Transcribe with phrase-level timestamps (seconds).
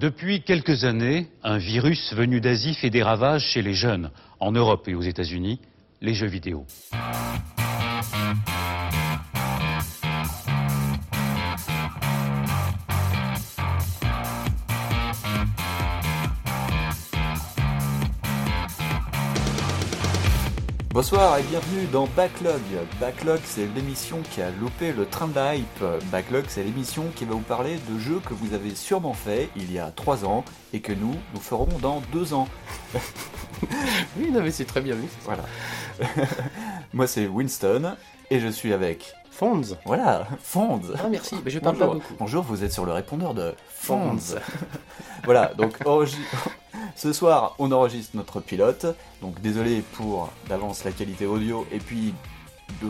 [0.00, 4.88] Depuis quelques années, un virus venu d'Asie fait des ravages chez les jeunes, en Europe
[4.88, 5.60] et aux États-Unis,
[6.00, 6.64] les jeux vidéo.
[21.00, 22.60] Bonsoir et bienvenue dans Backlog.
[23.00, 25.82] Backlog, c'est l'émission qui a loupé le train de la hype.
[26.12, 29.72] Backlog, c'est l'émission qui va vous parler de jeux que vous avez sûrement fait il
[29.72, 30.44] y a 3 ans
[30.74, 32.48] et que nous, nous ferons dans 2 ans.
[34.18, 35.08] Oui, non, mais c'est très bien vu.
[35.24, 35.44] Voilà.
[36.92, 37.94] Moi, c'est Winston
[38.30, 39.14] et je suis avec.
[39.30, 39.62] Fonds.
[39.86, 40.82] Voilà, Fonds.
[40.98, 41.36] Ah, merci.
[41.42, 42.02] Mais je parle pas Bonjour.
[42.02, 42.14] beaucoup.
[42.18, 44.18] Bonjour, vous êtes sur le répondeur de Fonds.
[45.24, 45.78] Voilà, donc
[46.96, 48.86] ce soir, on enregistre notre pilote.
[49.22, 52.14] Donc désolé pour d'avance la qualité audio et puis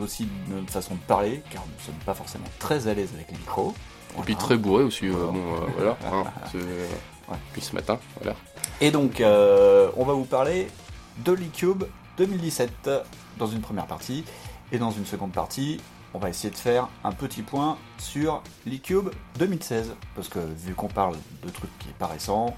[0.01, 3.11] aussi de notre façon de parler, car nous ne sommes pas forcément très à l'aise
[3.15, 3.75] avec les micros.
[4.19, 5.07] Et puis très bourré aussi.
[5.07, 5.33] euh, Voilà.
[5.33, 5.97] bon, euh, voilà.
[6.13, 6.25] hein,
[7.31, 7.37] Ouais.
[7.53, 8.37] Puis ce matin, voilà.
[8.81, 10.67] Et donc, euh, on va vous parler
[11.25, 11.85] de l'eCube
[12.19, 12.91] 2017
[13.39, 14.25] dans une première partie.
[14.73, 15.81] Et dans une seconde partie,
[16.13, 19.95] on va essayer de faire un petit point sur l'eCube 2016.
[20.17, 22.55] Parce que vu qu'on parle de trucs qui est pas récent,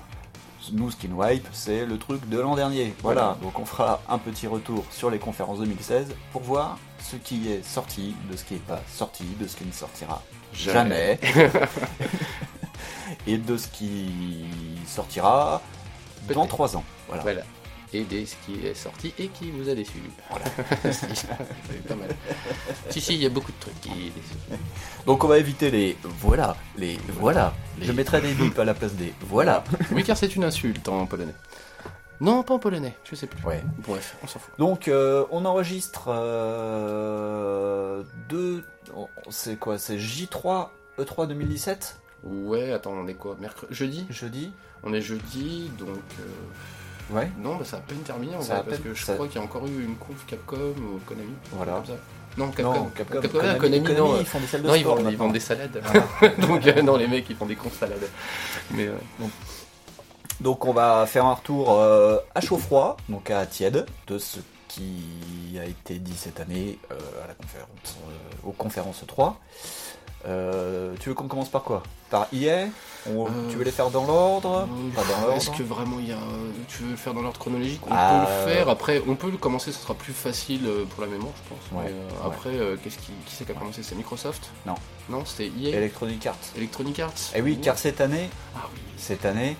[0.73, 0.91] nous,
[1.23, 2.95] hype, c'est le truc de l'an dernier.
[3.03, 7.51] Voilà, donc on fera un petit retour sur les conférences 2016 pour voir ce qui
[7.51, 11.19] est sorti, de ce qui n'est pas sorti, de ce qui ne sortira jamais.
[13.27, 14.45] et de ce qui
[14.87, 15.61] sortira
[16.33, 16.47] dans.
[16.47, 16.85] 3 ans.
[17.09, 17.23] Voilà.
[17.23, 17.43] Voilà.
[17.95, 19.99] Et des ce qui est sorti et qui vous a déçu.
[20.31, 20.47] Voilà.
[20.93, 21.27] c'est
[21.87, 22.09] pas mal.
[22.89, 24.61] Si, si, il y a beaucoup de trucs qui déçus.
[25.07, 27.53] Donc on va éviter les voilà, les voilà.
[27.79, 29.63] Les- Je mettrai des bips à la place des voilà.
[29.93, 31.35] Oui, car c'est une insulte en polonais.
[32.21, 33.45] Non, pas en polonais, je sais plus.
[33.45, 33.63] Ouais.
[33.87, 34.53] Bref, on s'en fout.
[34.59, 38.65] Donc euh, on enregistre euh, deux.
[39.31, 43.37] C'est quoi C'est J3 E3 2017 Ouais, attends, on est quoi?
[43.41, 44.07] Mercredi Jeudi?
[44.11, 44.53] Jeudi
[44.85, 45.89] On est jeudi, donc.
[46.21, 46.25] euh,
[47.11, 47.31] Ouais.
[47.39, 49.05] Non, bah, ça a peine terminé en Ça a vrai, à parce peine- que je
[49.05, 51.33] ça- crois qu'il y a encore eu une conf Capcom ou Konami.
[51.53, 51.73] Voilà.
[51.75, 51.93] Comme ça.
[52.39, 52.73] Non, Capcom.
[52.75, 53.21] Non, Capcom.
[53.23, 54.21] ah, Konami, Konami, Konami, non.
[54.21, 55.83] ils font des salles de Non, ils sport vendent, ils vendent des salades.
[55.85, 56.29] Ah.
[56.47, 58.09] Donc, euh, non, les mecs, ils font des grosses salades.
[58.71, 58.97] Mais euh,
[60.41, 64.39] Donc on va faire un retour euh, à chaud froid, donc à tiède, de ce
[64.67, 67.97] qui a été dit cette année à la conférence,
[68.43, 69.39] aux conférences 3.
[70.27, 71.83] Euh, tu veux qu'on commence par quoi?
[72.11, 72.67] Par IA
[73.11, 74.69] On- Euh, Tu veux les faire dans l'ordre?
[74.95, 76.19] l'ordre Est-ce que vraiment il y a.
[76.69, 77.81] Tu veux le faire dans l'ordre chronologique?
[77.85, 78.69] On Ah, peut le faire.
[78.69, 81.73] Après, on peut le commencer, ce sera plus facile euh, pour la mémoire, je pense.
[81.85, 82.27] Ouais, Mais, euh, ouais.
[82.33, 83.83] Après, euh, qu'est-ce qui, qui c'est qui a commencé?
[83.83, 84.51] C'est Microsoft?
[84.67, 84.77] Non.
[85.09, 86.37] Non, c'était EA Electronic Arts.
[86.57, 88.79] Electronic Arts Eh oui, car cette année, Ah oui.
[88.97, 89.57] cette année,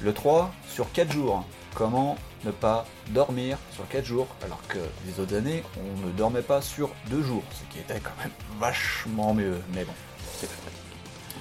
[0.00, 1.44] le 3 sur 4 jours.
[1.74, 6.42] Comment ne pas dormir sur 4 jours alors que les autres années, on ne dormait
[6.42, 9.60] pas sur 2 jours, ce qui était quand même vachement mieux.
[9.74, 9.92] Mais bon.
[10.36, 10.80] C'est plus pratique.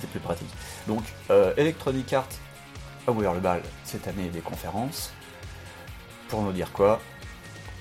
[0.01, 0.49] C'est plus pratique.
[0.87, 2.27] Donc, euh, Electronic Arts
[3.07, 5.11] a ouvert le bal cette année des conférences.
[6.29, 6.99] Pour nous dire quoi?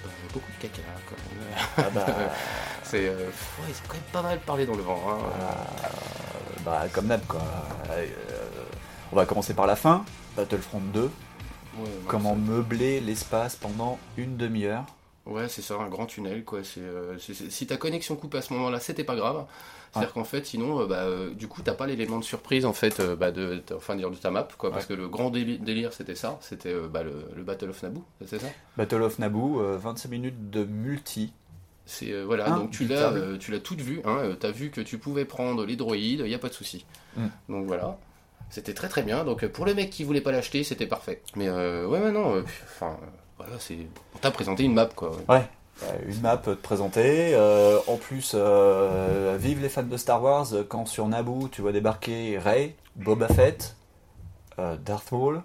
[0.05, 1.67] Euh, beaucoup de caca, quand même.
[1.79, 2.07] Ah bah,
[2.85, 3.09] C'est.
[3.09, 5.01] euh, ouais, c'est quand même pas mal parlé dans le vent.
[5.09, 5.19] Hein.
[5.43, 7.41] euh, bah, comme d'hab quoi.
[7.91, 8.07] Euh,
[9.13, 10.05] on va commencer par la fin.
[10.37, 11.11] Battlefront 2.
[11.81, 14.85] Ouais, Comment meubler l'espace pendant une demi-heure.
[15.27, 16.61] Ouais, c'est ça, un grand tunnel, quoi.
[16.63, 19.45] C'est, euh, si ta connexion coupe à ce moment-là, c'était pas grave.
[19.93, 22.73] C'est-à-dire qu'en fait, sinon, euh, bah, euh, du coup, t'as pas l'élément de surprise, en
[22.73, 24.71] fait, bah, de, enfin, dire de ta map, quoi.
[24.71, 26.39] Parce que le grand déli- délire, c'était ça.
[26.43, 28.47] C'était bah, le, le Battle of Naboo, c'est ça?
[28.77, 31.33] Battle of Naboo, euh, 25 minutes de multi.
[31.87, 34.37] C'est, voilà, Ah, donc tu l'as, tu l'as toute vue, hein.
[34.39, 36.85] T'as vu que tu pouvais prendre les droïdes, y a pas de souci.
[37.17, 37.27] Mm.
[37.49, 37.97] Donc voilà.
[38.51, 39.25] C'était très très bien.
[39.25, 41.21] Donc euh, pour le mec qui voulait pas l'acheter, c'était parfait.
[41.35, 42.37] Mais euh, ouais, ouais, non.
[42.37, 43.07] euh, Enfin, euh,
[43.39, 43.79] voilà, c'est.
[44.15, 45.13] On t'a présenté une map, quoi.
[45.29, 45.43] Ouais.
[45.83, 47.35] Euh, Une map te présenter.
[47.35, 51.61] euh, en plus, euh, vive les fans de Star Wars euh, quand sur Naboo tu
[51.61, 53.77] vois débarquer Rey, Boba Fett,
[54.59, 55.43] euh, Darth Maul.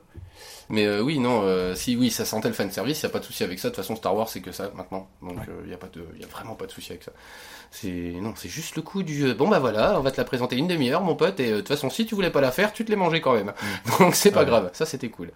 [0.69, 3.19] Mais euh, oui, non, euh, si oui, ça sentait le fanservice, il n'y a pas
[3.19, 3.67] de souci avec ça.
[3.69, 5.09] De toute façon, Star Wars, c'est que ça maintenant.
[5.21, 7.11] Donc, il n'y a, pas de- y a vraiment pas de souci avec ça.
[7.73, 9.23] C'est non, c'est juste le coup du.
[9.23, 11.55] euh, Bon, bah voilà, on va te la présenter une demi-heure, mon pote, et euh,
[11.55, 13.53] de toute façon, si tu voulais pas la faire, tu te l'es mangé quand même.
[13.99, 14.45] Donc, c'est pas Ouais.
[14.45, 15.31] grave, ça c'était cool.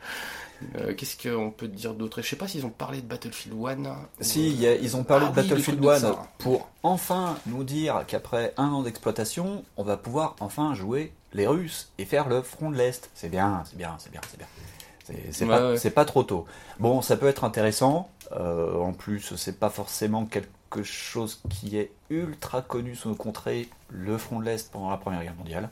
[0.78, 2.22] Euh, Qu'est-ce qu'on peut dire d'autre?
[2.22, 3.96] Je sais pas s'ils ont parlé de Battlefield 1.
[4.22, 6.24] Si, il y a- ils ont parlé Ah de oui, le Battlefield de 1 ça.
[6.38, 11.90] pour enfin nous dire qu'après un an d'exploitation, on va pouvoir enfin jouer les Russes
[11.98, 13.10] et faire le front de l'Est.
[13.16, 14.48] C'est bien, c'est bien, c'est bien, c'est bien.
[15.32, 15.90] C'est pas, ouais.
[15.92, 16.46] pas trop tôt.
[16.80, 18.10] Bon, ça peut être intéressant.
[18.32, 20.50] euh, en plus, c'est pas forcément quelque
[20.84, 25.24] chose qui est ultra connu sous nos contrées, le front de l'Est pendant la Première
[25.24, 25.64] Guerre mondiale.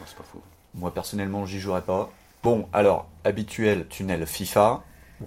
[0.00, 0.42] Non, c'est pas faux.
[0.74, 2.10] Moi, personnellement, j'y jouerai pas.
[2.42, 4.82] Bon, alors, habituel tunnel FIFA.
[5.20, 5.26] Bon,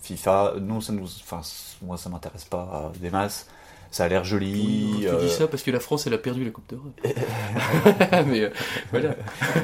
[0.00, 1.40] FIFA, nous, ça nous, enfin,
[1.82, 3.48] moi, ça m'intéresse pas euh, des masses.
[3.90, 4.98] ça a l'air joli.
[5.00, 7.00] tu euh, dis ça parce que la France, elle a perdu la Coupe d'Europe.
[8.26, 8.50] mais euh,
[8.90, 9.14] voilà.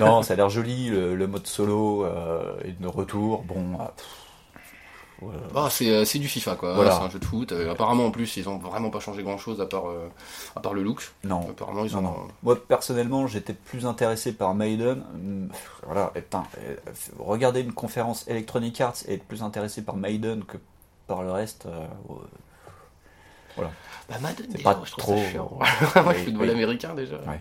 [0.01, 2.07] non, ça a l'air joli, le, le mode solo
[2.65, 3.43] est de retour.
[3.43, 4.20] Bon, pff,
[5.55, 6.93] Ah, c'est euh, c'est du FIFA quoi, Voilà.
[6.93, 7.53] c'est un jeu de foot.
[7.53, 10.09] Euh, apparemment en plus ils ont vraiment pas changé grand chose à part, euh,
[10.57, 11.11] à part le look.
[11.25, 11.41] non.
[11.51, 12.03] Apparemment ils Non, ont...
[12.03, 12.29] non.
[12.43, 15.03] Moi personnellement, j'étais plus intéressé par Maiden.
[15.85, 16.45] Voilà, et putain,
[17.19, 20.57] regarder une conférence Electronic Arts et être plus intéressé par Maiden que
[21.07, 21.67] par le reste.
[21.67, 21.87] euh,
[23.59, 23.67] ouais.
[24.09, 25.59] Bah Madden C'est déjà, pas je trouve trop- ça chiant.
[26.03, 26.51] Moi je suis de oui.
[26.51, 27.17] américain déjà.
[27.17, 27.41] Ouais.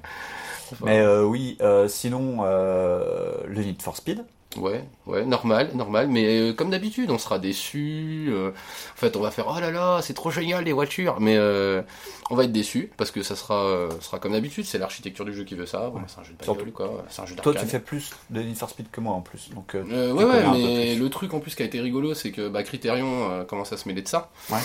[0.73, 4.25] Enfin, Mais oui, sinon le Need for Speed.
[4.57, 8.30] Ouais, ouais, normal, normal, mais euh, comme d'habitude, on sera déçu.
[8.30, 11.38] euh, en fait, on va faire oh là là, c'est trop génial les voitures, mais
[11.38, 11.84] euh,
[12.31, 14.66] on va être déçu parce que ça sera, euh, sera comme d'habitude.
[14.66, 15.92] C'est l'architecture du jeu qui veut ça.
[15.92, 17.06] Bon, c'est un jeu de bagnole, quoi.
[17.10, 19.51] C'est un jeu Toi, tu fais plus de Need for Speed que moi en plus.
[19.51, 22.63] Donc, ouais, ouais, mais le truc en plus qui a été rigolo, c'est que bah,
[22.63, 24.31] Criterion euh, commence à se mêler de ça.
[24.50, 24.60] Ouais.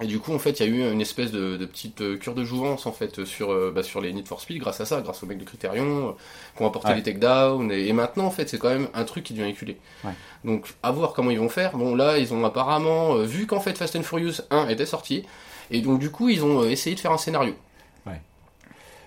[0.00, 2.16] Et du coup, en fait, il y a eu une espèce de, de petite euh,
[2.16, 4.84] cure de jouvence en fait sur, euh, bah, sur les Need for Speed grâce à
[4.84, 6.12] ça, grâce aux mecs de Criterion, euh,
[6.56, 6.94] qui ont apporté Ouais.
[6.96, 7.72] les takedowns.
[7.72, 9.76] Et, et maintenant, en fait, c'est quand même un truc qui devient éculé.
[10.04, 10.12] Ouais.
[10.44, 11.76] Donc, à voir comment ils vont faire.
[11.76, 15.24] Bon, là, ils ont apparemment vu qu'en fait Fast and Furious 1 était sorti,
[15.72, 17.54] et donc du coup, ils ont essayé de faire un scénario.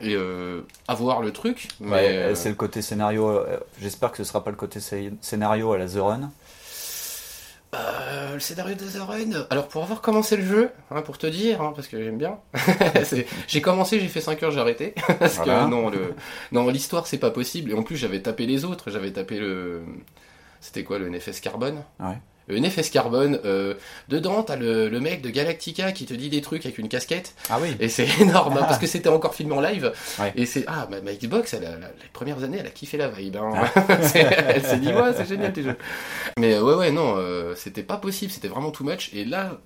[0.03, 1.67] Et euh, à voir le truc.
[1.79, 1.91] Mais,
[2.29, 3.29] Ouais, c'est le côté scénario.
[3.29, 6.31] euh, J'espère que ce sera pas le côté scé- scénario à la The Run.
[7.73, 9.45] Euh, le scénario de The Run.
[9.49, 12.37] Alors pour avoir commencé le jeu, hein, pour te dire, hein, parce que j'aime bien,
[13.47, 14.93] j'ai commencé, j'ai fait 5 heures, j'ai arrêté.
[15.19, 15.63] parce Voilà.
[15.65, 16.13] que non, le,
[16.51, 17.71] non l'histoire c'est pas possible.
[17.71, 19.83] Et en plus j'avais tapé les autres, j'avais tapé le...
[20.59, 21.83] C'était quoi le NFS Carbone?
[21.99, 22.17] Ouais.
[22.59, 23.73] NFS Carbone, euh,
[24.09, 27.33] dedans t'as le, le mec de Galactica qui te dit des trucs avec une casquette.
[27.49, 27.75] Ah oui.
[27.79, 29.91] Et c'est énorme, hein, parce que c'était encore filmé en live.
[30.19, 30.33] Ouais.
[30.35, 33.37] Et c'est, ah, ma, ma Xbox, elle les premières années, elle a kiffé la vibe.
[33.37, 33.51] hein.
[34.01, 35.77] C'est- elle s'est dit, ouais, c'est génial tes jeux.
[36.37, 39.09] Mais ouais, ouais, non, euh, c'était pas possible, c'était vraiment too much.
[39.13, 39.57] Et là,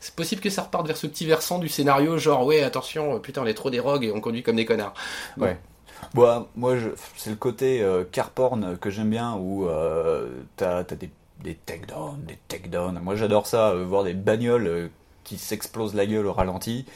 [0.00, 3.18] c'est possible que ça reparte vers ce petit versant du scénario, genre, ouais, attention, euh,
[3.18, 4.94] putain, on est trop des rogues et on conduit comme des connards.
[5.36, 5.46] Bon.
[5.46, 5.58] Ouais.
[6.14, 10.78] Bon, moi, je- c'est le côté euh, car porn que j'aime bien où euh, t'as
[10.78, 11.10] as des,
[11.42, 13.00] des takedowns, des takedowns.
[13.00, 14.88] Moi, j'adore ça, euh, voir des bagnoles euh,
[15.24, 16.86] qui s'explosent la gueule au ralenti.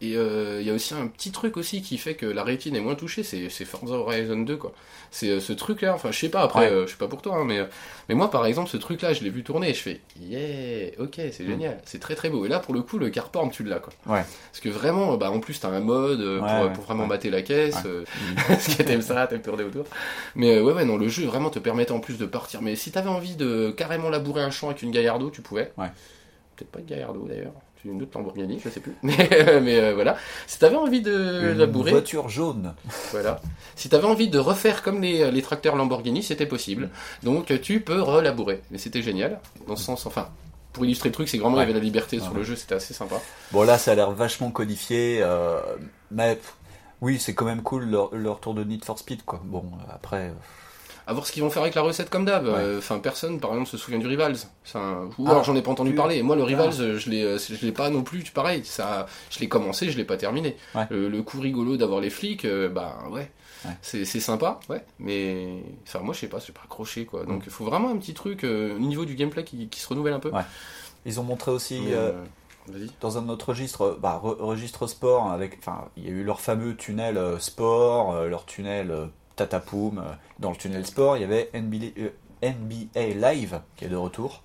[0.00, 2.74] Et euh, il y a aussi un petit truc aussi qui fait que la rétine
[2.76, 4.72] est moins touchée, c'est Forza Horizon 2 quoi.
[5.10, 6.72] C'est euh, ce truc là, enfin je sais pas après, Ouais.
[6.72, 7.66] euh, je sais pas pour toi, hein, mais, euh,
[8.08, 10.90] mais moi par exemple ce truc là je l'ai vu tourner et je fais yeah,
[10.98, 11.30] ok Mm.
[11.32, 12.44] c'est génial, c'est très très beau.
[12.44, 13.92] Et là pour le coup le car porn tu l'as quoi.
[14.06, 14.24] Ouais.
[14.50, 17.30] Parce que vraiment, bah en plus t'as un mode euh, pour, ouais, pour vraiment mater
[17.30, 18.04] la caisse, euh,
[18.48, 19.84] parce que t'aimes ça, t'aimes tourner autour.
[20.34, 22.60] Mais euh, ouais ouais non le jeu vraiment te permettait en plus de partir.
[22.62, 25.70] Mais si t'avais envie de carrément labourer un champ avec une Gallardo tu pouvais.
[25.78, 25.88] Ouais.
[26.56, 27.52] Peut-être pas une Gallardo d'ailleurs.
[27.84, 28.94] Une autre Lamborghini, je sais plus.
[29.02, 29.16] Mais,
[29.60, 30.16] mais euh, voilà.
[30.46, 32.74] Si t'avais envie de Une labourer, voiture jaune.
[33.10, 33.40] voilà.
[33.76, 36.88] Si t'avais envie de refaire comme les, les tracteurs Lamborghini, c'était possible.
[37.22, 38.62] Donc euh, tu peux relabourer.
[38.70, 39.38] Mais c'était génial.
[39.68, 40.28] Dans ce sens, enfin,
[40.72, 42.38] pour illustrer le truc, c'est vraiment il y avait la liberté sur Ouais.
[42.38, 43.16] le jeu, c'était assez sympa.
[43.52, 45.18] Bon, là, ça a l'air vachement codifié.
[45.22, 45.60] euh,
[46.10, 46.38] mais
[47.00, 49.42] oui, c'est quand même cool leur, leur tour de Need for Speed, quoi.
[49.44, 49.64] Bon,
[50.02, 50.30] pareil.
[51.06, 52.46] À voir ce qu'ils vont faire avec la recette comme d'hab.
[52.46, 52.52] Ouais.
[52.56, 54.36] Euh, Enfin, personne, par exemple, se souvient du Rivals.
[54.64, 56.22] C'est un- Ou Ah, alors j'en ai pas entendu parler.
[56.22, 56.46] Moi, le Ah.
[56.46, 58.22] Rivals, euh, je l'ai, euh, je l'ai pas non plus.
[58.30, 60.56] Pareil, ça, je l'ai commencé, je l'ai pas terminé.
[60.74, 60.86] Ouais.
[60.90, 63.30] Le, le coup rigolo d'avoir les flics, euh, bah ouais,
[63.66, 63.70] Ouais.
[63.82, 64.82] c'est, c'est sympa, ouais.
[64.98, 67.24] Mais enfin, moi, je sais pas, j'ai pas accroché quoi.
[67.24, 69.88] Donc, il faut vraiment un petit truc euh, au niveau du gameplay qui, qui se
[69.88, 70.30] renouvelle un peu.
[71.06, 71.80] Ils ont montré aussi.
[71.92, 72.24] Euh, euh,
[72.68, 72.88] Vas-y.
[73.02, 76.40] dans un autre registre, bah, re- registre sport, avec, enfin, il y a eu leur
[76.40, 79.04] fameux tunnel euh, sport, euh, leur tunnel euh,
[79.36, 79.98] Tatapoum.
[79.98, 80.02] euh,
[80.38, 82.10] dans le tunnel sport, il y avait NBA, euh,
[82.42, 84.42] NBA Live qui est de retour.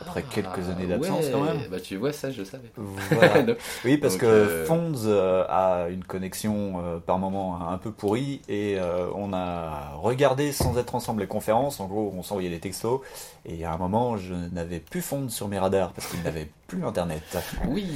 [0.00, 1.60] Après quelques années d'absence, ouais, quand même.
[1.70, 2.70] Bah, tu vois, ça, je savais.
[2.76, 3.54] Voilà.
[3.84, 7.90] oui, parce Donc, que euh, Fonds euh, a une connexion euh, par moment un peu
[7.90, 8.78] pourrie et
[9.14, 11.80] on a regardé sans être ensemble les conférences.
[11.80, 13.00] En gros, on s'envoyait des textos
[13.44, 16.84] et à un moment, je n'avais plus Fonds sur mes radars parce qu'il n'avait plus
[16.84, 17.38] Internet.
[17.66, 17.86] Oui.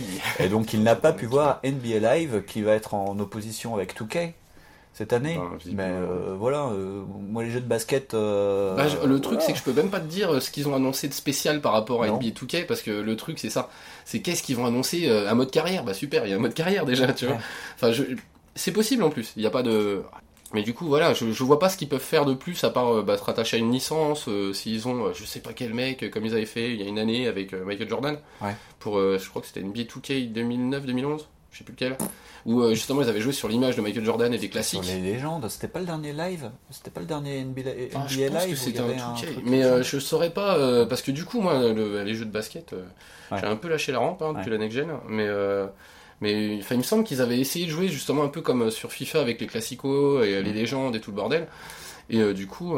[0.41, 3.97] Et donc il n'a pas pu voir NBA Live qui va être en opposition avec
[3.97, 4.33] 2K
[4.95, 5.39] cette année.
[5.59, 8.15] Visiblement, Mais euh, voilà, euh, moi les jeux de basket.
[8.15, 9.47] euh, Bah, je- le truc, voilà.
[9.47, 11.73] c'est que je peux même pas te dire ce qu'ils ont annoncé de spécial par
[11.73, 12.17] rapport à Non.
[12.19, 13.71] NBA 2K, parce que le truc, c'est ça.
[14.05, 15.85] C'est qu'est-ce qu'ils vont annoncer euh, Un mode carrière?
[15.85, 17.39] Bah super, il y a un mode carrière déjà, tu vois.
[17.77, 18.03] Enfin, je...
[18.55, 19.33] c'est possible en plus.
[19.37, 20.03] Il n'y a pas de.
[20.55, 22.69] Mais du coup, voilà, je, je vois pas ce qu'ils peuvent faire de plus à
[22.69, 24.27] part euh, bah, se rattacher à une licence.
[24.29, 26.85] euh, S'ils ont, euh, je sais pas quel mec, comme ils avaient fait il y
[26.85, 28.19] a une année avec euh, Michael Jordan.
[28.43, 28.55] Ouais.
[28.79, 31.21] Pour, euh, je crois que c'était NBA 2K 2009-2011,
[31.53, 31.97] je sais plus lequel.
[32.45, 34.85] Où euh, justement ils avaient joué sur l'image de Michael Jordan et des Sur classiques.
[34.87, 36.51] les légendes, c'était pas le dernier live?
[36.71, 39.17] C'était pas le dernier NBA, Ah, NBA je pense Live que c'était un avait 2K.
[39.35, 42.25] truc mais euh, je saurais pas euh, parce que du coup moi le- les jeux
[42.25, 42.83] de basket euh,
[43.31, 43.39] Ouais.
[43.41, 44.59] j'ai un peu lâché la rampe hein, depuis Ouais.
[44.59, 45.27] la next gen mais
[46.21, 49.21] mais il me semble qu'ils avaient essayé de jouer justement un peu comme sur FIFA
[49.21, 50.55] avec les classicos et les Mm.
[50.55, 51.47] légendes et tout le bordel
[52.11, 52.77] et du coup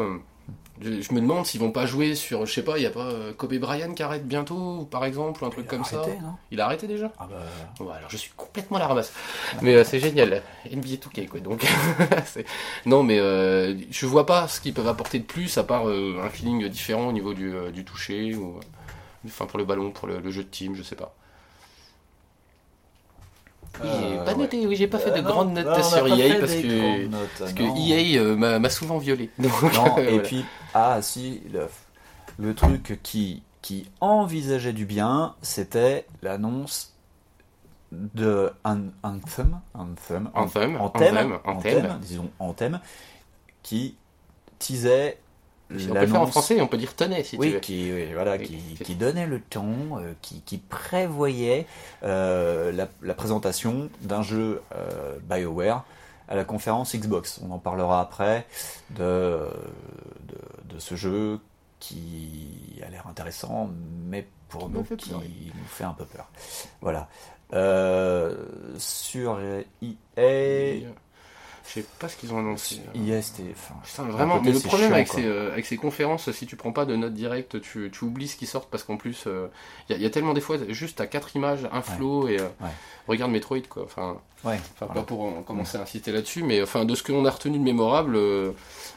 [0.83, 2.91] Je, je me demande s'ils vont pas jouer sur, je sais pas, il y a
[2.91, 6.01] pas euh, Kobe Bryant qui arrête bientôt, par exemple, ou un truc comme ça.
[6.01, 6.35] arrêté, non?
[6.51, 7.13] Il a arrêté déjà?
[7.19, 9.13] Ah bah, alors je suis complètement à la ramasse.
[9.63, 10.43] Mais euh, c'est génial.
[10.71, 11.39] NBA 2K quoi.
[11.41, 11.65] Donc
[12.87, 16.21] non mais euh, je vois pas ce qu'ils peuvent apporter de plus à part euh,
[16.23, 18.59] un feeling différent au niveau du, du toucher ou
[19.27, 21.15] enfin pour le ballon, pour le, le jeu de team, je sais pas.
[23.83, 24.38] Oui, j'ai Euh, pas ouais.
[24.38, 26.54] noté, oui, j'ai pas fait Euh, de non, grandes notes non, sur EA fait parce
[26.54, 27.62] que notes, parce que.
[27.62, 29.31] EA euh, m'a souvent violé.
[29.38, 30.19] Donc, Non, et voilà.
[30.23, 31.66] puis, ah si, le,
[32.38, 36.95] le truc qui, qui envisageait du bien, c'était l'annonce
[37.93, 41.99] de un, Anthem, Anthem, Anthem, Anthem, Anthem, Anthem.
[42.00, 42.81] disons Anthem,
[43.62, 43.97] qui
[44.59, 45.19] teasait
[45.71, 47.61] on peut le faire en français, on peut dire tenait si tu oui, veux.
[47.61, 51.66] qui, oui, voilà, Oui, qui, qui donnait le ton, euh, qui, qui prévoyait
[52.02, 55.85] euh, la, la présentation d'un jeu euh, BioWare
[56.28, 57.40] à la conférence Xbox.
[57.47, 58.47] On en parlera après
[58.90, 59.47] de,
[60.28, 61.40] de, de ce jeu
[61.80, 63.68] qui a l'air intéressant,
[64.06, 65.21] mais pour nous, qui nous
[65.66, 66.28] fait un peu peur.
[66.80, 67.09] Voilà.
[67.52, 68.35] Euh,
[68.78, 70.80] sur EA, euh,
[71.66, 72.80] Je sais pas ce qu'ils ont annoncé.
[72.94, 73.44] EA, c'était.
[73.52, 76.47] enfin, Putain, vraiment, côté, mais le problème chiant, avec, ces, euh, avec ces conférences, si
[76.47, 79.25] tu prends pas de notes directes, tu, tu oublies ce qui sort parce qu'en plus,
[79.88, 82.38] il y, a- y a tellement des fois, juste à quatre images, un flow et
[82.38, 82.68] euh, Ouais.
[83.09, 83.85] regarde Metroid quoi.
[83.85, 85.00] Enfin, Ouais, enfin voilà.
[85.00, 87.64] pas pour en commencer à insister là-dessus, mais enfin de ce qu'on a retenu de
[87.64, 88.52] mémorable, euh,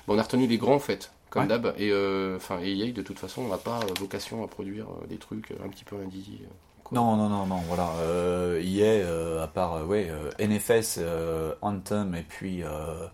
[0.10, 1.74] on a retenu les grands en fait, comme d'hab.
[1.78, 5.08] Et euh, enfin, EA de toute façon, on n'a pas euh, vocation à produire euh,
[5.08, 6.42] des trucs euh, un petit peu indie.
[6.88, 6.98] Quoi.
[6.98, 7.90] Non, non, non, non, voilà.
[8.02, 13.08] Euh, EA, euh, à part, euh, ouais, euh, NFS, euh, Anthem et puis euh,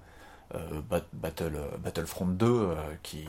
[0.56, 3.25] euh, Bat- Battle, Battlefront 2 euh, qui.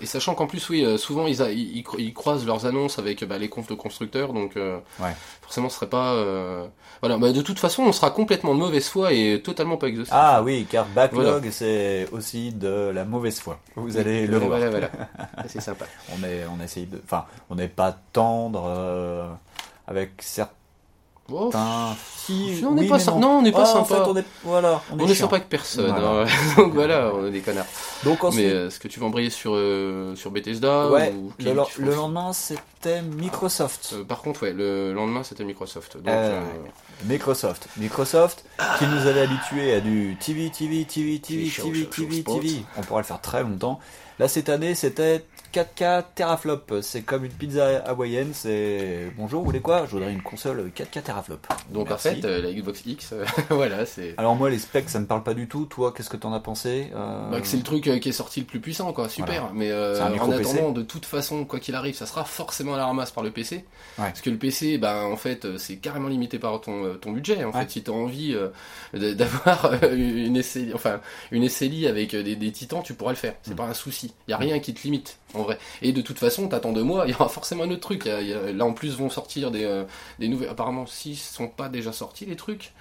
[0.00, 2.64] Et sachant qu'en plus, oui, euh, souvent ils, a- ils, ils cro- ils croisent leurs
[2.66, 5.14] annonces avec bah, les confs de constructeurs, donc euh, Ouais.
[5.42, 6.12] forcément ce serait pas.
[6.14, 6.66] euh,
[7.00, 10.14] Voilà, bah, de toute façon, on sera complètement de mauvaise foi et totalement pas exhaustif.
[10.16, 13.58] Ah oui, car Backlog, c'est aussi de la mauvaise foi.
[13.76, 14.70] Vous allez le voilà, voir.
[14.70, 14.88] Voilà,
[15.28, 15.46] voilà.
[15.48, 15.84] c'est sympa.
[16.16, 19.28] On est, on essaye de, enfin, on n'est pas tendre euh,
[19.92, 20.52] avec certains.
[21.30, 21.50] Oh,
[22.26, 23.18] Si, on n'est oui, pas non.
[23.20, 24.04] Non, on n'est pas Ah, en sympa.
[24.04, 25.86] fait, on est, voilà, on est, on est sympa avec personne.
[25.90, 26.22] Voilà.
[26.22, 26.26] hein.
[26.56, 27.64] donc voilà, on est des connards.
[28.04, 31.32] Donc ensuite, Mais euh, est-ce que tu vas embrayer sur, euh, sur Bethesda ouais, ou
[31.38, 33.90] le, lendemain, c'était Microsoft.
[33.94, 35.96] Euh, Par contre, ouais, le lendemain c'était Microsoft.
[35.96, 36.42] Donc, Euh, euh,
[37.04, 37.68] Microsoft.
[37.78, 38.44] Microsoft
[38.78, 42.40] qui nous avait habitués à du TV, TV, TV, TV, TV, TV, sport.
[42.40, 42.64] TV.
[42.76, 43.78] On pourrait le faire très longtemps.
[44.18, 46.80] Là, cette année, c'était 4K teraflop.
[46.82, 48.30] C'est comme une pizza hawaïenne.
[48.34, 49.84] C'est bonjour, vous voulez quoi?
[49.86, 51.38] Je voudrais une console 4K teraflop.
[51.70, 52.08] donc Merci.
[52.08, 54.14] en fait, euh, la Xbox X, euh, voilà, c'est.
[54.16, 55.66] Alors moi, les specs, ça me parle pas du tout.
[55.66, 58.46] Toi, qu'est-ce que t'en as pensé Euh, Bah, c'est le truc qui est sorti le
[58.46, 59.08] plus puissant, quoi.
[59.08, 59.42] Super.
[59.42, 59.50] Voilà.
[59.54, 62.86] Mais euh, en attendant, de toute façon, quoi qu'il arrive, ça sera forcément à la
[62.86, 63.56] ramasse par le PC.
[63.56, 63.64] Ouais.
[63.96, 67.44] Parce que le PC, bah, en fait, c'est carrément limité par ton, ton budget.
[67.44, 67.60] En Ouais.
[67.64, 68.34] fait, si t'as envie
[68.94, 73.34] d'avoir une SLI, enfin, une SLI avec des, des titans, tu pourras le faire.
[73.42, 73.56] C'est Mm.
[73.56, 74.14] pas un souci.
[74.28, 75.58] Y a rien qui te limite, en vrai.
[75.82, 78.04] Et de toute façon, t'attends deux mois, il y aura forcément un autre truc.
[78.04, 79.84] Y a- y a- là, en plus, vont sortir des, euh,
[80.18, 80.48] des nouvelles.
[80.50, 82.72] Apparemment, s'ils sont pas déjà sortis, les trucs.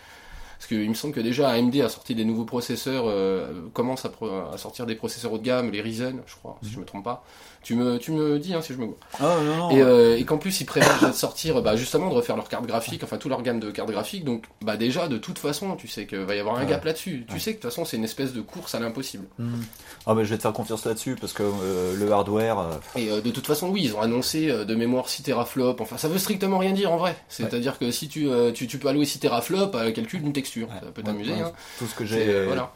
[0.57, 4.09] Parce qu'il me semble que déjà AMD a sorti des nouveaux processeurs, euh, commence à,
[4.09, 6.65] pro- à sortir des processeurs haut de gamme, les Ryzen, je crois, Mm.
[6.67, 7.23] si je me trompe pas.
[7.63, 8.97] Tu me, tu me dis hein, si je me gourre.
[9.19, 9.69] Ah, non, non.
[9.71, 12.65] Et, euh, et qu'en plus ils prévoient de sortir bah, justement de refaire leur carte
[12.65, 14.23] graphique, enfin tout leur gamme de cartes graphiques.
[14.25, 16.65] Donc bah déjà de toute façon tu sais qu'il va y avoir un Ouais.
[16.67, 17.23] gap là-dessus.
[17.27, 17.39] Tu Ouais.
[17.39, 19.25] sais que de toute façon c'est une espèce de course à l'impossible.
[19.37, 19.61] Hmm.
[20.07, 22.57] Ah, mais je vais te faire confiance là-dessus parce que euh, le hardware.
[22.59, 25.81] euh, Et de toute façon oui ils ont annoncé de mémoire 6 teraflops.
[25.81, 27.15] Enfin ça veut strictement rien dire en vrai.
[27.29, 30.87] C'est-à-dire que si tu, tu, tu peux allouer 6 teraflops à calcul d'une texture, ça
[30.91, 31.33] peut t'amuser.
[31.33, 31.51] hein.
[31.77, 32.71] Tout ce que j'ai, voilà.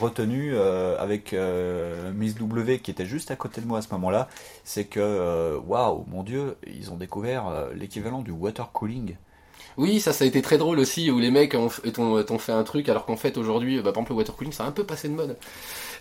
[0.00, 1.34] retenu avec
[2.14, 4.28] Miss W qui était juste à côté de moi à ce moment-là,
[4.64, 9.16] c'est que euh, waouh, mon Dieu, ils ont découvert euh, l'équivalent du water cooling.
[9.76, 12.64] Oui, ça, ça a été très drôle aussi, où les mecs ont, t'ont fait un
[12.64, 14.84] truc, alors qu'en fait, aujourd'hui, bah, par exemple, le water cooling, ça a un peu
[14.84, 15.36] passé de mode.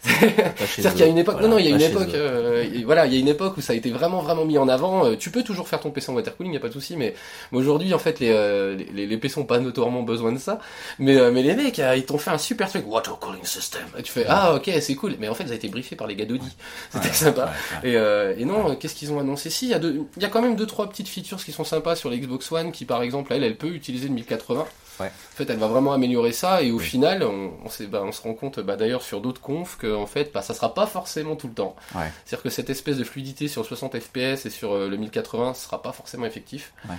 [0.04, 2.66] C'est-à-dire qu'il y a une époque, Voilà, non, non, il y a une époque, euh,
[2.86, 5.06] voilà, il y a une époque où ça a été vraiment, vraiment mis en avant.
[5.06, 6.96] Euh, Tu peux toujours faire ton PC en water cooling, y a pas de souci,
[6.98, 7.13] mais,
[7.51, 10.38] mais aujourd'hui, en fait, les, euh, les, les, les PC ont pas notoirement besoin de
[10.39, 10.60] ça.
[11.00, 13.82] Mais, euh, mais les mecs, ils t'ont fait un super truc, water cooling system.
[13.98, 15.16] Et tu fais, ah, ok, c'est cool.
[15.20, 16.50] Mais en fait, ça a été briefé par les gars d'Audi.
[16.92, 17.46] C'était Ouais, sympa.
[17.46, 17.89] ouais, ouais.
[17.92, 19.50] Et, euh, et non, qu'est-ce qu'ils ont annoncé?
[19.50, 21.51] Si, il y, a deux- il y a quand même deux trois petites features qui
[21.51, 24.66] sont sympas sur les Xbox One, qui par exemple, elle, elle peut utiliser le 1080.
[25.00, 25.08] Ouais.
[25.08, 28.12] En fait, elle va vraiment améliorer ça, et au final, on, on, s'est- bah, on
[28.12, 30.88] se rend compte, bah, d'ailleurs sur d'autres confs, que en fait, bah, ça sera pas
[30.88, 31.75] forcément tout le temps.
[31.96, 32.12] Ouais.
[32.25, 35.82] C'est-à-dire que cette espèce de fluidité sur 60 FPS et sur euh, le 1080 sera
[35.82, 36.74] pas forcément effectif.
[36.89, 36.96] Ouais.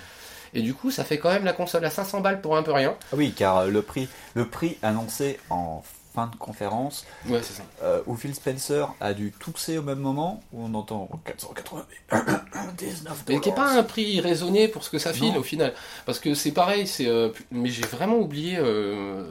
[0.55, 2.73] Et du coup, ça fait quand même la console à 500 balles pour un peu
[2.73, 2.97] rien.
[3.13, 5.83] Ah oui, car euh, le prix, le prix annoncé en
[6.19, 7.63] fin de conférence Ouais, c'est ça.
[7.85, 13.39] euh, où Phil Spencer a dû tousser au même moment où on entend 499 Mais
[13.41, 15.41] qui est pas un prix raisonné pour ce que ça file Non.
[15.41, 15.75] au final.
[16.07, 17.07] Parce que c'est pareil, c'est.
[17.07, 18.57] euh, mais j'ai vraiment oublié.
[18.59, 19.25] euh,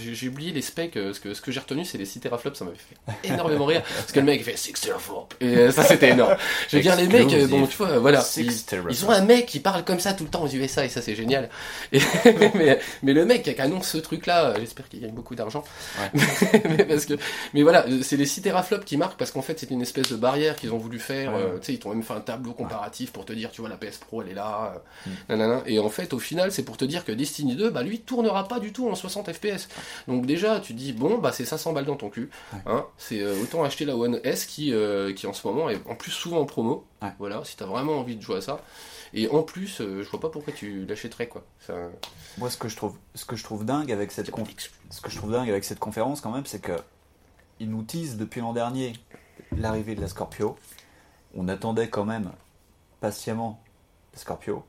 [0.00, 0.94] j'ai oublié les specs.
[0.94, 2.58] ce que, ce que j'ai retenu, c'est les 6 teraflops.
[2.58, 2.96] Ça m'avait fait
[3.32, 3.82] énormément rire.
[3.96, 5.36] Parce que le mec fait 6 teraflops.
[5.40, 6.36] Et ça, c'était énorme.
[6.68, 8.24] Je veux dire, les mecs, bon, tu vois, voilà.
[8.36, 11.02] Ils, ont un mec qui parle comme ça tout le temps aux USA et ça,
[11.02, 11.48] c'est génial.
[11.92, 12.00] Et,
[12.54, 15.64] mais, mais, le mec qui annonce ce truc-là, j'espère qu'il gagne beaucoup d'argent.
[16.68, 17.14] mais, parce que,
[17.54, 20.10] mais voilà, euh, c'est les 6 teraflops qui marquent parce qu'en fait, c'est une espèce
[20.10, 21.32] de barrière qu'ils ont voulu faire.
[21.32, 21.40] Ouais.
[21.40, 23.70] euh, tu sais, ils t'ont même fait un tableau comparatif pour te dire, tu vois,
[23.70, 24.74] la PS Pro, elle est là.
[24.74, 25.10] euh, Mm.
[25.28, 25.62] nanana.
[25.66, 28.48] Et en fait, au final, c'est pour te dire que Destiny 2, bah, lui, tournera
[28.48, 29.68] pas du tout en 60 FPS.
[30.08, 32.30] Donc déjà, tu dis, bon, bah, c'est 500 balles dans ton cul.
[32.52, 32.58] Ouais.
[32.66, 34.72] Hein, c'est euh, autant acheter la One S qui,
[35.16, 36.84] qui en ce moment est en plus souvent en promo.
[37.18, 38.60] Voilà, si t'as vraiment envie de jouer à ça.
[39.14, 41.44] Et en plus, euh, je vois pas pourquoi tu l'achèterais, quoi.
[41.60, 41.74] Ça,
[42.38, 45.10] Moi, ce que je trouve, ce que je trouve dingue avec cette conf- ce que
[45.10, 46.76] je trouve dingue avec cette conférence quand même, c'est que
[47.60, 48.92] ils nous teasent depuis l'an dernier
[49.56, 50.56] l'arrivée de la Scorpio.
[51.34, 52.30] On attendait quand même
[53.00, 53.62] patiemment
[54.12, 54.64] la Scorpio,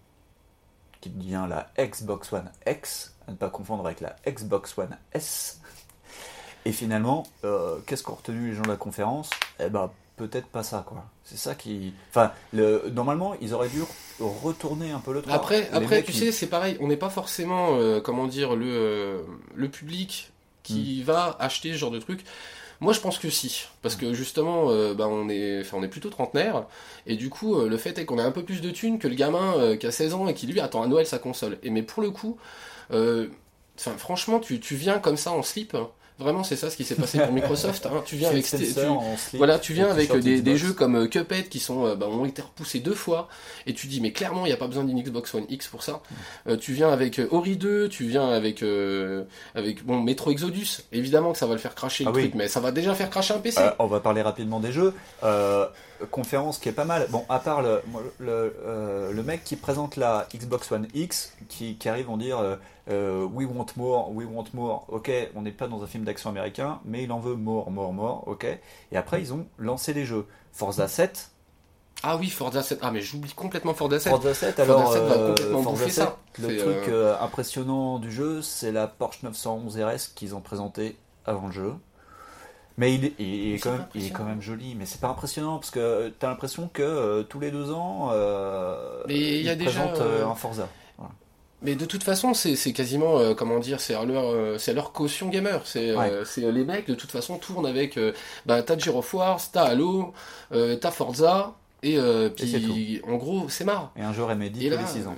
[1.01, 5.59] qui devient la Xbox One X, à ne pas confondre avec la Xbox One S.
[6.65, 9.29] Et finalement, euh, qu'est-ce qu'ont retenu les gens de la conférence?
[9.59, 11.05] Eh ben, peut-être pas ça, quoi.
[11.23, 11.93] C'est ça qui.
[12.09, 12.89] Enfin, le...
[12.91, 13.81] normalement, ils auraient dû
[14.19, 15.33] retourner un peu le train.
[15.33, 18.65] Après, Les après tu sais, c'est pareil, on n'est pas forcément, euh, comment dire, le,
[18.67, 19.21] euh,
[19.55, 20.31] le public
[20.63, 21.05] qui Hmm.
[21.05, 22.25] va acheter ce genre de truc.
[22.79, 25.87] Moi, je pense que si, parce que justement, euh, bah, on est, enfin, on est
[25.87, 26.65] plutôt trentenaire,
[27.07, 29.07] et du coup, euh, le fait est qu'on a un peu plus de thunes que
[29.07, 31.57] le gamin euh, qui a 16 ans et qui lui attend à Noël sa console.
[31.63, 32.37] Et mais pour le coup,
[32.91, 35.75] enfin, franchement, tu, tu viens comme ça en slip.
[35.75, 35.89] hein.
[36.19, 37.85] Vraiment, c'est ça ce qui s'est passé pour Microsoft.
[37.85, 38.01] hein.
[38.05, 38.57] Tu viens avec, tu-
[39.37, 42.07] voilà, tu viens avec t-shirt des, des jeux comme euh, Cuphead qui sont, euh, bah,
[42.07, 43.27] ont été repoussés deux fois,
[43.67, 45.83] et tu dis mais clairement il n'y a pas besoin d'une Xbox One X pour
[45.83, 45.93] ça.
[45.93, 46.49] Mm.
[46.49, 50.79] Euh, tu viens avec euh, Ori 2, tu viens avec euh, avec bon Metro Exodus.
[50.91, 52.21] Évidemment que ça va le faire cracher le Ah oui.
[52.23, 53.59] truc, mais ça va déjà faire cracher un PC.
[53.61, 54.93] Euh, on va parler rapidement des jeux.
[56.11, 57.07] Conférence qui est pas mal.
[57.09, 57.81] Bon, à part le,
[58.21, 62.55] euh, le mec qui présente la Xbox One X, qui, qui arrive en dire euh,
[62.89, 64.85] euh, We want more, we want more.
[64.89, 67.93] Ok, on n'est pas dans un film d'action américain, mais il en veut more, more,
[67.93, 68.27] more.
[68.27, 68.45] Ok.
[68.45, 70.25] Et après, ils ont lancé les jeux.
[70.51, 71.31] Forza 7.
[72.03, 72.79] Ah oui, Forza 7.
[72.81, 74.11] Ah mais j'oublie complètement Forza 7.
[74.11, 76.17] Forza 7, Forza alors 7 va complètement Forza bouffer 7, ça.
[76.39, 81.53] le truc impressionnant du jeu, c'est la Porsche 911 RS qu'ils ont présenté avant le
[81.53, 81.73] jeu.
[82.77, 85.01] Mais il est, il est Mais quand, même, il est quand même joli, mais c'est
[85.01, 89.41] pas impressionnant parce que t'as l'impression que euh, tous les deux ans, euh, Mais il
[89.41, 90.67] y a ils déjà, présentent euh, euh, un Forza.
[91.63, 94.91] Mais de toute façon, c'est quasiment, euh, comment dire, c'est à leur, c'est à leur
[94.91, 95.61] caution gamer.
[95.65, 95.95] C'est
[96.37, 97.99] les mecs, de toute façon, tournent avec.
[98.45, 100.13] Bah, t'as Gear of Wars, t'as Halo,
[100.51, 103.91] t'as Forza, et euh, puis en gros, c'est marre.
[103.95, 105.15] Et un jeu Remedy tous les 6 ans.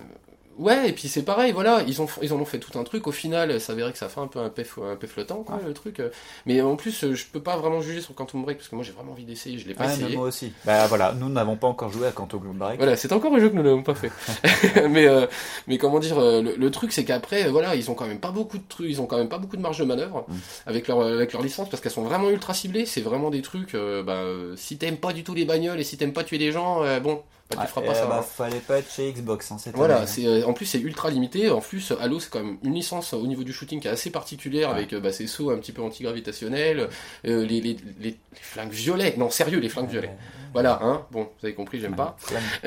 [0.60, 3.08] Ouais, et puis c'est pareil, voilà, ils, ont, ils en ont fait tout un truc.
[3.08, 5.62] Au final, ça verrait que ça fait un peu un paix, un flottant, quoi, Ouais.
[5.66, 6.00] le truc.
[6.00, 6.10] euh.
[6.46, 8.84] Mais en plus, euh, je peux pas vraiment juger sur Quantum Break parce que moi
[8.84, 10.16] j'ai vraiment envie d'essayer, je l'ai pas Ouais, mais essayé.
[10.18, 10.54] moi aussi.
[10.66, 12.78] Bah voilà, nous n'avons pas encore joué à Quantum Break.
[12.78, 14.12] Voilà, c'est encore un jeu que nous n'avons pas fait.
[14.90, 15.26] mais, euh,
[15.68, 18.32] mais comment dire, euh, le, le truc c'est qu'après, voilà, ils ont quand même pas
[18.32, 20.34] beaucoup de trucs, ils ont quand même pas beaucoup de marge de manœuvre Mm.
[20.68, 22.86] avec leur avec leur licence parce qu'elles sont vraiment ultra ciblées.
[22.86, 23.76] C'est vraiment des trucs.
[23.76, 24.24] euh, bah,
[24.58, 27.00] si t'aimes pas du tout les bagnoles et si t'aimes pas tuer les gens, euh,
[27.00, 27.22] bon,
[27.58, 28.06] bah, tu feras pas ça.
[28.06, 28.22] bah, hein.
[28.22, 30.08] fallait pas être chez Xbox hein, cette Voilà, année.
[30.08, 31.50] c'est euh, en plus c'est ultra limité.
[31.50, 34.10] En plus, Halo c'est quand même une licence au niveau du shooting qui est assez
[34.12, 34.76] particulière Ouais.
[34.76, 36.90] avec euh, bah, ses sauts un petit peu antigravitationnels,
[37.26, 39.16] euh, les, les, les, les flingues violets.
[39.18, 40.12] Non, sérieux, les flingues violets.
[40.54, 41.06] Voilà, hein.
[41.12, 42.18] Bon, vous avez compris, j'aime pas.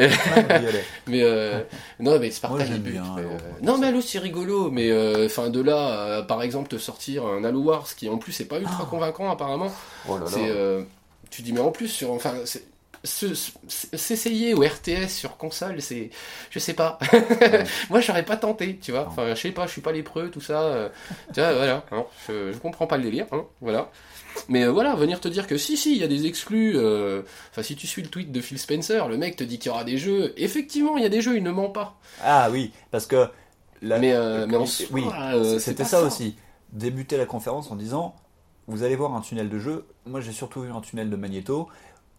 [1.07, 1.61] Mais euh,
[2.01, 3.31] non, mais bien, mais, Halo.
[3.31, 6.79] euh, non, mais Halo c'est rigolo, mais euh, enfin de là, euh, par exemple, te
[6.79, 8.87] sortir un Halo Wars qui en plus c'est pas ultra Ah.
[8.91, 9.73] convaincant apparemment.
[10.09, 10.31] Oh là là.
[10.31, 10.83] C'est, euh,
[11.31, 12.35] tu dis mais en plus sur, enfin,
[13.05, 16.11] s'essayer au RTS sur console, c'est,
[16.51, 16.99] je sais pas.
[17.91, 19.07] Moi, j'aurais pas tenté, tu vois.
[19.09, 20.61] Enfin, je sais pas, je suis pas lépreux, tout ça.
[20.63, 20.89] euh,
[21.35, 21.85] tu vois, voilà.
[21.93, 23.91] hein, je, je comprends pas le délire, hein, voilà.
[24.49, 26.73] Mais euh, voilà, venir te dire que si, si, il y a des exclus.
[26.77, 29.71] euh, Enfin, si tu suis le tweet de Phil Spencer, le mec te dit qu'il
[29.71, 30.33] y aura des jeux.
[30.37, 31.99] Effectivement, il y a des jeux, il ne ment pas.
[32.23, 33.29] Ah oui, parce que.
[33.83, 34.15] la- Mais,
[34.47, 35.05] mais soi, oui,
[35.59, 36.03] c'était ça.
[36.03, 36.37] aussi.
[36.73, 38.15] Débuter la conférence en disant
[38.67, 39.85] Vous allez voir un tunnel de jeu.
[40.07, 41.69] Moi, j'ai surtout vu un tunnel de Magneto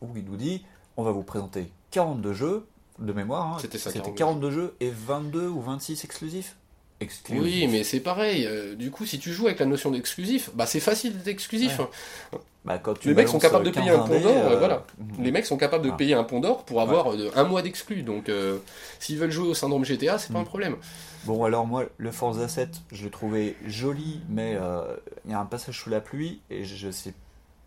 [0.01, 0.63] où il nous dit
[0.97, 2.65] On va vous présenter 42 jeux
[2.99, 3.55] de mémoire.
[3.55, 3.57] hein.
[3.59, 6.55] C'était ça, 42 42 jeux et 22 ou 26 exclusifs.
[6.99, 7.43] Exclusifs.
[7.43, 8.45] Oui, mais c'est pareil.
[8.45, 11.79] euh, du coup, si tu joues avec la notion d'exclusif, bah c'est facile d'être exclusif.
[11.79, 11.85] Ouais.
[12.33, 12.37] hein.
[12.65, 14.85] Bah, quand tu Les mecs sont capables de 15 payer un pont d'or, euh, voilà.
[15.19, 15.97] Les mecs sont capables de Ah.
[15.97, 18.03] payer un pont d'or pour avoir euh, un mois d'exclus.
[18.03, 18.59] Donc, euh,
[18.99, 20.77] s'ils veulent jouer au syndrome GTA, c'est pas un problème.
[21.25, 25.39] Bon, alors moi, le Forza 7, je l'ai trouvé joli, mais euh, il y a
[25.41, 27.13] un passage sous la pluie, et je sais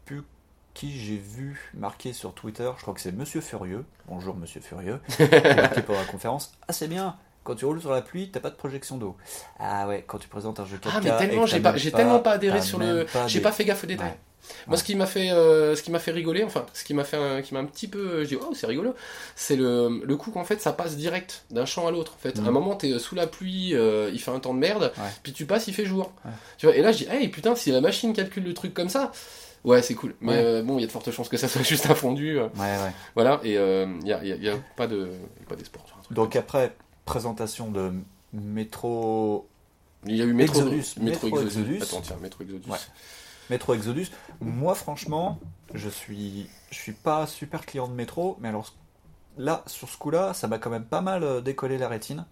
[0.06, 0.22] plus
[0.76, 5.00] qui j'ai vu marqué sur Twitter, je crois que c'est Monsieur Furieux, bonjour Monsieur Furieux,
[5.16, 8.28] qui a marqué pour la conférence, ah c'est bien, quand tu roules sur la pluie,
[8.30, 9.16] t'as pas de projection d'eau.
[9.58, 10.90] Ah ouais, quand tu présentes un jeu 4K.
[10.94, 13.06] Ah, mais tellement, j'ai pas, j'ai tellement pas adhéré sur le.
[13.26, 14.06] J'ai des- pas fait gaffe aux détails.
[14.08, 14.18] Ouais.
[14.66, 14.76] Moi, Ouais.
[14.76, 17.16] ce qui m'a fait, euh, ce qui m'a fait rigoler, enfin, ce qui m'a fait,
[17.16, 18.94] un- qui m'a un petit peu, je dis, oh, c'est rigolo,
[19.34, 22.12] c'est le, le coup qu'en fait, ça passe direct d'un champ à l'autre.
[22.16, 24.58] En fait, à un moment, t'es sous la pluie, euh, il fait un temps de
[24.60, 25.08] merde, Ouais.
[25.22, 26.12] puis tu passes, il fait jour.
[26.58, 28.88] Tu vois, et là, je dis, hey, putain, si la machine calcule le truc comme
[28.88, 29.10] ça,
[29.66, 30.14] ouais, c'est cool.
[30.22, 30.38] Mais Ouais.
[30.42, 32.38] euh, bon, il y a de fortes chances que ça soit juste un fondu.
[32.38, 32.92] euh, Ouais, ouais.
[33.14, 35.11] voilà, et euh, il y a, il y a- y a pas de,
[35.48, 35.85] pas d'espoir.
[36.11, 36.74] Donc après,
[37.05, 37.92] présentation de
[38.33, 39.48] Métro,
[40.05, 40.11] ça.
[40.11, 41.61] il y a eu Metro Exodus, Metro, Metro Exodus.
[41.74, 41.83] Exodus.
[41.83, 42.70] Attends, tiens, Metro Exodus.
[42.70, 42.79] Ouais.
[43.50, 44.07] Métro Exodus.
[44.40, 45.38] Moi, franchement,
[45.74, 48.72] je suis, je suis pas super client de métro, mais alors
[49.38, 52.24] là, sur ce coup-là, ça m'a quand même pas mal euh, décollé la rétine.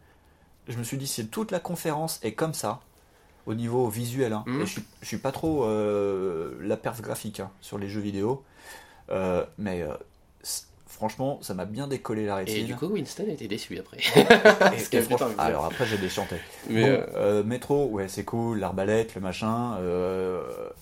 [0.68, 2.81] Je me suis dit, si toute la conférence est comme ça,
[3.46, 4.61] au niveau visuel, hein, Mhm.
[4.61, 8.42] je, suis, je suis pas trop euh, la perf graphique hein, sur les jeux vidéo,
[9.11, 9.88] euh, mais euh,
[10.87, 12.57] franchement, ça m'a bien décollé la rétine.
[12.57, 13.98] Et du coup, Winston déçu après.
[14.16, 16.37] Et- et a fait franchement- un- alors après, j'ai déchanté.
[16.70, 19.76] Mais, Bon, métro, ouais, c'est cool, l'arbalète, le machin.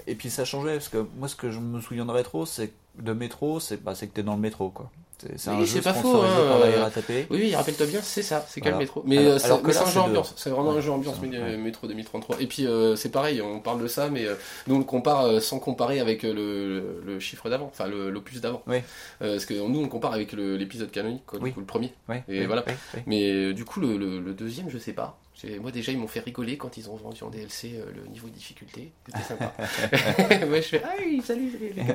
[0.07, 2.72] et puis ça changeait, parce que moi, ce que je me souviens de rétro, c'est
[2.98, 4.90] de métro, c'est bah, que t'es dans le métro, quoi.
[5.37, 7.27] C'est un Oui, jeu c'est pas faux, hein, par la euh, RATP.
[7.31, 8.77] Oui, oui, rappelle-toi bien, c'est ça, c'est Voilà.
[8.77, 9.03] quel métro.
[9.07, 11.29] Mais Alors- c'est alors un jeu de- ambiance, c'est vraiment Ouais, un jeu ambiance, un-
[11.29, 11.57] ouais.
[11.57, 12.37] métro 2033.
[12.41, 14.35] Et puis euh, c'est pareil, on parle de ça, mais euh,
[14.67, 18.41] nous on le compare euh, sans comparer avec le, le chiffre d'avant, enfin le- l'opus
[18.41, 18.63] d'avant.
[18.67, 18.79] Oui.
[19.19, 21.93] Parce que nous on compare avec le- l'épisode canonique, quoi, du coup, le premier.
[22.29, 22.65] Et voilà.
[23.07, 25.19] Mais du coup, le, le- le deuxième, je sais pas.
[25.61, 28.29] Moi déjà, ils m'ont fait rigoler quand ils ont vendu en DLC euh, le niveau
[28.29, 28.93] de difficulté.
[29.07, 29.53] C'était sympa.
[30.47, 31.95] ouais, je fais, ah oui, salut, les gars.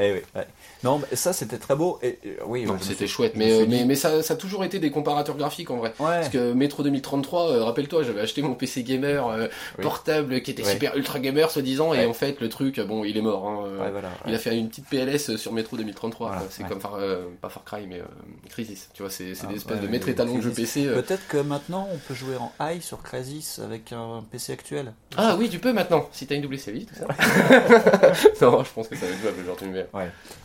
[0.00, 0.46] Eh oui, ouais.
[0.84, 1.98] Non, mais ça, c'était très beau.
[2.02, 4.90] Et, et- oui, ouais, c'était chouette, mais, euh, mais, ça, ça a toujours été des
[4.92, 5.90] comparateurs graphiques en vrai.
[5.98, 6.06] Ouais.
[6.06, 9.48] Parce que Metro 2033, euh, rappelle-toi, j'avais acheté mon PC gamer euh,
[9.78, 9.82] Oui.
[9.82, 13.20] portable qui était super ultra gamer soi-disant, et en fait le truc, bon, il est
[13.22, 13.48] mort.
[13.48, 14.10] hein, euh, voilà.
[14.26, 16.26] Il a fait une petite PLS sur Metro 2033.
[16.28, 16.50] Voilà, quoi.
[16.52, 18.04] c'est comme Far, euh, pas Far Cry, mais euh,
[18.48, 18.88] Crisis.
[18.94, 20.54] Tu vois, c'est Ah, des espèces de mais maîtres étalons de Crisis.
[20.74, 20.86] PC.
[20.86, 21.02] euh.
[21.02, 24.92] Peut-être que maintenant, on peut jouer en high sur Crysis avec un PC actuel.
[25.16, 27.06] Ah oui, tu peux maintenant, si t'as une double série, tout ça.
[28.40, 29.86] non, je pense que ça va être jouable aujourd'hui, mais.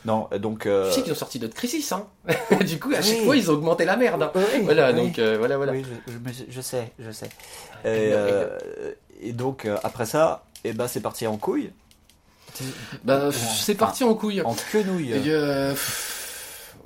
[0.05, 0.65] Non, euh, donc.
[0.65, 2.07] euh, Tu sais qu'ils ont sorti d'autres Crisis, hein
[2.65, 3.25] Du coup, à chaque Oui.
[3.25, 4.23] fois, ils ont augmenté la merde.
[4.23, 4.31] hein.
[4.35, 4.95] oui, Voilà, oui.
[4.97, 5.71] donc euh, voilà, voilà.
[5.71, 5.85] Oui,
[6.49, 7.29] je, sais, je sais.
[7.83, 8.47] Ah, Et, euh,
[9.21, 11.71] et donc, euh, après ça, et ben, c'est parti en couille.
[13.03, 14.41] Bah, c'est parti en couille.
[14.41, 15.11] En quenouille.
[15.13, 16.18] Et, euh, pff,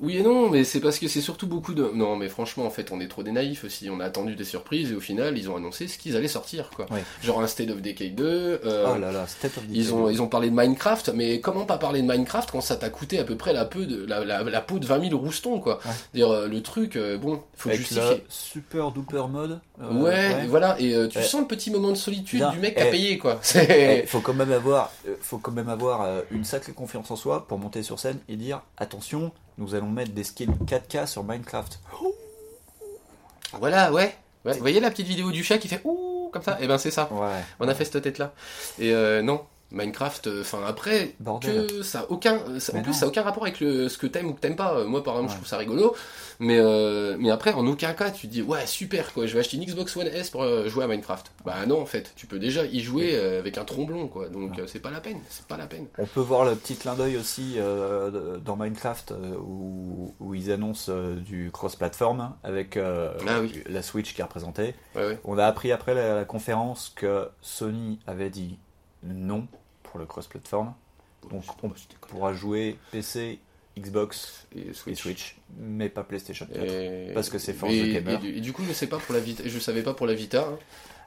[0.01, 1.89] oui et non, mais c'est parce que c'est surtout beaucoup de.
[1.93, 3.89] Non, mais franchement, en fait, on est trop des naïfs aussi.
[3.89, 6.69] On a attendu des surprises et au final, ils ont annoncé ce qu'ils allaient sortir,
[6.75, 6.85] quoi.
[6.91, 7.03] Ouais.
[7.23, 8.23] Genre un State of Decay 2.
[8.65, 9.77] euh, Oh là là, State of Decay.
[9.79, 12.75] Ils ont, ils ont parlé de Minecraft, mais comment pas parler de Minecraft quand ça
[12.75, 15.19] t'a coûté à peu près la, peu de, la, la, la peau de 20 000
[15.19, 15.79] roustons, quoi.
[15.85, 15.91] Ouais.
[16.13, 18.15] Dire euh, le truc, euh, bon, faut Avec justifier.
[18.15, 19.59] le super duper mode.
[19.81, 21.23] euh, Ouais, voilà, et tu Ouais.
[21.23, 22.51] sens le petit moment de solitude Bien.
[22.51, 22.91] du mec qui a Eh.
[22.91, 23.39] payé, quoi.
[23.41, 24.05] C'est.
[24.07, 27.83] faut quand même avoir, faut quand même avoir une sacrée confiance en soi pour monter
[27.83, 31.79] sur scène et dire attention, nous allons mettre des skins 4K sur Minecraft.
[33.59, 34.15] Voilà, ouais.
[34.45, 34.53] ouais.
[34.53, 36.57] Vous voyez la petite vidéo du chat qui fait ouh comme ça?
[36.59, 37.07] Et ben c'est ça.
[37.11, 37.43] Ouais.
[37.59, 38.33] On a fait cette tête là.
[38.79, 41.67] Et euh, non, Minecraft, enfin après, Bordel.
[41.67, 42.97] que ça a aucun, euh, ça- en plus non.
[42.97, 44.75] ça a aucun rapport avec le, ce que t'aimes ou que t'aimes pas.
[44.77, 45.33] Euh, Moi par exemple, Ouais.
[45.33, 45.95] je trouve ça rigolo,
[46.39, 49.39] mais euh, mais après en aucun cas tu te dis ouais super quoi, je vais
[49.39, 51.31] acheter une Xbox One S pour euh, jouer à Minecraft.
[51.45, 54.59] Bah non en fait, tu peux déjà y jouer euh, avec un tromblon quoi, donc
[54.59, 55.87] euh, c'est pas la peine, c'est pas la peine.
[55.97, 60.51] On peut voir le petit clin d'œil aussi euh, dans Minecraft euh, où, où ils
[60.51, 63.63] annoncent euh, du cross-platform avec euh, Ah oui.
[63.67, 64.75] la Switch qui est représentée.
[64.95, 65.17] Ouais.
[65.23, 68.59] On a appris après la, la conférence que Sony avait dit
[69.03, 69.47] non
[69.93, 70.73] pour le cross-platform.
[71.29, 71.69] Donc on
[72.07, 73.37] pourra jouer PC,
[73.79, 75.35] Xbox Et et Switch.
[75.59, 76.57] Mais pas PlayStation 4.
[76.63, 78.15] Et- Parce que c'est force et, de gamer.
[78.15, 80.07] Et, du- et du coup, je sais pas pour la Vita, je savais pas pour
[80.07, 80.57] la Vita, hein,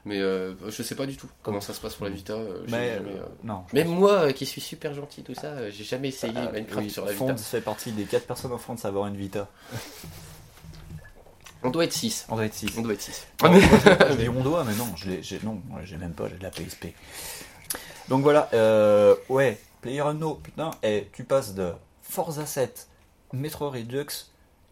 [0.05, 2.33] mais euh, je sais pas du tout comment ça se passe pour la Vita.
[2.33, 3.65] euh, Mais jamais, euh, euh, non.
[3.73, 7.03] Même moi, qui suis super gentil, tout ça, j'ai jamais essayé Ah, Minecraft oui, sur
[7.03, 7.37] la Fonds Vita.
[7.43, 9.49] fait partie des 4 personnes en France à avoir une Vita.
[11.63, 12.25] On doit être 6.
[12.29, 12.77] On doit être 6.
[12.77, 13.27] On doit être 6.
[13.43, 15.09] je dis on doit, mais non, je
[15.43, 16.87] non, j'ai même pas, j'ai de la PSP.
[18.09, 22.87] Donc voilà, euh, ouais, PlayerUnknown, putain, et tu passes de Forza 7,
[23.33, 24.05] Metro Redux,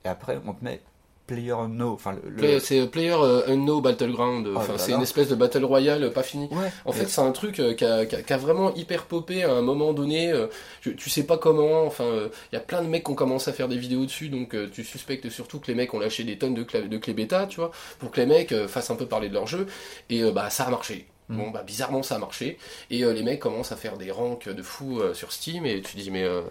[0.06, 0.82] et après on te met
[1.28, 2.60] PlayerUnknown, enfin le...
[2.60, 4.48] c'est Player euh, Unknown Battleground.
[4.48, 6.48] Oh Enfin, c'est une espèce de battle royale pas fini.
[6.52, 9.06] Ouais, En fait, c'est un truc euh, qui a, qui a- qui a vraiment hyper
[9.06, 10.32] popé à un moment donné.
[10.32, 10.46] euh,
[10.82, 11.84] tu sais pas comment.
[11.88, 12.06] Enfin,
[12.52, 14.56] il y a plein de mecs qui ont commencé à faire des vidéos dessus, donc
[14.72, 17.48] tu suspectes surtout que les mecs ont lâché des tonnes de, cla- de clés bêta,
[17.48, 19.66] tu vois, pour que les mecs fassent un peu parler de leur jeu.
[20.12, 21.08] Et bah, ça a marché.
[21.30, 21.38] Mm.
[21.38, 22.58] Bon, bah bizarrement ça a marché.
[22.90, 25.82] Et euh, les mecs commencent à faire des ranks de fou euh, sur Steam et
[25.82, 26.42] tu dis mais euh,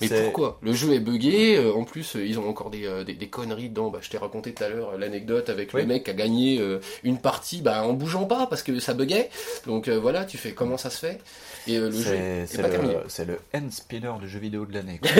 [0.00, 0.58] mais pourquoi?
[0.62, 1.56] Le jeu est buggé.
[1.56, 3.90] euh, en plus, euh, ils ont encore des, euh, des, des conneries dedans.
[3.90, 5.82] Bah, je t'ai raconté tout à l'heure l'anecdote avec Oui.
[5.82, 8.94] le mec qui a gagné euh, une partie bah, en bougeant pas parce que ça
[8.94, 9.30] buguait.
[9.66, 11.18] Donc euh, voilà, tu fais comment ça se fait?
[11.66, 12.94] Et le jeu est pas terminé.
[12.94, 15.00] le, c'est le hand spinner du jeu vidéo de l'année.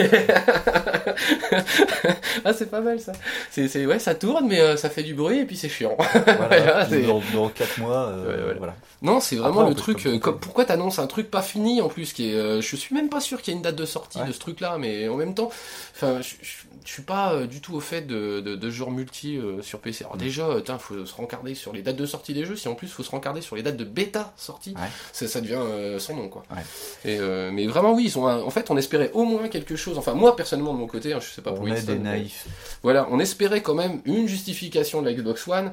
[2.45, 3.11] ah, c'est pas mal ça.
[3.51, 5.95] C'est, ouais, ça tourne, mais ça fait du bruit et puis c'est chiant.
[6.25, 8.53] voilà, dans, dans 4 mois, Ouais, voilà.
[8.57, 8.75] voilà.
[9.01, 10.19] Non, c'est vraiment Après, le truc.
[10.21, 13.19] comme, pourquoi t'annonces un truc pas fini en plus qui est, Je suis même pas
[13.19, 14.27] sûr qu'il y ait une date de sortie Ouais.
[14.27, 15.49] de ce truc-là, mais en même temps,
[15.95, 16.51] enfin, je, je,
[16.85, 18.55] je suis pas euh, du tout au fait de, de,
[18.91, 20.03] multi euh, sur PC.
[20.05, 20.19] Alors Mm.
[20.19, 22.55] déjà, euh, tain, faut se rencarder sur les dates de sortie des jeux.
[22.55, 24.87] Si en plus faut se rencarder sur les dates de bêta sortie, Ouais.
[25.13, 26.43] ça, ça devient euh, sans nom quoi.
[26.51, 26.61] Ouais.
[27.05, 29.75] Et euh, mais vraiment oui, ils ont un- en fait on espérait au moins quelque
[29.75, 29.97] chose.
[29.97, 31.97] Enfin moi personnellement de mon côté, hein, je sais pas pour On est Winston, des
[31.99, 32.45] mais- naïfs.
[32.83, 35.71] voilà, on espérait quand même une justification de la Xbox One,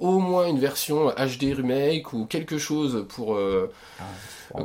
[0.00, 3.68] au moins une version HD remake ou quelque chose pour envoyer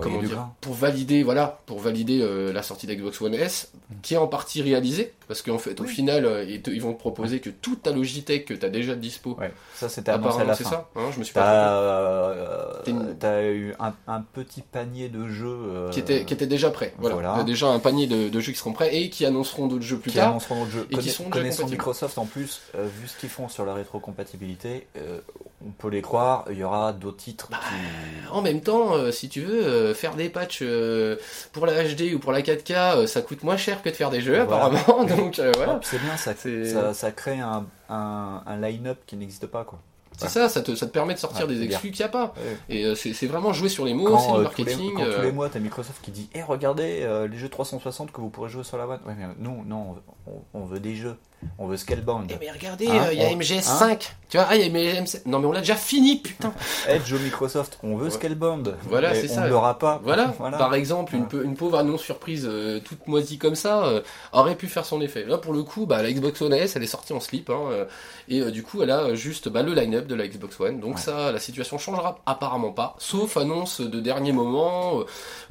[0.02, 3.72] comment dire, pour valider voilà, pour valider euh, la sortie de la Xbox One S,
[4.02, 5.90] qui est en partie réalisée parce qu'en fait au Oui.
[5.90, 8.70] final euh, ils, te- ils vont te proposer que toute ta Logitech que tu as
[8.70, 9.38] déjà dispo.
[9.40, 10.70] Ouais, ça c'était annoncé à la c'est fin.
[10.72, 15.08] ça, hein, je me suis pas T'as euh, une- t'as eu un, un petit panier
[15.08, 16.94] de jeux euh, Qui était, qui était déjà prêt.
[16.98, 17.16] Voilà.
[17.16, 17.44] voilà.
[17.44, 20.12] Déjà un panier de, de jeux qui seront prêts et qui annonceront d'autres jeux plus
[20.12, 20.30] qui tard.
[20.32, 20.88] annonceront d'autres jeux.
[20.92, 21.64] et qui sont déjà.
[21.66, 25.20] Microsoft en plus, euh, vu ce qu'ils font sur la rétrocompatibilité, euh,
[25.66, 28.32] on peut les croire, il y aura d'autres titres Bah, qui...
[28.32, 31.18] En même temps, euh, si tu veux, euh, faire des patchs euh,
[31.52, 34.10] pour la HD ou pour la 4K, euh, ça coûte moins cher que de faire
[34.10, 34.66] des jeux, Voilà.
[34.66, 35.04] apparemment.
[35.06, 35.80] Donc euh, Non, voilà.
[35.84, 39.64] c'est bien, ça, ça, ça crée un, un, un line-up qui n'existe pas.
[39.64, 39.80] Quoi.
[40.18, 42.12] C'est ça, ça te, ça te permet de sortir Ouais, des exclus qu'il n'y a
[42.12, 42.34] pas.
[42.36, 42.58] Ouais.
[42.68, 44.76] Et euh, c'est c'est vraiment jouer sur les mots, c'est Quand, du euh, tous les,
[44.76, 44.94] marketing.
[44.96, 48.20] quand tous les mois, t'as Microsoft qui dit Eh, regardez euh, les jeux 360 que
[48.20, 49.00] vous pourrez jouer sur la One.
[49.06, 49.96] Ouais, mais nous, non,
[50.28, 51.16] on, on- on veut des jeux.
[51.58, 52.32] On veut Scalebound.
[52.34, 54.12] Eh mais regardez, Hein, euh, il y a on- MGS5.
[54.30, 55.22] Tu vois, ah, il y a MGS...
[55.26, 56.54] Non mais on l'a déjà fini, putain.
[56.88, 58.10] Edge au Microsoft, on veut Ouais.
[58.12, 58.76] Scalebound.
[58.84, 59.42] Voilà, c'est on ça.
[59.42, 60.00] ne l'aura pas.
[60.04, 60.58] Voilà, Voilà.
[60.58, 61.44] par exemple, une, Voilà.
[61.44, 64.02] peu- une pauvre annonce surprise euh, toute moisie comme ça euh,
[64.34, 65.26] aurait pu faire son effet.
[65.26, 67.88] Là, pour le coup, bah, la Xbox One S, elle est sortie en slip, hein,
[68.28, 70.80] et du coup, elle a juste bah, le line-up de la Xbox One.
[70.80, 71.02] Donc Ouais.
[71.02, 75.00] ça, la situation changera apparemment pas, sauf annonce de dernier moment,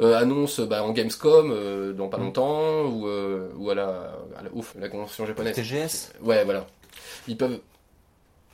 [0.01, 2.23] annonce bah, en Gamescom dans pas Mm.
[2.23, 3.09] longtemps, ou,
[3.59, 3.87] ou à la,
[4.39, 5.55] à la, ouf, la convention japonaise.
[6.23, 6.67] Ouais, voilà.
[7.27, 7.61] Ils peuvent...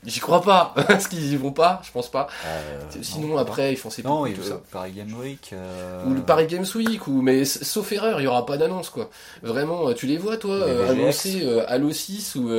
[0.05, 2.27] J'y crois pas, parce qu'ils y vont pas, je pense pas.
[2.45, 4.61] Euh, Sinon, non, après, ils font ces Non, tout, ça.
[4.71, 5.49] Paris Game Week.
[5.53, 8.89] euh, Ou le Paris Games Week, ou mais sauf erreur, il y aura pas d'annonce
[8.89, 9.09] quoi.
[9.41, 12.51] Vraiment, euh, tu les vois toi Les annoncer Halo 6 ou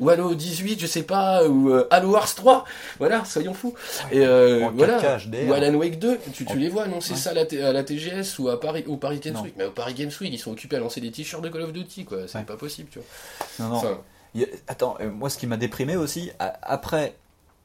[0.00, 2.64] ou Halo 18, je sais pas, ou Halo Wars 3.
[2.98, 3.74] Voilà, soyons fous.
[4.10, 4.98] Et euh, en voilà.
[5.00, 5.48] 4K HDR.
[5.48, 7.18] Ou Alan Wake 2, tu, tu En- les vois annoncer Ouais.
[7.18, 9.36] ça à la, T- à la TGS ou à Paris ou Paris Games.
[9.42, 9.54] Week.
[9.56, 11.72] Mais au Paris Games Week, ils sont occupés à lancer des t-shirts de Call of
[11.72, 12.18] Duty quoi.
[12.26, 12.44] C'est Ouais.
[12.44, 13.66] pas possible, tu vois.
[13.66, 13.76] Non, non.
[13.78, 13.98] Enfin,
[14.34, 17.16] y a- Attends, euh, moi ce qui m'a déprimé aussi, après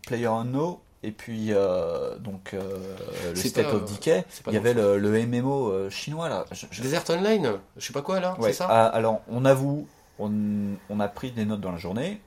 [0.07, 2.95] Player Unknown et puis euh, donc euh,
[3.29, 6.45] le State pas, of Decay, il y avait le, le MMO euh, chinois là.
[6.51, 9.45] Je- je- Desert Online, je sais pas quoi là, Ouais, c'est ça ah, alors on
[9.45, 9.87] avoue,
[10.19, 10.31] on,
[10.89, 12.19] on a pris des notes dans la journée,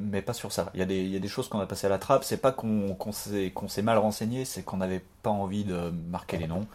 [0.00, 0.70] mais pas sur ça.
[0.74, 2.24] Il y a des, il y a des choses qu'on a passées à la trappe.
[2.24, 5.90] C'est pas qu'on qu'on s'est qu'on s'est mal renseigné, c'est qu'on n'avait pas envie de
[6.08, 6.66] marquer les noms.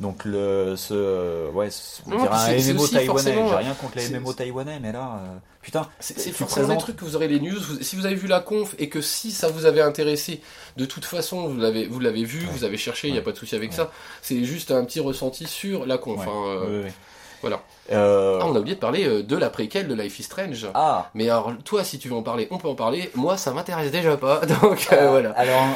[0.00, 3.34] Donc le ce ouais, ce- on Non, dirait un MMO taïwanais.
[3.48, 6.96] J'ai rien contre les MMO taïwanais, mais là, euh, putain, C'est forcément des présentes- trucs
[6.96, 7.58] que vous aurez les news.
[7.60, 10.40] Vous- si vous avez vu la conf et que si ça vous avait intéressé,
[10.76, 12.52] de toute façon vous l'avez vous l'avez vu, Ouais.
[12.52, 13.24] vous avez cherché, il n'y a Ouais.
[13.24, 13.76] pas de souci avec Ouais.
[13.76, 13.90] ça.
[14.22, 16.20] C'est juste un petit ressenti sur la conf.
[16.20, 16.26] Ouais.
[16.32, 16.64] hein, euh.
[16.82, 16.92] Oui, oui.
[17.40, 17.60] voilà.
[17.90, 20.68] Euh, Ah, on a oublié de parler euh, de la préquelle de Life is Strange.
[20.74, 23.10] ah, Mais alors toi, si tu veux en parler, on peut en parler.
[23.16, 24.46] Moi, ça m'intéresse déjà pas.
[24.62, 25.30] Donc euh, Euh, voilà.
[25.32, 25.66] Alors,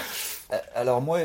[0.52, 1.18] euh, alors moi,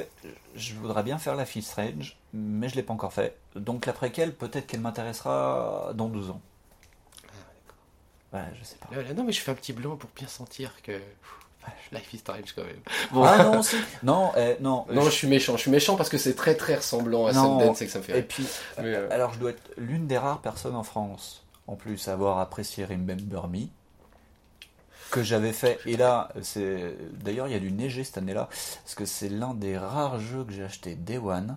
[0.56, 3.38] je voudrais bien faire la fille Strange, mais je l'ai pas encore fait.
[3.56, 6.42] Donc la préquelle, peut-être qu'elle m'intéressera dans 12 ans.
[8.34, 8.94] Ouais, je sais pas.
[8.96, 12.14] Là, là, non, mais je fais un petit blanc pour bien sentir que pff, Life
[12.14, 12.80] is Strange quand même.
[13.12, 13.24] Bon.
[13.24, 13.78] Ah non, si.
[14.04, 14.86] Non, eh, non.
[14.92, 15.56] non, je je- suis méchant.
[15.56, 17.34] Je suis méchant parce que c'est très très ressemblant à.
[17.34, 18.20] Sundance et que ça me fait.
[18.20, 18.46] Et puis,
[18.78, 22.14] Mais, euh, alors je dois être l'une des rares personnes en France, en plus, à
[22.14, 23.68] avoir apprécié Remember Me,
[25.10, 25.80] que j'avais fait.
[25.86, 28.50] Et là, c'est d'ailleurs, il y a du neiger cette année-là,
[28.84, 31.56] parce que c'est l'un des rares jeux que j'ai acheté Day One.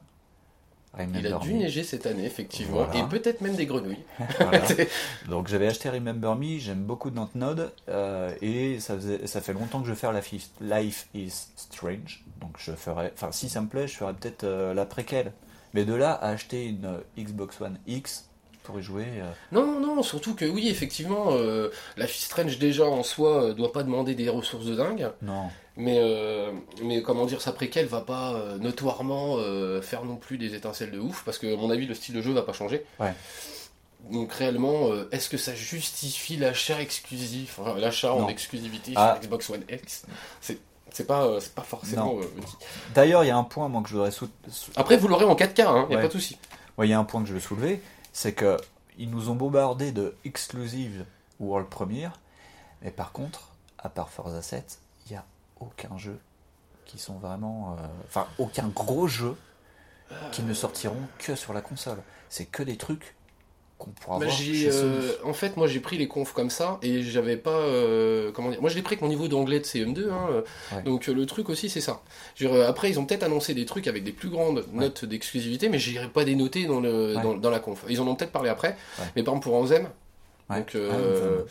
[0.93, 1.59] Remember Il a dû Me.
[1.61, 2.97] neiger cette année, effectivement, Voilà.
[2.97, 4.03] et peut-être même des grenouilles.
[4.41, 4.63] Voilà.
[5.29, 9.81] Donc j'avais acheté Remember Me, j'aime beaucoup Dontnod, euh, et ça, faisait, ça fait longtemps
[9.81, 12.25] que je veux faire la fi- Life is Strange.
[12.41, 15.33] Donc je ferai, enfin si ça me plaît, je ferai peut-être euh, la préquelle.
[15.75, 18.27] Mais de là à acheter une euh, Xbox One X
[18.65, 22.85] pour y jouer, euh, Non, non, surtout que oui, effectivement, euh, Life is Strange déjà
[22.85, 25.49] en soi euh, doit pas demander des ressources de dingue, non.
[25.81, 30.39] Mais, euh, mais comment dire, sa préquelle va pas euh, notoirement euh, faire non plus
[30.39, 32.53] des étincelles de ouf, parce que à mon avis, le style de jeu va pas
[32.53, 32.85] changer.
[32.99, 33.13] Ouais.
[34.11, 39.15] Donc réellement, est-ce que ça justifie l'achat exclusif, enfin, l'achat en exclusivité Ah.
[39.15, 40.07] sur Xbox One X?
[40.41, 40.59] C'est
[40.93, 42.17] C'est pas, pas forcément.
[42.95, 44.29] D'ailleurs, il y a un point moi, que je voudrais sou-
[44.75, 46.03] Après, vous l'aurez en 4K, hein, y a Ouais.
[46.03, 46.37] pas de souci.
[46.79, 47.81] Ouais, il y a un point que je veux soulever,
[48.13, 48.57] c'est que
[48.99, 51.05] ils nous ont bombardé de exclusive
[51.39, 52.19] world premiere,
[52.83, 54.90] mais par contre, à part Forza 7, il n'y a
[55.61, 56.19] aucun jeu
[56.87, 59.35] qui sont vraiment, euh, enfin aucun gros jeu
[60.33, 61.99] qui ne sortiront que sur la console.
[62.29, 63.15] C'est que des trucs
[63.79, 64.97] qu'on pourra Bah, voir j'ai, chez Sony.
[64.97, 67.51] euh, en fait, moi j'ai pris les confs comme ça et j'avais pas.
[67.61, 70.11] euh, comment dire Moi je l'ai pris avec mon niveau d'anglais de CM2.
[70.11, 70.43] hein, euh,
[70.73, 70.83] Ouais.
[70.83, 72.03] Donc euh, le truc aussi c'est ça.
[72.35, 74.67] Je veux dire, euh, après, ils ont peut-être annoncé des trucs avec des plus grandes
[74.73, 77.23] notes d'exclusivité, mais j'irai pas dénoter dans, le, Ouais.
[77.23, 77.85] dans, dans la conf.
[77.89, 78.77] Ils en ont peut-être parlé après.
[78.99, 79.05] Ouais.
[79.17, 79.89] Mais par exemple pour Anthem,
[80.51, 80.57] Ouais.
[80.59, 81.43] donc Ah, euh.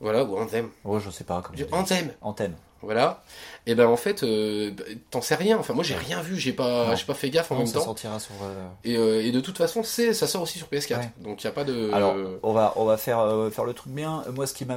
[0.00, 0.68] Voilà, ou Anthem.
[0.84, 1.58] Oh, je sais pas comment.
[1.78, 2.54] Anthem, Antenne.
[2.82, 3.22] voilà.
[3.66, 5.58] Et ben en fait, euh, bah, t'en sais rien.
[5.58, 7.78] Enfin, moi j'ai rien vu, j'ai pas, j'ai pas fait gaffe en Non, même ça
[7.78, 7.84] temps.
[7.86, 8.34] sortira sur.
[8.44, 10.98] euh, Et, euh, et de toute façon, c'est, ça sort aussi sur PS4.
[10.98, 11.10] Ouais.
[11.20, 11.90] Donc il y a pas de.
[11.92, 14.22] Alors, on va, on va faire, faire le truc bien.
[14.34, 14.76] Moi, ce qui m'a,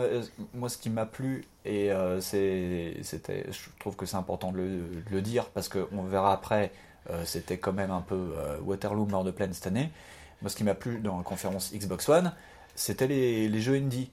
[0.53, 4.67] moi, ce qui m'a plu, et c'est, c'était, je trouve que c'est important de le,
[4.67, 6.71] de le dire, parce qu'on verra après,
[7.25, 9.91] c'était quand même un peu Waterloo, mort de plaine cette année.
[10.41, 12.33] Moi, ce qui m'a plu dans la conférence Xbox One,
[12.73, 14.09] c'était les, les jeux indie.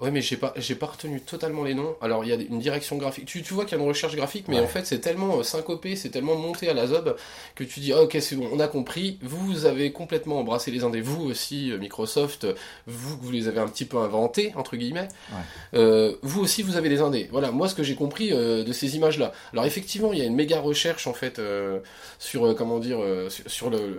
[0.00, 1.94] Ouais, mais j'ai pas, j'ai pas retenu totalement les noms.
[2.02, 3.26] Alors, il y a une direction graphique.
[3.26, 4.64] Tu, tu vois qu'il y a une recherche graphique, mais Ouais.
[4.64, 7.16] en fait, c'est tellement euh, syncopé, c'est tellement monté à la zob
[7.54, 9.18] que tu dis, ah, ok, c'est bon, on a compris.
[9.22, 11.00] Vous avez complètement embrassé les indés.
[11.00, 12.44] Vous aussi, euh, Microsoft,
[12.88, 15.08] vous, vous les avez un petit peu inventés, entre guillemets.
[15.30, 15.78] Ouais.
[15.78, 17.28] Euh, vous aussi, vous avez les indés.
[17.30, 19.32] Voilà, moi, ce que j'ai compris euh, de ces images-là.
[19.52, 21.78] Alors, effectivement, il y a une méga recherche, en fait, euh,
[22.18, 23.98] sur, euh, comment dire, euh, sur, sur le,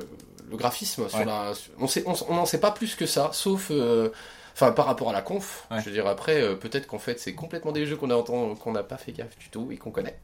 [0.52, 1.08] le graphisme.
[1.08, 1.26] Sur Ouais.
[1.26, 3.72] la, on n'en sait pas plus que ça, sauf.
[4.58, 5.80] Enfin, par rapport à la conf, Ouais.
[5.82, 8.56] je veux dire, après, euh, peut-être qu'en fait, c'est complètement des jeux qu'on a entendu,
[8.58, 10.16] qu'on n'a pas fait gaffe du tout et qu'on connaît.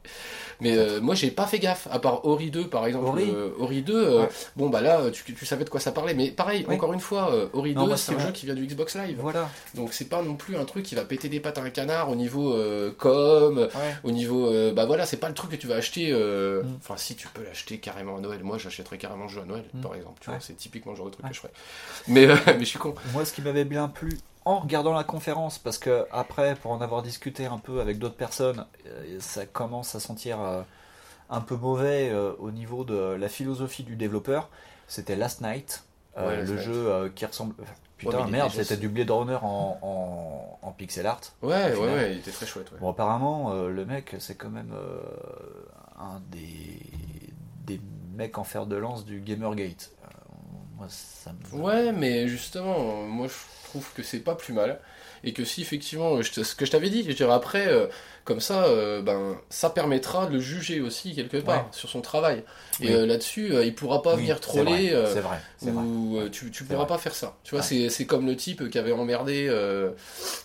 [0.62, 3.06] Mais euh, moi, j'ai pas fait gaffe, à part Ori 2, par exemple.
[3.08, 3.30] Ori.
[3.30, 4.28] euh, Ori 2, euh, Ouais.
[4.56, 6.14] bon, bah là, tu, tu savais de quoi ça parlait.
[6.14, 6.76] Mais pareil, Oui.
[6.76, 8.96] encore une fois, euh, Ori Non, 2, moi, c'est un jeu qui vient du Xbox
[8.96, 9.18] Live.
[9.20, 9.50] Voilà.
[9.74, 12.08] Donc, c'est pas non plus un truc qui va péter des pattes à un canard
[12.08, 12.56] au niveau
[12.98, 13.68] com, Ouais.
[14.04, 14.50] au niveau.
[14.72, 16.10] bah voilà, c'est pas le truc que tu vas acheter.
[16.12, 16.76] Mm.
[16.78, 18.42] Enfin, si tu peux l'acheter carrément à Noël.
[18.42, 19.80] Moi, j'achèterais carrément le jeu à Noël, Mm.
[19.82, 20.18] par exemple.
[20.22, 21.52] Tu vois, c'est typiquement le genre de truc que je ferais.
[22.08, 22.94] Mais, mais je suis con.
[23.12, 26.80] Moi, ce qui m'avait bien plu en regardant la conférence, parce que après, pour en
[26.80, 30.62] avoir discuté un peu avec d'autres personnes, euh, ça commence à sentir euh,
[31.30, 34.48] un peu mauvais euh, au niveau de la philosophie du développeur.
[34.88, 35.84] C'était Last Night,
[36.18, 36.64] euh, Last le Night.
[36.64, 37.54] jeu qui ressemble.
[37.96, 41.20] Putain, merde, était- c'était du Blade Runner en, en, en pixel art.
[41.40, 42.72] Ouais, ouais, ouais, il était très chouette.
[42.72, 42.78] Ouais.
[42.80, 45.00] Bon, apparemment, euh, le mec, c'est quand même euh,
[46.00, 46.80] un des,
[47.64, 47.80] des
[48.16, 49.92] mecs en fer de lance du Gamergate.
[50.82, 51.60] Moi, ça me.
[51.60, 54.80] Ouais, mais justement, moi je trouve que c'est pas plus mal.
[55.24, 57.86] Et que si effectivement, je ce que je t'avais dit, je dirais après, euh,
[58.24, 61.70] comme ça, euh, ben, ça permettra de le juger aussi quelque part Ouais.
[61.70, 62.42] sur son travail.
[62.80, 62.92] Et Oui.
[62.92, 64.90] euh, là-dessus, euh, il pourra pas Oui, venir troller.
[64.90, 65.80] euh, C'est vrai, c'est vrai.
[65.84, 66.86] ou euh, tu, tu pourras vrai.
[66.88, 67.36] pas faire ça.
[67.44, 67.88] Tu vois, Ouais.
[67.88, 69.48] c'est, comme le type qui avait emmerdé,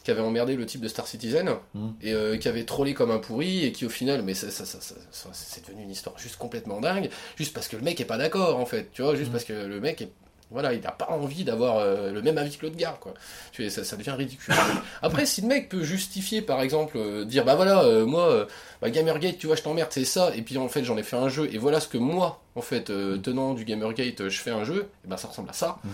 [0.04, 1.93] qui avait emmerdé le type de Star Citizen Mhm.
[2.04, 4.80] et qui avait trollé comme un pourri et qui au final, mais ça, ça, ça,
[4.80, 8.06] ça- ça- c'est devenu une histoire juste complètement dingue, juste parce que le mec est
[8.06, 8.91] pas d'accord en fait.
[8.93, 9.32] Tu vois, juste Mhm.
[9.34, 10.12] parce que le mec est
[10.49, 13.13] voilà, il n'a pas envie d'avoir euh, le même avis que l'autre gars, quoi.
[13.51, 14.53] Tu vois, ça, ça devient ridicule.
[15.01, 18.47] Après, si le mec peut justifier, par exemple, euh, dire bah voilà, euh, moi,
[18.81, 21.17] bah, Gamergate, tu vois, je t'emmerde, c'est ça, et puis en fait, j'en ai fait
[21.17, 24.51] un jeu, et voilà ce que moi, en fait, euh, tenant du Gamergate, je fais
[24.51, 25.79] un jeu, et ben ça ressemble à ça.
[25.83, 25.89] Mm.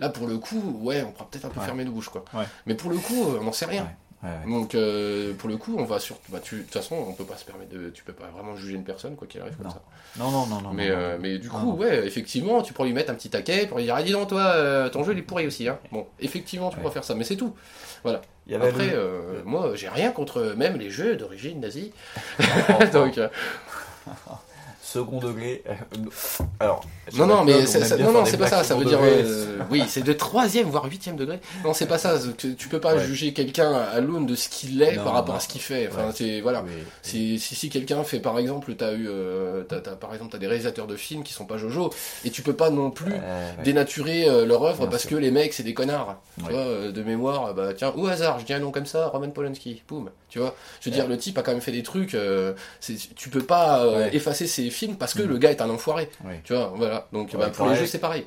[0.00, 1.66] Là, pour le coup, ouais, on pourra peut-être un peu Ouais.
[1.66, 2.24] fermer nos bouches, quoi.
[2.34, 2.46] Ouais.
[2.66, 3.84] Mais pour le coup, on n'en sait rien.
[3.84, 4.50] Ouais, ouais.
[4.50, 6.16] Donc, euh, pour le coup, on va sur.
[6.30, 7.90] Bah, tu- de toute façon, on peut pas se permettre de.
[7.90, 9.72] Tu peux pas vraiment juger une personne, quoi qu'il arrive comme Non.
[9.72, 9.82] ça.
[10.18, 10.72] Non, non, non, non.
[10.72, 11.18] Mais, non, euh, non.
[11.22, 11.74] mais du coup, non.
[11.74, 14.28] ouais, effectivement, tu pourrais lui mettre un petit taquet pour lui dire Ah, dis donc,
[14.28, 15.68] toi, euh, ton jeu il est pourri aussi.
[15.68, 15.78] Hein.
[15.92, 16.82] Bon, effectivement, tu Ouais.
[16.82, 17.54] pourras faire ça, mais c'est tout.
[18.46, 21.92] Il y avait Après, le- euh, moi, j'ai rien contre même les jeux d'origine nazie.
[22.92, 23.28] Donc, euh,
[24.94, 25.62] second degré.
[25.68, 25.72] euh,
[26.60, 26.84] Alors.
[27.16, 28.62] non, non, mais ça- non, non, c'est pas ça.
[28.64, 31.40] Ça veut dire, euh, oui, c'est de troisième voire huitième degré.
[31.64, 32.14] Non, c'est pas ça.
[32.38, 33.04] que Tu peux pas Ouais.
[33.04, 35.38] juger quelqu'un à l'aune de ce qu'il est Non, par rapport non.
[35.38, 35.88] à ce qu'il fait.
[35.90, 36.12] Enfin, Ouais.
[36.14, 36.62] c'est voilà.
[36.64, 36.72] Oui.
[37.02, 40.38] Si, si, si quelqu'un fait par exemple, t'as eu, euh, t'as, t'as- par exemple, t'as
[40.38, 41.90] des réalisateurs de films qui sont pas Jojo,
[42.24, 43.16] et tu peux pas non plus Euh,
[43.58, 43.62] ouais.
[43.64, 46.16] dénaturer leur œuvre parce que les mecs c'est des connards.
[46.38, 49.30] Tu vois, de mémoire, bah tiens, au hasard, je dis un nom comme ça, Roman
[49.30, 50.10] Polanski, boum.
[50.34, 52.54] Tu vois, je veux dire, le type a quand même fait des trucs, euh,
[53.14, 54.16] tu peux pas euh, Ouais.
[54.16, 55.28] effacer ses films parce que Mhm.
[55.28, 56.10] le gars est un enfoiré.
[56.24, 56.40] Ouais.
[56.42, 57.06] Tu vois, voilà.
[57.12, 58.26] Donc bah, pour les jeux c'est pareil.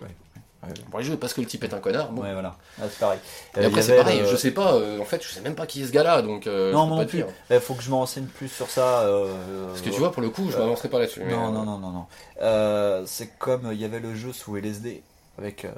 [0.90, 2.10] Pour les jeux parce que le type est un connard.
[2.14, 2.22] Bon.
[2.22, 2.56] Ouais, voilà.
[2.80, 3.20] Ah, c'est pareil.
[3.58, 5.56] Et Euh, après y c'est pareil, je sais pas, euh, en fait je sais même
[5.56, 7.26] pas qui est ce gars-là, donc euh, Non, non plus.
[7.52, 9.02] Il faut que je me renseigne plus sur ça.
[9.02, 11.26] euh, Parce que tu vois, pour le coup, je Euh, m'avancerai pas là-dessus.
[11.26, 12.06] Non, euh, non, non, non, non.
[12.42, 15.04] Euh, c'est comme il y avait le jeu sous LSD
[15.38, 15.72] avec euh,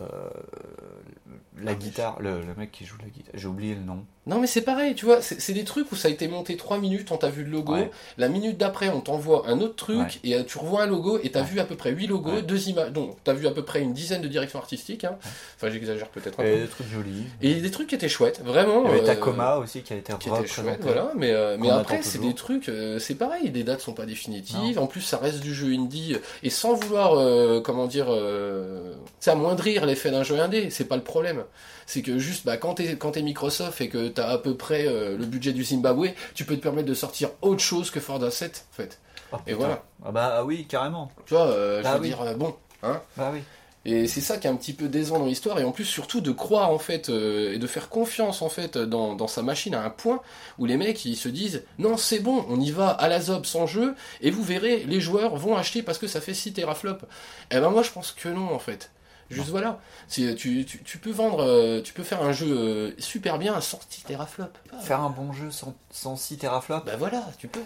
[1.61, 4.05] la Ah, guitare, le, le mec qui joue la guitare, j'ai oublié le nom.
[4.27, 6.77] Non mais c'est pareil, tu vois, c'est des trucs où ça a été monté 3
[6.77, 7.89] minutes, on t'a vu le logo, Ouais.
[8.17, 10.07] la minute d'après on t'envoie un autre truc, Ouais.
[10.23, 11.47] et euh, tu revois un logo, et t'as Ouais.
[11.47, 13.93] vu à peu près 8 logos, deux images, donc t'as vu à peu près une
[13.93, 15.17] dizaine de directions artistiques, hein.
[15.55, 16.59] enfin j'exagère peut-être un Et peu.
[16.61, 17.23] des trucs jolis.
[17.41, 18.83] Et des trucs qui étaient chouettes, vraiment.
[18.83, 21.11] Il y avait euh, Tacoma aussi qui a été qui était chouette, voilà.
[21.15, 24.77] Mais, euh, mais après, c'est des trucs, euh, c'est pareil, les dates sont pas définitives.
[24.77, 26.15] En plus, ça reste du jeu indie.
[26.43, 30.97] Et sans vouloir, euh, comment dire, euh, c'est amoindrir l'effet d'un jeu indé, c'est pas
[30.97, 31.43] le problème.
[31.89, 35.17] C'est que juste, bah, quand t'es quand Microsoft et que t'as à peu près euh,
[35.17, 38.67] le budget du Zimbabwe, tu peux te permettre de sortir autre chose que Forza 7,
[38.71, 38.99] en fait.
[39.33, 39.81] Oh, Et voilà.
[40.05, 41.09] Ah bah ah oui, carrément.
[41.25, 42.07] Tu vois, euh, Bah je veux oui.
[42.09, 43.01] dire, euh, bon, hein.
[43.17, 43.39] Bah oui.
[43.85, 46.21] Et c'est ça qui est un petit peu décevant dans l'histoire, et en plus surtout
[46.21, 49.73] de croire en fait, euh, et de faire confiance en fait dans, dans sa machine
[49.73, 50.21] à un point
[50.59, 53.45] où les mecs ils se disent non c'est bon, on y va à la zob
[53.45, 57.03] sans jeu, et vous verrez, les joueurs vont acheter parce que ça fait 6 teraflops.
[57.49, 58.91] Et ben moi je pense que non en fait.
[59.29, 62.91] Juste voilà, C'est- tu, tu, tu peux vendre, euh, tu peux faire un jeu euh,
[62.97, 64.59] super bien à 106 teraflops.
[64.73, 66.85] Ah, Faire un bon jeu sans, sans 6 teraflops.
[66.85, 67.61] Bah voilà, tu peux.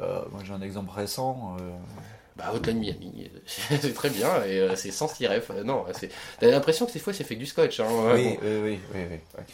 [0.00, 1.56] Euh, moi j'ai un exemple récent.
[1.60, 1.70] euh,
[2.36, 5.50] Bah Hotline Miami, c'est très bien, et euh, c'est sans ref.
[5.50, 6.10] Euh, non, c'est...
[6.40, 7.78] t'as l'impression que ces fois c'est fait que du scotch.
[7.78, 8.38] Hein, ouais, oui, bon.
[8.42, 9.44] oui, oui, oui, oui, ouais.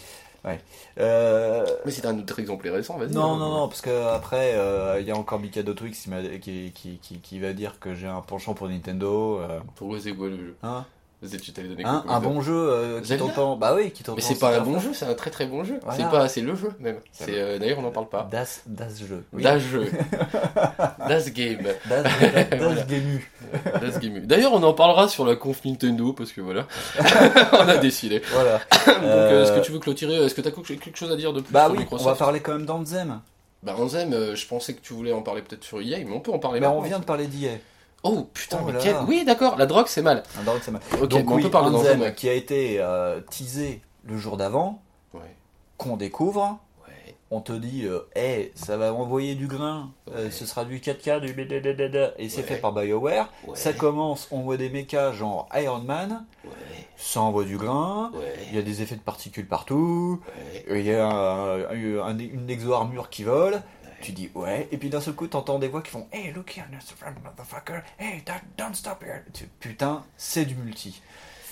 [0.43, 0.59] Ouais.
[0.99, 3.11] Euh, Mais c'est un autre exemplaire récent, vas-y.
[3.11, 3.39] Non, hein.
[3.39, 6.09] non, non, parce que après, euh, il y a encore Mikado Twix
[6.41, 9.39] qui, qui, qui, qui va dire que j'ai un penchant pour Nintendo.
[9.41, 10.87] euh, Pourquoi c'est quoi le jeu hein?
[11.23, 11.53] Tu
[11.85, 13.55] Hein, un bon jeu euh, qui t'entend.
[13.57, 14.17] Bah oui, qui t'entend.
[14.17, 15.79] Mais c'est pas un bon jeu, c'est un très très bon jeu.
[15.83, 15.99] Voilà.
[16.05, 16.97] C'est pas, c'est le jeu même.
[17.13, 18.27] C'est euh, d'ailleurs on n'en parle pas.
[18.31, 19.23] Das, das jeu.
[19.35, 19.43] Oui.
[19.43, 19.91] Das jeu,
[21.09, 21.59] Das game,
[21.89, 22.87] Das, das, das.
[22.89, 23.21] Gemu.
[23.83, 24.21] Das game.
[24.21, 26.67] D'ailleurs on en parlera sur la conf Nintendo parce que voilà,
[27.53, 28.23] on a décidé.
[28.33, 28.59] Voilà.
[28.87, 31.35] Donc euh, est-ce Euh, que tu veux clôturer Est-ce que t'as quelque chose à dire
[31.35, 33.21] de plus Bah sur oui, on va parler quand même d'Anzem.
[33.63, 36.21] Bah Anzem, euh, je pensais que tu voulais en parler peut-être sur EA, mais on
[36.21, 36.87] peut en parler Mais on maintenant.
[36.89, 37.51] vient de parler d'IA.
[38.03, 38.97] Oh putain, Oh mais quel-.
[39.07, 40.23] Oui d'accord, la drogue c'est mal.
[41.09, 42.15] Donc on oui, peut parler Anthem, d'Anzem.
[42.15, 44.81] qui a été euh, teasé le jour d'avant,
[45.13, 45.21] Ouais,
[45.77, 46.59] qu'on découvre.
[46.89, 47.15] ouais.
[47.31, 50.31] On te dit, euh, hey, ça va envoyer du grain, euh, Ouais.
[50.31, 52.43] ce sera du 4K, du dadadada, et c'est Ouais.
[52.47, 53.29] fait par BioWare.
[53.47, 53.55] Ouais.
[53.57, 56.51] Ça commence, on voit des mechas genre Iron Man, Ouais,
[56.97, 60.21] ça envoie du grain, ouais, il y a des effets de particules partout,
[60.71, 60.81] ouais.
[60.81, 63.61] il y a un- un- une exo-armure qui vole.
[64.01, 66.57] Tu dis ouais, et puis d'un seul coup t'entends des voix qui font Hey, look
[66.57, 66.67] here,
[67.23, 69.23] motherfucker, hey, don't, don't stop here.
[69.33, 71.01] Tu- Putain, c'est du multi.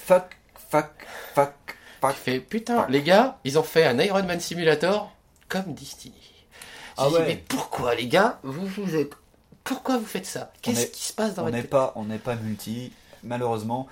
[0.07, 0.37] Fuck,
[0.71, 0.91] fuck,
[1.35, 1.53] fuck,
[2.01, 2.15] fuck.
[2.15, 5.13] Tu fais putain, les gars, ils ont fait un Iron Man Simulator
[5.49, 6.15] comme Destiny.
[6.97, 7.25] Ah dit, ouais.
[7.27, 9.13] mais pourquoi les gars, vous, vous êtes,
[9.65, 10.51] pourquoi vous faites ça?
[10.63, 12.93] Qu'est-ce est- qui se passe dans On votre pas, on n'est pas multi,
[13.23, 13.87] malheureusement.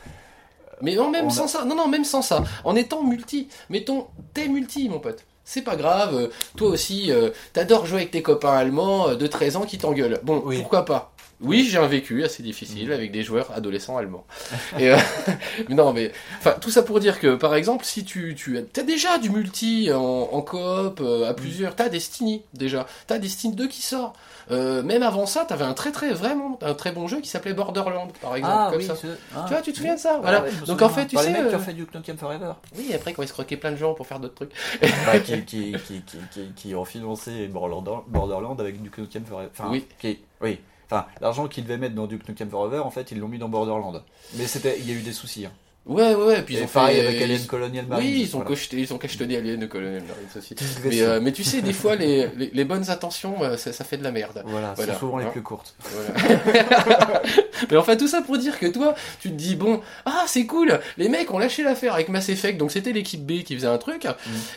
[0.82, 4.08] Mais non, même a- sans ça, non, non, même sans ça, en étant multi, mettons,
[4.34, 5.24] t'es multi, mon pote.
[5.48, 9.26] C'est pas grave, euh, toi aussi, euh, t'adores jouer avec tes copains allemands euh, de
[9.28, 10.18] 13 ans qui t'engueulent.
[10.24, 10.58] Bon, Oui.
[10.58, 11.12] pourquoi pas?
[11.42, 14.26] Oui, j'ai un vécu assez difficile avec des joueurs adolescents allemands.
[14.80, 14.96] Et, euh,
[15.68, 19.18] non, mais enfin tout ça pour dire que par exemple, si tu tu as déjà
[19.18, 23.82] du multi en, en coop euh, à plusieurs, t'as Destiny déjà, t'as Destiny 2 qui
[23.82, 24.14] sort.
[24.52, 27.52] Euh, même avant ça, t'avais un très très vraiment un très bon jeu qui s'appelait
[27.52, 28.94] Borderland par exemple, Ah comme oui, ça.
[28.94, 29.44] ce- ah.
[29.48, 30.42] Tu vois, tu te souviens de ça Ah Voilà.
[30.42, 32.52] ouais, Donc en fait, tu sais, les mecs qui euh, ont fait du Nukem Forever.
[32.76, 34.52] oui, après quand ils se croquaient plein de gens pour faire d'autres trucs.
[35.06, 39.48] Bah, qui, qui, qui, qui, qui, qui ont financé Borderland, Borderland avec Duke Nukem Forever.
[39.52, 39.86] Enfin, Oui.
[39.98, 40.60] qui- oui.
[40.88, 43.48] Enfin, l'argent qu'ils devaient mettre dans Duke Nukem Forever, en fait, ils l'ont mis dans
[43.48, 44.02] Borderland.
[44.34, 45.46] Mais c'était, il y a eu des soucis.
[45.46, 45.50] hein.
[45.86, 46.42] Ouais, ouais.
[46.42, 48.06] Puis ils Et ont pareil fait, avec Alien ils- Colonial Marines.
[48.06, 48.50] Oui, ils ont voilà.
[48.56, 50.54] cacheté, ils ont cachetonné Alien de Colonel Marines aussi.
[50.84, 53.84] Mais, euh, mais tu sais, des fois, les, les, les bonnes intentions, euh, ça, ça
[53.84, 54.42] fait de la merde.
[54.46, 55.30] Voilà, voilà, c'est souvent les hein.
[55.30, 55.76] plus courtes.
[55.78, 57.22] Voilà.
[57.70, 60.80] mais enfin, tout ça pour dire que toi, tu te dis, bon, ah, c'est cool,
[60.96, 63.78] les mecs ont lâché l'affaire avec Mass Effect, donc c'était l'équipe B qui faisait un
[63.78, 64.06] truc,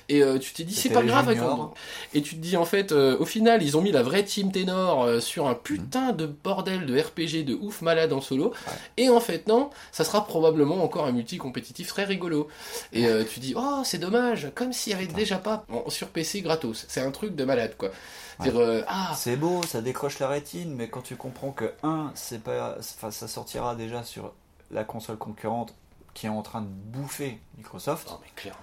[0.09, 1.29] et euh, tu t'es dit, c'est pas grave.
[2.15, 4.51] Et tu te dis, en fait, euh, au final, ils ont mis la vraie team
[4.51, 8.51] ténor sur un putain de bordel de RPG de ouf malade en solo,
[8.97, 12.47] et en fait, non, ça sera probablement encore un multi compétitif très rigolo.
[12.93, 16.07] Et euh, tu dis, oh, c'est dommage, comme s'il y avait déjà pas en- sur
[16.09, 16.85] PC gratos.
[16.87, 17.89] C'est un truc de malade, quoi.
[18.39, 22.11] Dire, euh, ah, C'est beau, ça décroche la rétine, mais quand tu comprends que, un,
[22.15, 24.33] c'est pas, ça sortira déjà sur
[24.71, 25.73] la console concurrente
[26.13, 28.59] qui est en train de bouffer Microsoft, mais clairement.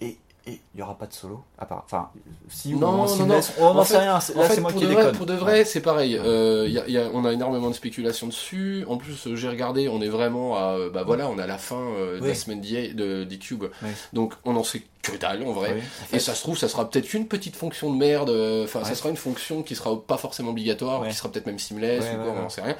[0.00, 2.10] et et il n'y aura pas de solo, à part, enfin,
[2.48, 3.40] si Non, en non, non.
[3.60, 5.16] on En sait rien, En là c'est moi pour, qui de vrai, déconne.
[5.16, 6.16] pour de vrai, c'est pareil.
[6.18, 8.84] Euh, y a- y a- on a énormément de spéculations dessus.
[8.88, 11.46] En plus, euh, j'ai regardé, on est vraiment à, euh, bah voilà, on est à
[11.46, 13.64] la fin euh, de la semaine d'E-Cube.
[13.82, 13.88] Oui.
[14.12, 15.74] Donc, on en sait que dalle, en vrai.
[15.74, 18.30] Oui, en fait, Et ça se trouve, ça sera peut-être une petite fonction de merde.
[18.30, 21.08] euh, Enfin, ça sera une fonction qui sera pas forcément obligatoire, Ouais.
[21.10, 22.76] qui sera peut-être même seamless ou quoi, on n'en sait rien.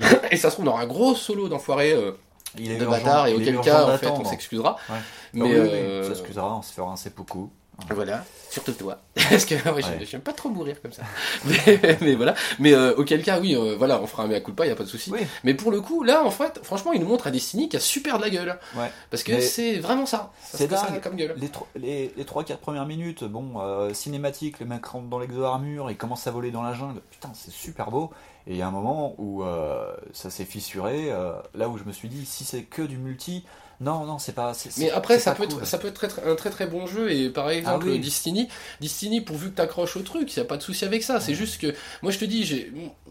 [0.30, 2.12] Et ça se trouve, on aura un gros solo d'enfoiré euh,
[2.58, 4.76] il est de bâtard, et il auquel cas, en fait, on s'excusera.
[4.88, 4.96] Ouais.
[5.32, 7.48] Mais Mais oui, oui, euh, on s'excusera, on se fera un seppuku.
[7.88, 8.98] Voilà, surtout toi.
[9.30, 9.98] Parce que ouais, Ouais.
[10.02, 11.02] j'aime pas trop mourir comme ça.
[11.46, 12.34] Mais, mais voilà.
[12.58, 14.82] Mais euh, auquel cas, oui, euh, voilà, on fera un mea culpa, y a pas
[14.82, 15.10] de souci.
[15.10, 15.20] Oui.
[15.44, 17.80] Mais pour le coup, là, en fait, franchement, il nous montre un Destiny qui a
[17.80, 18.58] super de la gueule.
[18.76, 18.90] Ouais.
[19.10, 20.30] Parce que c'est vraiment ça.
[20.44, 21.34] C'est ça a comme gueule.
[21.38, 25.96] Les, les, les 3-4 premières minutes, bon, euh, cinématique, le mec rentre dans l'exo-armure, il
[25.96, 27.00] commence à voler dans la jungle.
[27.10, 28.10] Putain, c'est super beau.
[28.50, 31.84] Et il y a un moment où euh, ça s'est fissuré, euh, là où je
[31.84, 33.46] me suis dit, si c'est que du multi,
[33.80, 34.52] non, non, c'est pas.
[34.54, 35.58] c'est- Mais après, ça peut, cool.
[35.58, 37.10] être, ça peut être très, très- un très très bon jeu.
[37.10, 37.98] Et par exemple, Ah oui.
[37.98, 38.48] Destiny,
[38.80, 41.18] Destiny, pourvu que t'accroches au truc, y a pas de souci avec ça.
[41.20, 42.70] C'est juste que, moi je te dis, j'ai,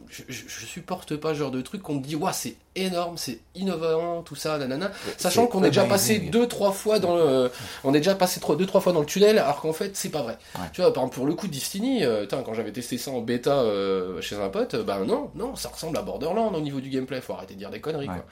[0.09, 3.17] je, je, je supporte pas ce genre de truc qu'on te dit, waouh, c'est énorme,
[3.17, 4.91] c'est innovant, tout ça, nanana.
[5.17, 7.51] Sachant qu'on est déjà passé deux, trois fois dans le,
[7.83, 10.09] on est déjà passé trois, deux, trois fois dans le tunnel, alors qu'en fait, c'est
[10.09, 10.37] pas vrai.
[10.55, 10.65] Ouais.
[10.71, 13.21] Tu vois, par exemple, pour le coup, Destiny, euh, tain, quand j'avais testé ça en
[13.21, 16.89] bêta euh, chez un pote, ben non, non, ça ressemble à Borderlands au niveau du
[16.89, 17.21] gameplay.
[17.21, 18.23] Faut arrêter de dire des conneries, quoi.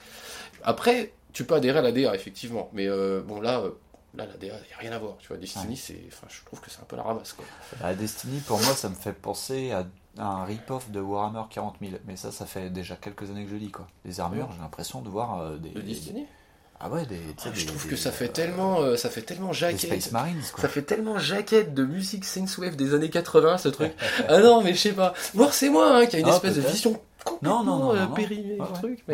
[0.64, 2.68] Après, tu peux adhérer à la DA, effectivement.
[2.72, 3.70] Mais euh, bon, là, euh,
[4.16, 5.14] là la DA, y a rien à voir.
[5.20, 5.80] Tu vois, Destiny, Ouais.
[5.80, 7.44] c'est, enfin, je trouve que c'est un peu la ramasse, quoi.
[7.80, 9.86] Bah, Destiny, pour moi, ça me fait penser à
[10.18, 11.92] un rip-off de Warhammer 40 000.
[12.08, 13.86] Mais ça, ça fait déjà quelques années que je lis, quoi.
[14.04, 15.70] Les armures, j'ai l'impression de voir euh, des.
[15.70, 16.26] De Destiny.
[16.80, 17.18] Ah ouais, des.
[17.44, 19.80] Ah, je des- trouve des- que ça fait tellement, euh, ça fait tellement jaquette.
[19.80, 20.62] Space Marines, quoi.
[20.62, 23.92] Ça fait tellement jaquette de musique synthwave des années 80, ce truc.
[24.28, 25.12] ah non, mais je sais pas.
[25.34, 27.94] Voir c'est moi hein, qui a une Ah, espèce de vision complètement Non, non, non,
[27.96, 28.66] euh, Ouais, du ouais.
[28.74, 29.04] truc.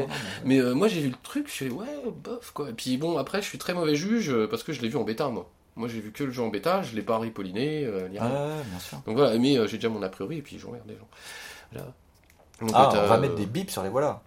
[0.44, 1.86] Mais, euh, moi j'ai vu le truc, je suis ouais,
[2.22, 2.70] bof quoi.
[2.70, 4.96] Et puis bon, après je suis très mauvais juge euh, parce que je l'ai vu
[4.96, 5.48] en bêta moi.
[5.76, 8.26] Moi j'ai vu que le jeu en bêta, je l'ai pas ripolliné, euh, ni Ah
[8.26, 8.46] rien.
[8.70, 8.98] bien sûr.
[9.06, 11.08] Donc voilà, mais euh, j'ai déjà mon a priori et puis j'emmerde des gens.
[11.72, 11.88] Voilà.
[12.60, 14.22] Donc, Ah, euh, on va mettre des bips sur les voilà.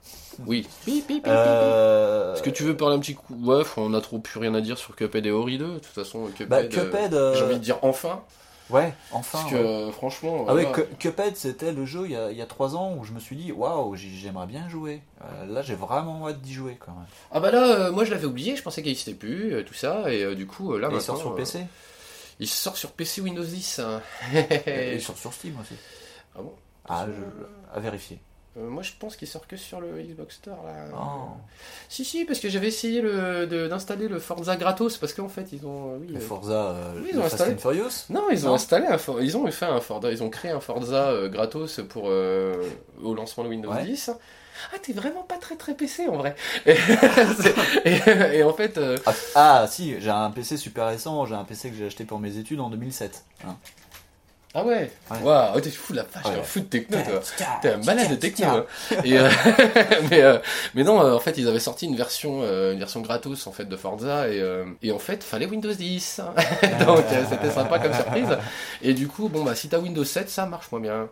[0.45, 0.67] Oui.
[0.85, 1.27] Bip, bip, bip, bip.
[1.27, 2.33] Euh...
[2.33, 3.33] Est-ce que tu veux parler un petit coup?
[3.41, 5.65] Ouais, on a trop plus rien à dire sur Cuphead et Ori 2.
[5.65, 6.49] De toute façon, Cuphead.
[6.49, 7.13] Bah, euh, Cuphead.
[7.13, 8.21] euh, J'ai envie de dire enfin.
[8.69, 9.39] Ouais, enfin.
[9.39, 9.61] Parce que ouais.
[9.65, 10.45] euh, franchement.
[10.47, 10.71] Ah voilà.
[10.71, 13.13] Cu- Cuphead, c'était le jeu il y, a, il y a 3 ans où je
[13.13, 15.01] me suis dit, waouh, j'aimerais bien jouer.
[15.21, 17.05] Euh, là, j'ai vraiment hâte d'y jouer quand même.
[17.31, 19.73] Ah bah là, euh, moi je l'avais oublié, je pensais qu'il n'existait plus, euh, tout
[19.73, 21.65] ça, et euh, du coup euh, là Et il sort sur euh, PC
[22.39, 23.79] il sort sur PC Windows 10.
[23.79, 24.01] hein.
[24.67, 25.73] et il sort sur Steam aussi.
[26.35, 26.53] Ah bon?
[26.87, 28.19] Ah, je- à vérifier.
[28.57, 30.73] Euh, moi je pense qu'il sort que sur le Xbox Store là.
[30.95, 31.29] Oh.
[31.89, 33.01] Si si, parce que j'avais essayé
[33.47, 36.93] d'installer le Forza gratos, parce qu'en fait ils ont, euh, oui, Le euh, Forza, euh,
[36.97, 37.53] oui, ils le ont Fast installé.
[37.53, 38.55] and Furious Non, ils ont Non.
[38.55, 41.81] installé un For- ils ont fait un Forza, ils ont créé un Forza euh, gratos
[41.87, 43.83] pour au lancement de Windows Ouais.
[43.85, 44.11] 10.
[44.73, 46.35] Ah, t'es vraiment pas très très PC en vrai.
[46.65, 47.55] Et, c'est-
[47.85, 51.69] et- et en fait, ah, ah, si, j'ai un PC super récent, j'ai un PC
[51.69, 53.23] que j'ai acheté pour mes études en 2007.
[53.47, 53.55] Hein.
[54.59, 55.17] Ah ouais, Ouais.
[55.21, 56.39] waouh, oh, t'es fou la vache, t'es Ouais.
[56.39, 57.19] un fou de techno toi.
[57.37, 58.45] Tiens, T'es un malade de techno.
[58.47, 58.65] hein.
[59.03, 59.29] Et, euh,
[60.09, 60.39] mais, euh,
[60.73, 63.51] mais non, euh, en fait, ils avaient sorti une version, euh, une version gratos en
[63.51, 66.21] fait de Forza et, euh, et en fait, fallait Windows 10.
[66.85, 68.37] Donc euh, c'était sympa comme surprise.
[68.81, 71.09] Et du coup, bon bah si t'as Windows 7, ça marche moins bien.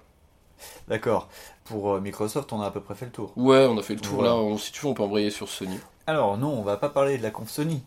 [0.87, 1.27] D'accord.
[1.65, 3.31] Pour euh, Microsoft, on a à peu près fait le tour.
[3.35, 4.35] Ouais, on a fait le tour là.
[4.35, 5.79] On- si tu veux, on peut embrayer sur Sony.
[6.07, 7.83] Alors, non, on va pas parler de la conf Sony.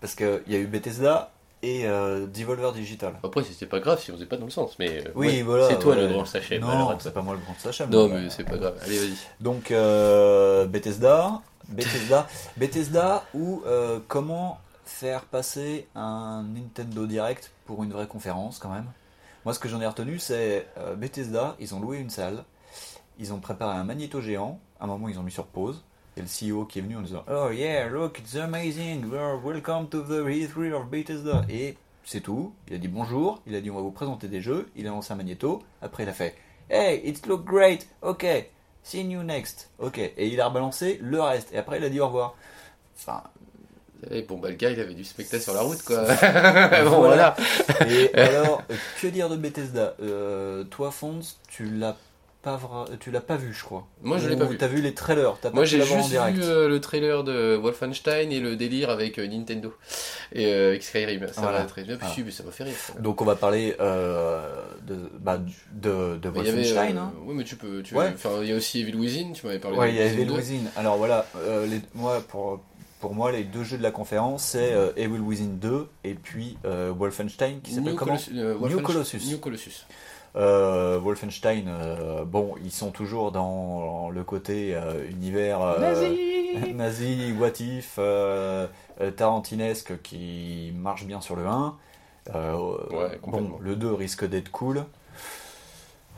[0.00, 1.30] Parce qu'il y a eu Bethesda
[1.62, 3.14] et euh, Devolver Digital.
[3.22, 5.42] Après, c'était pas grave si on faisait pas dans le sens, mais euh, Oui, ouais,
[5.42, 5.68] voilà.
[5.68, 6.02] c'est toi ouais.
[6.02, 6.58] le grand sachet.
[6.58, 7.86] Non, c'est pas moi le grand sachet.
[7.86, 8.76] Non, mais mais c'est pas grave.
[8.82, 9.16] Allez, vas-y.
[9.40, 17.92] Donc euh, Bethesda, Bethesda, Bethesda ou euh, comment faire passer un Nintendo Direct pour une
[17.92, 18.86] vraie conférence quand même?
[19.44, 22.44] Moi ce que j'en ai retenu c'est Bethesda, ils ont loué une salle,
[23.18, 25.82] ils ont préparé un magnéto géant, à un moment ils ont mis sur pause.
[26.16, 29.88] Et le CEO qui est venu en disant Oh yeah, look, it's amazing, Well, welcome
[29.88, 31.42] to the E3 of Bethesda.
[31.48, 32.52] Et c'est tout.
[32.68, 34.90] Il a dit bonjour, il a dit on va vous présenter des jeux, il a
[34.90, 36.34] lancé un magnéto, après il a fait
[36.68, 38.26] Hey, it look great, ok,
[38.82, 39.98] see you next, ok.
[39.98, 42.34] Et il a rebalancé le reste, et après il a dit au revoir.
[42.96, 43.22] Enfin,
[44.10, 46.02] Et bon, bah, le gars, il avait du spectacle sur la route, quoi.
[46.84, 47.36] bon, voilà.
[47.88, 49.94] Et alors, euh, que dire de Bethesda?
[50.02, 51.96] Euh, Toi, Fons, tu l'as
[52.42, 53.86] pas, vra- tu l'as pas vu, je crois.
[54.02, 54.56] Moi, je l'ai pas vu.
[54.58, 58.56] T'as vu les trailers, Moi, j'ai juste vu euh, le trailer de Wolfenstein et le
[58.56, 59.72] délire avec euh, Nintendo
[60.32, 61.26] et euh, avec Skyrim.
[61.28, 61.60] Ça Voilà.
[61.60, 62.74] m'a très bien pu, mais ça m'a fait rire.
[62.98, 65.38] Donc on va parler euh, de, bah,
[65.72, 66.96] de, de Wolfenstein.
[66.96, 67.12] euh, hein.
[67.24, 67.82] ouais, mais tu peux.
[67.82, 68.12] Tu, Ouais.
[68.42, 69.32] Il y a aussi Evil Within.
[69.32, 69.76] Tu m'avais parlé.
[69.78, 70.32] De il y a Evil 2.
[70.34, 70.64] Within.
[70.76, 72.60] Alors voilà, euh, les, moi, pour,
[73.00, 76.56] pour moi, les deux jeux de la conférence, c'est euh, Evil Within 2 et puis
[76.64, 78.12] euh, Wolfenstein qui s'appelle New comment?
[78.16, 78.30] Colossus.
[78.36, 79.18] euh, New Colossus.
[79.28, 79.86] New Colossus.
[80.34, 86.18] Euh, Wolfenstein, euh, bon, ils sont toujours dans le côté euh, univers euh, Nazi
[86.74, 88.66] nazi, what if, euh,
[89.00, 91.76] euh, tarantinesque qui marche bien sur le 1.
[92.34, 92.56] Euh,
[92.90, 94.84] Ouais, bon, le 2 risque d'être cool.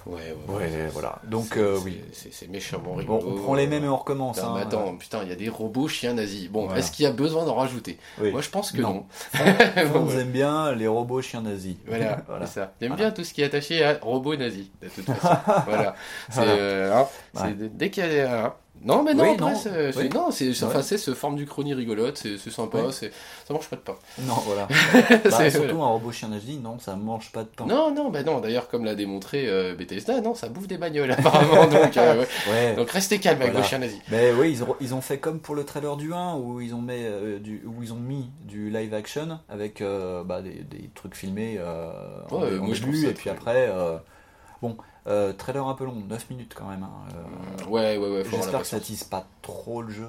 [0.07, 0.55] Ouais, ouais.
[0.55, 1.19] Ouais, voilà.
[1.25, 2.01] Donc, C'est- euh, oui.
[2.13, 3.23] C'est méchamment Bon, rigolo.
[3.27, 4.43] on prend les mêmes et on recommence.
[4.43, 4.65] Non, mais hein.
[4.67, 6.49] attends, putain, il y a des robots chiens nazis.
[6.51, 6.79] Bon, Voilà.
[6.81, 7.99] est-ce qu'il y a besoin d'en rajouter?
[8.21, 8.31] Oui.
[8.31, 8.93] Moi, je pense que non.
[8.95, 9.07] Non.
[9.93, 11.77] Bon, On aime bien les robots chiens nazis.
[11.87, 12.47] Voilà, Voilà.
[12.47, 12.73] c'est ça.
[12.81, 13.05] J'aime Voilà.
[13.05, 15.37] bien tout ce qui est attaché à robots nazis, de toute façon.
[15.67, 15.95] voilà.
[16.31, 17.03] C'est, euh,
[17.35, 20.09] hein, dès qu'il y a, hein, Non, mais non, Oui, après, c'est c'est- Oui.
[20.13, 20.71] non, c'est c'est- Ouais.
[20.71, 22.93] enfin, c'est ce forme du chrony rigolote, c'est sympa, Ouais.
[22.93, 23.13] c'est
[23.49, 23.95] ça mange pas de pain.
[24.21, 24.69] Non, voilà.
[25.25, 27.65] Bah, surtout un robot chien nazi, non, ça mange pas de pain.
[27.67, 31.11] Non, non, bah non, d'ailleurs, comme l'a démontré euh, Bethesda, non, ça bouffe des bagnoles
[31.19, 32.27] apparemment, donc, euh, ouais.
[32.51, 32.75] Ouais.
[32.77, 33.65] donc restez calme avec Voilà.
[33.65, 33.99] vos chiens nazis.
[34.11, 36.75] Mais oui, ils ont, ils ont fait comme pour le trailer du 1 où ils
[36.75, 40.63] ont, mis, euh, du, où ils ont mis du live action avec euh, bah, des,
[40.63, 41.59] des trucs filmés
[42.31, 43.71] en, en début et puis après.
[44.69, 46.83] Bon, euh, trailer un peu long, 9 minutes quand même.
[46.83, 50.09] hein, euh, Ouais, ouais, ouais, J'espère que ça tease pas trop le jeu.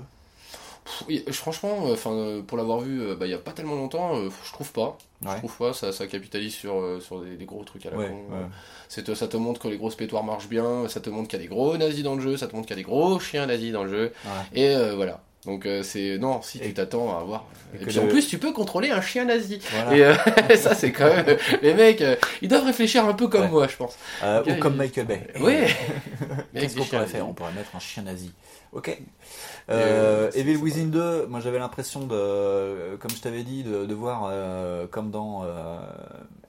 [0.86, 4.16] Pff, franchement, euh, enfin, euh, pour l'avoir vu bah, il y a pas tellement longtemps,
[4.16, 4.98] je trouve pas.
[5.24, 8.08] Je trouve pas, ça, ça capitalise sur, sur des, des gros trucs à la Ouais,
[8.10, 8.36] con.
[8.36, 8.46] ouais.
[8.88, 11.46] Ça te montre que les grosses pétoires marchent bien, ça te montre qu'il y a
[11.46, 13.48] des gros nazis dans le jeu, ça te montre qu'il y a des gros chiens
[13.48, 14.14] nazis dans le jeu,
[14.54, 15.22] et euh, voilà.
[15.46, 17.46] Donc euh, c'est non, si tu t'attends à voir.
[17.74, 19.60] et Et, puis en le- plus, tu peux contrôler un chien nazi.
[19.72, 19.96] Voilà.
[19.96, 20.16] Et euh,
[20.56, 23.50] ça, c'est quand même les mecs, euh, ils doivent réfléchir un peu comme Ouais.
[23.50, 23.96] moi, je pense.
[24.24, 25.28] Euh, ou comme il- Michael Bay.
[25.40, 25.54] Oui.
[26.54, 27.28] Qu'est-ce qu'on pourrait faire.
[27.30, 28.32] On pourrait mettre un chien nazi.
[28.72, 28.90] Ok.
[29.70, 33.94] euh, Euh, Evil Within 2, moi j'avais l'impression de, comme je t'avais dit, de, de
[33.94, 35.78] voir euh, comme dans euh,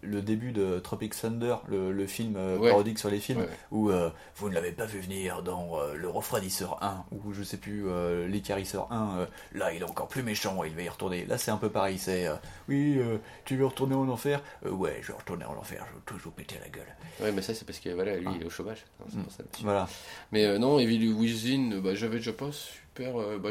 [0.07, 2.71] le début de Tropic Thunder, le, le film euh, Ouais.
[2.71, 3.49] parodique sur les films, Ouais.
[3.71, 7.43] où euh, vous ne l'avez pas vu venir dans euh, le refroidisseur 1, ou je
[7.43, 7.85] sais plus,
[8.29, 11.25] l'écarisseur 1, euh, là il est encore plus méchant, il va y retourner.
[11.27, 12.27] Là c'est un peu pareil, c'est,
[12.69, 12.99] oui,
[13.45, 14.43] tu veux retourner en enfer?
[14.65, 16.87] Ouais, je vais retourner en enfer, je vais toujours péter la gueule.
[17.21, 18.85] Ouais, mais ça, c'est parce que voilà, lui, il est au chômage.
[19.01, 19.23] Non, Mm.
[19.25, 19.65] pour ça, monsieur.
[19.65, 19.89] Voilà.
[20.33, 23.13] Mais non, Evil Within, bah, j'avais déjà pas super.
[23.15, 23.51] bah,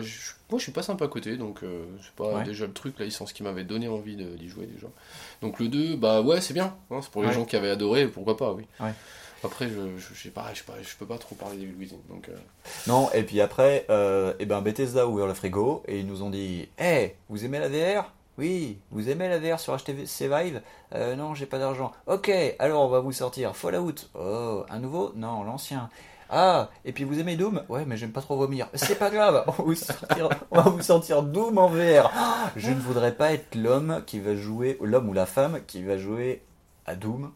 [0.49, 2.43] moi, je suis pas sympa à côté, donc c'est pas Ouais.
[2.43, 4.87] déjà le truc, la licence qui m'avait donné envie d'y jouer déjà.
[5.45, 6.75] Donc le 2, bah ouais, c'est bien.
[6.89, 7.33] hein, c'est pour les Ouais.
[7.35, 8.65] gens qui avaient adoré, pourquoi pas, oui.
[8.79, 8.93] Ouais.
[9.43, 11.75] Après, je, je, je sais pas, je, sais pas, je peux pas trop parler d'Evil
[11.77, 11.97] Within.
[12.09, 12.35] Donc, euh,
[12.87, 16.23] Non, et puis après, euh, et ben Bethesda a ouvert le frigo et ils nous
[16.23, 20.61] ont dit Eh, vous aimez la VR Oui, vous aimez la VR sur HTC Vive?
[20.95, 21.91] Euh, Non, j'ai pas d'argent.
[22.07, 23.93] Ok, alors on va vous sortir Fallout.
[24.19, 25.11] Oh, un nouveau?
[25.15, 25.91] Non, l'ancien.
[26.29, 27.63] Ah, et puis vous aimez Doom?
[27.69, 28.67] Ouais, mais j'aime pas trop vomir.
[28.73, 29.51] C'est pas grave, on
[30.61, 32.11] va vous sortir Doom en VR.
[32.55, 35.97] Je ne voudrais pas être l'homme qui va jouer, l'homme ou la femme qui va
[35.97, 36.43] jouer
[36.85, 37.31] à Doom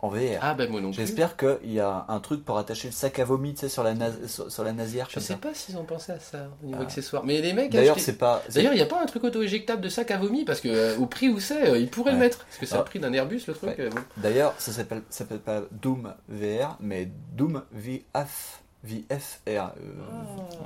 [0.00, 0.38] en VR.
[0.42, 0.96] Ah, bah moi non plus.
[0.98, 3.82] J'espère qu'il y a un truc pour attacher le sac à vomi, tu sais, sur
[3.82, 3.94] la,
[4.26, 5.38] sur, sur la nasière Je sais ça.
[5.38, 6.84] pas s'ils ont pensé à ça au niveau Ah.
[6.84, 7.24] accessoire.
[7.24, 8.42] Mais les mecs, D'ailleurs, c'est pas.
[8.54, 10.96] D'ailleurs, il n'y a pas un truc auto-éjectable de sac à vomi parce que euh,
[10.98, 12.44] au prix où c'est, euh, ils pourraient le mettre.
[12.44, 12.78] Parce que c'est Ah.
[12.78, 13.70] le prix d'un Airbus, le truc.
[13.70, 13.76] Ouais.
[13.80, 14.00] euh, bon.
[14.18, 19.48] D'ailleurs, ça s'appelle, ça s'appelle pas Doom VR, mais Doom VF, VFR.
[19.48, 19.70] euh,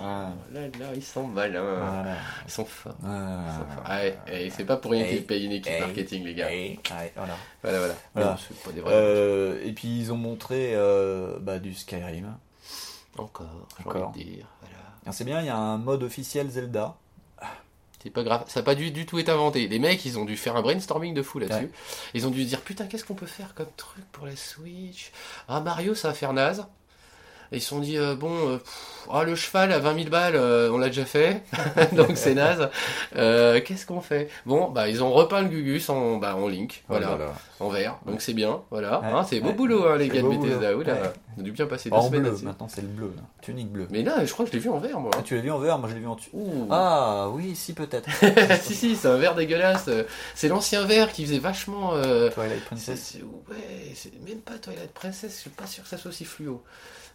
[0.01, 1.63] Ah, là, là, ils sont malins.
[1.63, 2.17] voilà.
[2.47, 2.95] Ils sont forts.
[3.05, 3.45] Ah.
[3.47, 3.85] Ils sont forts.
[3.87, 5.17] Ah, et c'est pas pour rien Hey.
[5.17, 5.81] qu'ils payent une équipe Hey.
[5.81, 6.49] marketing, les gars.
[6.49, 6.79] Ouais,
[7.17, 7.37] voilà.
[7.63, 7.95] Voilà, voilà.
[8.65, 8.83] Pas des.
[8.87, 12.37] Euh, et puis ils ont montré euh, bah, du Skyrim.
[13.19, 13.47] Encore,
[13.85, 14.13] Encore.
[14.13, 14.47] de dire.
[14.61, 15.13] Voilà.
[15.13, 16.97] C'est bien, il y a un mode officiel Zelda.
[18.03, 19.69] C'est pas grave, ça n'a pas du, du tout été inventé.
[19.69, 21.65] Les mecs, ils ont dû faire un brainstorming de fou là-dessus.
[21.67, 21.71] Ouais.
[22.15, 25.13] Ils ont dû se dire putain, qu'est-ce qu'on peut faire comme truc pour la Switch?
[25.49, 26.65] Ah, Mario, ça va faire naze.
[27.53, 30.09] Et ils se sont dit, euh, bon, euh, pff, ah, le cheval à 20 000
[30.09, 31.43] balles, euh, on l'a déjà fait,
[31.93, 32.69] donc c'est naze.
[33.13, 34.29] Qu'est-ce qu'on fait?
[34.47, 37.19] Bon, bah, ils ont repeint le Gugus en, bah, en Link, voilà,
[37.59, 39.01] en vert, donc c'est bien, voilà.
[39.01, 40.95] Ouais, Hein, c'est beau boulot, hein, les gars de Bethesda, oula,
[41.37, 43.23] on a dû bien passer deux En semaines bleu, maintenant c'est le bleu, là.
[43.43, 43.89] tunique bleue.
[43.91, 45.11] Mais là, je crois que je l'ai vu en vert, moi.
[45.17, 46.17] Ah, tu l'as vu en vert, moi je l'ai vu en.
[46.71, 48.09] Ah oui, si peut-être.
[48.63, 49.89] si, si, c'est un vert dégueulasse.
[50.35, 51.95] C'est l'ancien vert qui faisait vachement.
[51.95, 53.19] euh, Twilight Princess.
[53.49, 56.63] ouais, c'est même pas Twilight Princess, je suis pas sûr que ça soit aussi fluo.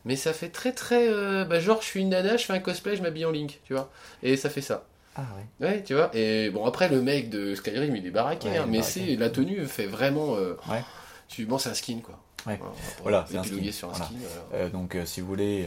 [0.06, 1.08] Mais ça fait très très.
[1.10, 3.60] euh, bah, genre, je suis une nana, je fais un cosplay, je m'habille en Link,
[3.66, 3.90] tu vois.
[4.24, 4.86] Et ça fait ça.
[5.16, 5.66] Ah oui.
[5.66, 6.12] Ouais, tu vois.
[6.14, 9.30] Et bon, après, le mec de Skyrim, il est baraqué, Ouais, hein, mais c'est la
[9.30, 10.36] tenue fait vraiment.
[10.36, 10.84] euh, Ouais.
[11.28, 12.20] Tu, bon, c'est un skin, quoi.
[12.46, 12.60] Ouais.
[13.02, 13.72] Voilà, c'est un skin.
[13.72, 14.06] sur un Voilà.
[14.06, 14.16] skin.
[14.50, 14.66] voilà.
[14.66, 15.66] Euh, donc euh, si vous voulez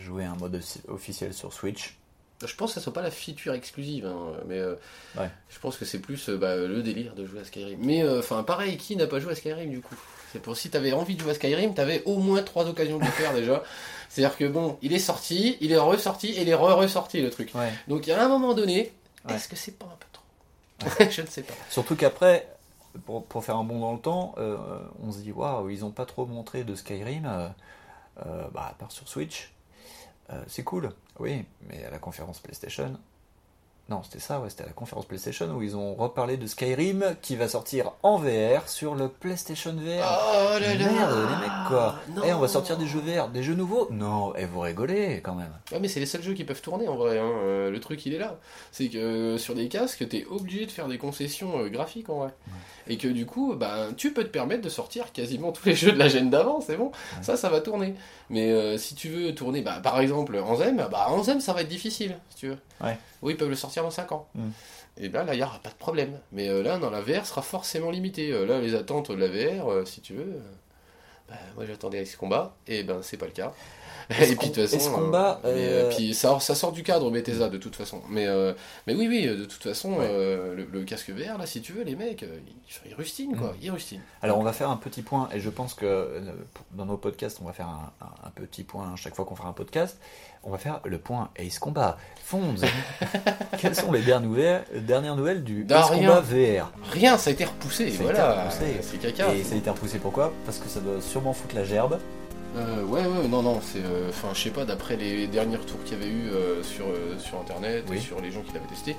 [0.00, 1.96] jouer un mode offi- officiel sur Switch,
[2.44, 4.74] Je pense que ça soit pas la feature exclusive, hein, mais euh,
[5.16, 5.30] Ouais.
[5.50, 7.78] je pense que c'est plus euh, bah, le délire de jouer à Skyrim.
[7.82, 9.94] Mais euh, enfin, pareil, qui n'a pas joué à Skyrim du coup?
[10.32, 13.04] C'est pour si t'avais envie de jouer à Skyrim, t'avais au moins trois occasions de
[13.04, 13.62] le faire déjà.
[14.08, 17.52] C'est-à-dire que bon, il est sorti, il est ressorti et il est re-ressorti le truc.
[17.54, 17.72] ouais.
[17.88, 18.92] Donc à un moment donné,
[19.28, 19.34] Ouais.
[19.36, 21.04] est-ce que c'est pas un peu trop?
[21.10, 21.54] Je ne sais pas.
[21.70, 22.48] Surtout qu'après,
[23.06, 24.56] pour, pour faire un bond dans le temps, euh,
[25.02, 27.48] on se dit waouh, ils ont pas trop montré de Skyrim, euh,
[28.26, 29.52] euh, bah, à part sur Switch.
[30.46, 32.96] C'est cool, oui, mais à la conférence PlayStation.
[33.92, 37.14] Non, c'était ça, ouais, c'était à la conférence PlayStation où ils ont reparlé de Skyrim
[37.20, 40.02] qui va sortir en VR sur le PlayStation VR.
[40.34, 41.96] Oh là là Merde, les mecs, quoi.
[42.16, 42.22] Non.
[42.24, 45.34] Eh, on va sortir des jeux VR, des jeux nouveaux Non, et vous rigolez quand
[45.34, 45.52] même.
[45.72, 47.18] Ouais, mais c'est les seuls jeux qui peuvent tourner en vrai.
[47.18, 47.30] hein.
[47.42, 48.38] Euh, le truc, il est là.
[48.70, 52.20] C'est que euh, sur des casques, t'es obligé de faire des concessions euh, graphiques en
[52.20, 52.30] vrai.
[52.88, 55.92] Et que du coup, bah, tu peux te permettre de sortir quasiment tous les jeux
[55.92, 56.92] de la gêne d'avant, c'est bon.
[57.20, 57.94] Ça, ça va tourner.
[58.30, 62.16] Mais si tu veux tourner, bah, par exemple, Anzem, bah, Anzem, ça va être difficile,
[62.30, 62.56] si tu veux.
[62.82, 62.98] Ouais.
[63.22, 64.28] Oui, ils peuvent le sortir dans 5 ans.
[64.34, 64.48] Mm.
[64.98, 66.18] Et ben là, il n'y aura pas de problème.
[66.32, 68.32] Mais euh, là, dans la VR, sera forcément limité.
[68.32, 70.40] Euh, là, les attentes de la VR, euh, si tu veux.
[71.28, 73.52] Bah, moi j'attendais Ace Combat, et ben c'est pas le cas.
[74.10, 76.82] Et puis de toute façon, Combat, euh, mais, euh, euh, puis ça, ça sort du
[76.82, 78.00] cadre Bethesda de toute façon.
[78.08, 78.52] Mais, euh,
[78.86, 80.06] mais oui, oui, de toute façon, Ouais.
[80.08, 83.48] euh, le, le casque VR, là, si tu veux, les mecs, ils, ils rustinent quoi,
[83.52, 83.56] Mm.
[83.62, 84.00] ils rustinent.
[84.22, 86.20] Alors on va faire un petit point, et je pense que
[86.72, 89.48] dans nos podcasts, on va faire un, un- un petit point chaque fois qu'on fera
[89.48, 89.98] un podcast.
[90.44, 91.96] On va faire le point Ace Combat.
[92.24, 92.54] Fonds,
[93.58, 96.08] quelles sont les dernières nouvelles, dernières nouvelles du Ace rien.
[96.08, 98.48] Combat VR Rien, ça a été repoussé, Ça voilà.
[98.50, 99.32] C'est caca.
[99.34, 100.32] Et ça a été repoussé pourquoi?
[100.44, 101.98] Parce que ça doit sûrement foutre la gerbe.
[102.56, 103.78] Euh, ouais, ouais, non, non, c'est.
[103.82, 106.84] euh, Enfin, je sais pas, d'après les derniers retours qu'il y avait eu euh, sur,
[106.86, 107.96] euh, sur internet Oui.
[107.96, 108.94] et sur les gens qui l'avaient testé,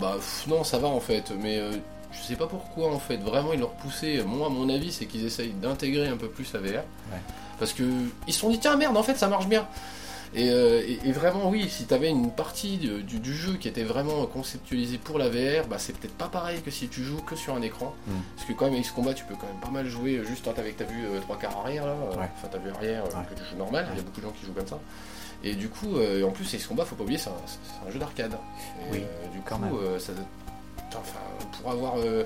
[0.00, 1.70] bah pff, non, ça va en fait, mais euh,
[2.12, 3.18] je sais pas pourquoi en fait.
[3.18, 4.22] Vraiment, ils l'ont repoussé.
[4.26, 6.66] Moi, à mon avis, c'est qu'ils essayent d'intégrer un peu plus la VR.
[7.12, 7.20] Ouais.
[7.58, 7.84] Parce que
[8.26, 9.66] ils se sont dit, tiens, merde, en fait, ça marche bien.
[10.36, 13.84] Et, euh, et- et vraiment, oui, si t'avais une partie du, du jeu qui était
[13.84, 17.34] vraiment conceptualisée pour la VR, bah c'est peut-être pas pareil que si tu joues que
[17.36, 17.94] sur un écran.
[18.06, 18.12] Mm.
[18.36, 20.76] Parce que quand même, Ace Combat, tu peux quand même pas mal jouer juste avec
[20.76, 21.92] ta vue euh, trois quarts arrière, là.
[21.92, 22.28] euh, Ouais.
[22.36, 23.24] Enfin, ta vue arrière, euh, Ouais.
[23.30, 23.86] que tu joues normal.
[23.92, 24.78] Il y a beaucoup de gens qui jouent comme ça.
[25.42, 28.36] Et du coup, euh, en plus, Ace Combat, faut pas oublier, c'est un, jeu d'arcade.
[28.92, 29.00] Oui,
[29.32, 29.98] du quand coup, même.
[29.98, 30.12] ça,
[30.90, 31.18] enfin,
[31.62, 32.24] pour avoir euh,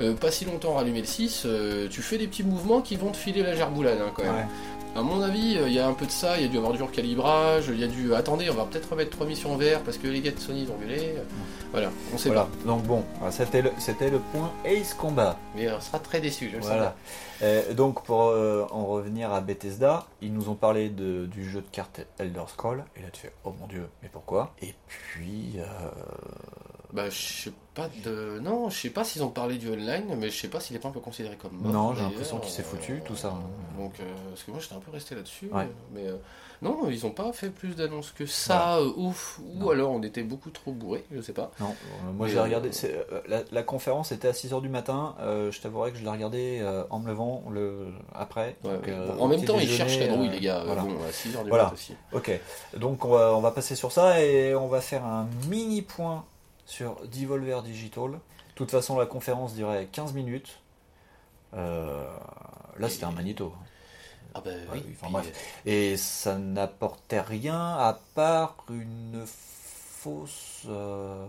[0.00, 3.10] euh, pas si longtemps rallumé le 6, euh, tu fais des petits mouvements qui vont
[3.10, 4.34] te filer la gerboulade hein, quand même.
[4.34, 4.46] Ouais.
[4.98, 6.56] À mon avis, euh, il y a un peu de ça, il y a dû
[6.58, 8.12] avoir du recalibrage, il y a dû.
[8.14, 10.62] Attendez, on va peut-être remettre trois missions en VR parce que les gars de Sony
[10.62, 11.14] ils ont gueulé.
[11.70, 12.44] Voilà, on sait Voilà.
[12.44, 12.66] pas.
[12.66, 15.38] Donc bon, voilà, c'était le, c'était le point Ace Combat.
[15.54, 16.96] Mais on sera très déçus, je le Voilà.
[17.42, 21.60] Euh, donc pour euh, en revenir à Bethesda, ils nous ont parlé de- du jeu
[21.60, 24.52] de cartes Elder Scroll, et là tu fais oh mon dieu, mais pourquoi?
[24.62, 25.64] Et puis euh,
[26.92, 28.40] Bah, je sais pas de.
[28.40, 30.78] Non, je sais pas s'ils ont parlé du online, mais je sais pas s'il est
[30.80, 31.72] pas un peu considéré comme mort.
[31.72, 33.34] Non, j'ai l'impression qu'il s'est foutu, tout ça.
[33.78, 35.48] Donc, euh, parce que moi j'étais un peu resté là-dessus.
[35.52, 35.62] Ouais.
[35.62, 36.16] euh, Mais euh,
[36.60, 39.38] non, ils ont pas fait plus d'annonces que ça, euh, ouf.
[39.44, 39.70] Ou Non.
[39.70, 41.52] alors on était beaucoup trop bourrés, je sais pas.
[41.60, 42.70] non, euh, moi j'ai euh, regardé.
[42.84, 45.14] euh, la, la conférence était à 6h du matin.
[45.20, 48.56] euh, je t'avouerai que je l'ai regardé euh, en me levant le après.
[48.64, 48.92] Ouais, Donc, ouais.
[48.92, 50.62] euh, Bon, en même temps, ils cherchent la drouille, euh, les gars.
[50.66, 50.82] voilà.
[50.82, 51.64] Bon, à 6h du Voilà.
[51.66, 51.94] mat aussi.
[52.12, 52.30] Ok,
[52.76, 56.24] donc on va, on va passer sur ça et on va faire un mini point
[56.68, 58.10] sur Devolver Digital.
[58.12, 58.18] De
[58.54, 60.60] toute façon, la conférence durait 15 minutes.
[61.54, 62.04] Euh,
[62.78, 63.52] là, c'était un magnéto.
[64.34, 64.82] Ah Ouais, oui.
[65.00, 65.32] enfin, bref.
[65.64, 70.62] Et ça n'apportait rien à part une fausse.
[70.68, 71.26] euh,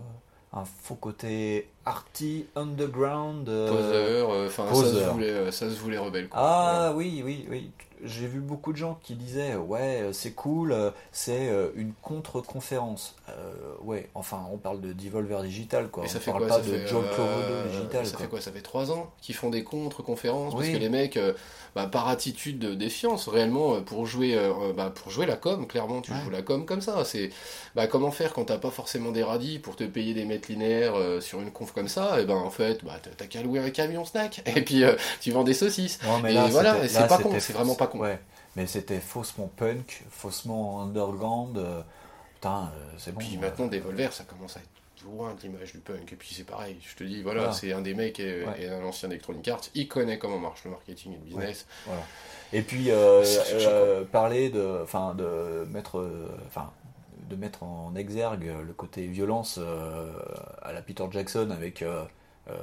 [0.52, 3.48] un faux côté arty, underground.
[3.48, 5.12] euh, Poseur, euh, enfin ça, se poseur.
[5.14, 6.28] voulait, euh, ça se voulait rebelle.
[6.28, 6.40] Quoi.
[6.42, 7.70] Ah oui, oui, oui.
[8.04, 11.92] J'ai vu beaucoup de gens qui disaient ouais, euh, c'est cool, euh, c'est euh, une
[12.02, 13.14] contre-conférence.
[13.28, 13.32] Euh,
[13.82, 16.06] ouais, enfin, on parle de Devolver Digital, quoi.
[16.08, 18.20] Ça on fait parle quoi pas ça de fait, Joe euh, Provodo Digital, Ça quoi.
[18.24, 21.18] fait quoi Ça fait 3 ans qu'ils font des contre-conférences parce que les mecs,
[21.74, 24.36] bah, par attitude de défiance, réellement, pour jouer,
[24.76, 26.18] bah, pour jouer la com, clairement, tu Ouais.
[26.24, 27.04] joues la com comme ça.
[27.04, 27.30] C'est
[27.74, 30.94] bah, comment faire quand t'as pas forcément des radis pour te payer des mètres linéaires
[31.20, 32.20] sur une conf comme ça?
[32.20, 34.82] Et ben en fait, bah, t'as- qu'à louer un camion snack et puis
[35.20, 35.98] tu vends des saucisses.
[36.22, 38.00] Mais Et là, voilà, c'est pas con, c'est vraiment pas con.
[38.00, 38.18] Ouais,
[38.56, 41.58] mais c'était faussement punk, faussement underground.
[41.58, 41.82] euh,
[42.34, 43.18] putain, euh, c'est bon.
[43.20, 44.68] Puis euh, maintenant, Devolver, ça commence à être
[45.04, 46.12] loin de l'image du punk.
[46.12, 47.54] Et puis c'est pareil, je te dis, voilà, Voilà.
[47.54, 48.62] c'est un des mecs et, Ouais.
[48.62, 49.60] et un ancien Electronic Arts.
[49.74, 51.66] Il connaît comment marche le marketing et le business.
[51.86, 52.02] Voilà.
[52.52, 56.06] Et puis euh, parler de, enfin de mettre,
[56.46, 56.70] enfin
[57.30, 59.58] de mettre en exergue le côté violence
[60.62, 61.82] à la Peter Jackson avec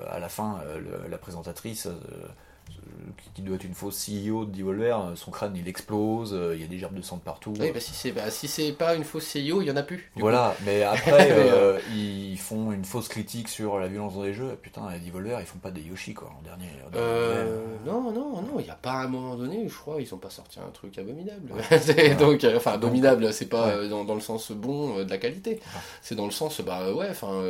[0.09, 1.87] à la fin le- la présentatrice
[3.33, 6.61] qui- doit être une fausse CEO de Devolver, euh, son crâne il explose, euh, il
[6.61, 7.53] y a des gerbes de sang de partout.
[7.59, 10.11] Oui, bah si c'est bah, si pas une fausse CEO, il y en a plus.
[10.17, 14.57] Voilà, mais après euh, ils font une fausse critique sur la violence dans les jeux.
[14.61, 16.65] Putain, les Devolver ils font pas des Yoshi quoi en dernier.
[16.85, 20.13] en Euh, non, non, non, il n'y a pas un moment donné, je crois, ils
[20.13, 21.51] ont pas sorti un truc abominable.
[22.19, 23.87] Donc, euh, enfin, abominable, c'est pas Ouais.
[23.89, 25.59] dans, dans le sens bon de la qualité.
[26.01, 27.41] C'est dans le sens, bah ouais, enfin,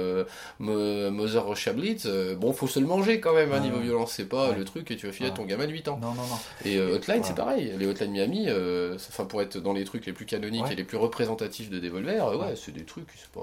[0.59, 2.07] Mo- Mother Russia Blitz,
[2.39, 3.61] bon, faut se le manger quand même, hein, Ouais.
[3.61, 4.55] niveau violence, c'est pas Ouais.
[4.55, 5.97] le truc et tu vas filer à ton gamin de 8 ans.
[6.01, 6.37] Non, non, non.
[6.65, 7.23] Et euh, Hotline, Voilà.
[7.23, 7.73] c'est pareil.
[7.77, 10.83] Les Hotline Miami, euh, enfin pour être dans les trucs les plus canoniques et les
[10.83, 13.41] plus représentatifs de Devolver, euh, ouais, c'est des trucs, c'est pas,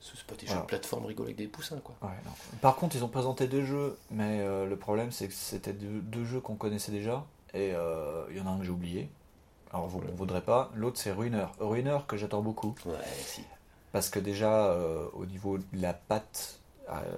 [0.00, 0.60] c'est pas des Voilà.
[0.60, 1.94] jeux de plateforme rigoles avec des poussins, quoi.
[2.02, 2.08] Ouais.
[2.60, 6.00] Par contre, ils ont présenté deux jeux, mais euh, le problème c'est que c'était deux,
[6.00, 7.24] deux jeux qu'on connaissait déjà,
[7.54, 9.08] et euh, il y en a un que j'ai oublié.
[9.72, 10.70] Alors, vous ne vaudrez pas.
[10.76, 11.46] L'autre, c'est Ruiner.
[11.58, 12.92] Ruiner que j'attends beaucoup, Ouais,
[13.26, 13.42] si.
[13.92, 16.60] parce que déjà, euh, au niveau de la patte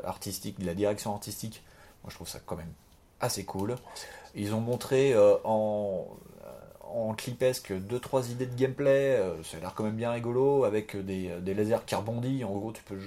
[0.05, 1.63] artistique, de la direction artistique,
[2.03, 2.73] moi je trouve ça quand même
[3.21, 3.77] assez cool.
[4.35, 6.07] Ils ont montré euh, en,
[6.83, 10.65] en clipesque deux trois idées de gameplay, euh, ça a l'air quand même bien rigolo,
[10.65, 12.45] avec des, des lasers qui rebondissent.
[12.45, 12.99] En gros, tu peux,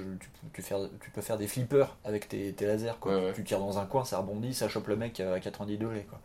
[0.54, 2.98] tu, faire, tu peux faire des flippers avec tes, tes lasers.
[3.00, 3.16] Quoi.
[3.16, 3.34] Ouais, ouais.
[3.34, 6.06] Tu tires dans un coin, ça rebondit, ça chope le mec à 90 degrés.
[6.10, 6.20] Quoi.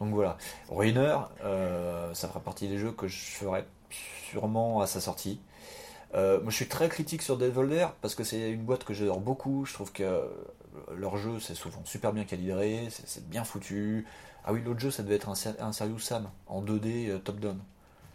[0.00, 0.36] Donc voilà.
[0.68, 5.40] Ruiner, euh, ça fera partie des jeux que je ferai sûrement à sa sortie.
[6.14, 9.20] Euh, moi, je suis très critique sur Devolver parce que c'est une boîte que j'adore
[9.20, 9.64] beaucoup.
[9.64, 10.22] Je trouve que
[10.96, 14.06] leur jeu, c'est souvent super bien calibré, c'est bien foutu.
[14.44, 17.58] Ah oui, l'autre jeu, ça devait être un, un Serious Sam en 2D euh, top-down.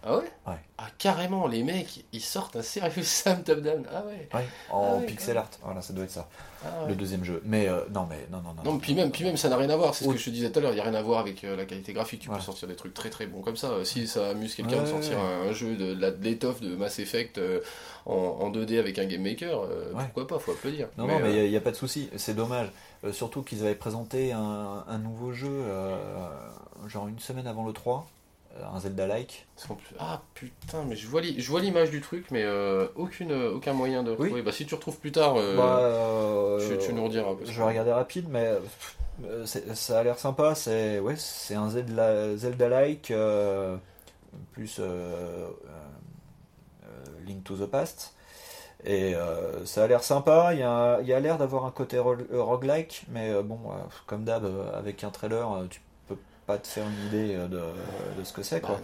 [0.01, 0.55] Ah ouais Ouais.
[0.77, 3.85] Ah carrément, les mecs, ils sortent un Serious Sam Top Down.
[3.93, 4.29] Ah ouais.
[4.33, 5.49] Ouais, en Ah ouais, pixel art.
[5.61, 6.29] Voilà, ça doit être ça,
[6.63, 7.41] Ah le deuxième jeu.
[7.45, 8.71] Mais euh, non, mais non, non, non.
[8.71, 9.93] Non, puis même, puis même, ça n'a rien à voir.
[9.93, 10.71] C'est ce que je te disais tout à l'heure.
[10.71, 12.21] Il n'y a rien à voir avec euh, la qualité graphique.
[12.21, 13.67] Tu peux sortir des trucs très très bons comme ça.
[13.71, 16.75] Euh, Si ça amuse quelqu'un de sortir un, un jeu de, de la- l'étoffe de
[16.75, 17.59] Mass Effect euh,
[18.05, 20.87] en, en 2D avec un Game Maker, pourquoi pas Faut applaudir.
[20.97, 22.09] Non, non, mais il n'y a, pas de souci.
[22.15, 22.71] C'est dommage.
[23.11, 25.63] Surtout qu'ils avaient présenté un, un nouveau jeu,
[26.87, 28.18] genre une semaine avant le 3, euh,
[28.73, 29.47] un Zelda-like.
[29.99, 33.53] Ah putain, mais je vois l'i- je vois l'image du truc, mais euh, aucune, euh,
[33.53, 34.17] aucun moyen de Oui.
[34.17, 34.41] retrouver.
[34.41, 37.35] Bah si tu retrouves plus tard, euh, Bah, euh, tu, tu nous rediras.
[37.45, 38.53] Je vais regarder rapide, mais
[39.25, 40.55] euh, ça a l'air sympa.
[40.55, 43.77] C'est ouais, c'est un Zelda- Zelda-like euh,
[44.53, 45.47] plus euh, euh,
[46.85, 46.87] euh,
[47.25, 48.13] Link to the Past.
[48.85, 50.53] Et euh, ça a l'air sympa.
[50.53, 53.73] Il y a, l'air d'avoir un côté ro- euh, roguelike, mais euh, bon, euh,
[54.07, 55.85] comme d'hab, euh, avec un trailer, euh, tu peux
[56.49, 57.61] pas te faire une idée euh, de,
[58.17, 58.59] de ce que c'est.
[58.59, 58.79] Bah, quoi.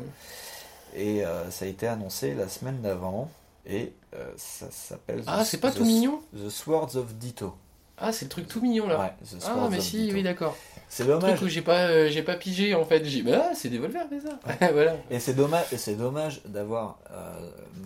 [0.94, 3.32] Et euh, ça a été annoncé la semaine d'avant.
[3.66, 5.24] Et euh, ça s'appelle.
[5.26, 7.56] Ah, The- c'est pas tout mignon The Swords of Ditto.
[7.98, 9.00] Ah, c'est le truc tout mignon là.
[9.00, 10.14] Ouais, The ah, mais of si, Ditto.
[10.14, 10.56] oui, d'accord.
[10.90, 11.38] C'est Le dommage.
[11.38, 13.04] truc où j'ai pas, euh, j'ai pas pigé en fait.
[13.04, 14.70] J'ai, bah, c'est des Volver, mais ça.
[14.72, 14.96] voilà.
[15.10, 17.00] Et c'est dommage, c'est dommage d'avoir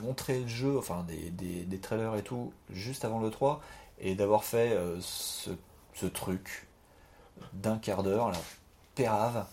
[0.02, 3.62] montré le jeu, enfin des, des, des trailers et tout, juste avant le 3,
[4.02, 5.52] et d'avoir fait ce,
[5.94, 6.68] ce truc
[7.54, 8.38] d'un quart d'heure, là,
[8.96, 9.46] pérave,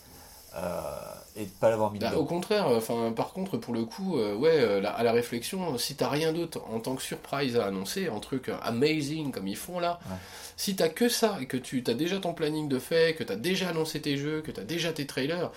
[1.36, 4.18] et de pas l'avoir mis Bah, au contraire, euh, enfin, par contre, pour le coup,
[4.18, 7.56] euh, ouais, euh, la- à la réflexion, si t'as rien d'autre en tant que surprise
[7.58, 10.16] à annoncer, un truc euh, amazing comme ils font là, Ouais.
[10.56, 13.36] si t'as que ça et que tu as déjà ton planning de fait, que t'as
[13.36, 15.50] déjà annoncé tes jeux, que t'as déjà tes trailers,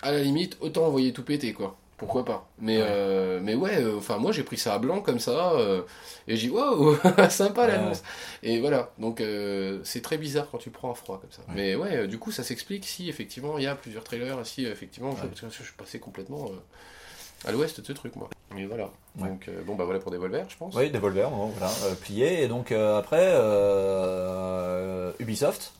[0.00, 1.76] à la limite, autant envoyer tout péter quoi.
[1.98, 2.86] Pourquoi pas Mais Ouais.
[2.88, 5.82] euh, mais ouais, euh, enfin moi j'ai pris ça à blanc comme ça euh,
[6.28, 6.96] et j'ai dit wow
[7.28, 7.68] sympa Ouais.
[7.72, 8.02] l'annonce.
[8.44, 9.20] Et voilà, donc
[9.84, 11.40] c'est très bizarre quand tu prends un froid comme ça.
[11.48, 11.54] Ouais.
[11.56, 15.10] Mais ouais, du coup ça s'explique si effectivement il y a plusieurs trailers, si effectivement
[15.16, 16.50] je, parce que je suis passé complètement
[17.44, 18.30] à l'ouest de ce truc moi.
[18.56, 18.90] Et voilà.
[19.16, 20.74] Donc bon bah voilà pour Devolver je pense.
[20.76, 23.34] Oui, Devolver, bon, voilà, plié, et donc après,
[25.18, 25.72] Ubisoft,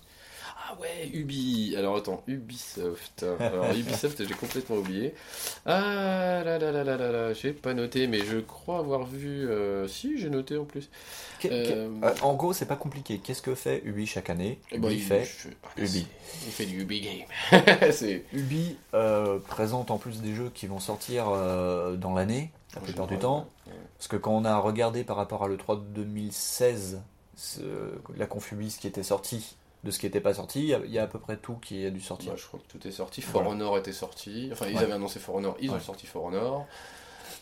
[0.70, 1.74] Ah ouais, Ubi.
[1.78, 3.24] Alors attends, Ubisoft.
[3.40, 5.14] Alors Ubisoft, j'ai complètement oublié.
[5.64, 9.48] Ah là là là là là là, j'ai pas noté, mais je crois avoir vu.
[9.48, 10.90] euh, Si, j'ai noté en plus.
[11.46, 13.18] Euh, euh, en gros, c'est pas compliqué.
[13.18, 16.06] Qu'est-ce que fait Ubi chaque année Eh Ubi ben, il fait je- ah, Ubi.
[16.46, 17.62] Il fait du Ubi Game.
[17.92, 18.24] c'est.
[18.34, 21.26] Ubi euh, présente en plus des jeux qui vont sortir
[21.96, 23.48] dans l'année, la plupart du temps.
[23.96, 27.00] Parce que quand on a regardé par rapport à l'E3 de 2016,
[27.36, 27.60] ce-
[28.16, 31.06] la Confubis qui était sortie, de ce qui n'était pas sorti, il y a- à
[31.06, 32.32] peu près tout qui a dû sortir.
[32.32, 33.22] Bah, je crois que tout est sorti.
[33.22, 33.50] For Voilà.
[33.50, 34.48] Honor était sorti.
[34.52, 34.82] Enfin, ils Ouais.
[34.82, 36.66] avaient annoncé For Honor, ils ont sorti For Honor.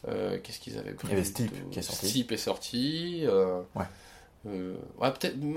[0.09, 2.09] Euh, Qu'est-ce qu'ils avaient pris Il y avait Steep qui est sorti.
[2.09, 3.20] Steep est sorti.
[3.24, 3.84] euh, Ouais.
[4.47, 5.09] Euh, ouais,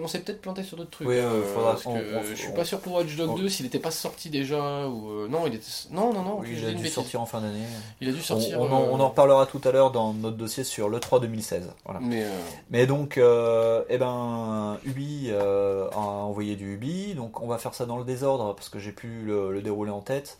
[0.01, 1.07] on s'est peut-être planté sur d'autres trucs.
[1.07, 3.29] Oui, euh, faudra- parce que on- on- je suis on- pas sûr pour Watch Dogs
[3.31, 6.39] on- 2 s'il n'était pas sorti déjà ou euh, non, il était non non non.
[6.39, 7.63] Oui, il a dû sortir en fin d'année.
[8.01, 8.59] Il a dû On, sortir.
[8.59, 11.71] on en, euh, reparlera tout à l'heure dans notre dossier sur l'E3 2016.
[11.85, 11.99] Voilà.
[12.01, 12.29] Mais euh,
[12.69, 17.73] Mais donc, euh, eh ben, Ubi euh, a envoyé du Ubi, donc on va faire
[17.73, 20.37] ça dans le désordre parce que j'ai plus le, le déroulé en tête.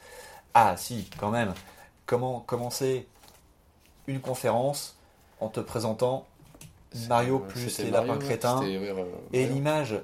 [0.54, 1.54] Ah, si, quand même.
[2.06, 3.08] Comment commencer
[4.08, 4.96] une conférence
[5.40, 6.26] en te présentant
[7.08, 9.96] Mario plus les lapins crétins ouais, euh, et l'image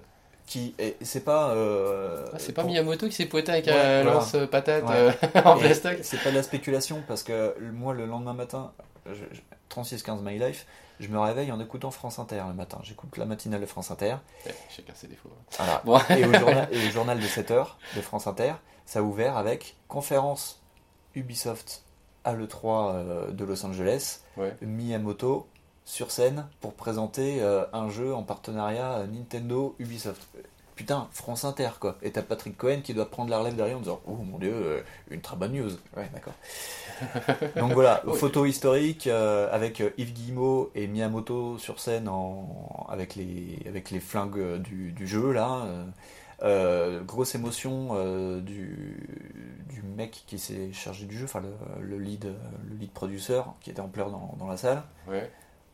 [0.45, 1.49] qui est, c'est pas.
[1.51, 4.19] euh, Ah, c'est pas pour- Miyamoto qui s'est poété avec Ouais, un voilà.
[4.19, 4.93] lance patate Ouais.
[4.95, 5.11] euh,
[5.45, 5.97] en Et plastoc.
[6.03, 8.71] C'est pas de la spéculation parce que moi le lendemain matin,
[9.07, 10.67] je- je- 36-15 My Life,
[10.99, 12.77] je me réveille en écoutant France Inter le matin.
[12.83, 14.17] J'écoute la matinale de France Inter.
[14.45, 15.31] Ouais, chacun ses défauts.
[15.57, 15.81] Voilà.
[15.85, 15.99] Bon.
[16.15, 17.65] Et, au journal, et au journal de 7h
[17.95, 18.53] de France Inter,
[18.85, 20.61] ça a ouvert avec conférence
[21.15, 21.81] Ubisoft
[22.23, 24.53] à l'E3 euh, de Los Angeles, Ouais.
[24.61, 25.47] Miyamoto
[25.85, 30.21] sur scène pour présenter euh, un jeu en partenariat euh, Nintendo Ubisoft.
[30.75, 31.95] Putain, France Inter quoi.
[32.01, 34.51] Et t'as Patrick Cohen qui doit prendre la relève derrière en disant Oh mon dieu,
[34.53, 35.71] euh, une très bonne news.
[35.95, 36.33] Ouais, d'accord.
[37.55, 38.17] Donc voilà, Oui.
[38.17, 43.99] photo historique euh, avec Yves Guillemot et Miyamoto sur scène en, avec, les, avec les
[44.01, 45.65] flingues du, du jeu là.
[46.43, 47.95] euh, grosse émotion
[48.41, 48.97] du,
[49.69, 52.25] du mec qui s'est chargé du jeu, enfin le, le lead,
[52.69, 54.83] le lead producer qui était en pleurs dans, dans la salle.
[55.07, 55.29] Ouais.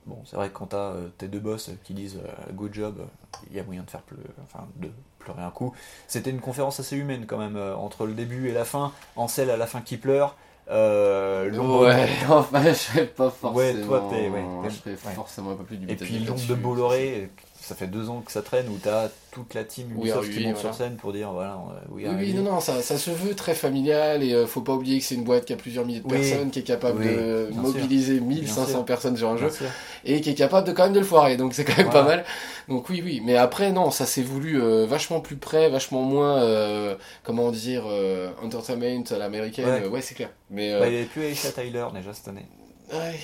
[0.06, 3.06] Bon, c'est vrai que quand t'as euh, tes deux boss qui disent euh, good job,
[3.49, 4.89] il y a moyen de faire pleu- enfin, de
[5.20, 5.74] pleurer un coup.
[6.08, 8.91] C'était une conférence assez humaine quand même, euh, entre le début et la fin.
[9.16, 10.36] Ansel à la fin qui pleure.
[10.70, 13.58] Euh, l'ombre- Ouais, enfin, je serais pas forcément.
[13.58, 15.14] Ouais, toi, t'es- ouais, je serais ouais.
[15.16, 17.30] forcément un peu plus du Et puis l'ombre de Bolloré,
[17.64, 20.55] ça fait deux ans que ça traîne où t'as toute la team Ubisoft qui monte
[20.55, 20.59] voilà.
[20.59, 23.53] sur scène pour dire voilà, on- oui, Oui, non, non, ça, ça se veut très
[23.53, 26.07] familial et euh, faut pas oublier que c'est une boîte qui a plusieurs milliers de
[26.07, 26.18] Oui.
[26.20, 28.86] personnes, qui est capable Oui, de mobiliser Bien 1500 sûr.
[28.86, 29.68] personnes sur un jeu sûr.
[30.05, 32.01] et qui est capable de quand même de le foirer, donc c'est quand même Voilà.
[32.03, 32.26] pas mal.
[32.68, 36.41] Donc oui, oui, mais après non, ça s'est voulu euh, vachement plus près, vachement moins,
[36.41, 39.66] euh, comment dire, euh, entertainment à l'américaine.
[39.68, 39.84] Ouais.
[39.86, 40.32] Euh, Ouais, c'est clair.
[40.49, 42.47] Mais euh, Bah, il n'y avait plus Aisha Tyler déjà cette année.
[42.91, 43.20] ouais,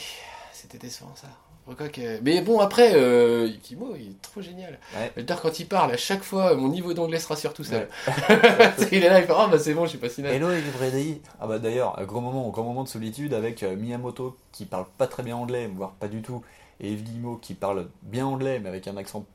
[0.53, 1.27] c'était décevant ça.
[1.76, 4.80] Que- Mais bon, après, euh, Kimo, il est trop génial.
[4.95, 5.26] Ouais.
[5.41, 7.88] Quand il parle, à chaque fois, mon niveau d'anglais se rassure tout seul.
[8.91, 10.34] il est là, il fait, oh bah c'est bon, je suis pas si naze.
[10.34, 14.38] Hello everybody Ah bah d'ailleurs, un gros moment, grand moment de solitude avec euh, Miyamoto
[14.51, 16.41] qui parle pas très bien anglais, voire pas du tout,
[16.80, 19.26] et Yves Guillemot qui parle bien anglais mais avec un accent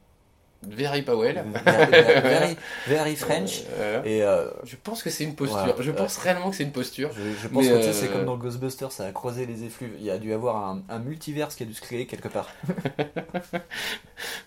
[0.68, 1.42] Very Powell.
[1.64, 1.90] very,
[2.22, 2.56] very,
[2.86, 3.62] very French.
[3.78, 5.58] Euh, Et euh, je pense que c'est une posture.
[5.64, 5.74] Ouais.
[5.80, 7.10] je pense réellement que c'est une posture.
[7.16, 9.92] je, je pense Mais, que c'est euh, comme dans Ghostbusters, ça a croisé les effluves.
[9.98, 12.48] Il y a dû avoir un, un multiverse qui a dû se créer quelque part.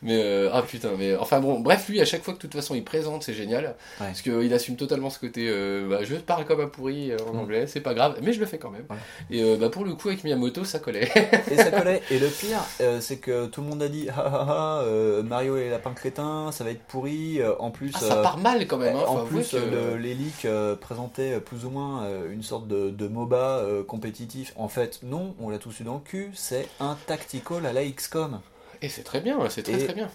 [0.01, 2.53] Mais euh, ah putain, mais enfin bon, bref, lui à chaque fois que de toute
[2.53, 3.66] façon il présente, c'est génial.
[3.66, 4.07] Ouais.
[4.07, 5.47] Parce qu'il assume totalement ce côté.
[5.49, 7.39] euh, bah, je parle comme un pourri euh, en Mm.
[7.39, 8.86] anglais, c'est pas grave, mais je le fais quand même.
[9.30, 11.09] Et euh, bah, pour le coup avec Miyamoto, ça collait.
[11.51, 12.01] Et ça collait.
[12.09, 15.24] Et le pire, euh, c'est que tout le monde a dit ah, ah, ah, euh,
[15.24, 15.70] Mario et les
[16.15, 17.41] ça va être pourri.
[17.41, 18.95] Euh, en plus, Ah, ça euh, part mal quand même.
[18.95, 22.03] Hein, faut en plus, que- euh, le- les leaks euh, présentaient euh, plus ou moins
[22.03, 24.53] euh, une sorte de, de MOBA euh, compétitif.
[24.55, 27.83] En fait, non, on l'a tous eu dans le cul, c'est un tactical à la
[27.85, 28.39] XCOM.
[28.81, 30.09] Et c'est très bien, c'est très Et- très bien.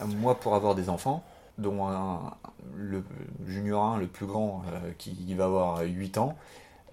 [0.00, 1.24] Euh, Moi, pour avoir des enfants,
[1.58, 2.34] dont un,
[2.76, 3.02] le
[3.46, 6.36] junior 1, le plus grand, euh, qui va avoir 8 ans,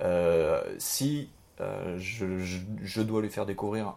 [0.01, 1.29] euh, si
[1.61, 3.93] euh, je, je- je dois lui faire découvrir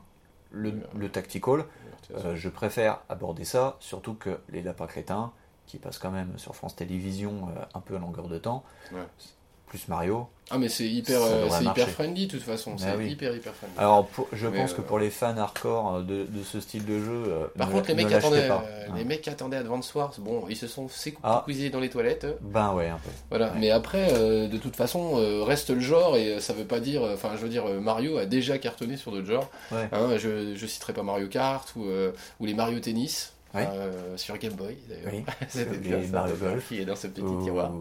[0.51, 1.65] le, le tactical,
[2.15, 5.33] euh, je préfère aborder ça, surtout que les lapins crétins,
[5.67, 9.07] qui passent quand même sur France Télévisions euh, un peu à longueur de temps, Ouais.
[9.67, 10.27] Plus Mario.
[10.49, 13.11] Ah mais c'est hyper, euh, c'est hyper friendly de toute façon, Ah c'est oui.
[13.11, 13.77] hyper hyper friendly.
[13.79, 16.61] Alors, pour- je Mais, pense euh, que pour les fans hardcore euh, de, de ce
[16.61, 18.65] style de jeu, euh, Par ne- contre, les mecs, attendaient, pas.
[18.65, 20.87] euh, les mecs qui attendaient Advance Wars, bon, ils se sont
[21.25, 21.43] Ah.
[21.45, 22.29] sécuisés dans les toilettes.
[22.43, 23.11] Ben ouais, un peu.
[23.29, 23.59] Voilà, Ouais.
[23.59, 26.79] mais après, euh, de toute façon, euh, reste le genre et euh, ça veut pas
[26.79, 27.03] dire.
[27.03, 29.51] Enfin, je veux dire, euh, Mario a déjà cartonné sur d'autres genres.
[29.73, 29.89] Ouais.
[29.91, 33.33] Hein, je, je citerai pas Mario Kart ou, euh, ou les Mario Tennis.
[33.57, 33.69] Ouais.
[33.73, 35.13] euh, sur Game Boy d'ailleurs.
[35.13, 35.25] Oui.
[35.85, 36.69] Les Mario Golf.
[36.69, 37.73] qui est dans ce petit tiroir.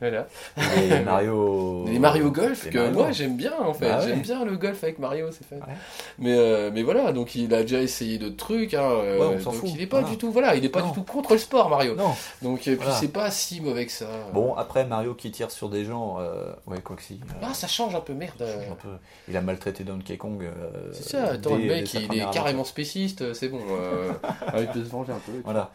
[0.00, 0.26] voilà.
[0.56, 0.76] Voilà.
[0.88, 1.84] Les Mario.
[1.86, 2.92] Les Mario Golf Les que Mario.
[2.94, 3.88] moi j'aime bien en fait.
[3.88, 4.08] Bah ouais.
[4.08, 5.56] J'aime bien le golf avec Mario, c'est fait.
[5.56, 5.74] Ouais.
[6.18, 8.74] Mais euh, mais voilà, donc il a déjà essayé d'autres trucs.
[8.74, 10.12] Hein, euh, on donc fout, il est pas voilà.
[10.14, 10.88] du tout voilà, il est pas Non.
[10.88, 11.94] du tout contre le sport Mario.
[11.94, 12.14] Non.
[12.42, 12.94] Donc et puis Voilà.
[12.94, 14.06] c'est pas si mauvais que ça.
[14.32, 16.18] Bon, après, Mario qui tire sur des gens.
[16.66, 17.20] Ouais, quoi que si.
[17.42, 18.42] Ah ça change un peu merde.
[18.42, 18.88] un peu.
[19.28, 20.44] Il a maltraité Donkey Kong.
[20.92, 23.60] C'est ça, attends, le mec il est carrément spéciste, c'est bon.
[24.94, 25.32] euh, venger un peu.
[25.44, 25.70] Voilà.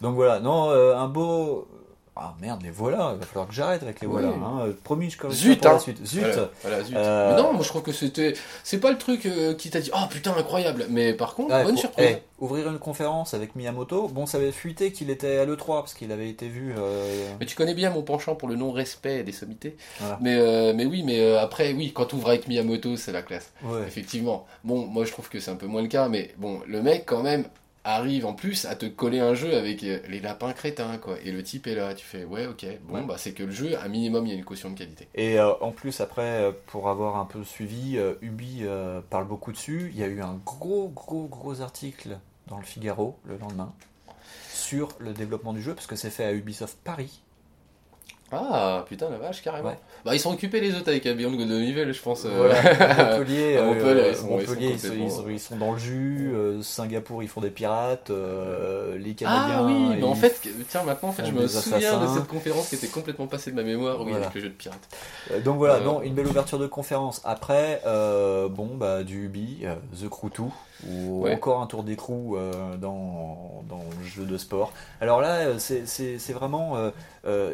[0.00, 1.68] Donc voilà, non, euh, un beau.
[2.16, 4.22] Ah merde, les voilà, il va falloir que j'arrête avec les Oui.
[4.22, 4.28] voilà.
[4.28, 4.72] Hein.
[4.84, 5.78] Promis, je corrige Zut, la hein.
[5.80, 6.06] suite.
[6.06, 6.94] Zut Voilà, voilà, zut.
[6.96, 8.34] Euh, Mais non, moi je trouve que c'était.
[8.62, 10.86] C'est pas le truc euh, qui t'a dit Oh putain, incroyable.
[10.90, 12.18] Mais par contre, Ouais, bonne pour- surprise.
[12.20, 15.94] eh, ouvrir une conférence avec Miyamoto, bon, ça avait fuité qu'il était à l'E3 parce
[15.94, 16.72] qu'il avait été vu.
[16.78, 19.76] euh, Mais tu connais bien mon penchant pour le non-respect des sommités.
[19.98, 20.16] Voilà.
[20.20, 23.22] Mais, euh, mais oui, mais euh, après, oui, quand tu ouvres avec Miyamoto, c'est la
[23.22, 23.50] classe.
[23.64, 23.80] Ouais.
[23.88, 24.46] Effectivement.
[24.62, 27.06] Bon, moi je trouve que c'est un peu moins le cas, mais bon, le mec
[27.06, 27.44] quand même
[27.84, 31.16] arrive en plus à te coller un jeu avec euh, les lapins crétins, quoi.
[31.22, 33.02] Et le type est là, tu fais ouais, ok, bon, Ouais.
[33.02, 35.08] bah c'est que le jeu, à minimum, il y a une caution de qualité.
[35.14, 39.26] Et euh, en plus, après, euh, pour avoir un peu suivi, euh, Ubi euh, parle
[39.28, 39.90] beaucoup dessus.
[39.92, 42.18] Il y a eu un gros, gros, gros article
[42.48, 43.72] dans le Figaro le lendemain
[44.52, 47.20] sur le développement du jeu parce que c'est fait à Ubisoft Paris.
[48.32, 49.68] Ah, putain, la vache, carrément.
[49.68, 49.78] Ouais.
[50.04, 52.24] Bah, ils sont occupés les autres avec Beyond Good Evil, je pense.
[52.24, 52.54] euh, Voilà,
[53.18, 55.72] Montpellier, euh, Montpellier, ils sont- Montpellier, ils sont ils, sont, ils sont- ils sont dans
[55.72, 56.32] le jus.
[56.34, 58.10] euh, Singapour, ils font des pirates.
[58.10, 59.56] euh, les Canadiens.
[59.58, 62.68] Ah oui, mais en fait, tiens, maintenant, en fait, je me souviens de cette conférence
[62.70, 64.24] qui était complètement passée de ma mémoire, oui, Voilà.
[64.26, 64.80] avec le jeu de pirate.
[65.30, 67.20] Euh, Donc voilà, Euh, non, une belle ouverture de conférence.
[67.24, 70.42] Après, euh, bon, bah, du Ubi, euh, The Crew 2,
[70.86, 71.32] ou Ouais.
[71.32, 74.72] encore un tour d'écrou euh, dans, dans le jeu de sport.
[75.00, 76.76] Alors là, euh, c'est vraiment.
[76.76, 76.90] euh,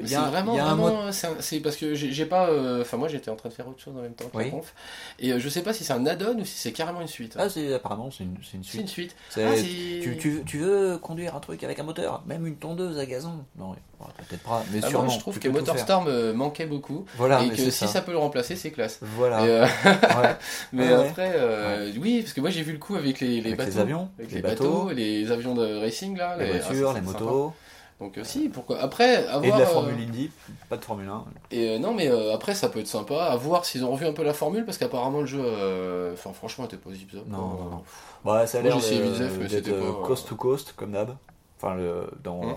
[0.03, 3.09] Mais il y C'est a, vraiment, vraiment, c'est parce que j'ai pas, euh, enfin moi
[3.09, 4.45] j'étais en train de faire autre chose en même temps que Oui.
[4.45, 4.75] la conf,
[5.19, 7.35] et je sais pas si c'est un add-on ou si c'est carrément une suite.
[7.39, 8.89] Ah, c'est apparemment, c'est une, une c'est une suite.
[8.89, 9.15] suite.
[9.37, 9.55] Ah,
[10.01, 13.45] tu, tu, tu veux conduire un truc avec un moteur, même une tondeuse à gazon?
[13.59, 13.75] Non,
[14.29, 15.05] peut-être pas, mais Ah, sûrement.
[15.07, 15.49] moi je trouve que.
[15.49, 18.01] MotorStorm euh, manquait beaucoup, Voilà, et que si ça.
[18.03, 18.99] peut le remplacer, c'est classe.
[19.03, 19.43] Voilà.
[19.43, 20.37] Euh, ouais.
[20.73, 21.09] mais Ouais, ouais.
[21.09, 23.71] après, euh, oui, parce que moi j'ai vu le coup avec les, les Avec bateaux,
[23.71, 26.93] les avions, avec les les, bateaux, bateaux, les avions de racing là, les ah, voitures,
[26.93, 27.53] ça, les motos,
[28.01, 28.81] Donc euh, si, pourquoi?
[28.81, 30.31] Après, avoir, et de la euh, Formule Indy,
[30.71, 31.25] pas de Formule 1.
[31.51, 34.07] Et euh, non, mais euh, après, ça peut être sympa à voir s'ils ont revu
[34.07, 37.27] un peu la formule parce qu'apparemment le jeu, euh, enfin franchement, était pas zip zop.
[37.29, 37.83] Non, non, non.
[38.25, 41.15] Bah, ça a l'air d'être euh, coast euh, to coast, comme d'hab.
[41.63, 42.55] Enfin, le, dans, Hum.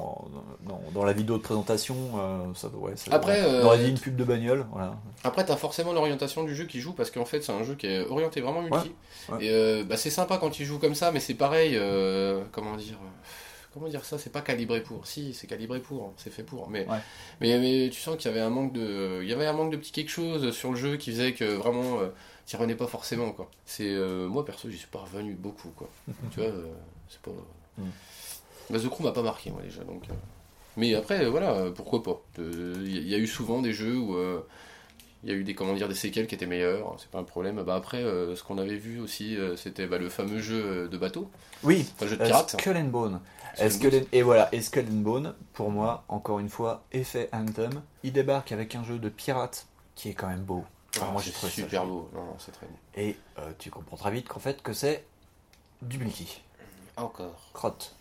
[0.65, 3.89] dans, dans la vidéo de présentation, euh, ça, ouais, ça Après, on euh, aurait dit
[3.89, 4.65] une pub de bagnole.
[4.71, 4.95] Voilà.
[5.25, 7.87] Après, t'as forcément l'orientation du jeu qui joue parce qu'en fait, c'est un jeu qui
[7.87, 8.93] est orienté vraiment multi.
[9.27, 9.45] Ouais, ouais.
[9.45, 12.77] Et euh, bah, c'est sympa quand il joue comme ça, mais c'est pareil, euh, comment
[12.77, 12.95] dire.
[13.03, 13.27] euh,
[13.73, 15.05] comment dire ça C'est pas calibré pour.
[15.05, 16.69] Si, c'est calibré pour, c'est fait pour.
[16.69, 16.85] Mais,
[17.41, 19.71] mais, mais tu sens qu'il y avait un manque de, il y avait un manque
[19.71, 22.07] de petit quelque chose sur le jeu qui faisait que vraiment, euh,
[22.45, 23.49] t'y revenais pas forcément quoi.
[23.65, 25.89] C'est euh, moi perso, j'y suis pas revenu beaucoup quoi.
[26.31, 26.67] tu vois, euh,
[27.09, 27.31] c'est pas.
[27.79, 27.83] Mm.
[28.73, 30.03] Bah, The Crew m'a pas marqué moi déjà donc.
[30.09, 30.13] euh.
[30.75, 32.19] Mais après, euh, voilà, euh, pourquoi pas.
[32.39, 34.17] Il y a eu souvent des jeux où
[35.23, 37.23] il y a eu des comment dire des séquelles qui étaient meilleures, c'est pas un
[37.23, 37.61] problème.
[37.63, 40.97] Bah après, euh, ce qu'on avait vu aussi, euh, c'était bah, le fameux jeu de
[40.97, 41.29] bateau,
[41.63, 42.57] Oui, le jeu de pirate.
[42.59, 43.21] Skull and Bone.
[43.55, 46.83] Skull and Skull and- et voilà, et Skull and Bone, pour moi, encore une fois,
[46.91, 47.81] effet Anthem.
[48.03, 50.65] Il débarque avec un jeu de pirate qui est quand même beau.
[50.99, 52.09] Ah, moi, j'ai trouvé super beau.
[52.13, 52.67] Non, non, c'est très.
[52.95, 55.05] Et euh, tu comprends très vite qu'en fait, que c'est
[55.83, 56.41] du multi.
[56.97, 57.49] Encore.
[57.53, 57.95] Crotte.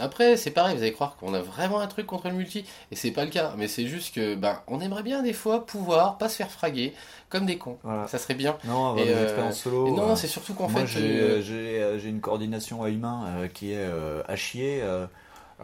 [0.00, 2.96] Après, c'est pareil, vous allez croire qu'on a vraiment un truc contre le multi, et
[2.96, 3.54] c'est pas le cas.
[3.56, 6.94] Mais c'est juste que, ben, on aimerait bien des fois pouvoir pas se faire fraguer
[7.28, 7.78] comme des cons.
[7.82, 8.06] Voilà.
[8.08, 8.56] Ça serait bien.
[8.64, 9.88] Non, Et, euh, solo.
[9.88, 13.72] Et non, euh, c'est surtout qu'en fait, j'ai euh, j'ai, une coordination à humain qui
[13.72, 13.88] est
[14.28, 14.82] à chier.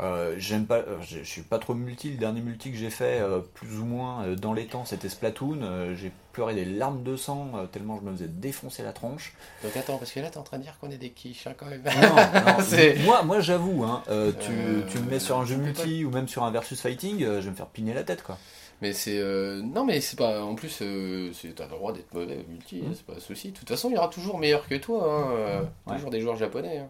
[0.00, 2.10] Euh, J'aime pas, euh, je je suis pas trop multi.
[2.10, 5.08] Le dernier multi que j'ai fait, euh, plus ou moins euh, dans les temps, c'était
[5.08, 5.94] Splatoon.
[5.96, 9.32] J'ai pleuré des larmes de sang tellement je me faisais défoncer la tronche.
[9.64, 11.54] donc attends, parce que là, t'es en train de dire qu'on est des quiches, hein,
[11.56, 11.82] quand même.
[11.82, 14.52] Non, non, C'est- moi, moi j'avoue, hein, euh, tu,
[14.92, 17.50] tu me mets sur un jeu multi ou même sur un versus fighting, je vais
[17.50, 18.38] me faire pigner la tête quoi.
[18.80, 19.18] Mais c'est.
[19.18, 20.42] euh, Non, mais c'est pas.
[20.42, 22.94] En plus, euh, t'as le droit d'être mauvais au multi, Mhm.
[22.94, 23.50] c'est pas un souci.
[23.52, 25.04] De toute façon, il y aura toujours meilleur que toi.
[25.04, 25.32] Hein.
[25.36, 25.94] euh, Ouais.
[25.96, 26.78] Toujours des joueurs japonais.
[26.78, 26.88] hein.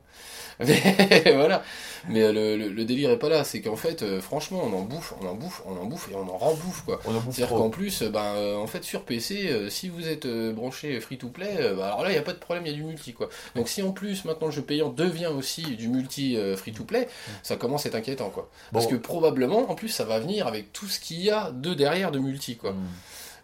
[0.61, 1.63] Mais voilà.
[2.09, 3.45] Mais euh, le, le- le délire est pas là.
[3.45, 6.29] C'est qu'en fait, franchement, on en bouffe, on en bouffe, on en bouffe et on
[6.29, 7.01] en rembouffe, quoi.
[7.31, 11.87] C'est-à-dire qu'en plus, ben, en fait, sur PC, si vous êtes branché free-to-play, euh, bah,
[11.87, 13.29] alors là, il n'y a pas de problème, il y a du multi, quoi.
[13.57, 17.09] Donc si en plus, maintenant, le jeu payant devient aussi du multi euh, free-to-play,
[17.43, 18.51] ça commence à être inquiétant, quoi.
[18.73, 21.73] Parce que probablement, en plus, ça va venir avec tout ce qu'il y a de
[21.81, 22.73] derrière de multi, quoi.
[22.73, 22.87] Mm.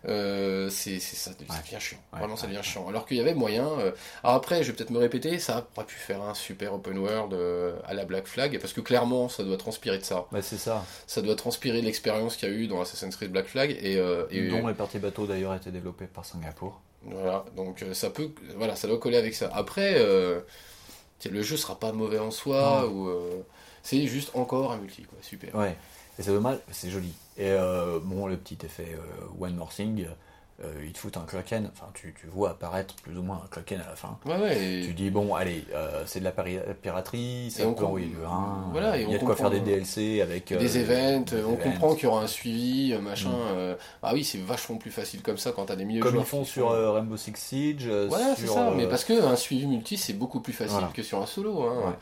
[0.09, 1.37] Euh, c'est ça, Ouais.
[1.65, 1.97] devient chiant.
[2.13, 2.87] Ouais, Vraiment, ça ouais, chiant.
[2.89, 3.67] Alors qu'il y avait moyen.
[3.81, 3.91] euh,
[4.23, 7.33] Alors après, je vais peut-être me répéter, ça aurait pu faire un super open world
[7.35, 10.27] euh, à la Black Flag, parce que clairement, ça doit transpirer de ça.
[10.31, 10.85] Bah, c'est ça.
[11.09, 13.95] Ça doit transpirer l'expérience qu'il y a eu dans Assassin's Creed Black Flag, et,
[14.31, 16.81] et Dont les parties bateaux d'ailleurs étaient développées par Singapour.
[17.03, 17.45] voilà.
[17.57, 19.51] Donc ça peut, voilà, ça doit coller avec ça.
[19.53, 23.11] Après, le jeu sera pas mauvais en soi, ou
[23.83, 25.19] c'est juste encore un multi, quoi.
[25.23, 25.53] Super.
[25.57, 25.77] Ouais,
[26.19, 27.13] et c'est dommage, c'est joli.
[27.39, 30.07] Et euh, bon, le petit effet euh, One More Thing,
[30.65, 33.49] euh, il te fout un Kraken, enfin tu, tu vois apparaître plus ou moins un
[33.49, 34.17] Kraken à la fin.
[34.25, 34.81] Ouais, ouais.
[34.87, 38.71] Tu dis, bon, allez, euh, c'est de la piraterie, ça peut com- envoyer le 1,
[38.73, 40.51] Voilà, il y a de quoi faire des DLC avec...
[40.53, 41.63] euh, des events, des on events.
[41.73, 43.29] comprend qu'il y aura un suivi, euh, machin.
[43.29, 43.55] Mm.
[43.55, 46.25] euh, Ah oui, c'est vachement plus facile comme ça quand t'as des milieux Comme joueurs
[46.25, 48.69] ils font sur euh, Rainbow Six Siege, euh, Voilà, c'est ça.
[48.69, 50.89] euh, Mais parce que un suivi multi, c'est beaucoup plus facile Voilà.
[50.95, 51.65] que sur un solo.
[51.65, 51.89] Hein.
[51.89, 51.93] Ouais.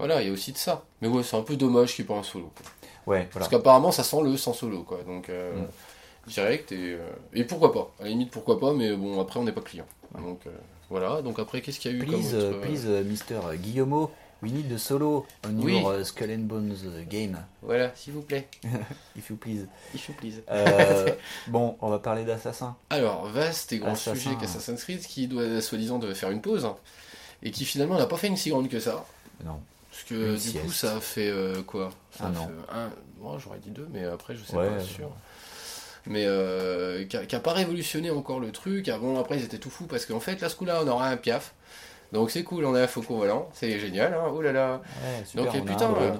[0.00, 0.84] Voilà, il y a aussi de ça.
[1.00, 2.50] Mais ouais, c'est un peu dommage qu'il n'y ait pas un solo.
[2.56, 2.66] quoi.
[3.06, 3.46] Ouais, voilà.
[3.46, 4.98] Parce qu'apparemment, ça sent le sans solo, quoi.
[5.06, 6.30] Donc, euh, Mm.
[6.30, 6.98] direct et, euh,
[7.32, 7.90] et pourquoi pas.
[8.00, 9.86] À la limite, pourquoi pas, mais bon, après, on n'est pas client.
[10.18, 10.50] Donc, euh,
[10.90, 11.22] voilà.
[11.22, 14.10] Donc, après, qu'est-ce qu'il y a eu comme Please, autre, please, Mister Guillemot,
[14.42, 15.80] we need the solo on Oui.
[15.80, 18.48] your uh, Skull and Bones uh, game, Voilà, s'il vous plaît.
[19.16, 19.66] if you please.
[19.94, 20.42] If you please.
[21.48, 22.76] Bon, on va parler d'Assassin.
[22.90, 24.14] Alors, vaste et grand Assassin.
[24.14, 26.68] sujet qu'Assassin's Creed qui doit soi-disant faire une pause
[27.42, 29.04] et qui finalement n'a pas fait une si grande que ça.
[29.44, 29.60] Non.
[30.08, 30.64] Parce que Une du sieste.
[30.64, 31.90] coup, ça a fait euh, quoi?
[32.10, 32.46] Ça Un a an.
[32.46, 32.90] fait un.
[33.20, 35.10] Moi, j'aurais dit deux, mais après, je sais Ouais, pas sûr.
[36.06, 38.88] Mais euh, qui, a, qui a pas révolutionné encore le truc.
[38.88, 41.08] Ah bon, après, ils étaient tout fous parce qu'en fait, là, ce coup-là, on aura
[41.08, 41.54] un piaf.
[42.12, 44.82] Donc c'est cool, on a un faucon volant, c'est génial, hein, oh là là.
[45.04, 46.12] Ouais, super, Donc et un putain, euh,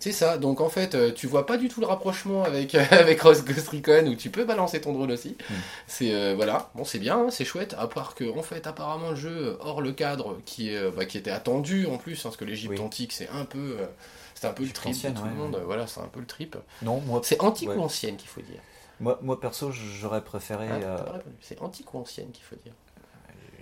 [0.00, 0.38] c'est ça.
[0.38, 3.68] Donc en fait, euh, tu vois pas du tout le rapprochement avec avec Rose Ghost
[3.68, 5.36] Recon où tu peux balancer ton drone aussi.
[5.50, 5.54] Mm.
[5.86, 7.74] C'est euh, voilà, bon c'est bien, hein, c'est chouette.
[7.78, 11.04] À part que en fait, apparemment le jeu hors le cadre qui est euh, bah,
[11.04, 12.80] qui était attendu en plus, hein, parce que l'Égypte Oui.
[12.84, 13.86] antique c'est un peu euh,
[14.34, 15.54] c'est un peu le trip de tout ouais, le monde.
[15.54, 15.62] ouais.
[15.64, 16.56] Voilà, c'est un peu le trip.
[16.82, 17.76] Non, moi, C'est antique Ouais.
[17.76, 18.60] ou ancienne qu'il faut dire?
[18.98, 20.98] moi, moi perso, j'aurais préféré Ah, euh.
[21.40, 22.72] C'est antique ou ancienne qu'il faut dire?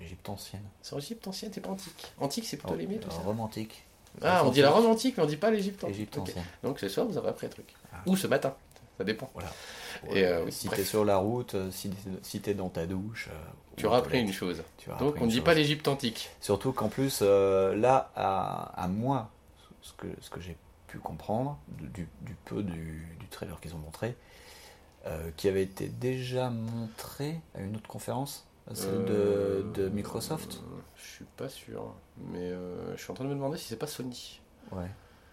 [0.02, 0.62] Égypte ancienne.
[0.82, 2.12] C'est l'Égypte ancienne, c'est pas antique.
[2.18, 3.04] Antique c'est plutôt Oh, les mythes.
[3.06, 3.84] euh, romantique.
[4.22, 5.96] Ah, on dit la Rome antique, mais on dit pas l'Égypte antique.
[5.96, 6.28] Égypte Ok.
[6.28, 6.44] ancienne.
[6.62, 7.72] Donc ce soir, vous aurez appris un truc.
[7.92, 7.98] Ah.
[8.06, 8.54] Ou ce matin,
[8.98, 9.30] ça dépend.
[10.10, 11.90] Et, euh, oui, si t'es sur la route, euh, si,
[12.22, 13.36] si t'es dans ta douche, euh,
[13.76, 14.62] Tu auras appris une chose.
[14.98, 15.44] Donc on ne dit chose.
[15.44, 16.30] pas l'Égypte antique.
[16.40, 19.30] Surtout qu'en plus, euh, là, à, à moi,
[19.82, 20.56] ce que, ce que j'ai
[20.86, 24.16] pu comprendre, du, du peu du, du trailer qu'ils ont montré,
[25.06, 30.62] euh, qui avait été déjà montré à une autre conférence, celle Euh, de, de Microsoft.
[30.62, 31.94] euh, Je suis pas sûr.
[32.32, 34.40] Mais euh, je suis en train de me demander si c'est pas Sony.
[34.72, 34.86] Ouais,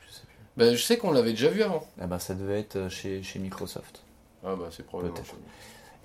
[0.08, 0.38] je sais plus.
[0.58, 1.84] Ben, je sais qu'on l'avait déjà vu avant.
[2.00, 4.04] Ah bah, ça devait être chez, chez Microsoft.
[4.46, 5.16] Ah bah c'est probablement.
[5.18, 5.42] Sony.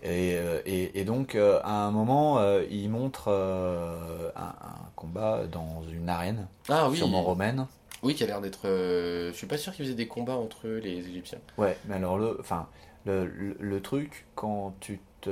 [0.04, 4.90] Et, euh, et, et donc, euh, à un moment, euh, il montre euh, un, un
[4.96, 6.96] combat dans une arène, Ah oui.
[6.96, 7.66] sûrement romaine.
[8.02, 8.66] Oui, qui a l'air d'être.
[8.66, 11.38] euh, Je suis pas sûr qu'ils faisaient des combats entre eux, les Égyptiens.
[11.56, 12.66] Ouais, mais alors le, enfin,
[13.06, 15.30] le, le, le truc quand tu te,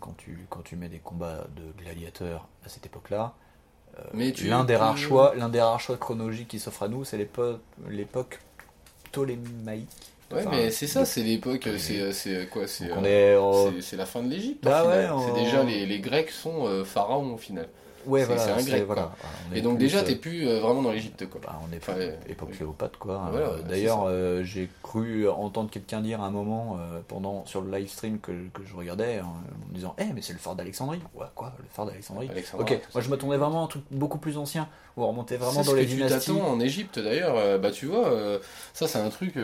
[0.00, 3.34] quand tu, quand tu mets des combats de gladiateurs à cette époque-là,
[3.98, 4.02] euh,
[4.42, 7.60] l'un des rares choix, l'un des rares choix chronologiques qui s'offre à nous, c'est l'époque,
[7.88, 8.40] l'époque
[9.04, 9.88] ptolémaïque.
[10.32, 14.06] Ouais, Enfin, mais c'est ça, c'est l'époque, c'est quoi euh, est en- c'est- c'est la
[14.06, 14.64] fin de l'Égypte.
[14.64, 17.68] Bah ouais, C'est déjà les, les Grecs sont euh, pharaons au final.
[18.06, 19.02] Ouais, c'est- voilà, c'est un c'est- grec, voilà.
[19.02, 19.28] quoi.
[19.50, 21.40] On est Et donc déjà, euh, t'es plus euh, vraiment dans l'Égypte, quoi.
[21.44, 22.56] Bah, on est Enfin, plus euh, époque oui.
[22.56, 23.28] Cléopâtre quoi.
[23.30, 27.44] Voilà, ouais, c'est D'ailleurs, euh, j'ai cru entendre quelqu'un dire à un moment euh, pendant
[27.46, 29.34] sur le live stream que, que je regardais en
[29.70, 32.78] me disant "Eh mais c'est le phare d'Alexandrie." Ouais, quoi, le phare d'Alexandrie OK, moi
[32.92, 33.00] ça.
[33.00, 35.72] je m'attendais vraiment à un truc beaucoup plus ancien où on remontait vraiment C'est dans
[35.72, 36.32] ce les que tu dynasties.
[36.34, 37.58] t'attends en Égypte d'ailleurs.
[37.58, 38.10] bah tu vois,
[38.72, 39.34] ça c'est un truc.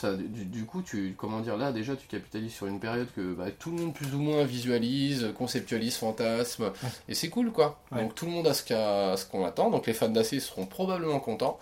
[0.00, 3.34] Ça, du, du coup, tu comment dire là déjà tu capitalises sur une période que
[3.34, 6.72] bah, tout le monde plus ou moins visualise, conceptualise, fantasme,
[7.08, 7.80] et c'est cool quoi.
[7.92, 8.02] Ouais.
[8.02, 9.70] Donc tout le monde a ce qu'a- ce qu'on attend.
[9.70, 11.58] Donc les fans d'AC seront probablement contents,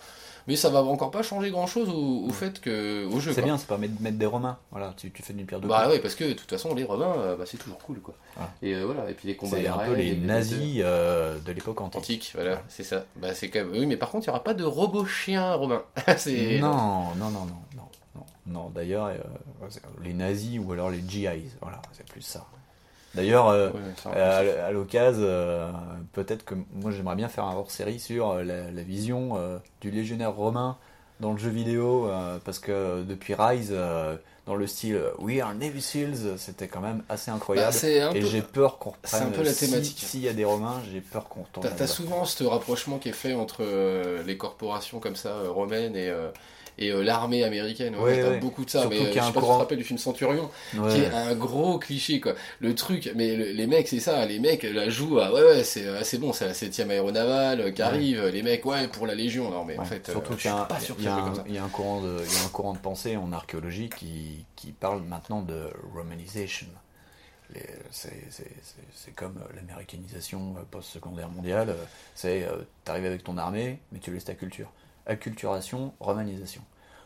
[0.47, 3.33] mais ça va encore pas changer grand chose au, au fait que au jeu.
[3.33, 4.57] C'est bien, ça permet de mettre des Romains.
[4.71, 6.83] Voilà, tu, tu fais d'une pierre deux Bah ouais, parce que de toute façon les
[6.83, 8.15] Romains, euh, bah, c'est toujours cool quoi.
[8.61, 11.79] Et euh, voilà, et puis les combats C'est un peu les nazis euh, de l'époque
[11.81, 11.97] antique.
[11.99, 13.05] Antique, voilà, c'est ça.
[13.15, 13.71] Bah, c'est quand même...
[13.71, 15.83] Oui, mais par contre, il n'y aura pas de robot chien romain.
[16.59, 17.55] Non, non, non, non,
[18.45, 18.69] non.
[18.69, 19.17] D'ailleurs, euh,
[20.03, 22.45] les nazis ou alors les GIs, voilà, c'est plus ça.
[23.13, 23.69] D'ailleurs, euh,
[24.07, 25.71] Euh, à, à l'occasion, euh,
[26.13, 29.39] peut-être que moi j'aimerais bien faire un hors-série sur la, la vision
[29.81, 30.77] du légionnaire romain
[31.21, 32.09] dans le jeu vidéo,
[32.43, 33.73] parce que depuis Rise,
[34.45, 37.75] dans le style We are Navy Seals, c'était quand même assez Bah, incroyable.
[37.85, 39.33] un et j'ai peur qu'on c'est un reprenne.
[39.33, 39.97] peu la si- thématique.
[39.99, 41.69] S'il y a des Romains, j'ai peur qu'on retourne.
[41.77, 43.63] T'as, souvent ce rapprochement qui est fait entre
[44.25, 46.13] les corporations comme ça, romaines, et,
[46.77, 47.95] et euh, l'armée américaine.
[47.95, 48.39] Ouais, Ouais, ouais.
[48.39, 48.81] beaucoup de ça.
[48.81, 50.49] Surtout mais euh, qu'il je sais pas si tu te rappelles du film Centurion,
[50.89, 52.33] qui est un gros cliché, quoi.
[52.59, 54.25] Le truc, mais le- les mecs, c'est ça.
[54.25, 57.61] Les mecs la jouent à, ouais, ouais, c'est, euh, c'est bon, c'est la 7ème aéronavale
[57.61, 58.25] euh, qui arrive.
[58.27, 59.49] Les mecs, ouais, pour la Légion.
[59.51, 61.51] Non, mais en fait, euh, surtout je qu'il a suis un- pas sûr que il
[61.51, 63.89] y, y a un courant de, il y a un courant de pensée en archéologie
[63.89, 66.67] qui, qui parle maintenant de romanisation.
[68.93, 71.69] C'est comme euh, l'américanisation euh, post-secondaire mondiale.
[71.69, 71.85] euh,
[72.15, 74.71] C'est euh, t'arrives avec ton armée, mais tu laisses ta culture.
[75.05, 76.61] Acculturation, romanisation.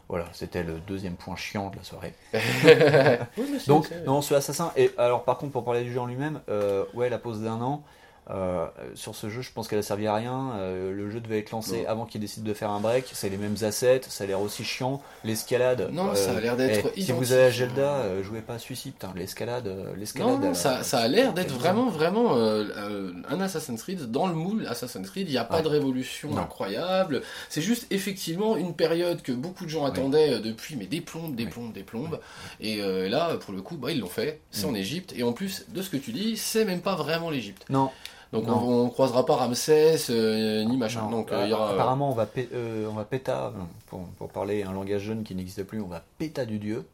[0.07, 2.13] Voilà, c'était le deuxième point chiant de la soirée.
[3.37, 4.71] Oui, Donc, non, ce assassin.
[4.75, 7.61] Et alors, par contre, pour parler du jeu en lui-même, euh, ouais, la pause d'un
[7.61, 7.83] an.
[8.29, 10.51] Euh, sur ce jeu, je pense qu'elle a servi à rien.
[10.57, 11.89] Euh, le jeu devait être lancé Non.
[11.89, 13.05] avant qu'il décide de faire un break.
[13.13, 15.01] C'est les mêmes assets, ça a l'air aussi chiant.
[15.23, 15.89] L'escalade.
[15.91, 18.57] Non, euh, ça a l'air d'être eh, Si vous avez Zelda, euh, jouez pas à
[18.57, 19.11] putain.
[19.15, 20.29] L'escalade, euh, l'escalade.
[20.29, 24.11] Non, non, euh, ça, ça a l'air d'être vraiment, vraiment euh, euh, un Assassin's Creed.
[24.11, 25.63] Dans le moule Assassin's Creed, il n'y a pas Ouais.
[25.63, 26.41] de révolution Non.
[26.41, 27.21] incroyable.
[27.49, 31.35] C'est juste effectivement une période que beaucoup de gens attendaient euh, depuis, mais des plombes,
[31.35, 31.49] des Oui.
[31.49, 32.19] plombes, des plombes.
[32.59, 34.39] Et euh, là, pour le coup, bah, ils l'ont fait.
[34.51, 34.69] C'est Mm.
[34.69, 35.13] en Égypte.
[35.17, 37.65] Et en plus, de ce que tu dis, c'est même pas vraiment l'Égypte.
[37.69, 37.89] Non,
[38.31, 41.01] Donc on, on croisera pas Ramsès, euh, ni machin.
[41.03, 41.09] non.
[41.11, 41.71] Donc euh, il y aura.
[41.73, 43.51] Apparemment, on va, pé- euh, on va péta, euh,
[43.87, 46.85] pour, pour parler un langage jeune qui n'existe plus, on va péta du dieu.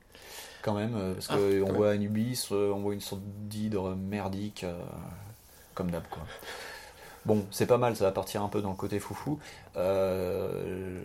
[0.61, 1.35] Quand même, euh, parce Ah,
[1.65, 4.73] qu'on voit Anubis, euh, on voit une sorte d'hydre merdique, euh,
[5.75, 6.23] comme d'hab, quoi.
[7.25, 9.39] Bon, c'est pas mal, ça va partir un peu dans le côté foufou.
[9.77, 10.99] Euh,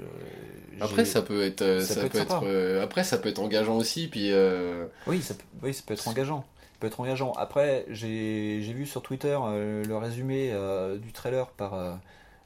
[0.81, 2.47] Après ça peut être, euh, ça ça, peut être peut être, sympa.
[2.47, 4.07] euh, après ça peut être engageant aussi.
[4.09, 6.45] Puis euh, Oui, ça peut, oui, ça peut être engageant.
[6.81, 7.33] Peut être engageant.
[7.33, 11.95] Après, j'ai vu sur Twitter euh, le résumé euh, du trailer par euh,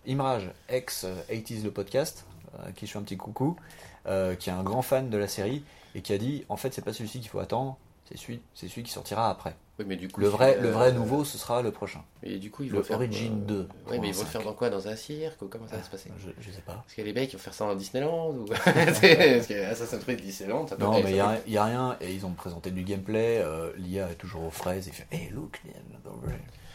[0.08, 2.26] Imraj, ex euh, 80s le podcast,
[2.76, 3.56] qui je un petit coucou,
[4.04, 5.64] qui est un grand fan de la série
[5.96, 7.76] et qui a dit en fait, c'est pas celui-ci qu'il faut attendre,
[8.08, 9.56] c'est celui, c'est celui qui sortira après.
[9.78, 12.02] Oui, mais du coup Le vrai, euh, le vrai nouveau, ce sera le prochain.
[12.22, 14.22] Et du coup ils Le vont faire Origin quoi 2, Ouais, pour mais ils vont
[14.22, 14.70] le faire dans quoi?
[14.70, 16.10] Dans un cirque ou comment ça va se passer?
[16.18, 16.74] Je, je sais pas.
[16.74, 20.20] Parce que les mecs ils vont faire ça en Disneyland ou Parce que Assassin's Creed
[20.20, 21.14] Disneyland, ça peut Non, mais il
[21.52, 24.86] n'y a, rien, et ils ont présenté du gameplay, euh, l'IA est toujours aux fraises,
[24.86, 25.60] il fait Hey, look,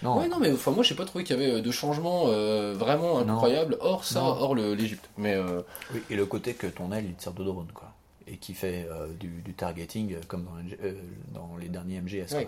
[0.01, 2.73] non, Ouais, non, mais enfin, moi j'ai pas trouvé qu'il y avait de changements euh,
[2.73, 4.27] vraiment incroyables hors ça, Non.
[4.27, 4.77] hors le-.
[5.17, 5.61] Mais euh,
[5.93, 7.88] Oui, et le côté que ton aile, il te sert de drone, quoi.
[8.31, 10.93] Et qui fait euh, du, du targeting euh, comme dans, euh,
[11.29, 12.31] dans les derniers MGS.
[12.35, 12.45] ouais,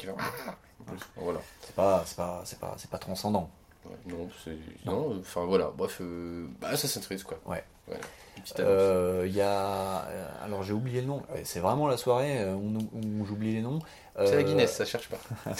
[1.15, 1.39] voilà.
[1.61, 3.49] C'est pas, c'est pas, c'est pas, c'est pas transcendant.
[3.83, 4.55] Ouais, non, c'est
[4.85, 7.39] non, enfin voilà, bref, euh, bah, Assassin's Creed quoi.
[7.47, 7.63] Ouais.
[7.87, 10.05] Voilà, Il y a,
[10.43, 11.23] alors j'ai oublié le nom.
[11.43, 13.79] C'est vraiment la soirée où, où j'oublie les noms.
[14.17, 15.17] C'est la Guinness, ça cherche pas.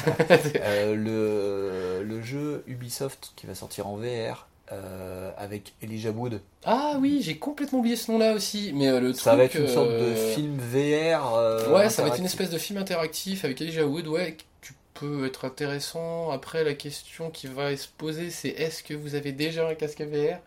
[0.93, 6.41] le, le jeu Ubisoft qui va sortir en VR euh, avec Elijah Wood.
[6.65, 9.55] ah oui, j'ai complètement oublié ce nom-là aussi, mais euh, le Ça truc, va être
[9.55, 11.73] une sorte de euh, film VR.
[11.73, 15.25] Ouais, ça va être une espèce de film interactif avec Elijah Wood, ouais, qui peut
[15.25, 16.29] être intéressant.
[16.31, 20.01] Après, la question qui va se poser, c'est est-ce que vous avez déjà un casque
[20.01, 20.37] VR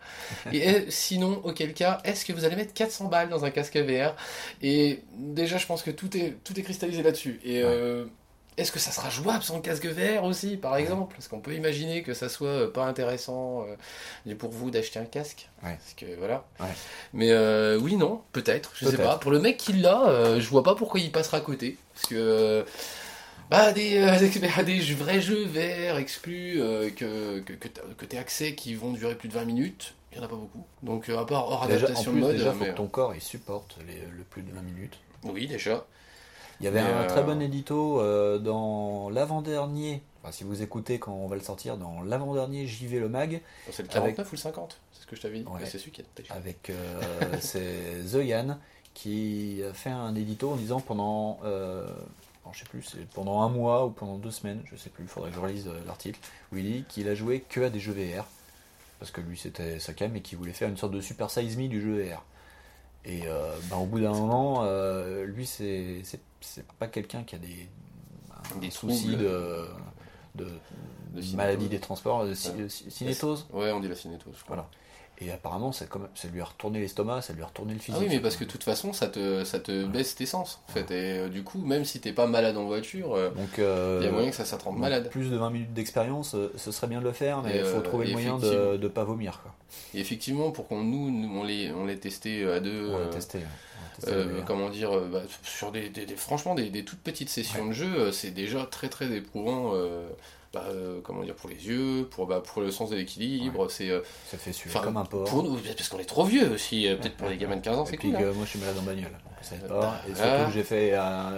[0.51, 4.15] Et sinon, auquel cas, est-ce que vous allez mettre 400 balles dans un casque VR
[4.61, 7.39] Et déjà, je pense que tout est, tout est cristallisé là-dessus.
[7.43, 7.61] Et
[8.57, 11.13] est-ce que ça sera jouable sans casque VR aussi, par exemple?
[11.15, 13.65] Parce qu'on peut imaginer que ça soit euh, pas intéressant
[14.27, 15.49] euh, pour vous d'acheter un casque.
[15.63, 15.77] Ouais.
[15.77, 16.45] Parce que voilà.
[16.59, 16.67] Ouais.
[17.13, 19.09] Mais euh, oui, non, peut-être, je sais Peut-être.
[19.09, 19.17] pas.
[19.17, 21.77] Pour le mec qui l'a, euh, je vois pas pourquoi il passera à côté.
[21.93, 22.65] Parce que.
[23.49, 24.17] bah, des, euh,
[24.63, 29.15] des, des vrais jeux VR exclus euh, que, que, que t'aies accès qui vont durer
[29.15, 29.93] plus de 20 minutes.
[30.11, 30.65] il y en a pas beaucoup.
[30.81, 32.87] Donc à part hors Déjà, en adaptation plus, de mode, déjà, faut mais, que ton
[32.87, 34.97] corps il supporte les, le plus de 20 minutes.
[35.23, 35.85] oui déjà.
[36.59, 40.01] Il y avait Mais, un euh, très bon édito euh, dans l'avant-dernier.
[40.23, 43.41] Enfin, si vous écoutez quand on va le sortir, dans l'avant-dernier JV le mag,
[43.71, 45.45] C'est le Avec- 49 ou le 50 C'est ce que je t'avais dit.
[45.45, 45.65] Ouais.
[45.65, 47.01] C'est celui qui est avec euh,
[47.41, 48.57] c'est The Yann
[48.93, 51.85] qui a fait un édito en disant pendant euh,
[52.53, 55.09] je sais plus c'est pendant un mois ou pendant deux semaines je sais plus il
[55.09, 56.19] faudrait que je relise euh, l'article
[56.53, 58.25] où il dit qu'il a joué que à des jeux VR
[58.99, 61.57] parce que lui c'était sa cam et qu'il voulait faire une sorte de super size
[61.57, 62.23] me du jeu VR
[63.03, 66.01] et euh, ben, au bout d'un moment euh, lui c'est
[66.45, 67.67] c'est pas quelqu'un qui a des
[68.61, 69.65] Des soucis de
[70.35, 71.35] de, De cinétose.
[71.35, 72.67] maladie des transports de ci- Ouais.
[72.69, 74.55] cinétose Ouais, on dit la cinétose, je crois.
[74.57, 74.69] voilà
[75.17, 75.85] et apparemment ça,
[76.33, 78.43] lui a retourné l'estomac ça lui a retourné le physique Ah oui, mais parce que
[78.43, 80.91] de toute façon, ça te, ça te baisse tes sens, en fait.
[80.91, 84.09] Et euh, du coup, même si t'es pas malade en voiture, euh, euh, il y
[84.09, 85.09] a moyen que ça, ça te rende malade.
[85.09, 87.81] Plus de 20 minutes d'expérience, ce serait bien de le faire, mais il faut euh,
[87.81, 89.39] trouver le moyen de ne pas vomir.
[89.41, 89.55] Quoi.
[89.93, 92.89] Et effectivement, pour qu'on nous, nous, on les, on testé à deux.
[92.89, 93.09] On ouais.
[94.07, 97.65] Euh, comment dire, euh, bah, sur des, des- des- franchement des, des toutes petites sessions
[97.67, 99.71] de jeu, euh, c'est déjà très très éprouvant.
[99.73, 100.07] euh,
[100.53, 103.89] bah, euh, comment dire pour les yeux, pour bah, pour le sens de l'équilibre, c'est
[104.31, 105.25] Ça fait suer comme un porc.
[105.25, 106.87] pour nous parce qu'on est trop vieux aussi.
[107.01, 108.15] Peut-être pour les gamins de 15 ans, c'est cool.
[108.15, 108.31] hein.
[108.33, 110.01] moi je suis malade en bagnole, donc pas.
[110.07, 111.33] Et surtout j'ai fait un,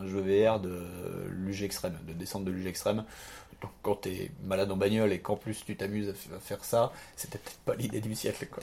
[0.00, 0.80] un jeu VR de
[1.30, 3.04] luge extrême, de descente de luge extrême.
[3.62, 7.38] Donc quand t'es malade en bagnole et qu'en plus tu t'amuses à faire ça, c'était
[7.38, 8.46] peut-être pas l'idée du siècle.
[8.50, 8.62] Quoi.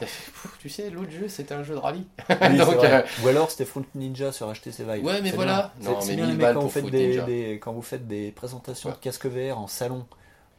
[0.59, 2.05] Tu sais, l'autre jeu c'était un jeu de rallye.
[2.29, 5.03] Oui, Donc, euh, Ou alors c'était Fruit Ninja sur HTC Vive.
[5.03, 5.73] Ouais, mais voilà.
[5.81, 8.31] Non, C'est- mais bien 1000 aimé balles quand vous, faites des, quand vous faites des
[8.31, 8.95] présentations Ouais.
[8.95, 10.05] de casque VR en salon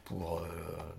[0.03, 0.47] pour euh,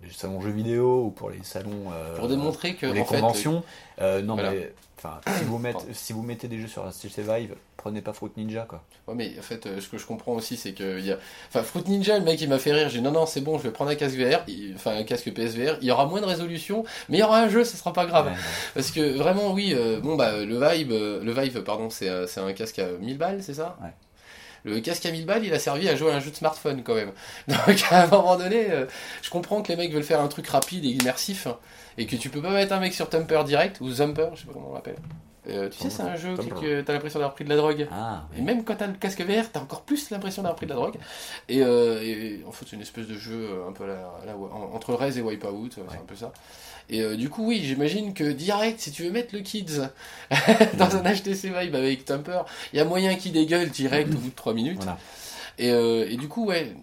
[0.03, 3.17] des salons jeux vidéo ou pour les salons euh, pour démontrer que les en fait,
[3.21, 3.63] conventions.
[4.01, 4.51] Euh, non Voilà.
[4.53, 8.13] mais enfin si vous mettez si vous mettez des jeux sur HTC Vive, prenez pas
[8.13, 8.83] Fruit Ninja quoi.
[9.07, 11.19] Ouais, mais en fait, euh, ce que je comprends aussi, c'est que il y a.
[11.49, 12.89] Enfin, Fruit Ninja, le mec, il m'a fait rire.
[12.89, 15.05] J'ai dit non, non, c'est bon, je vais prendre un casque VR, il- enfin un
[15.05, 15.79] casque PSVR.
[15.81, 18.07] Il y aura moins de résolution, mais il y aura un jeu, ça sera pas
[18.07, 18.27] grave.
[18.27, 18.39] Ouais, ouais.
[18.75, 22.27] Parce que vraiment, oui, euh, bon, bah, le Vibe, euh, le Vive, pardon, c'est euh,
[22.27, 23.77] c'est un casque à 1000 balles, c'est ça?
[23.83, 23.91] Ouais.
[24.67, 26.83] Le casque à 1000 balles, il a servi à jouer à un jeu de smartphone
[26.83, 27.13] quand même.
[27.49, 28.85] Donc à un moment donné, euh,
[29.23, 31.47] je comprends que les mecs veulent faire un truc rapide et immersif,
[31.99, 34.47] et que tu peux pas mettre un mec sur Thumper direct, ou Zumper, je sais
[34.47, 34.97] pas comment on l'appelle.
[35.49, 36.61] Euh, tu sais, c'est un jeu Thumper.
[36.61, 37.87] que t'as l'impression d'avoir pris de la drogue.
[37.93, 40.71] Ah, Et même quand t'as le casque VR, t'as encore plus l'impression d'avoir pris de
[40.73, 40.97] la drogue.
[41.49, 43.95] Et, euh, et en fait, c'est une espèce de jeu euh, un peu à la,
[43.95, 46.33] à la- en- entre Rez et Wipeout, c'est un peu ça.
[46.89, 49.89] Et euh, du coup, oui, j'imagine que direct, si tu veux mettre le Kids
[50.79, 52.43] dans un HTC Vive avec Thumper,
[52.73, 54.77] il y a moyen qu'il dégueule direct au bout de 3 minutes.
[54.77, 54.99] voilà.
[55.59, 56.75] Et, euh, et du coup, ouais,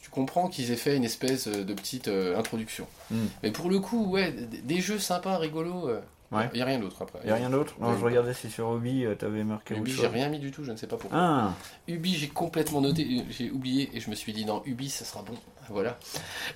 [0.00, 2.86] tu comprends qu'ils aient fait une espèce euh, de petite euh, introduction.
[3.10, 3.16] Mm.
[3.42, 4.32] Mais pour le coup, ouais,
[4.64, 5.90] des jeux sympas, rigolos,
[6.32, 6.48] Ouais.
[6.52, 7.20] il y a rien d'autre après.
[7.24, 7.96] Y a rien d'autre Non, Ouais.
[8.00, 10.72] je regardais si sur Ubi euh, t'avais marqué Ubi, j'ai rien mis du tout, je
[10.72, 11.18] ne sais pas pourquoi.
[11.18, 11.54] Ah,
[11.86, 15.22] Ubi, j'ai complètement noté, j'ai oublié et je me suis dit non, Ubi, ça sera
[15.22, 15.34] bon.
[15.68, 15.98] Voilà.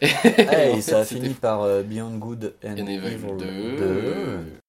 [0.01, 0.09] Et
[0.81, 3.47] ça a fini par euh, Beyond Good and, And Evil Evil 2.
[3.77, 4.60] 2.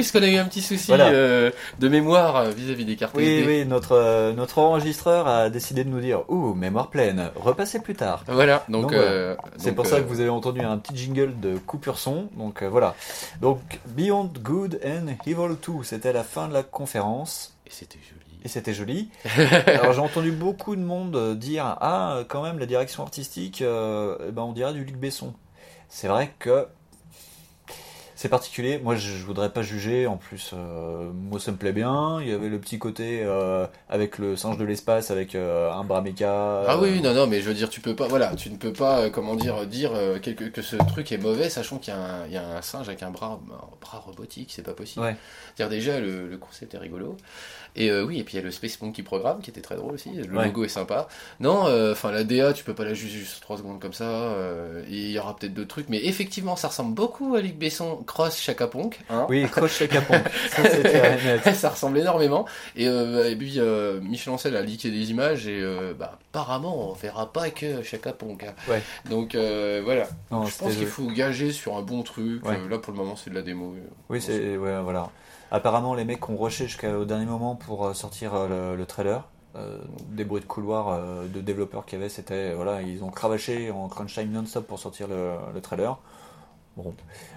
[0.00, 1.08] Parce qu'on a eu un petit souci Voilà.
[1.08, 3.46] euh, de mémoire euh, vis-à-vis des cartes Oui, SD.
[3.46, 7.94] oui, notre, euh, notre enregistreur a décidé de nous dire Ouh, mémoire pleine, repassez plus
[7.94, 8.24] tard.
[8.28, 8.94] Voilà, donc.
[9.56, 12.28] C'est pour ça que vous avez entendu un petit jingle de coupure son.
[12.36, 12.94] Donc voilà.
[13.40, 17.56] Donc Beyond Good and Evil 2, c'était la fin de la conférence.
[17.66, 18.20] Et c'était joli.
[18.42, 19.10] Et c'était joli.
[19.66, 24.32] Alors j'ai entendu beaucoup de monde dire Ah, quand même, la direction artistique, euh, eh
[24.32, 25.34] ben, on dirait du Luc Besson.
[25.88, 26.66] C'est vrai que
[28.20, 28.78] c'est particulier.
[28.78, 30.06] Moi, je, je voudrais pas juger.
[30.06, 32.20] En plus, euh, moi, ça me plaît bien.
[32.20, 35.84] Il y avait le petit côté euh, avec le singe de l'espace, avec euh, un
[35.84, 36.64] bras méca.
[36.68, 38.74] Ah oui, non, non, mais je veux dire, tu peux pas, voilà, tu ne peux
[38.74, 41.96] pas, euh, comment dire, dire euh, quelque- que ce truc est mauvais, sachant qu'il y,
[41.96, 44.74] a un- il y a un singe avec un bras, un bras robotique, c'est pas
[44.74, 45.02] possible.
[45.06, 45.16] Ouais.
[45.56, 47.16] Dire déjà, le, le concept est rigolo.
[47.76, 49.76] Et euh, oui, et puis il y a le Space Monkey Programme qui était très
[49.76, 50.10] drôle aussi.
[50.10, 50.46] Le Ouais.
[50.46, 51.08] logo est sympa.
[51.38, 54.04] Non, euh, enfin la DA, tu peux pas la juger juste 3 secondes comme ça.
[54.10, 57.96] euh, il y aura peut-être d'autres trucs, mais effectivement, ça ressemble beaucoup à Luc Besson
[58.06, 58.98] Cross Chaka Ponk.
[59.08, 60.14] Hein Oui, croche chaque capon.
[61.44, 62.46] Ça, ça ressemble énormément.
[62.76, 63.58] Et, et puis
[64.02, 65.62] Michel Ancel a leaké des images et
[65.98, 68.44] bah, apparemment on verra pas que Chaka Ponk.
[68.44, 68.54] hein.
[68.68, 68.82] Ouais.
[69.08, 70.08] Donc voilà.
[70.30, 72.44] Non, je pense qu'il faut gager sur un bon truc.
[72.46, 72.58] Ouais.
[72.68, 73.74] Là pour le moment c'est de la démo.
[74.08, 75.10] Oui, c'est ouais, voilà.
[75.50, 79.24] Apparemment, les mecs ont rushé jusqu'au dernier moment pour euh, sortir euh, le, le trailer.
[79.56, 79.78] euh,
[80.10, 83.70] des bruits de couloir euh, de développeurs qu'il y avait, c'était voilà, ils ont cravaché
[83.70, 85.98] en crunch time non-stop pour sortir le, le trailer.
[86.76, 86.94] Bon,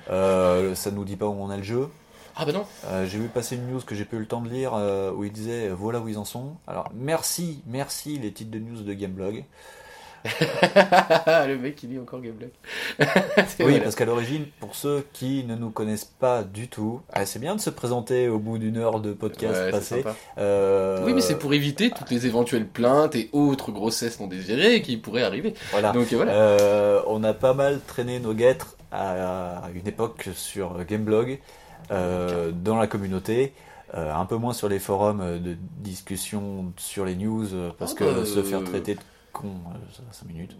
[0.10, 1.90] euh, ça nous dit pas où on a le jeu.
[2.36, 2.66] Ah bah non.
[3.06, 4.74] J'ai vu passer une news que j'ai pas eu le temps de lire
[5.16, 6.56] où il disait voilà où ils en sont.
[6.68, 9.46] Alors merci, merci les titres de news de Gameblog.
[11.48, 12.50] le mec qui lit encore Gameblog.
[13.60, 17.40] Oui, parce qu'à l'origine, pour ceux qui ne nous connaissent pas du tout, ah, c'est
[17.40, 20.04] bien de se présenter au bout d'une heure de podcast Ouais, passé.
[20.38, 24.82] Euh, Oui, mais c'est pour éviter toutes les éventuelles plaintes et autres grossesses non désirées
[24.82, 25.54] qui pourraient arriver.
[25.72, 25.92] Voilà.
[25.92, 26.32] Donc voilà.
[26.34, 31.40] Euh, on a pas mal traîné nos guêtres à une époque sur Gameblog,
[31.92, 33.54] euh, dans la communauté.
[33.96, 37.46] euh, un peu moins sur les forums de discussion sur les news,
[37.78, 39.00] parce Ah, que bah, se faire traiter de
[39.34, 39.56] con,
[40.12, 40.56] 5 minutes.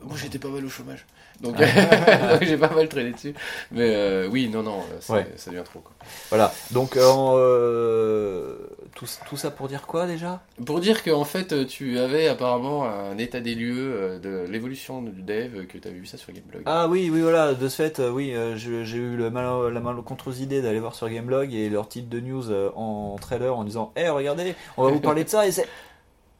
[0.00, 1.06] Moi j'étais pas mal au chômage.
[1.40, 2.32] Donc Ah.
[2.32, 3.34] donc j'ai pas mal traîné dessus.
[3.70, 4.80] Mais euh, oui, non, non,
[5.10, 5.26] Ouais.
[5.36, 5.80] ça devient trop.
[5.80, 5.92] Quoi.
[6.30, 8.56] Voilà, donc euh, euh,
[8.94, 10.42] tout, tout ça pour dire quoi déjà?
[10.64, 15.22] Pour dire qu'en fait tu avais apparemment un état des lieux euh, de l'évolution du
[15.22, 16.62] dev, que tu avais vu ça sur Gameblog.
[16.66, 19.80] Ah oui, oui, voilà, de ce fait, euh, oui, euh, j'ai eu le mal, la
[19.80, 23.64] malencontreuse idée d'aller voir sur Gameblog et leur titre de news euh, en trailer en
[23.64, 25.66] disant Eh, regardez, on va vous parler de ça et c'est.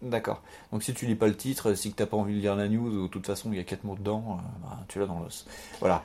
[0.03, 0.43] D'accord.
[0.73, 2.69] Donc si tu lis pas le titre, si que t'as pas envie de lire la
[2.69, 5.07] news, ou de toute façon il y a quatre mots dedans, euh, bah, tu l'as
[5.07, 5.47] dans l'os.
[5.81, 6.03] Voilà.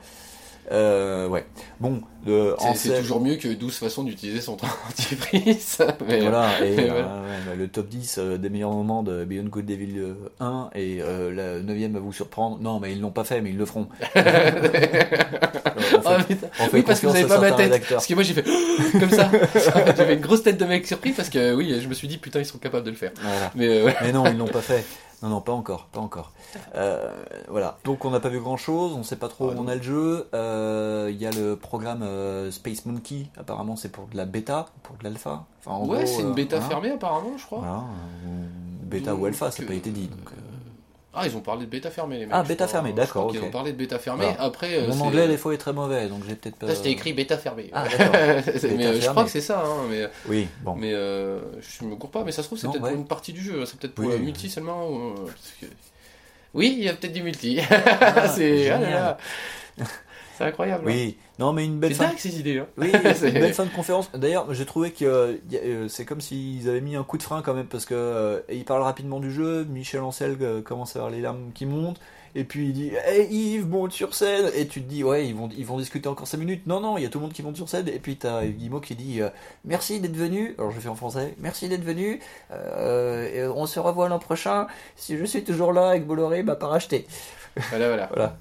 [0.70, 1.44] Euh, ouais.
[1.80, 5.78] Bon, euh, C'est- toujours mieux que 12 façons d'utiliser son dentifrice.
[6.06, 9.24] mais, Voilà, et mais euh, ouais, bah, le top 10 euh, des meilleurs moments de
[9.24, 12.58] Beyond Good Devil euh, 1 et la 9 va vous surprendre.
[12.60, 13.88] Non, mais ils l'ont pas fait, mais ils le feront.
[14.14, 16.46] On fait- Ah, putain.
[16.60, 17.58] on fait oui, parce que vous confiance avez à pas ma tête.
[17.66, 17.96] rédacteurs.
[17.96, 18.42] Parce que moi j'ai fait
[18.98, 19.30] comme ça.
[19.96, 22.38] J'avais une grosse tête de mec surpris parce que oui, je me suis dit putain,
[22.40, 23.10] ils sont capables de le faire.
[23.20, 23.50] Voilà.
[23.54, 23.94] Mais ouais.
[24.02, 24.84] Mais non, ils l'ont pas fait.
[25.22, 26.32] Non, non, pas encore, pas encore.
[26.74, 27.10] Euh,
[27.48, 27.78] voilà.
[27.84, 29.68] Donc on n'a pas vu grand chose, on sait pas trop Ah, où on non.
[29.68, 30.28] a le jeu.
[30.34, 34.66] Euh, Il y a le programme euh, Space Monkey, apparemment c'est pour de la bêta,
[34.82, 35.44] pour de l'alpha.
[35.64, 36.68] Enfin, en ouais, c'est une euh, bêta voilà.
[36.70, 37.58] fermée apparemment, je crois.
[37.58, 37.84] Voilà,
[38.26, 38.46] euh,
[38.82, 40.08] bêta ou alpha, ça n'a pas euh, été dit.
[40.08, 40.51] Donc, euh,
[41.14, 42.34] Ah, ils ont parlé de bêta fermée, les mecs.
[42.34, 43.48] Ah, bêta fermée, Je d'accord, crois qu'ils ok.
[43.48, 44.24] ont parlé de bêta fermée.
[44.24, 44.40] Voilà.
[44.42, 46.66] Après, euh, Mon c'est- anglais des fois est très mauvais, donc j'ai peut-être pas.
[46.68, 47.68] Là, c'était écrit bêta fermée.
[47.74, 47.84] Ah.
[47.90, 47.92] C'est-
[48.76, 49.08] mais euh, je fermée.
[49.08, 49.62] crois que c'est ça.
[49.62, 50.74] Hein, mais Oui, bon.
[50.74, 52.24] mais euh, je me cours pas.
[52.24, 52.90] Mais ça se trouve, c'est peut-être ouais.
[52.92, 53.64] pour une partie du jeu.
[53.66, 54.12] C'est peut-être pour Oui.
[54.12, 54.88] le multi seulement.
[54.88, 55.26] ou, euh,
[55.60, 55.66] que-
[56.54, 57.60] Oui, il y a peut-être du multi.
[58.34, 58.80] c'est ah génial.
[58.80, 59.18] là.
[60.38, 60.84] C'est incroyable.
[60.88, 60.92] hein.
[60.92, 62.08] Oui, non, mais une belle C'est fin.
[62.08, 62.58] dingue ces idées.
[62.58, 62.66] Hein.
[62.78, 64.10] Oui, C'est- c'est une belle fin de conférence.
[64.12, 67.42] D'ailleurs, j'ai trouvé que euh, euh, c'est comme s'ils avaient mis un coup de frein
[67.42, 69.64] quand même parce que euh, il parle rapidement du jeu.
[69.64, 72.00] Michel Ancel commence à avoir les larmes qui montent.
[72.34, 75.34] Et puis il dit Hey Yves, monte sur scène Et tu te dis Ouais, ils
[75.34, 76.66] vont, ils vont discuter encore 5 minutes.
[76.66, 77.88] Non, non, il y a tout le monde qui monte sur scène.
[77.88, 79.20] Et puis t'as Guillemot qui dit
[79.66, 80.54] Merci d'être venu.
[80.58, 82.20] Alors je fais en français Merci d'être venu.
[82.52, 84.66] Euh, on se revoit l'an prochain.
[84.96, 87.06] Si je suis toujours là avec Bolloré, bah pas racheté.
[87.68, 88.06] Voilà, voilà.
[88.14, 88.36] Voilà.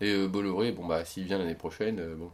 [0.00, 2.30] Et euh, Bolloré, bon bah s'il vient l'année prochaine, euh, bon,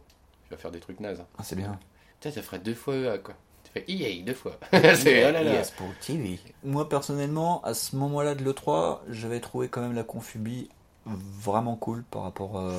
[0.47, 1.19] il va faire des trucs nazes.
[1.19, 1.27] hein.
[1.37, 1.77] Ah, c'est bien.
[2.19, 3.35] Putain, ça ferait deux fois EA quoi.
[3.63, 4.57] Tu fais EA deux fois.
[4.71, 5.53] c'est oh là là.
[5.53, 6.39] Yes, pour TV.
[6.63, 10.69] Moi personnellement, à ce moment-là de l'E3, j'avais trouvé quand même la Confubi
[11.05, 12.77] vraiment cool par rapport euh,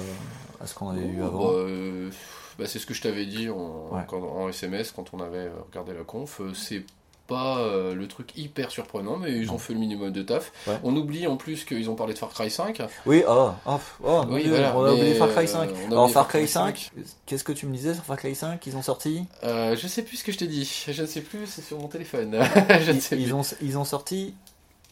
[0.60, 1.46] à ce qu'on avait eu avant.
[1.48, 2.10] bah, euh,
[2.58, 4.04] bah, c'est ce que je t'avais dit en, Ouais.
[4.12, 6.40] en SMS quand on avait euh, regardé la conf.
[6.40, 6.84] euh, C'est
[7.28, 10.50] pas euh, le truc hyper surprenant, mais ils ont fait le minimum de taf.
[10.66, 10.78] Ouais.
[10.82, 12.82] On oublie en plus qu'ils ont parlé de Far Cry 5.
[13.06, 15.70] Oui, oh, oh, oh, Oui, Dieu, voilà, on a oublié Far Cry euh, 5.
[15.86, 16.90] on a Alors Far Cry 5,
[17.26, 19.24] qu'est-ce que tu me disais sur Far Cry 5 Ils ont sorti?
[19.44, 20.84] Euh, je sais plus ce que je t'ai dit.
[20.88, 22.34] Je ne sais plus, c'est sur mon téléphone.
[22.80, 23.32] je ne sais ils, plus.
[23.34, 24.34] ont, ils ont sorti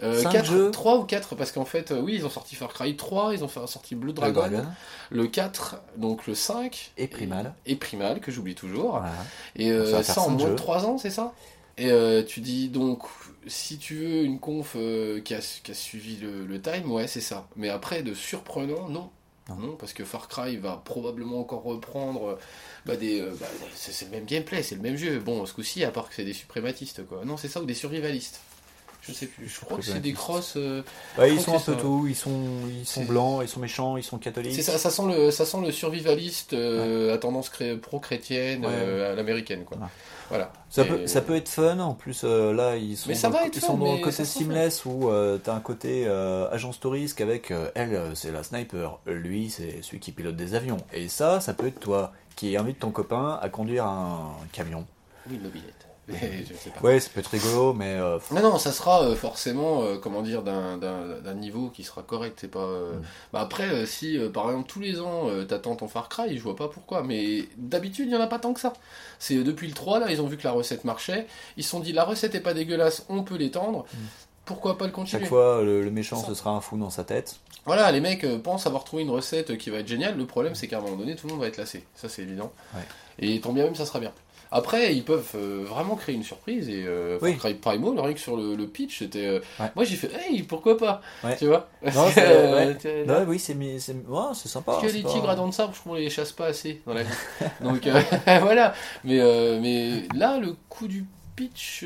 [0.03, 0.71] Euh, cinq quatre- jeux.
[0.71, 3.43] trois ou 4 parce qu'en fait, euh, oui, ils ont sorti Far Cry 3, ils
[3.45, 4.67] ont sorti Blue le Dragon, Dragon
[5.11, 7.55] le 4, donc le 5 et Primal.
[7.65, 8.91] et Primal que j'oublie toujours.
[8.91, 9.13] Voilà.
[9.57, 10.55] Et euh, Ça en moins de jeux.
[10.57, 11.33] 3 ans, c'est ça?
[11.79, 13.03] Et euh, tu dis donc,
[13.47, 17.07] si tu veux une conf euh, qui, a, qui a suivi le, le time, ouais,
[17.07, 17.49] c'est ça.
[17.57, 19.11] Mais après, de surprenant, non.
[19.49, 19.55] Non.
[19.57, 22.37] Non, parce que Far Cry va probablement encore reprendre
[22.85, 23.21] bah, des.
[23.21, 25.21] euh, bah, c'est c'est le même gameplay, c'est le même jeu.
[25.21, 27.25] Bon, ce coup-ci, à part que c'est des suprématistes, quoi.
[27.25, 28.41] Non, c'est ça ou des survivalistes.
[29.09, 29.49] Je sais plus.
[29.49, 30.55] Je crois que c'est des crosses.
[30.57, 30.83] euh,
[31.19, 33.97] Ouais, ils sont un peu c'est tout, ils sont, ils sont blancs, ils sont méchants,
[33.97, 34.55] ils sont catholiques.
[34.55, 37.51] C'est ça, ça sent le, ça sent le survivaliste euh, à tendance
[37.83, 38.73] pro-chrétienne Ouais.
[38.73, 39.77] euh, à l'américaine, quoi.
[39.77, 39.91] Voilà.
[40.29, 40.53] Voilà.
[40.71, 43.29] Ça Et- peut, ça peut être fun, en plus euh, là ils sont Mais ça
[43.29, 45.61] dans, va le- être ils fun, sont dans le côté seamless où euh, t'as un
[45.61, 50.11] côté euh, agence touriste avec euh, elle euh, c'est la sniper, lui c'est celui qui
[50.11, 50.79] pilote des avions.
[50.93, 54.85] Et ça, ça peut être toi qui invite ton copain à conduire un camion.
[55.31, 55.76] Oui, une mobilette.
[56.09, 56.81] Mais je sais pas.
[56.83, 60.23] Ouais, ça peut être rigolo, mais euh, Non, non, ça sera euh, forcément, euh, comment
[60.23, 60.77] dire, d'un-
[61.35, 62.39] niveau qui sera correct.
[62.41, 62.61] C'est pas.
[62.61, 63.03] euh, Mm.
[63.33, 66.37] Bah après, euh, si euh, par exemple tous les ans euh, t'attends ton Far Cry,
[66.39, 67.03] je vois pas pourquoi.
[67.03, 68.73] Mais d'habitude, il y en a pas tant que ça.
[69.19, 71.27] C'est depuis le 3 là, ils ont vu que la recette marchait.
[71.57, 73.85] Ils se sont dit la recette est pas dégueulasse, on peut l'étendre.
[74.45, 75.23] Pourquoi pas le continuer?
[75.23, 76.29] chaque fois le, le méchant Ça.
[76.29, 77.37] ce sera un fou dans sa tête.
[77.65, 80.17] Voilà, les mecs euh, pensent avoir trouvé une recette qui va être géniale.
[80.17, 81.85] Le problème, c'est qu'à un moment donné, tout le monde va être lassé.
[81.97, 82.53] Ça, c'est évident.
[82.75, 82.83] Ouais.
[83.19, 84.13] Et tant bien même, ça sera bien.
[84.57, 87.33] Après, ils peuvent euh, vraiment créer une surprise et euh, Oui.
[87.33, 89.27] Far Cry Primal, rien que sur le, le pitch, c'était.
[89.27, 89.71] euh, Ouais.
[89.77, 91.01] Moi, j'ai fait, hey, pourquoi pas?
[91.23, 91.37] Ouais.
[91.37, 91.69] Tu vois?
[91.95, 92.77] Non, ouais.
[92.85, 94.73] Ouais, oui, c'est sympa.
[94.73, 96.47] Parce que les pas- tigres à dents de sabre, je trouve qu'on les chasse pas
[96.47, 97.13] assez dans la vie.
[97.61, 98.01] Donc euh,
[98.41, 98.75] voilà.
[99.05, 101.05] Mais, euh, mais là, le coup du
[101.35, 101.85] pitch,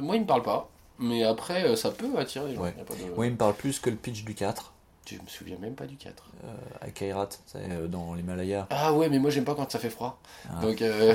[0.00, 0.68] moi, il me parle pas.
[1.00, 2.62] Mais après, ça peut attirer les gens.
[2.62, 4.72] Pas de- Moi, il me parle plus que le pitch du 4
[5.06, 6.30] Je me souviens même pas du 4.
[6.44, 8.66] euh, à Kairat, euh, dans l'Himalaya.
[8.70, 10.20] Ah ouais, mais moi, j'aime pas quand ça fait froid.
[10.50, 10.60] Ah.
[10.62, 11.14] Donc, euh,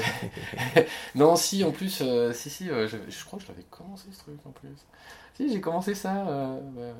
[1.15, 4.05] non, si, en plus, euh, si, si, euh, je, je crois que je l'avais commencé
[4.11, 4.69] ce truc en plus.
[5.35, 6.27] Si, j'ai commencé ça.
[6.27, 6.97] Euh, bah,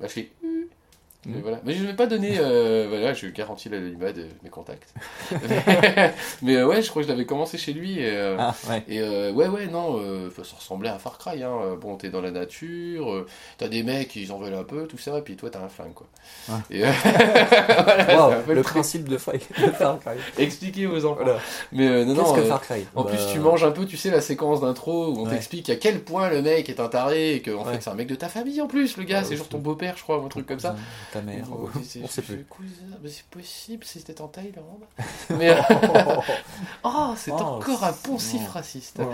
[0.00, 0.68] bah, chez U.
[1.26, 1.42] Mais Mhm.
[1.42, 1.60] voilà.
[1.64, 2.36] Mais je ne vais pas donner.
[2.38, 4.94] euh, voilà, je garantis l'anonymat de mes contacts.
[5.32, 7.98] mais mais, euh, ouais, je crois que je l'avais commencé chez lui.
[8.00, 8.82] Et, euh, Ah, ouais.
[8.88, 11.42] et euh, ouais, ouais, non, euh, ça ressemblait à Far Cry.
[11.42, 11.76] Hein.
[11.80, 13.26] Bon, t'es dans la nature, euh,
[13.58, 15.68] t'as des mecs, ils en veulent un peu, tout ça, et puis toi, t'as un
[15.68, 16.06] flingue, quoi.
[16.48, 16.60] Ah.
[16.70, 16.90] Et, euh,
[17.84, 19.34] voilà, Wow, un peu le principe de Far
[20.00, 20.16] Cry.
[20.38, 21.22] Expliquer aux enfants.
[21.24, 21.38] Voilà.
[21.72, 22.34] Mais non, Qu'est-ce non.
[22.34, 22.86] que Far Cry?
[22.94, 25.30] en Bah, plus, tu manges un peu, tu sais, la séquence d'intro où on Ouais.
[25.32, 27.72] t'explique à quel point le mec est un taré et que en Ouais.
[27.74, 29.58] fait c'est un mec de ta famille en plus, le gars, Ouais, c'est genre ton
[29.58, 30.76] beau-père, je crois, ou un truc comme ça.
[31.16, 31.46] Ta mère.
[32.02, 32.46] On sait plus.
[33.08, 34.84] c'est possible, c'était en Thaïlande.
[35.30, 35.60] Mais euh,
[36.84, 38.98] oh, c'est Oh, encore un poncif raciste.
[38.98, 39.06] Ouais.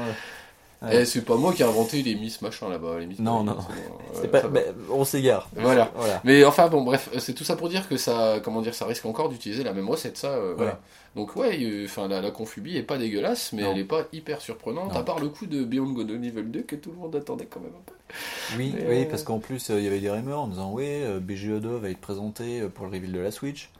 [0.82, 1.02] Ouais.
[1.02, 3.18] Eh, c'est pas moi qui ai inventé les Miss machin là-bas, les Miss.
[3.20, 3.54] Non, non.
[3.54, 4.42] bon, ouais, pas-
[4.90, 5.48] on s'égare.
[5.54, 5.92] Voilà.
[5.94, 6.20] Voilà.
[6.24, 8.86] Mais enfin bon, bref, euh, c'est tout ça pour dire que ça, comment dire, ça
[8.86, 10.30] risque encore d'utiliser la même recette, ça.
[10.30, 10.80] euh, voilà.
[11.14, 13.72] Donc ouais, euh, enfin la, la confubie est pas dégueulasse, mais Non.
[13.72, 14.98] elle est pas hyper surprenante, Non.
[14.98, 17.46] à part le coup de Beyond Good and Evil 2 que tout le monde attendait
[17.46, 17.94] quand même un peu.
[18.58, 20.72] Oui, Mais, oui, euh, parce qu'en plus, euh, il y avait des rumeurs en disant
[20.72, 23.70] oui, euh, BGE2 va être présenté pour le reveal de la Switch.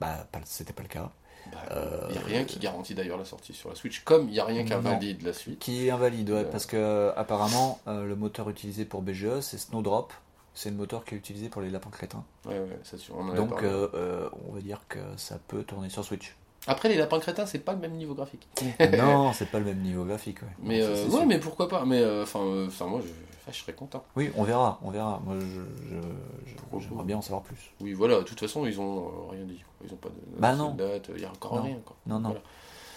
[0.00, 1.10] Bah, c'était pas le cas.
[1.52, 4.28] Bah, Euh, Il y a rien qui garantit d'ailleurs la sortie sur la Switch, comme
[4.28, 5.58] il y a rien qui invalide la suite.
[5.58, 6.50] Qui est invalide, ouais, Euh.
[6.50, 10.12] parce que euh, apparemment, euh, le moteur utilisé pour BGE, c'est Snowdrop.
[10.56, 12.22] C'est le moteur qui est utilisé pour les lapins crétins.
[12.46, 15.88] Ouais, ouais, ça on en Donc, euh, euh, on va dire que ça peut tourner
[15.90, 16.36] sur Switch.
[16.66, 18.46] Après, les lapins crétins, c'est pas le même niveau graphique.
[18.96, 20.40] non, c'est pas le même niveau graphique.
[20.42, 20.48] Ouais.
[20.62, 23.08] Mais euh, ouais, mais pourquoi pas Mais euh, enfin, euh, moi, je,
[23.52, 24.04] je serais content.
[24.16, 25.20] Oui, on verra, on verra.
[25.24, 27.70] Moi, je, j'aimerais bien en savoir plus.
[27.80, 28.18] Oui, voilà.
[28.18, 29.62] De toute façon, ils ont euh, rien dit.
[29.84, 30.74] Ils ont pas de, Bah non.
[30.74, 31.10] date.
[31.14, 31.76] Il y a encore rien.
[31.84, 31.96] Quoi.
[32.06, 32.36] Non, non.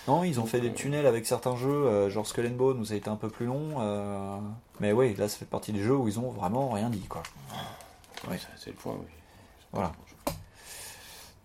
[0.07, 2.79] Non, ils ont fait des euh, tunnels avec certains jeux, euh, genre Skull and Bone
[2.79, 3.81] où ça a été un peu plus long.
[3.81, 4.37] euh,
[4.79, 7.23] Mais oui, là, ça fait partie des jeux où ils ont vraiment rien dit, quoi.
[8.29, 8.39] Ouais.
[8.55, 8.93] C'est le point.
[8.97, 9.05] Oui.
[9.73, 9.91] Voilà.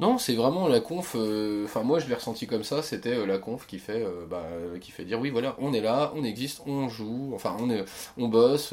[0.03, 1.15] Non, c'est vraiment la conf.
[1.15, 2.83] euh, Enfin, moi, je l'ai ressenti comme ça.
[2.83, 4.43] C'était euh, la conf qui fait, euh, bah,
[4.81, 7.31] qui fait dire oui, voilà, on est là, on existe, on joue.
[7.35, 7.85] Enfin, on est,
[8.19, 8.73] on bosse.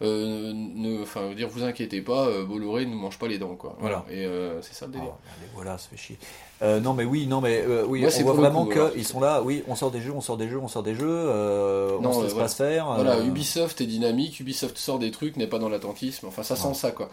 [0.00, 3.76] ne, enfin, dire, vous inquiétez pas, Bolloré ne mange pas les dents, quoi.
[3.80, 4.04] Voilà.
[4.10, 4.26] Et
[4.62, 5.08] c'est ça le délire.
[5.38, 6.18] allez, voilà, ça fait chier.
[6.62, 9.42] Euh, non, mais oui, non, mais euh, oui, Moi, on voit vraiment qu'ils sont là.
[9.42, 11.06] Oui, on sort des jeux, on sort des jeux, on sort des jeux.
[11.08, 12.44] euh, Non, on se laisse voilà.
[12.44, 12.86] pas se faire.
[12.86, 16.26] Voilà, Ubisoft est dynamique, Ubisoft sort des trucs, n'est pas dans l'attentisme.
[16.26, 16.74] Enfin, ça sent Ouais.
[16.74, 17.10] ça, quoi.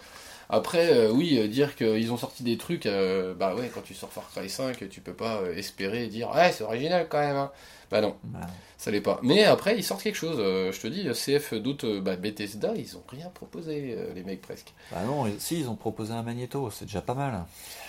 [0.49, 3.94] Après, euh, oui, euh, dire qu'ils ont sorti des trucs, euh, bah ouais, quand tu
[3.94, 7.36] sors Far Cry 5, tu peux pas espérer dire, ouais, c'est original quand même.
[7.36, 7.52] hein.
[7.91, 8.48] Bah non, Voilà.
[8.78, 9.19] ça l'est pas.
[9.24, 10.38] Mais après, ils sortent quelque chose.
[10.38, 14.74] je te dis, CF, d'autres, bah, Bethesda, ils ont rien proposé, les mecs presque.
[14.91, 17.34] Bah non, si, ils ont proposé un magnéto, c'est déjà pas mal.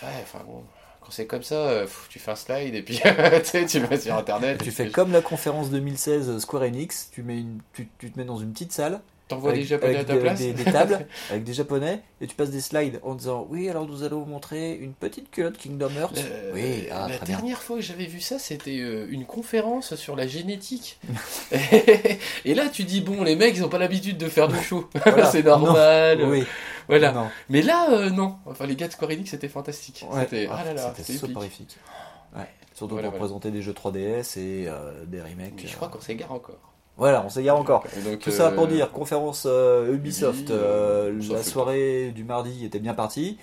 [0.03, 0.63] Ouais, enfin bon.
[1.01, 3.01] Quand c'est comme ça, tu fais un slide et puis
[3.69, 4.63] tu vas sur internet.
[4.63, 8.25] Tu fais comme la conférence 2016 Square Enix, tu, mets une, tu, tu te mets
[8.27, 10.39] dans une petite salle, T'envoies des japonais avec à ta des, place.
[10.39, 13.87] des- des tables, avec des japonais, et tu passes des slides en disant Oui, alors
[13.87, 16.15] nous allons vous montrer une petite culotte Kingdom Hearts.
[16.17, 17.37] Euh, oui, ah, la très bien.
[17.37, 20.99] dernière fois que j'avais vu ça, c'était euh, une conférence sur la génétique.
[22.45, 24.89] et là, tu dis bon, les mecs, ils ont pas l'habitude de faire du show,
[25.05, 25.27] Voilà.
[25.31, 26.23] c'est normal.
[26.25, 26.45] Oui,
[26.89, 27.13] Voilà.
[27.13, 27.29] non.
[27.49, 28.37] Mais là, euh, non.
[28.47, 30.05] Enfin, les gars de Square Enix, c'était fantastique.
[30.11, 30.21] Ouais.
[30.23, 30.65] C'était ah
[31.03, 31.77] soporifique.
[32.37, 32.43] Ouais.
[32.75, 33.33] Surtout Voilà, pour voilà.
[33.35, 35.55] présenter des jeux 3DS et euh, des remakes.
[35.63, 36.73] Mais je crois qu'on s'égare encore.
[36.99, 37.85] Voilà, on s'égare encore.
[38.05, 42.65] Donc, Tout ça pour euh, dire, conférence euh, Ubisoft, Ubi, euh, la soirée du mardi
[42.65, 43.39] était bien partie.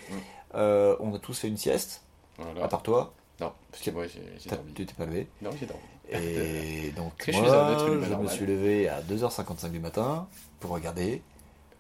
[0.54, 2.04] On a tous fait une sieste,
[2.38, 2.66] Voilà.
[2.66, 4.74] à part toi, Non, parce que moi, j'ai dormi.
[4.74, 5.28] tu t'es pas levé.
[5.42, 5.84] Non, j'ai dormi.
[6.12, 7.78] Et donc je moi,
[8.08, 10.28] je me suis levé à 2h55 du matin
[10.60, 11.22] pour regarder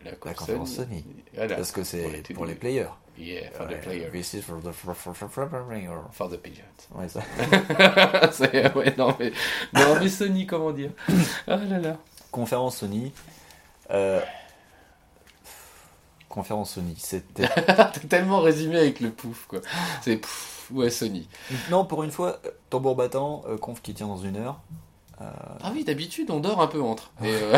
[0.03, 1.05] La, conférence Sony.
[1.35, 1.55] Voilà.
[1.57, 2.87] Parce que c'est pour les players.
[3.17, 4.09] Yeah, for the player.
[4.11, 6.01] This is for the for, for, for, for, for player.
[6.11, 6.87] For the pigeons.
[6.95, 7.21] Ouais, ça.
[8.75, 9.31] Ouais, non, mais,
[9.73, 10.91] non, mais Sony, comment dire?
[11.47, 11.97] Ah là là.
[12.31, 13.13] Conférence Sony.
[13.91, 14.19] Euh,
[16.27, 17.47] Conférence Sony, c'était.
[18.09, 19.61] Tellement résumé avec le pouf, quoi.
[20.01, 21.29] C'est pouf, ouais, Sony.
[21.69, 24.59] non, pour une fois, euh, tambour battant, euh, conf qui tient dans une heure.
[25.21, 25.25] Euh,
[25.61, 27.11] Ah oui, d'habitude, on dort un peu entre.
[27.23, 27.57] Euh,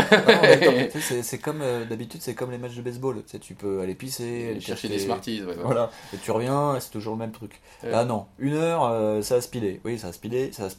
[1.24, 3.16] c'est- comme euh, d'habitude, c'est comme les matchs de baseball.
[3.24, 5.64] Tu sais, tu peux aller pisser, aller chercher des Smarties, ouais, ouais.
[5.64, 7.60] Voilà, et tu reviens, c'est toujours le même truc.
[7.84, 9.82] Là, non, une heure, ça a speedé.
[9.86, 10.70] Oui, ça a speedé, ça a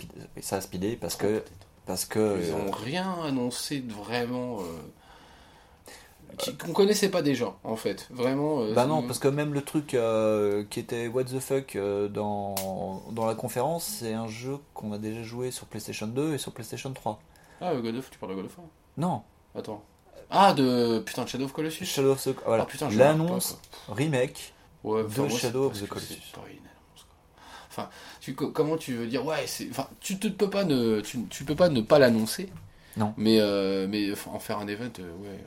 [0.41, 1.43] ça speedé parce que.
[1.87, 2.39] Parce que.
[2.41, 4.59] Ils euh, ont rien annoncé de vraiment.
[6.59, 8.07] Qu'on connaissait pas déjà, en fait.
[8.11, 8.61] Vraiment.
[8.63, 12.09] euh, Bah non, parce que même le truc euh, qui était What the fuck euh,
[12.09, 12.55] dans,
[13.13, 16.53] dans la conférence, c'est un jeu qu'on a déjà joué sur PlayStation 2 et sur
[16.53, 17.21] PlayStation 3.
[17.61, 18.67] Ah, God of, tu parles de God of War?
[18.97, 19.23] Non,
[19.57, 19.83] Attends.
[20.31, 20.99] Ah, de.
[21.01, 22.65] Putain, Shadow of Colossus Shadow of the voilà.
[22.65, 24.53] Ah, putain, L'annonce remake.
[24.85, 26.21] Ouais, de moi, Shadow of the Colossus.
[27.71, 27.89] Enfin,
[28.21, 29.69] tu, co- comment tu veux dire Ouais, c'est.
[29.71, 32.51] Enfin, tu te peux pas ne, tu, tu peux pas ne pas l'annoncer.
[32.97, 33.15] Non.
[33.17, 33.39] Mais,
[33.89, 34.85] mais en faire un event,
[35.23, 35.39] ouais.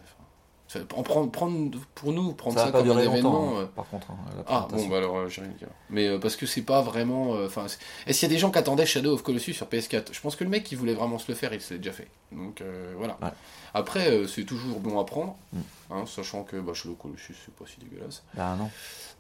[0.76, 3.60] Enfin, en prendre, prendre, pour nous, prendre Ça comme un événement.
[3.60, 4.11] euh, hein, par contre.
[4.11, 5.68] hein, Ah bon bah alors euh, j'ai rien à dire.
[5.89, 7.31] Mais euh, parce que c'est pas vraiment.
[7.45, 7.65] Enfin,
[8.07, 10.35] est-ce qu'il y a des gens qui attendaient Shadow of Colossus sur PS4 Je pense
[10.35, 12.07] que le mec qui voulait vraiment se le faire, il s'est déjà fait.
[12.31, 13.18] Donc euh, voilà.
[13.22, 13.30] Ouais.
[13.73, 15.60] Après, c'est toujours bon à prendre, Mm.
[15.91, 18.23] hein, sachant que bah, Shadow of Colossus c'est pas si dégueulasse.
[18.34, 18.69] Bah non.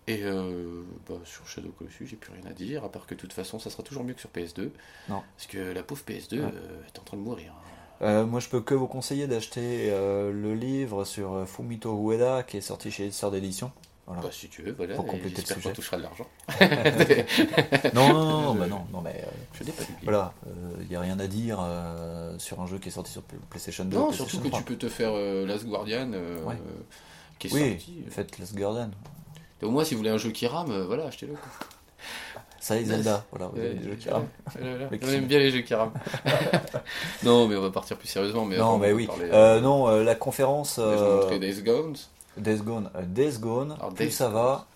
[0.07, 0.23] Et
[1.07, 3.33] bah, sur Shadow of Colossus, j'ai plus rien à dire, à part que de toute
[3.33, 4.71] façon, ça sera toujours mieux que sur PS2.
[5.09, 5.21] Non.
[5.37, 6.45] Parce que la pauvre PS2 Ouais.
[6.45, 7.53] euh, est en train de mourir.
[8.01, 12.43] Euh, moi, je peux que vous conseiller d'acheter euh, le livre sur euh, Fumito Ueda
[12.43, 13.71] qui est sorti chez Éditeur d'édition.
[14.07, 14.23] Voilà.
[14.23, 14.95] Bah si tu veux, voilà.
[14.95, 15.71] Pour compléter le sujet.
[15.73, 16.25] touchera de l'argent.
[17.93, 19.99] Non, non, non, bah non, non, mais euh, Je n'ai pas d'oublier.
[20.03, 20.33] voilà,
[20.81, 23.85] il n'y a rien à dire euh, sur un jeu qui est sorti sur PlayStation
[23.85, 23.95] 2.
[23.95, 24.59] Non, PlayStation surtout que 3.
[24.59, 25.13] tu peux te faire
[25.45, 26.55] Last Guardian, Ouais.
[27.39, 28.03] qui est Oui, sorti.
[28.09, 28.55] faites Last.
[29.61, 31.35] Et au moins, si vous voulez un jeu qui rame, voilà, achetez-le.
[32.59, 34.27] Ça et Zelda, voilà, vous avez des jeux qui rament.
[34.61, 35.93] On aime bien les jeux qui rament.
[37.23, 38.45] non, mais on va partir plus sérieusement.
[38.45, 39.07] Mais Non, mais oui.
[39.07, 41.95] parler, Euh, non, euh, la conférence euh, Days Gone.
[42.37, 44.67] Days Gone, euh, Days Gone, plus ça va.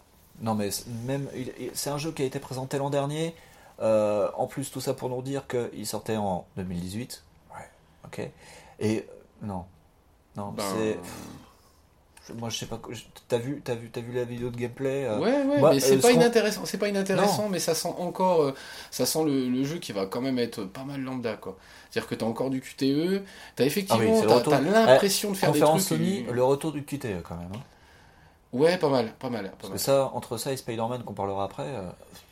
[0.41, 1.27] Non, mais c'est- même
[1.73, 3.35] c'est un jeu qui a été présenté l'an dernier.
[3.81, 7.23] Euh, en plus, tout ça pour nous dire qu'il sortait en 2018.
[7.53, 7.69] Ouais,
[8.05, 8.29] ok.
[8.79, 9.01] Et euh,
[9.45, 9.65] non,
[10.35, 10.97] non, Ben, c'est.
[12.33, 12.79] Moi, je sais pas.
[13.27, 15.97] T'as vu, t'as vu, t'as vu la vidéo de gameplay euh, Ouais, ouais, mais c'est
[15.97, 16.61] euh, pas ce inintéressant.
[16.65, 18.53] C'est pas inintéressant, mais ça sent encore, euh,
[18.89, 21.55] ça sent le, le jeu qui va quand même être pas mal lambda, quoi.
[21.91, 23.21] C'est-à-dire que t'as encore du QTE,
[23.55, 25.81] t'as effectivement, Ah oui, c'est t'as l'impression de faire des trucs.
[25.81, 27.51] Sony, le retour du QTE quand même.
[27.55, 27.61] hein.
[28.53, 29.77] Ouais, pas mal, pas mal, pas Parce mal.
[29.77, 31.67] que ça, entre ça et Spider-Man qu'on parlera après,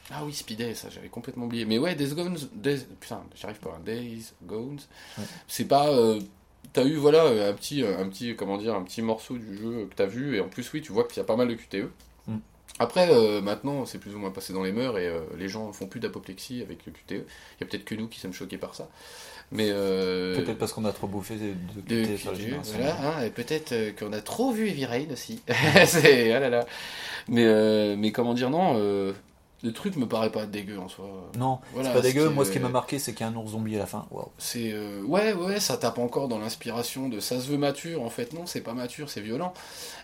[0.10, 1.65] Ah oui, Speedy, ça j'avais complètement oublié.
[1.65, 3.78] Mais ouais, Days Gone, Days- putain, j'arrive pas.
[3.86, 4.80] Days Gone,
[5.18, 5.24] Ouais.
[5.48, 5.90] c'est pas.
[6.78, 9.88] Euh, T'as eu voilà un petit, un petit, comment dire, un petit morceau du jeu
[9.90, 11.56] que t'as vu et en plus oui, tu vois qu'il y a pas mal de
[11.56, 11.90] QTE.
[12.28, 12.38] Mm.
[12.80, 15.72] Après, euh, maintenant, c'est plus ou moins passé dans les mœurs et euh, les gens
[15.72, 17.12] font plus d'apoplexie avec le QTE.
[17.12, 18.90] Il y a peut-être que nous qui sommes choqués par ça.
[19.52, 22.74] Mais euh, peut-être parce qu'on a trop bouffé de, de de QTE sur QTE, génération.
[22.78, 25.41] voilà, hein, et peut-être euh, qu'on a trop vu Heavy Rain aussi.
[25.86, 26.66] c'est, ah là là.
[27.28, 29.14] Mais, euh, mais comment dire, non, euh,
[29.64, 31.06] le truc me paraît pas dégueu en soi.
[31.38, 32.30] Non, Voilà, c'est pas dégueu.
[32.30, 34.06] Moi, ce qui m'a marqué, c'est qu'il y a un ours zombie à la fin.
[34.38, 38.10] C'est euh, ouais ouais ça tape encore dans l'inspiration de ça se veut mature en
[38.10, 39.53] fait non c'est pas mature c'est violent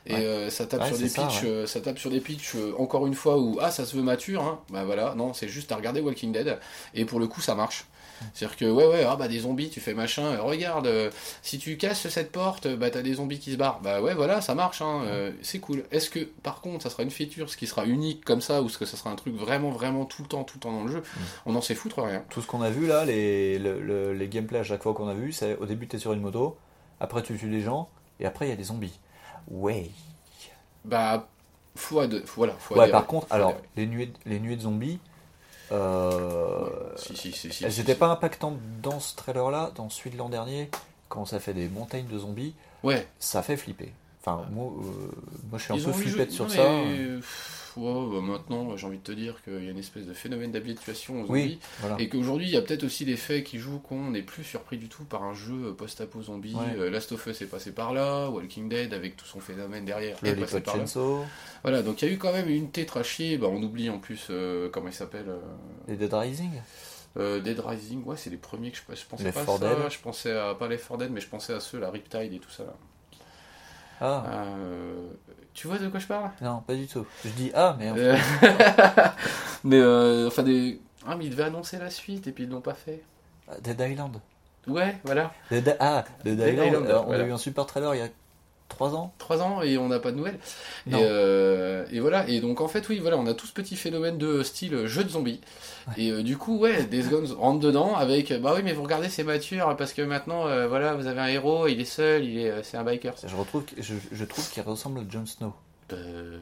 [0.06, 0.26] et Ouais.
[0.26, 2.74] euh, ça tape Ouais, sur des ça, pitchs euh, ça tape sur des pitchs euh,
[2.78, 5.72] encore une fois où ah ça se veut mature hein bah voilà non c'est juste
[5.72, 6.58] à regarder Walking Dead
[6.94, 7.86] et pour le coup ça marche
[8.34, 10.88] c'est à dire que ouais ouais ah bah des zombies tu fais machin euh, regarde
[10.88, 11.10] euh,
[11.42, 13.80] si tu casses cette porte euh, bah t'as des zombies qui se barrent.
[13.82, 15.84] Bah ouais voilà ça marche hein euh, c'est cool.
[15.92, 18.68] Est-ce que par contre ça sera une feature ce qui sera unique comme ça ou
[18.68, 20.84] est-ce que ça sera un truc vraiment vraiment tout le temps tout le temps dans
[20.84, 21.04] le jeu
[21.46, 22.24] on en sait foutre rien.
[22.30, 25.08] Tout ce qu'on a vu là, les, le- le- les gameplays à chaque fois qu'on
[25.08, 26.58] a vu, c'est au début tu es sur une moto,
[27.00, 27.90] après tu tues des gens,
[28.20, 29.00] et après il y a des zombies.
[29.50, 29.90] Ouais.
[30.86, 31.28] Bah,
[31.76, 35.00] faut ad- voilà, faut Ouais, par contre, alors, les nuées, les nuées de zombies,
[35.72, 40.12] euh, si, si, si, si, elles n'étaient pas impactantes dans ce trailer là, dans celui
[40.12, 40.70] de l'an dernier,
[41.10, 43.92] quand ça fait des montagnes de zombies, Ouais, ça fait flipper.
[44.22, 45.12] Enfin, moi, euh,
[45.50, 46.70] moi je suis un ils peu ont mis flippette sur non, ça.
[46.72, 47.20] mais,
[47.78, 51.22] bah, maintenant, j'ai envie de te dire qu'il y a une espèce de phénomène d'habituation
[51.22, 51.30] aux zombies.
[51.32, 51.96] Oui, voilà.
[52.00, 54.90] Et qu'aujourd'hui, il y a peut-être aussi l'effet qui joue qu'on n'est plus surpris du
[54.90, 56.56] tout par un jeu post-apo zombie.
[56.56, 56.78] Ouais.
[56.78, 60.18] Euh, Last of Us est passé par là, Walking Dead avec tout son phénomène derrière
[60.24, 60.84] est Le passé Lipot par là.
[61.64, 62.92] Voilà, donc il y a eu quand même une tête.
[63.40, 65.30] Bah, on oublie en plus euh, comment il s'appelle.
[65.30, 65.40] euh,
[65.88, 66.52] les Dead Rising.
[67.18, 69.60] euh, Dead Rising, ouais, c'est les premiers que je, je pensais Les pas à 4
[69.60, 69.76] ça.
[69.76, 69.92] Dead.
[69.92, 72.40] Je pensais à pas les 4 Dead, mais je pensais à ceux, la Riptide et
[72.40, 72.64] tout ça.
[72.64, 72.74] Là.
[74.02, 75.10] Ah, Euh,
[75.54, 76.32] tu vois de quoi je parle?
[76.42, 77.06] Non, pas du tout.
[77.24, 78.16] Je dis ah, mais Euh,
[79.64, 80.80] Mais euh, enfin des.
[81.08, 83.04] Ah mais ils devaient annoncer la suite et puis ils l'ont pas fait.
[83.62, 84.18] Dead Island.
[84.68, 85.32] Ouais, voilà.
[85.50, 87.24] Dead, ah, Dead, Dead Island, Island, on voilà.
[87.24, 88.08] a eu un super trailer il y a
[88.70, 89.14] 3 ans.
[89.18, 90.40] Trois ans et on n'a pas de nouvelles.
[90.88, 92.28] Et, euh, et voilà.
[92.30, 95.04] Et donc en fait oui, voilà, on a tout ce petit phénomène de style jeu
[95.04, 95.42] de zombies.
[95.98, 99.10] Et euh, du coup ouais, Days Gone rentre dedans avec bah oui mais vous regardez
[99.10, 102.40] c'est mature parce que maintenant euh, voilà vous avez un héros, il est seul, il
[102.40, 103.14] est c'est un biker.
[103.26, 105.54] Je, retrouve, je, je trouve qu'il ressemble à Jon Snow.
[105.94, 106.38] Euh,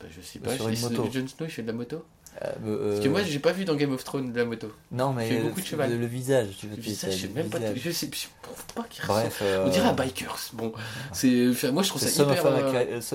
[0.00, 0.54] bah, je sais pas.
[0.54, 1.08] Sur une moto.
[1.12, 2.04] Jon Snow il fait de la moto.
[2.40, 4.72] Euh, euh, Parce que moi j'ai pas vu dans Game of Thrones de la moto.
[4.90, 5.90] non, mais le, beaucoup de cheval.
[5.90, 7.58] le- le visage, tu veux Je dire, sais, je sais le même pas.
[7.58, 7.78] visage.
[7.84, 8.06] Je sais,
[8.74, 9.06] pas ressemble.
[9.06, 10.38] Bref, euh, On dirait un bikers.
[10.54, 10.72] Bon,
[11.12, 11.52] c'est.
[11.72, 12.46] moi, je trouve ça hyper.
[12.46, 12.72] euh,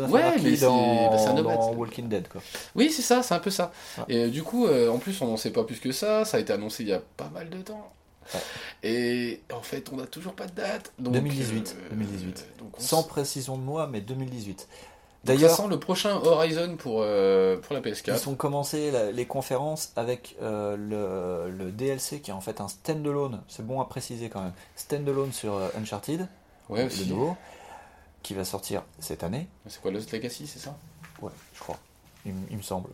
[0.07, 1.77] ouais, mais c'est- dans, bah, c'est un nomade, dans ça.
[1.77, 2.41] Walking Dead, quoi.
[2.75, 3.71] Oui, c'est ça, c'est un peu ça.
[4.07, 6.23] Et euh, du coup, euh, en plus, on n'en sait pas plus que ça.
[6.23, 7.91] Ça a été annoncé il y a pas mal de temps.
[8.83, 10.91] Et en fait, on n'a toujours pas de date.
[10.99, 12.45] Donc, 2018, euh, 2018.
[12.59, 14.67] donc on Sans précision de mois, mais 2018.
[15.23, 18.21] D'ailleurs, ça sent le prochain Horizon pour, euh, pour la PS4.
[18.23, 22.61] Ils ont commencé la- les conférences avec euh, le, le DLC qui est en fait
[22.61, 26.27] un standalone, c'est bon à préciser quand même, standalone sur euh, Uncharted,
[26.69, 27.35] Ouais, le nouveau,
[28.23, 29.47] qui va sortir cette année.
[29.67, 30.75] C'est quoi Lost Legacy, c'est ça?
[31.21, 31.77] Ouais, je crois.
[32.25, 32.89] Il, me semble.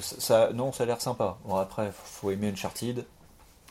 [0.00, 1.36] Ça, ça- non, ça a l'air sympa.
[1.44, 3.04] Bon, après, faut aimer Uncharted.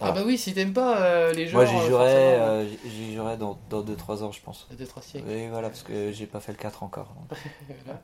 [0.02, 1.54] Ah bah oui, si t'aimes pas euh, les jeux.
[1.54, 4.68] Moi, j'y jouerai, euh, j'y- j'y jouerai dans 2-3 ans, je pense.
[4.78, 5.30] Deux, trois siècles.
[5.30, 7.14] Et voilà, parce que j'ai pas fait le 4 encore.
[7.86, 8.02] Voilà.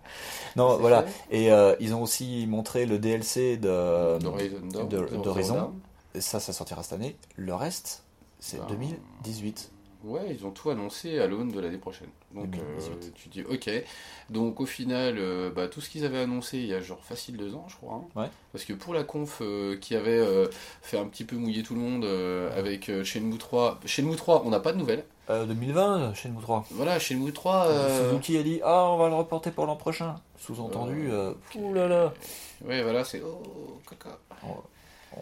[0.55, 1.03] Non, C'est voilà.
[1.03, 1.37] fait.
[1.37, 5.73] Et euh, ils ont aussi montré le DLC de, D'Horizon de- d'Horizon.
[6.19, 7.15] Ça, ça sortira cette année.
[7.35, 8.03] Le reste,
[8.39, 9.71] c'est Ben, 2018.
[10.03, 12.09] Ouais, ils ont tout annoncé à l'aune de l'année prochaine.
[12.33, 12.91] Donc 2018.
[12.91, 13.69] euh, tu dis ok.
[14.29, 17.35] Donc au final, euh, bah, tout ce qu'ils avaient annoncé il y a genre facile
[17.37, 17.95] deux ans, je crois.
[18.15, 18.21] hein.
[18.21, 18.27] Ouais.
[18.51, 20.47] Parce que pour la conf euh, qui avait euh,
[20.81, 22.05] fait un petit peu mouiller tout le monde
[22.55, 23.79] avec Shenmue 3.
[23.85, 25.03] Shenmue 3, on n'a pas de nouvelles.
[25.29, 26.65] Euh, 2020, Shenmue 3.
[26.71, 27.67] Voilà, Shenmue 3.
[27.67, 30.15] euh, Suzuki a dit Ah, on va le reporter pour l'an prochain.
[30.37, 31.09] Sous-entendu,
[31.55, 32.13] ouh là là.
[32.63, 34.17] Ouais, voilà, c'est oh caca.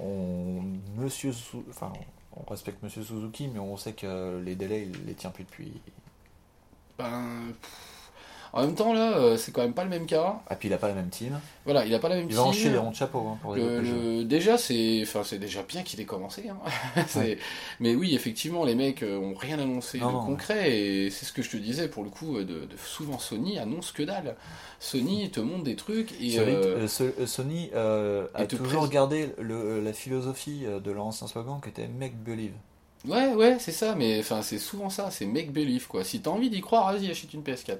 [0.02, 0.62] On,
[0.98, 1.32] monsieur
[1.70, 5.44] enfin, on respecte Monsieur Suzuki, mais on sait que les délais, il les tient plus
[5.46, 5.82] depuis.
[6.98, 7.54] Ben.
[8.56, 10.40] En même temps, là, euh, c'est quand même pas le même cas.
[10.48, 11.40] Ah, puis il a pas la même team.
[11.66, 12.62] Voilà, il a pas la même Il va en team.
[12.62, 16.00] chier les ronds de chapeau hein, pour Le- le- déjà, c'est, enfin, déjà bien qu'il
[16.00, 16.46] ait commencé.
[16.50, 16.58] hein.
[17.80, 20.26] Mais oui, effectivement, les mecs euh, ont rien annoncé Non, de non.
[20.26, 22.38] concret et c'est ce que je te disais pour le coup.
[22.38, 24.36] euh, De, de- souvent, Sony annonce que dalle.
[24.80, 28.88] Sony te montre des trucs et Sony, euh, euh, So- euh, Sony, euh, a toujours
[28.88, 32.54] gardé le- la philosophie de leur ancien slogan qui était Make Believe.
[33.08, 33.96] ouais, ouais, c'est ça.
[33.96, 35.12] Mais enfin, c'est souvent ça.
[35.12, 36.04] C'est make believe quoi.
[36.04, 37.80] Si t'as envie d'y croire, vas-y, achète une PS4.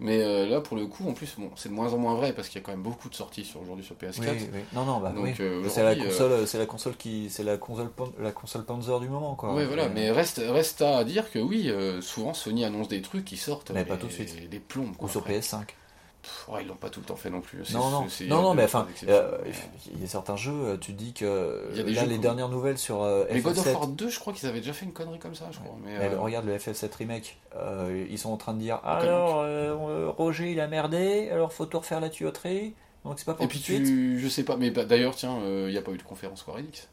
[0.00, 2.32] Mais euh, là, pour le coup, en plus, bon, c'est de moins en moins vrai
[2.32, 4.20] parce qu'il y a quand même beaucoup de sorties sur aujourd'hui sur PS4.
[4.20, 4.60] Oui, oui.
[4.72, 5.34] Non, non, bah Donc, oui.
[5.40, 9.00] euh, c'est la euh, console, c'est la console qui, c'est la console, la console Panzer
[9.00, 9.54] du moment, quoi.
[9.54, 13.36] Ouais, voilà, mais reste, reste à dire que oui, souvent Sony annonce des trucs qui
[13.36, 13.70] sortent.
[13.72, 14.48] Mais pas tout de suite.
[14.48, 15.08] Des plombs, quoi.
[15.08, 15.40] ou sur après.
[15.40, 15.62] PS5.
[16.22, 17.58] Pff, ils l'ont pas tout le temps fait non plus.
[17.72, 19.38] Non, non, non, non, mais enfin, euh,
[19.94, 22.08] il y a certains jeux, euh, tu dis que Il y a des là, jeux
[22.08, 24.48] les comme- dernières nouvelles sur euh, Mais God of FF7, War 2, je crois qu'ils
[24.48, 25.76] avaient déjà fait une connerie comme ça, je crois.
[25.84, 27.38] Mais, mais euh, regarde le FF7 remake,
[28.08, 31.78] ils sont en train de dire alors euh, Roger il a merdé, alors faut tout
[31.78, 32.74] refaire la tuyauterie,
[33.04, 33.84] donc c'est pas pour Et tout puis de suite.
[33.86, 36.40] tu, je sais pas, mais bah, d'ailleurs, tiens, il n'y a pas eu de conférence
[36.40, 36.88] Square Enix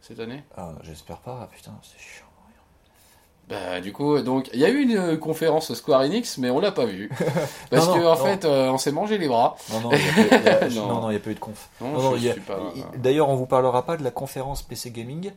[0.00, 0.42] cette année.
[0.56, 2.24] Ah, j'espère pas, putain, c'est chiant.
[3.48, 6.60] Bah du coup, donc il y a eu une euh, conférence Square Enix, mais on
[6.60, 7.08] l'a pas vue
[7.70, 8.24] parce Non, que non, en non.
[8.24, 9.56] fait, euh, on s'est mangé les bras.
[9.72, 9.90] Non, non,
[11.10, 11.70] il y a pas- eu de conf.
[11.80, 15.30] Il- D'ailleurs, on vous parlera pas de la conférence PC Gaming,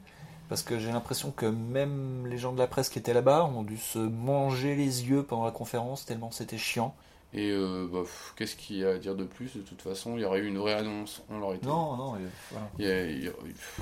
[0.49, 3.63] parce que j'ai l'impression que même les gens de la presse qui étaient là-bas ont
[3.63, 6.93] dû se manger les yeux pendant la conférence, tellement c'était chiant.
[7.33, 7.99] Et euh, bah,
[8.35, 10.47] qu'est-ce qu'il y a à dire de plus De toute façon, il y aurait eu
[10.49, 11.65] une vraie annonce, on l'aurait été.
[11.65, 12.67] Non, non, il voilà.
[12.77, 13.31] Il y a- il y a-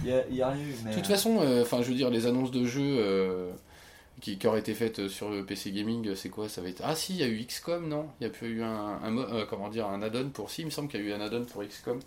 [0.03, 0.75] il y a, il y a rien eu.
[0.85, 0.91] Mais...
[0.91, 3.49] De toute façon, euh, enfin, je veux dire, les annonces de jeux euh,
[4.21, 6.95] qui, qui auraient été faites sur le PC gaming, c'est quoi Ça va être ah
[6.95, 9.69] si, il y a eu XCOM, non Il y a pu eu un, euh, comment
[9.69, 11.63] dire un add-on pour si, il me semble qu'il y a eu un add-on pour
[11.63, 11.99] XCOM.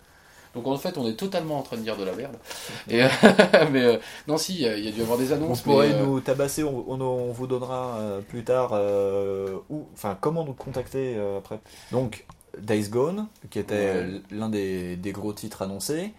[0.53, 2.37] Donc en fait, on est totalement en train de dire de la merde.
[2.87, 3.07] Et, euh,
[3.71, 5.33] mais euh, non, si, il y, a- il y a dû y avoir des Vous
[5.33, 5.61] annonces.
[5.63, 7.99] pourrez mais, euh, nous tabasser, on, on- on vous donnera
[8.29, 8.71] plus tard
[9.69, 11.59] où, enfin comment nous contacter après.
[11.91, 12.25] Donc
[12.59, 14.21] Days Gone, qui était Ouais.
[14.29, 16.13] l'un des, des gros titres annoncés.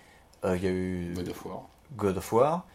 [0.44, 1.62] Il y a eu God of War.
[1.96, 2.66] God of War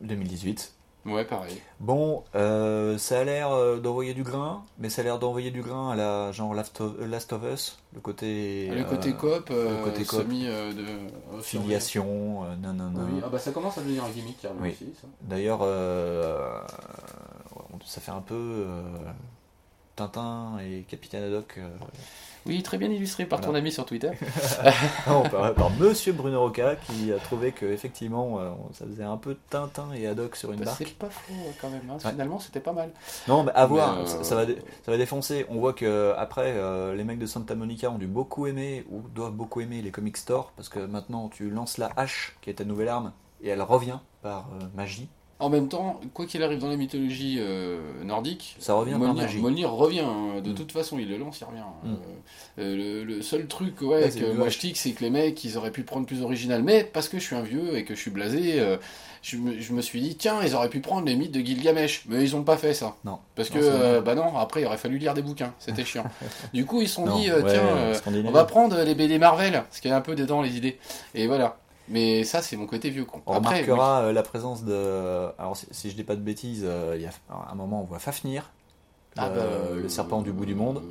[0.00, 0.72] 2018.
[1.06, 1.58] Ouais, pareil.
[1.80, 5.62] Bon, euh, ça a l'air euh, d'envoyer du grain, mais ça a l'air d'envoyer du
[5.62, 9.48] grain à la genre Last of, Last of Us, le côté le côté euh, coop,
[9.50, 13.00] euh, le côté semi euh, de euh, filiation, euh, non non non.
[13.10, 13.20] Oui.
[13.24, 14.70] Ah bah ça commence à devenir un gimmick carrément Oui.
[14.72, 14.92] aussi.
[15.00, 15.08] Ça.
[15.22, 16.60] D'ailleurs, euh,
[17.86, 18.82] ça fait un peu euh,
[19.96, 21.54] Tintin et Capitaine Haddock.
[21.58, 21.70] euh,
[22.46, 24.10] Oui, très bien illustré par ton ami sur Twitter.
[25.06, 29.16] non, par, par Monsieur Bruno Roca qui a trouvé que effectivement euh, ça faisait un
[29.18, 30.78] peu Tintin et Haddock sur une Bah, barque.
[30.78, 31.82] c'est pas faux quand même.
[31.90, 31.98] hein.
[32.02, 32.10] Ouais.
[32.10, 32.90] Finalement, c'était pas mal.
[33.28, 35.44] Non, mais à voir, euh, ça, ça va ça va défoncer.
[35.50, 39.02] On voit que après, euh, les mecs de Santa Monica ont dû beaucoup aimer ou
[39.14, 42.54] doivent beaucoup aimer les comic stores parce que maintenant tu lances la hache qui est
[42.54, 43.12] ta nouvelle arme
[43.42, 45.08] et elle revient par magie.
[45.40, 48.94] En même temps, quoi qu'il arrive dans la mythologie euh, nordique, Ça revient.
[48.98, 50.00] Mjolnir revient.
[50.00, 50.40] hein.
[50.42, 50.54] De Mm.
[50.54, 51.60] toute façon, il le lance, il revient.
[51.82, 51.88] Mm.
[51.88, 51.94] Euh,
[52.58, 55.56] euh, le, le seul truc ouais, que moi je tique, c'est que les mecs, ils
[55.56, 56.62] auraient pu prendre plus original.
[56.62, 58.76] Mais parce que je suis un vieux et que je suis blasé, euh,
[59.22, 62.04] je, me, je me suis dit, tiens, ils auraient pu prendre les mythes de Gilgamesh.
[62.08, 62.96] Mais ils ont pas fait ça.
[63.04, 63.18] Non.
[63.34, 65.54] Parce Non, que, bah non, après, il aurait fallu lire des bouquins.
[65.58, 66.04] C'était chiant.
[66.54, 69.64] du coup, ils se sont Non, dit, ouais, tiens, on va prendre les BD Marvel,
[69.70, 70.78] ce qui est un peu dedans les idées.
[71.14, 71.56] Et voilà.
[71.90, 73.22] Mais ça, c'est mon côté vieux con.
[73.26, 74.74] On Après, remarquera euh, la présence de.
[75.38, 77.12] Alors, si, je dis pas de bêtises, euh, il y a
[77.50, 78.52] un moment on voit Fafnir,
[79.16, 80.84] Ah le, bah, le serpent du bout du euh, monde.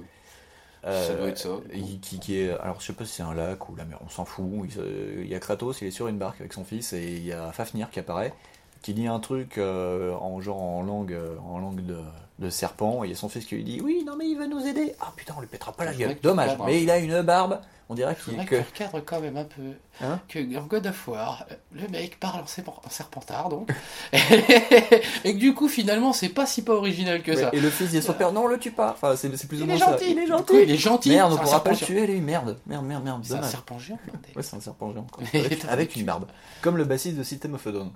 [0.92, 1.50] Ça Euh, doit être ça.
[2.02, 4.10] qui, qui est, alors je sais pas si c'est un lac ou la mer, on
[4.10, 4.70] s'en fout.
[4.78, 7.34] Il, y a Kratos, il est sur une barque avec son fils et il y
[7.34, 8.34] a Fafnir qui apparaît.
[8.82, 11.98] qui dit un truc euh, en genre en langue, en langue de,
[12.40, 14.38] de serpent, et il y a son fils qui lui dit Oui, non, mais il
[14.38, 14.96] va nous aider.
[15.02, 16.18] Ah putain, on lui pètera pas la gueule.
[16.24, 16.52] Dommage.
[16.52, 16.58] hein.
[16.66, 17.60] Mais il a une barbe.
[17.92, 18.56] On dirait qu'il Faudrait que.
[18.58, 19.62] que tu recadres quand même un peu.
[20.02, 23.72] Hein que God of War, le mec parle en, serpent- en serpentard, donc.
[24.14, 27.50] et que du coup, finalement, c'est pas si pas original que Ouais, ça.
[27.52, 28.92] et le fils dit à son père Non, le tue pas.
[28.92, 29.86] Enfin, c'est plus ou Il moins est ça.
[29.92, 30.46] gentil, Il est gentil.
[30.54, 31.10] coup, il est gentil.
[31.10, 32.22] Merde, on pourra pas le tuer, lui.
[32.22, 33.22] Merde, merde, merde, merde.
[33.26, 34.00] C'est un serpent géant.
[34.36, 35.08] Ouais, c'est un serpent géant.
[35.34, 36.26] Avec, avec une barbe.
[36.62, 37.92] Comme le bassiste de System of a Down.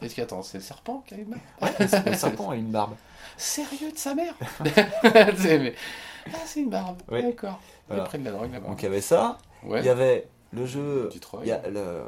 [0.00, 1.38] Qu'est-ce qu'attends C'est le serpent qui a une main
[2.06, 2.94] Le serpent a une barbe.
[3.38, 5.74] Sérieux de sa mère mais-
[6.26, 7.00] Ah, c'est une barbe.
[7.10, 7.22] Oui.
[7.22, 7.60] D'accord.
[7.88, 8.02] Voilà.
[8.02, 8.68] Ils prennent de la drogue là-bas.
[8.68, 9.38] Donc il y avait ça.
[9.62, 9.80] Ouais.
[9.80, 11.08] Il y avait le jeu.
[11.14, 11.40] Detroit.
[11.44, 12.02] Il y a le,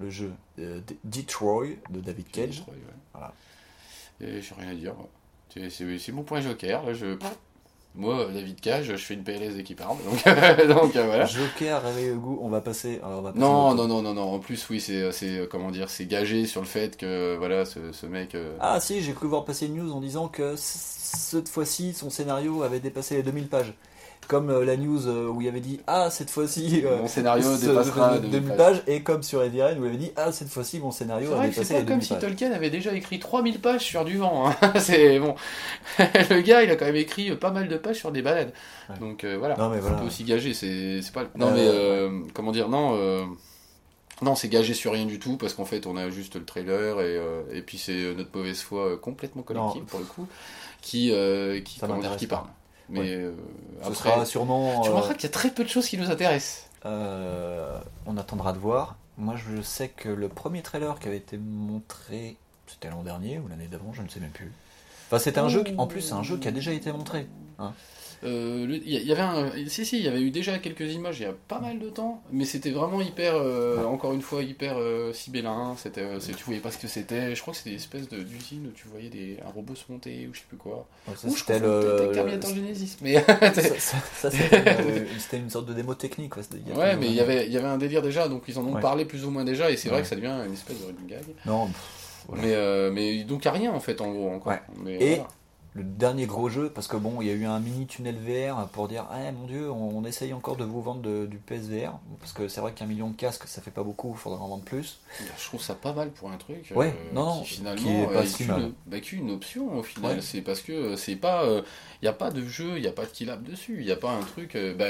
[0.00, 2.58] le jeu euh, Detroit de David Cage.
[2.58, 2.94] Detroit, ouais.
[3.14, 3.32] Voilà.
[4.20, 4.94] J'ai rien à dire.
[5.70, 6.84] c'est mon point joker.
[6.84, 7.16] Là, je...
[7.96, 9.96] Moi, David Cage, je fais une PLS qui parle.
[10.04, 10.24] Donc,
[10.68, 11.26] donc euh, voilà.
[11.26, 12.38] Joker, réveille le goût.
[12.42, 12.98] On va passer.
[13.04, 14.32] alors, on va passer Non, au- non, non, non, non.
[14.34, 17.64] En plus, oui, c'est, c'est euh, comment dire, c'est gagé sur le fait que voilà,
[17.64, 18.34] ce, ce mec.
[18.34, 22.10] euh, Ah si, j'ai cru voir passer une news en disant que cette fois-ci, son
[22.10, 23.74] scénario avait dépassé les 2000 pages.
[24.28, 27.42] Comme euh, la news euh, où il avait dit Ah, cette fois-ci, euh, Mon scénario
[27.56, 28.56] ce- dépassera ce- 2000 2000 pages.
[28.78, 28.82] pages.
[28.86, 31.36] Et comme sur Rain où il avait dit Ah, cette fois-ci, mon C'est scénario a
[31.36, 32.20] vrai que dépassé c'est pas comme 2000 si pages.
[32.22, 34.48] Tolkien avait déjà écrit 3000 pages sur du vent.
[34.48, 34.72] hein.
[34.78, 35.34] c'est bon.
[35.98, 38.52] le gars, il a quand même écrit pas mal de pages sur des balades.
[38.88, 38.98] Ouais.
[38.98, 39.56] Donc euh, voilà.
[39.56, 39.96] Non, mais C'est voilà.
[39.96, 40.54] un peu aussi gagé.
[40.54, 41.24] C'est, c'est pas.
[41.36, 43.28] Non Euh, mais euh, comment dire Non.
[44.22, 47.00] Non, c'est gagé sur rien du tout parce qu'en fait, on a juste le trailer
[47.00, 49.86] et, euh, et puis c'est notre mauvaise foi complètement collective Non.
[49.86, 50.26] pour le coup
[50.80, 51.80] qui euh, qui,
[52.18, 52.46] qui parle.
[52.88, 53.06] Mais Ouais.
[53.10, 53.32] euh,
[53.82, 54.80] Ce sera sûrement.
[54.82, 56.68] tu euh, remarqueras qu'il y a très peu de choses qui nous intéressent.
[56.86, 58.96] Euh, on attendra de voir.
[59.16, 62.36] Moi, je sais que le premier trailer qui avait été montré,
[62.66, 64.52] c'était l'an dernier ou l'année d'avant, je ne sais même plus.
[65.08, 65.62] Enfin, c'était un jeu.
[65.64, 67.26] qui- En plus, c'est un jeu qui a déjà été montré.
[68.24, 70.58] Euh, le- Il y, il y avait un, si si, il y avait eu déjà
[70.58, 73.84] quelques images il y a pas mal de temps, mais c'était vraiment hyper, euh, Ouais.
[73.84, 75.74] encore une fois hyper euh, sibélin.
[75.76, 77.34] C'était, euh, tu voyais pas ce que c'était.
[77.34, 80.26] Je crois que c'était une espèce d'usine où tu voyais des, un robot se monter
[80.30, 80.86] ou je sais plus quoi.
[81.16, 82.10] Ça, Ou c'était le.
[82.12, 84.30] Terminator Genesis, mais ça, ça-
[85.18, 86.32] c'était une, sorte de démo technique.
[86.66, 88.64] il ouais, mais il y avait, il y avait un délire déjà, donc ils en
[88.66, 88.80] ont Ouais.
[88.80, 89.94] parlé plus ou moins déjà, et c'est Ouais.
[89.94, 91.22] vrai que ça devient une espèce de running gag.
[91.46, 92.42] Non, pff, voilà.
[92.42, 94.54] Mais, euh, mais donc a rien en fait en gros encore.
[94.82, 95.28] Mais, Et- voilà.
[95.76, 98.68] Le dernier gros jeu, parce que bon, il y a eu un mini tunnel VR
[98.68, 101.98] pour dire Ah mon dieu, on, on essaye encore de vous vendre de- du PSVR.
[102.20, 104.46] Parce que c'est vrai qu'un million de casques, ça fait pas beaucoup, il faudrait en
[104.46, 105.00] vendre plus.
[105.36, 107.88] Je trouve ça pas mal pour un truc Ouais, euh, non, non, qui finalement qui
[107.90, 108.70] est pas est si mal.
[108.86, 110.14] bah, qu'une option au final.
[110.16, 110.22] Ouais.
[110.22, 112.92] C'est parce que euh, c'est pas, il n'y a pas de jeu, il n'y a
[112.92, 114.54] pas de kill-up dessus, il n'y a pas un truc.
[114.54, 114.86] euh, bah,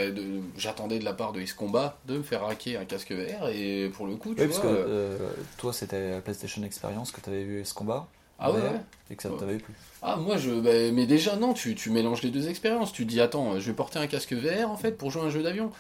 [0.59, 3.89] J'attendais de la part de X Combat de me faire hacker un casque VR et
[3.95, 4.61] pour le coup, tu Oui, vois.
[4.61, 8.07] parce que euh, euh, toi, c'était la PlayStation Experience que tu avais vu ce combat.
[8.39, 8.81] ah ouais, VR, ouais.
[9.11, 9.73] Et que ça ne t'avait plu.
[10.07, 12.93] Ah moi je, bah, mais déjà non, tu, tu mélanges les deux expériences.
[12.93, 15.25] Tu te dis attends, je vais porter un casque VR en fait pour jouer à
[15.27, 15.71] un jeu d'avion.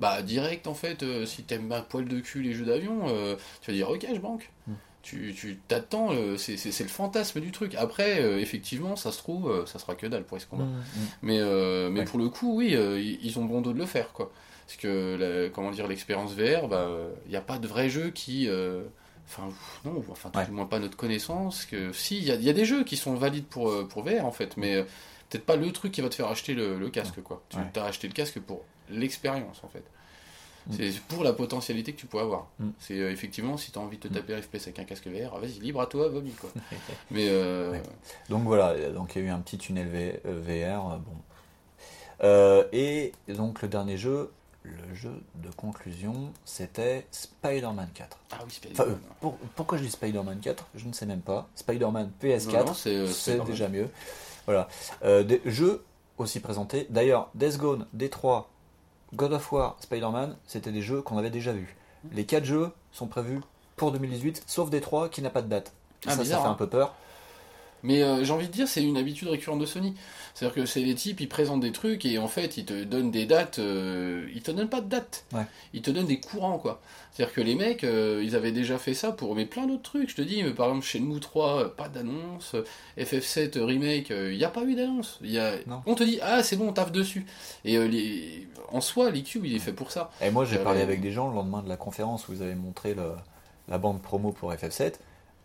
[0.00, 3.36] Bah direct en fait, euh, si t'aimes un poil de cul les jeux d'avion, euh,
[3.62, 4.50] tu vas dire ok je banque.
[4.66, 4.72] Mm.
[5.02, 7.74] Tu tu t'attends, euh, c'est c'est- c'est le fantasme du truc.
[7.76, 10.66] Après effectivement ça se trouve, ça sera que dalle pour ce combat.
[11.22, 12.06] Mais euh, mais Ouais.
[12.06, 14.30] pour le coup oui, ils ils ont bon dos de le faire quoi.
[14.66, 16.88] Parce que la- comment dire l'expérience VR, bah
[17.26, 18.48] il n'y a pas de vrai jeu qui
[19.28, 19.48] Enfin,
[19.84, 20.44] non, enfin, tout Ouais.
[20.46, 21.66] du moins pas notre connaissance.
[21.66, 21.92] Que...
[21.92, 24.02] Si, il y, a- il y a des jeux qui sont valides pour, euh, pour
[24.02, 24.82] VR en fait, mais euh,
[25.28, 27.42] peut-être pas le truc qui va te faire acheter le, le casque quoi.
[27.50, 27.62] Tu Ouais.
[27.76, 29.84] as acheté le casque pour l'expérience en fait.
[30.66, 30.72] Mm.
[30.76, 32.48] C'est pour la potentialité que tu peux avoir.
[32.58, 32.70] Mm.
[32.78, 34.12] C'est euh, effectivement, si tu as envie de te Mm.
[34.16, 36.50] taper FPS avec un casque VR, vas-y, libre à toi, vomi quoi.
[37.10, 37.82] mais euh, Ouais.
[38.30, 40.98] Donc voilà, donc il y a eu un petit tunnel VR.
[41.00, 41.16] Bon.
[42.24, 48.18] Euh, et donc le dernier jeu, le jeu de conclusion, c'était Spider-Man 4.
[48.32, 51.48] Ah oui, Enfin, euh, pour- pourquoi je dis Spider-Man 4 Je ne sais même pas.
[51.54, 53.46] Spider-Man PS4, Non, non, c'est, euh, Spider-Man.
[53.46, 53.88] déjà mieux.
[54.46, 54.68] Voilà.
[55.04, 55.84] Euh, des jeux
[56.18, 56.86] aussi présentés.
[56.90, 58.46] D'ailleurs, Death Gone, D3,
[59.14, 61.76] God of War, Spider-Man, c'était des jeux qu'on avait déjà vus.
[62.12, 63.40] Les quatre jeux sont prévus
[63.76, 65.72] pour 2018, sauf D3 qui n'a pas de date.
[66.06, 66.52] Ah, ça, bizarre, ça fait hein.
[66.52, 66.94] un peu peur.
[67.82, 69.94] Mais euh, j'ai envie de dire, c'est une habitude récurrente de Sony.
[70.34, 73.10] C'est-à-dire que c'est les types, ils présentent des trucs et en fait, ils te donnent
[73.10, 73.58] des dates.
[73.58, 75.24] euh, ils te donnent pas de date.
[75.32, 75.46] Ouais.
[75.74, 76.80] Ils te donnent des courants, quoi.
[77.12, 80.10] C'est-à-dire que les mecs, euh, ils avaient déjà fait ça pour mais plein d'autres trucs.
[80.10, 82.54] Je te dis, mais par exemple, Shenmue 3, euh, pas d'annonce.
[82.54, 82.64] euh,
[82.96, 85.18] FF7 Remake, il n'y a pas eu d'annonce.
[85.36, 85.52] A...
[85.86, 87.26] On te dit, ah, c'est bon, on taffe dessus.
[87.64, 88.46] Et euh, les...
[88.70, 90.10] en soi, l'EQ, il est fait pour ça.
[90.20, 92.42] Et moi, j'ai Euh, parlé avec des gens le lendemain de la conférence où vous
[92.42, 93.12] avez montré le-
[93.68, 94.94] la bande promo pour FF7.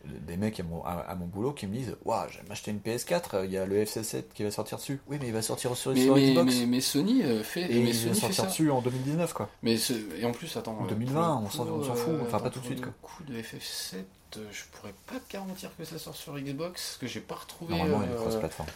[0.05, 2.79] Des mecs à mon, à, à mon boulot qui me disent Waouh, j'aime acheter une
[2.79, 4.99] PS4, il y a le FC7 qui va sortir dessus.
[5.07, 6.55] Oui, mais il va sortir sur, Mais, sur mais, Xbox.
[6.59, 9.49] mais, mais Sony euh, fait, et mais il Sony va sortir dessus en 2019, quoi.
[9.61, 10.77] Mais ce- et en plus, attends.
[10.77, 12.65] En euh, 2020, pour le on s'en- coup, on s'en fout, enfin, pas tout de
[12.65, 12.93] suite, le quoi.
[13.01, 13.95] coup de FF7,
[14.37, 17.35] euh, je pourrais pas te garantir que ça sort sur Xbox, parce que j'ai pas
[17.35, 17.73] retrouvé.
[17.75, 18.67] Normalement, il est euh, cross-platform.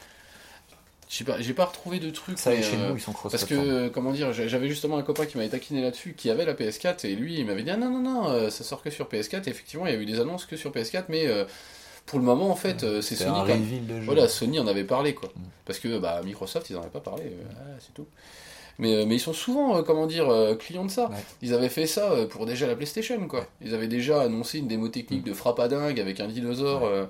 [1.09, 2.37] J'ai pas, j'ai pas retrouvé de trucs.
[2.37, 4.97] Ça, mais, chez euh, nous, ils sont parce que, euh, comment dire, j'a- j'avais justement
[4.97, 7.69] un copain qui m'avait taquiné là-dessus, qui avait la PS4, et lui, il m'avait dit,
[7.69, 9.99] ah non, non, non, euh, ça sort que sur PS4, et effectivement, il y a
[9.99, 11.45] eu des annonces que sur PS4, mais euh,
[12.07, 13.51] pour le moment, en fait, euh, c'est Sony.
[13.51, 14.05] un de jeu.
[14.05, 15.29] Voilà, Sony en avait parlé, quoi.
[15.35, 15.41] Mm.
[15.65, 18.07] Parce que bah, Microsoft, ils en avaient pas parlé, euh, ah, c'est tout.
[18.79, 21.09] Mais, euh, mais ils sont souvent, euh, comment dire, euh, clients de ça.
[21.09, 21.15] Ouais.
[21.41, 23.47] Ils avaient fait ça euh, pour déjà la PlayStation, quoi.
[23.59, 26.83] Ils avaient déjà annoncé une démo technique de frappe à dingue avec un dinosaure, Mm.
[26.83, 27.07] Ouais.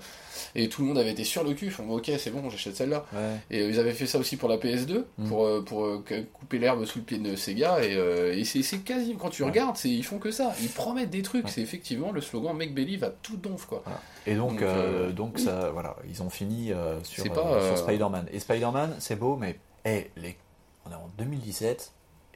[0.55, 1.67] et tout le monde avait été sur le cul.
[1.77, 3.05] Ils ok, c'est bon, j'achète celle-là.
[3.13, 3.19] Ouais.
[3.51, 5.27] Et ils avaient fait ça aussi pour la PS2, Mm.
[5.27, 6.01] pour, pour
[6.33, 7.83] couper l'herbe sous le pied de Sega.
[7.83, 7.95] Et,
[8.39, 10.53] et c'est quasi, quand tu regardes, ils font que ça.
[10.61, 11.49] Ils promettent des trucs.
[11.49, 13.83] C'est effectivement le slogan Make Believe à tout donf, quoi.
[14.25, 17.77] Et donc, Donc, euh, donc ça, voilà, ils ont fini euh, sur, euh, pas, sur
[17.77, 18.27] Spider-Man.
[18.31, 20.37] Et Spider-Man, c'est beau, mais eh, les...
[20.85, 21.91] on est en 2017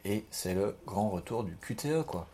[0.05, 2.27] et c'est le grand retour du QTE, quoi.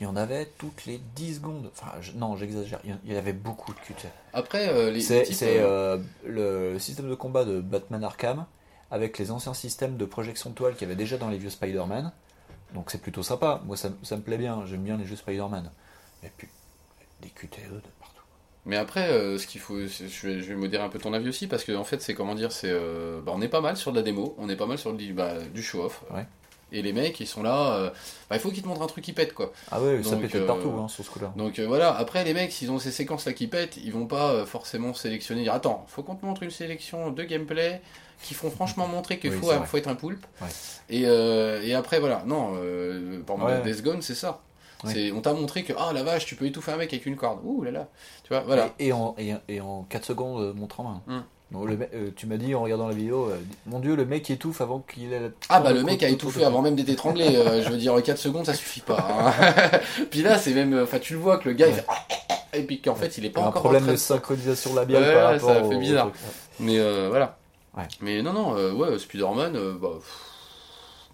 [0.00, 1.70] Il y en avait toutes les 10 secondes.
[1.72, 2.80] Enfin, je- non, j'exagère.
[2.84, 4.08] Il y en- avait beaucoup de QTE.
[4.32, 5.44] Après, les, C'est types,
[6.24, 8.46] le système de combat de Batman Arkham
[8.90, 11.50] avec les anciens systèmes de projection de toile qu'il y avait déjà dans les vieux
[11.50, 12.12] Spider-Man.
[12.74, 13.60] Donc c'est plutôt sympa.
[13.64, 14.64] Moi, ça, ça me plaît bien.
[14.66, 15.70] J'aime bien les jeux Spider-Man.
[16.22, 16.48] Mais puis,
[17.20, 17.82] des QTE de.
[18.64, 21.28] Mais après, euh, ce qu'il faut, je vais, je vais modérer un peu ton avis
[21.28, 23.76] aussi parce que en fait, c'est comment dire, c'est, euh, bah, on est pas mal
[23.76, 26.02] sur de la démo, on est pas mal sur du, bah, du show-off.
[26.14, 26.26] Ouais.
[26.74, 27.90] Et les mecs, ils sont là, euh,
[28.30, 29.52] bah, il faut qu'ils te montrent un truc qui pète quoi.
[29.70, 31.32] Ah ouais, ça Donc, de euh, partout hein, sur ce coup-là.
[31.36, 31.94] Donc euh, voilà.
[31.94, 35.42] Après, les mecs, s'ils ont ces séquences là qui pètent, ils vont pas forcément sélectionner.
[35.42, 37.82] Dire attends, faut qu'on te montre une sélection de gameplay
[38.22, 40.24] qui font franchement montrer qu'il Oui, faut, faut être un poulpe.
[40.40, 40.46] Ouais.
[40.88, 42.52] Et, et après voilà, non,
[43.26, 43.72] par exemple, Ouais.
[43.72, 44.40] Death Gone, c'est ça.
[44.84, 45.12] Ouais.
[45.14, 47.40] On t'a montré que ah la vache, tu peux étouffer un mec avec une corde.
[47.44, 47.88] Ouh là là.
[48.24, 48.70] Tu vois, voilà.
[48.78, 51.22] Et, et en, et, et en 4 secondes, euh, montre en main.
[51.50, 53.36] Donc, le euh, tu m'as dit en regardant la vidéo, euh,
[53.66, 55.28] mon dieu, le mec étouffe avant qu'il ait la...
[55.50, 58.16] Ah bah le mec a étouffé avant même d'être étranglé, euh, je veux dire 4
[58.16, 59.06] secondes ça suffit pas.
[59.06, 59.78] hein.
[60.10, 61.84] puis là c'est même, enfin tu le vois que le gars il fait
[62.54, 63.92] et puis qu'en fait il est Il y pas a un encore problème en train
[63.92, 66.10] de de- synchronisation labiale Ouais, par rapport ça fait au bizarre.
[66.58, 66.78] Mais
[67.10, 67.36] voilà.
[67.76, 67.84] Ouais.
[68.00, 70.20] Mais non non, euh, ouais Spider-Man, euh, bah pff,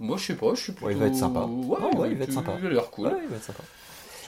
[0.00, 0.86] moi je sais pas, je suis plutôt.
[0.86, 1.40] Ouais, il va être sympa.
[1.40, 2.52] Ouais, ouais, il va être sympa.
[2.60, 3.12] Il a l'air cool.
[3.22, 3.62] Il va être sympa.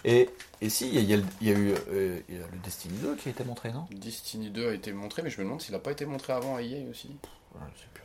[0.05, 0.31] Et,
[0.63, 2.35] et si, il y a, il y a le- il y a eu euh, il
[2.37, 3.85] y a le Destiny 2 qui a été montré, non?
[3.91, 6.57] Destiny 2 a été montré, mais je me demande s'il a pas été montré avant
[6.57, 7.09] à EA aussi.
[7.55, 7.61] Ouais,
[7.93, 8.01] plus.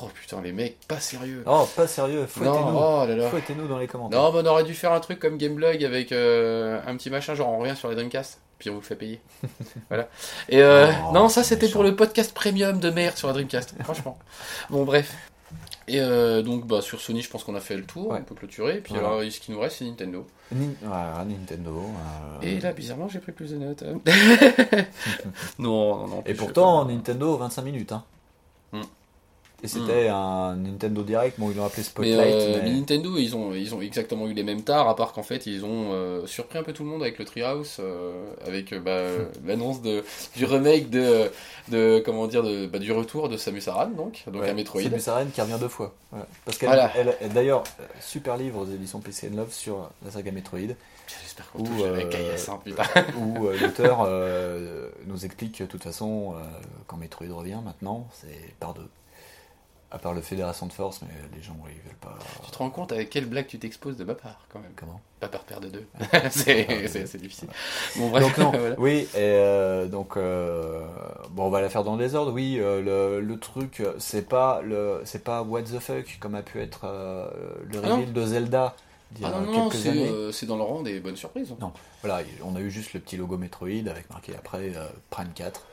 [0.00, 1.42] Oh putain les mecs, pas sérieux.
[1.46, 2.56] Oh, pas sérieux, fouettez-nous.
[2.76, 3.30] oh là là.
[3.30, 4.20] Fouettez-nous dans les commentaires.
[4.20, 7.34] Non, mais on aurait dû faire un truc comme Gameblog avec euh, un petit machin,
[7.34, 9.18] genre on revient sur les Dreamcast, puis on vous le fait payer.
[9.88, 10.10] voilà.
[10.50, 13.74] Et euh, Oh, non, ça c'était pour le podcast premium de merde sur la Dreamcast,
[13.82, 14.18] franchement.
[14.68, 15.14] Bon, bref.
[15.88, 18.18] Et euh, donc, bah, sur Sony, je pense qu'on a fait le tour, Ouais.
[18.20, 18.80] on peut clôturer.
[18.80, 19.08] Puis Voilà.
[19.08, 20.26] alors, ce qui nous reste, c'est Nintendo.
[20.52, 21.76] Nin- ouais, Nintendo.
[21.80, 23.82] euh, Et là, bizarrement, j'ai pris plus de notes.
[25.58, 26.22] non, non, non.
[26.26, 26.92] Et pourtant, pas.
[26.92, 27.92] Nintendo, 25 minutes.
[27.92, 28.04] Hein.
[28.72, 28.82] Hmm.
[29.60, 32.16] Et c'était un Nintendo Direct, bon, ils l'ont appelé Mais, Spotlight.
[32.34, 35.12] euh, mais- mais Nintendo, ils ont, ils ont exactement eu les mêmes tares, à part
[35.12, 38.30] qu'en fait, ils ont euh, surpris un peu tout le monde avec le Treehouse, euh,
[38.46, 39.00] avec bah,
[39.44, 40.04] l'annonce de,
[40.36, 41.28] du remake de,
[41.70, 44.80] de comment dire, de, bah, du retour de Samus Aran, donc, donc Ouais, à Metroid.
[44.82, 45.92] Samus Aran qui revient deux fois.
[46.44, 46.92] Parce qu'elle, Voilà.
[46.94, 47.64] elle- elle- d'ailleurs,
[48.00, 50.60] super livre aux éditions PC Love sur la saga Metroid,
[51.22, 52.84] J'espère qu'on Ou, touche avec KS1, putain.
[53.18, 54.06] où l'auteur
[55.06, 56.34] nous explique que de toute façon,
[56.86, 58.86] quand Metroid revient maintenant, c'est par deux.
[59.90, 62.14] À part le Fédération de Force, mais les gens ils veulent pas.
[62.44, 64.72] Tu te rends compte avec quelle blague tu t'exposes de ma part, quand même.
[64.76, 65.00] Comment?
[65.18, 65.86] Pas par paire de deux.
[66.30, 67.48] c'est c'est- c'est difficile.
[67.96, 68.22] Bon, bref.
[68.22, 68.74] Donc non, voilà.
[68.78, 70.86] oui, et euh, donc euh,
[71.30, 72.32] bon, on va la faire dans le désordre.
[72.32, 76.60] Oui, euh, le, le truc, c'est pas le, pas what the fuck comme a pu
[76.60, 76.84] être
[77.64, 78.76] le Ah reveal de Zelda
[79.24, 81.54] Ah non, non, c'est euh, dans le rang des bonnes surprises.
[81.60, 81.72] Non.
[82.02, 85.66] Voilà, on a eu juste le petit logo Metroid avec marqué après euh, Prime 4.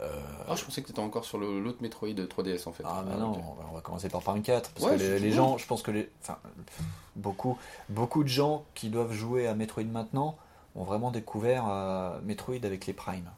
[0.00, 2.82] Euh, Ah, je pensais que t'étais encore sur l'autre Metroid 3DS en fait.
[2.86, 5.02] ah, bah Ah, non, on va- on va commencer par Prime 4 parce Ouais, que
[5.02, 6.80] les, gens, je pense que les, enfin, pff,
[7.16, 7.58] beaucoup,
[7.88, 10.36] beaucoup de gens qui doivent jouer à Metroid maintenant
[10.74, 13.30] ont vraiment découvert euh, Metroid avec les Prime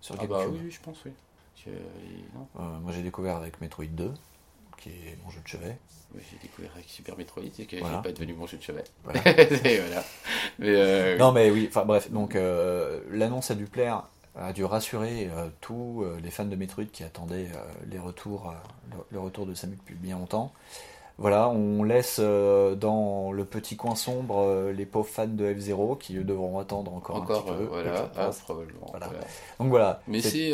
[0.00, 0.36] sur Ah GameCube.
[0.38, 1.12] bah oui, oui, je pense, oui.
[1.66, 1.70] Euh,
[2.34, 2.46] non.
[2.60, 4.12] Euh, moi j'ai découvert avec Metroid 2,
[4.78, 5.78] qui est mon jeu de chevet.
[6.14, 7.96] Oui, j'ai découvert avec Super Metroid, c'est que Voilà.
[7.96, 8.84] j'ai pas devenu mon jeu de chevet.
[9.02, 9.20] Voilà.
[9.28, 10.04] Et voilà.
[10.60, 14.04] Mais euh, Non mais oui, enfin bref, donc euh, l'annonce a dû plaire,
[14.36, 17.58] a dû rassurer euh, tous euh, les fans de Metroid qui attendaient euh,
[17.90, 18.52] les retours,
[18.90, 20.52] le, le retour de Samus depuis bien longtemps.
[21.16, 26.58] Voilà, on laisse dans le petit coin sombre les pauvres fans de F0 qui devront
[26.58, 27.64] attendre encore, encore, un petit peu.
[27.66, 28.86] voilà, ah, probablement.
[28.90, 29.06] Voilà.
[29.06, 29.24] voilà.
[29.60, 30.00] Donc voilà.
[30.08, 30.52] Mais c'est-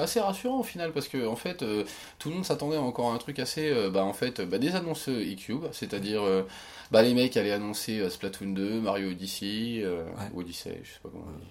[0.00, 1.84] assez rassurant au final parce que en fait euh,
[2.18, 4.74] tout le monde s'attendait à encore un truc assez euh, bah en fait bah, des
[4.74, 6.42] annonces e-cube c'est-à-dire euh,
[6.90, 10.30] bah les mecs allaient annoncer Splatoon 2 Mario Odyssey Ouais.
[10.36, 11.46] Odyssey je sais pas comment on dit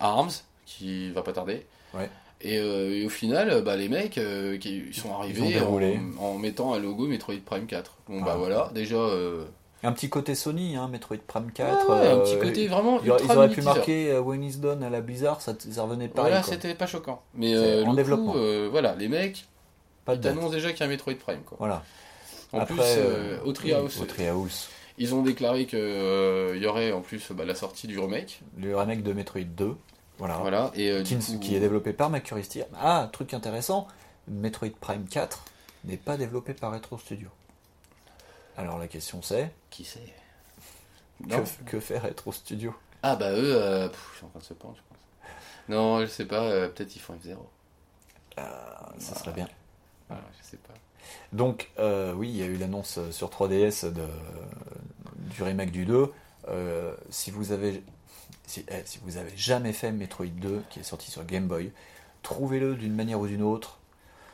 [0.00, 0.30] Arms
[0.66, 2.08] qui va pas tarder Ouais.
[2.40, 5.60] et, euh, et au final euh, bah les mecs euh, qui ils sont ont arrivés
[5.60, 8.36] en, en mettant un logo Metroid Prime 4 bon bah Ah.
[8.38, 9.44] voilà déjà euh,
[9.84, 11.88] un petit côté Sony, hein, Metroid Prime ouais, 4.
[11.90, 14.90] ouais, un euh, petit côté vraiment Ils, auraient- pu marquer euh, When is Done à
[14.90, 16.30] la Blizzard, ça, ça revenait pareil.
[16.32, 18.32] voilà c'était pas choquant mais euh, en développement.
[18.32, 19.44] coup, euh, voilà les mecs
[20.04, 21.42] Pas Ils t'annoncent déjà qu'il y a un Metroid Prime.
[21.44, 21.56] Quoi.
[21.58, 21.82] Voilà.
[22.52, 24.68] En Après, plus, euh, euh, au Treehouse, oui, au Treehouse.
[25.02, 28.40] Ils ont déclaré qu'il y aurait en plus bah, la sortie du remake.
[28.58, 29.76] Le remake de Metroid 2.
[30.18, 30.36] Voilà.
[30.38, 30.70] Voilà.
[30.74, 32.46] Et euh, Qui, du coup, qui est développé par Mercury
[32.80, 33.88] Ah, truc intéressant,
[34.28, 35.44] Metroid Prime 4
[35.84, 37.28] n'est pas développé par Retro Studio.
[38.56, 40.00] Alors la question c'est, Qui c'est
[41.66, 42.74] que, fait Retro Studio?
[43.02, 44.98] Ah bah eux, euh, pff, je suis en train de se pendre, je pense.
[45.68, 46.42] Non, je sais pas.
[46.42, 47.36] euh, Peut-être ils font F0.
[48.36, 49.48] Ah, Ça serait bien.
[50.08, 50.74] Voilà, je sais pas.
[51.32, 54.06] Donc, euh, oui, il y a eu l'annonce sur 3DS de,
[55.30, 56.10] du remake du 2.
[56.48, 57.82] Euh, si vous avez
[58.46, 61.72] si, eh, si vous avez jamais fait Metroid 2 qui est sorti sur Game Boy,
[62.22, 63.78] trouvez-le d'une manière ou d'une autre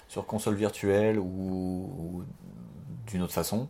[0.09, 2.25] sur console virtuelle ou, ou
[3.07, 3.69] d'une autre façon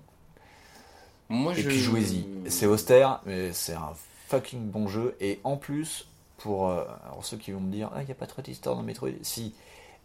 [1.28, 1.68] Moi, et je...
[1.68, 2.26] puis jouez-y.
[2.48, 3.92] C'est austère, mais c'est un
[4.28, 5.16] fucking bon jeu.
[5.20, 6.08] Et en plus,
[6.38, 8.76] pour euh, alors ceux qui vont me dire, ah, il n'y a pas trop d'histoire
[8.76, 9.54] dans Metroid, si.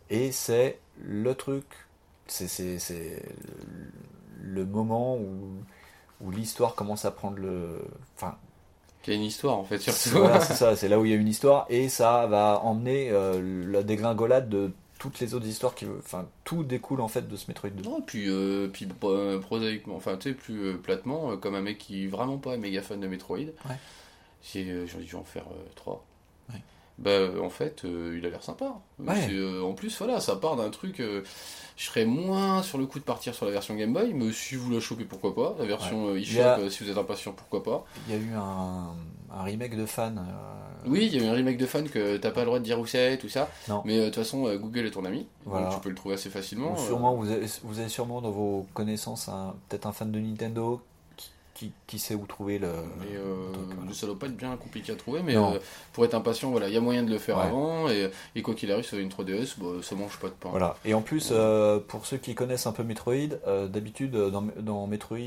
[0.09, 1.65] Et c'est le truc,
[2.27, 3.21] c'est
[4.41, 5.63] le moment où,
[6.23, 7.81] où l'histoire commence à prendre le.
[8.15, 8.35] Enfin,
[9.05, 10.19] Il y a une histoire en fait, surtout.
[10.19, 13.09] voilà, c'est ça, c'est là où il y a une histoire, et ça va emmener
[13.11, 15.85] euh, la dégringolade de toutes les autres histoires qui.
[15.99, 17.83] Enfin, tout découle en fait de ce Metroid 2.
[17.83, 21.77] Non, et puis, euh, puis euh, prosaïquement, enfin, tu sais, plus platement, comme un mec
[21.77, 23.37] qui est vraiment pas un méga fan de Metroid,
[24.41, 25.45] j'ai euh, j'ai dû en faire
[25.75, 26.05] 3.
[26.53, 26.61] Ouais.
[27.03, 27.11] Bah,
[27.43, 28.73] en fait, euh, il a l'air sympa.
[28.99, 29.27] Ouais.
[29.31, 30.99] Euh, en plus, voilà, ça part d'un truc.
[30.99, 31.21] euh,
[31.75, 34.55] je serais moins sur le coup de partir sur la version Game Boy, mais si
[34.55, 35.55] vous la chopez, pourquoi pas.
[35.59, 37.83] La version eShop, y a- si vous êtes impatient, pourquoi pas.
[38.07, 38.93] Il y a eu un,
[39.35, 40.23] un remake de fan.
[40.85, 42.63] Oui, il y a eu un remake de fan que t'as pas le droit de
[42.63, 43.49] dire où c'est, tout ça.
[43.69, 43.81] Non.
[43.85, 45.25] Mais de toute façon, Google est ton ami.
[45.45, 45.65] Voilà.
[45.67, 46.73] Donc tu peux le trouver assez facilement.
[46.73, 49.29] Ou sûrement, vous avez, vous avez sûrement dans vos connaissances
[49.69, 50.79] peut-être un fan de Nintendo
[51.87, 52.67] qui, sait où trouver le.
[52.99, 53.93] Mais euh, le truc, voilà.
[53.93, 55.59] ça doit pas être bien compliqué à trouver, mais euh,
[55.93, 57.43] pour être impatient, voilà, il y a moyen de le faire Ouais.
[57.45, 60.49] avant, et, et quoi qu'il arrive, sur une 3DS, bah, ça mange pas de pain.
[60.49, 60.75] Voilà.
[60.85, 63.13] Et en plus, euh, pour ceux qui connaissent un peu Metroid,
[63.47, 65.17] euh, d'habitude dans, dans Metroid,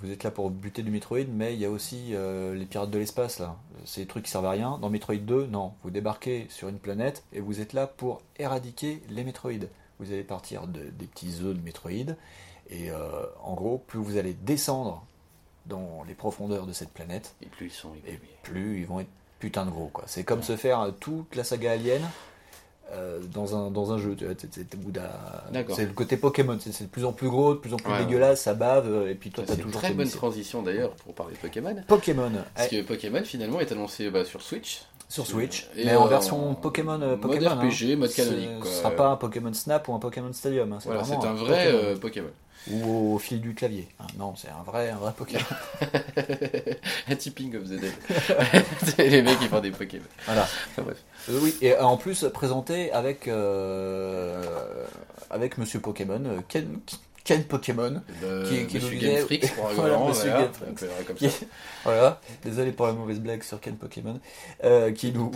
[0.00, 2.12] vous êtes là pour buter du Metroid, mais il y a aussi
[2.54, 3.56] les pirates de l'espace là.
[3.84, 4.78] C'est des trucs qui servent à rien.
[4.80, 5.72] Dans Metroid 2, non.
[5.82, 9.66] Vous débarquez sur une planète et vous êtes là pour éradiquer les Metroid.
[9.98, 12.14] Vous allez partir de- des petits œufs de Metroid
[12.70, 15.04] et euh, en gros, plus vous allez descendre
[15.66, 19.08] dans les profondeurs de cette planète, Et plus ils sont et plus ils vont être
[19.38, 20.04] putain de gros quoi.
[20.06, 22.02] C'est comme se faire toute la saga Alien
[22.92, 24.16] euh, dans un dans un jeu.
[24.48, 26.58] C'est le côté Pokémon.
[26.60, 28.04] C'est de plus en plus gros, de plus en plus Ouais, ouais.
[28.04, 31.14] dégueulasse, ça bave euh, et puis toi t'as une toujours très bonne transition d'ailleurs pour
[31.14, 31.74] parler de Pokémon.
[31.86, 34.82] Pokémon Parce que Pokémon finalement est annoncé bah, sur Switch.
[35.08, 36.98] sur Switch, Et, mais en euh, version Pokémon.
[36.98, 37.68] mode Pokémon hein.
[37.68, 38.50] RPG, mode canonique.
[38.64, 40.72] Ce sera pas un Pokémon Snap ou un Pokémon Stadium.
[40.72, 41.78] hein, C'est Voilà, c'est un vrai Pokémon.
[41.84, 42.30] euh, Pokémon.
[42.70, 43.88] Ou au fil du clavier.
[43.98, 44.06] hein.
[44.18, 45.42] Non, c'est un vrai un vrai Pokémon.
[47.08, 47.92] un tipping of the dead.
[48.84, 50.04] c'est les mecs qui font des Pokémon.
[50.26, 50.42] voilà.
[50.42, 51.02] Enfin, bref.
[51.28, 54.84] Euh, oui, et en plus présenté avec euh,
[55.30, 56.78] avec Monsieur Pokémon, euh, Ken,
[57.24, 58.02] Ken Pokémon,
[58.48, 60.30] Qui- qui Monsieur nous Game Freak pour Voilà, Monsieur.
[60.30, 60.48] Game
[61.06, 61.44] comme Qui- ça.
[61.84, 62.20] voilà.
[62.44, 64.18] Désolé pour la mauvaise blague sur Ken Pokémon,
[64.64, 65.30] euh, qui nous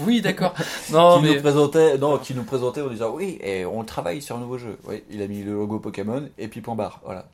[0.00, 0.54] Oui, d'accord.
[0.92, 4.20] Non, qui mais nous présentait, non, qui nous présentait en disant oui, et on travaille
[4.20, 4.76] sur un nouveau jeu.
[4.84, 7.00] Oui, il a mis le logo Pokémon et puis point barre.
[7.04, 7.26] Voilà.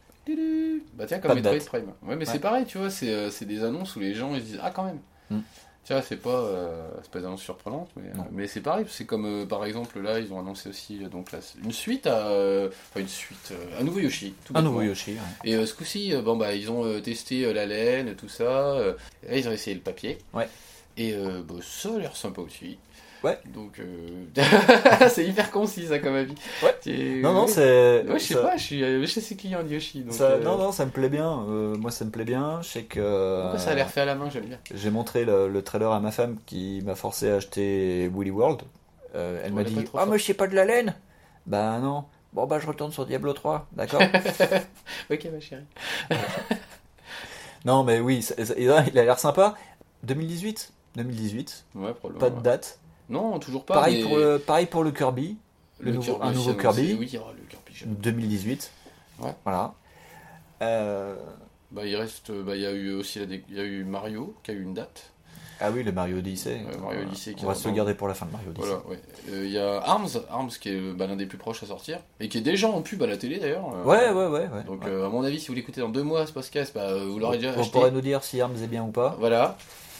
[0.94, 1.58] Bah tiens, comme Metroid.
[1.66, 1.86] Prime.
[1.86, 2.24] Ouais, mais Ouais.
[2.26, 4.60] c'est pareil, tu vois, c'est euh, c'est des annonces où les gens ils se disent
[4.62, 5.00] Ah, quand même.
[5.30, 5.40] Hmm.
[5.84, 8.86] Tu vois, c'est pas, euh, c'est pas des annonces surprenantes, mais, euh, c'est pareil.
[8.88, 12.06] C'est comme euh, par exemple là, ils ont annoncé aussi euh, donc là, une suite
[12.06, 12.28] à.
[12.28, 13.52] euh, Enfin, une suite.
[13.80, 14.32] un nouveau Yoshi.
[14.44, 15.12] Tout Un nouveau Yoshi.
[15.14, 15.18] ouais.
[15.44, 18.76] Et euh, ce coup-ci, bon, bah, ils ont testé la laine, tout ça.
[19.28, 20.18] là, ils ont essayé le papier.
[20.32, 20.48] Ouais.
[20.96, 22.78] Et euh, bah, ça a l'air sympa aussi.
[23.24, 23.38] Ouais.
[23.54, 24.24] Donc, euh,
[25.08, 26.34] c'est hyper concis, ça, comme avis.
[26.62, 26.74] Ouais.
[26.86, 28.04] Et- Non, non, c'est.
[28.08, 30.00] Ouais, je sais ça- pas, je suis chez ses clients Yoshi.
[30.02, 31.44] Donc, ça- euh, Non, non, ça me plaît bien.
[31.48, 32.60] Euh, moi, ça me plaît bien.
[32.62, 33.42] Je sais que.
[33.42, 34.58] pourquoi ça a l'air fait à la main, j'aime bien.
[34.74, 38.62] J'ai montré le, le trailer à ma femme qui m'a forcé à acheter Woolly World.
[39.14, 40.94] Elle m'a dit Ah, mais je sais pas de la laine
[41.46, 42.04] Bah non.
[42.32, 44.00] Bon, bah je retourne sur Diablo 3, d'accord
[45.10, 45.64] Ok, ma chérie.
[47.64, 49.54] Non, mais oui, ça- il a l'air sympa.
[50.02, 52.18] 2018 2018, Ouais, probablement.
[52.20, 52.78] pas de date.
[53.12, 53.74] Non, toujours pas.
[53.74, 55.36] pareil, mais pour le, pareil pour le Kirby,
[55.80, 56.54] le nouveau- un aussi nouveau.
[56.60, 56.96] Kirby.
[56.98, 57.72] Oui, il y aura le Kirby.
[57.72, 57.94] j'aime.
[57.94, 58.70] 2018.
[59.20, 59.34] Ouais.
[59.44, 59.74] Voilà.
[60.62, 61.14] Euh,
[61.70, 62.30] Bah, il reste.
[62.32, 64.74] bah, il y a eu aussi la y a eu Mario qui a eu une
[64.74, 65.08] date.
[65.64, 66.60] Ah oui, le Mario Odyssey.
[66.82, 68.66] Mario Odyssey qui On va se le garder pour la fin de Mario Odyssey.
[68.66, 68.98] Voilà, ouais.
[69.30, 72.00] Euh, Il y a Arms, Arms qui est bah, l'un des plus proches à sortir
[72.18, 73.66] et qui est déjà en pub à la télé d'ailleurs.
[73.72, 74.48] Euh, Ouais, ouais, ouais.
[74.48, 74.90] ouais, Donc, ouais.
[74.90, 77.18] euh, à mon avis, si vous l'écoutez dans deux mois, ce podcast, bah, euh, vous
[77.20, 77.72] l'aurez déjà Vous acheté.
[77.72, 79.14] pourrez nous dire si Arms est bien ou pas.
[79.20, 79.56] Voilà.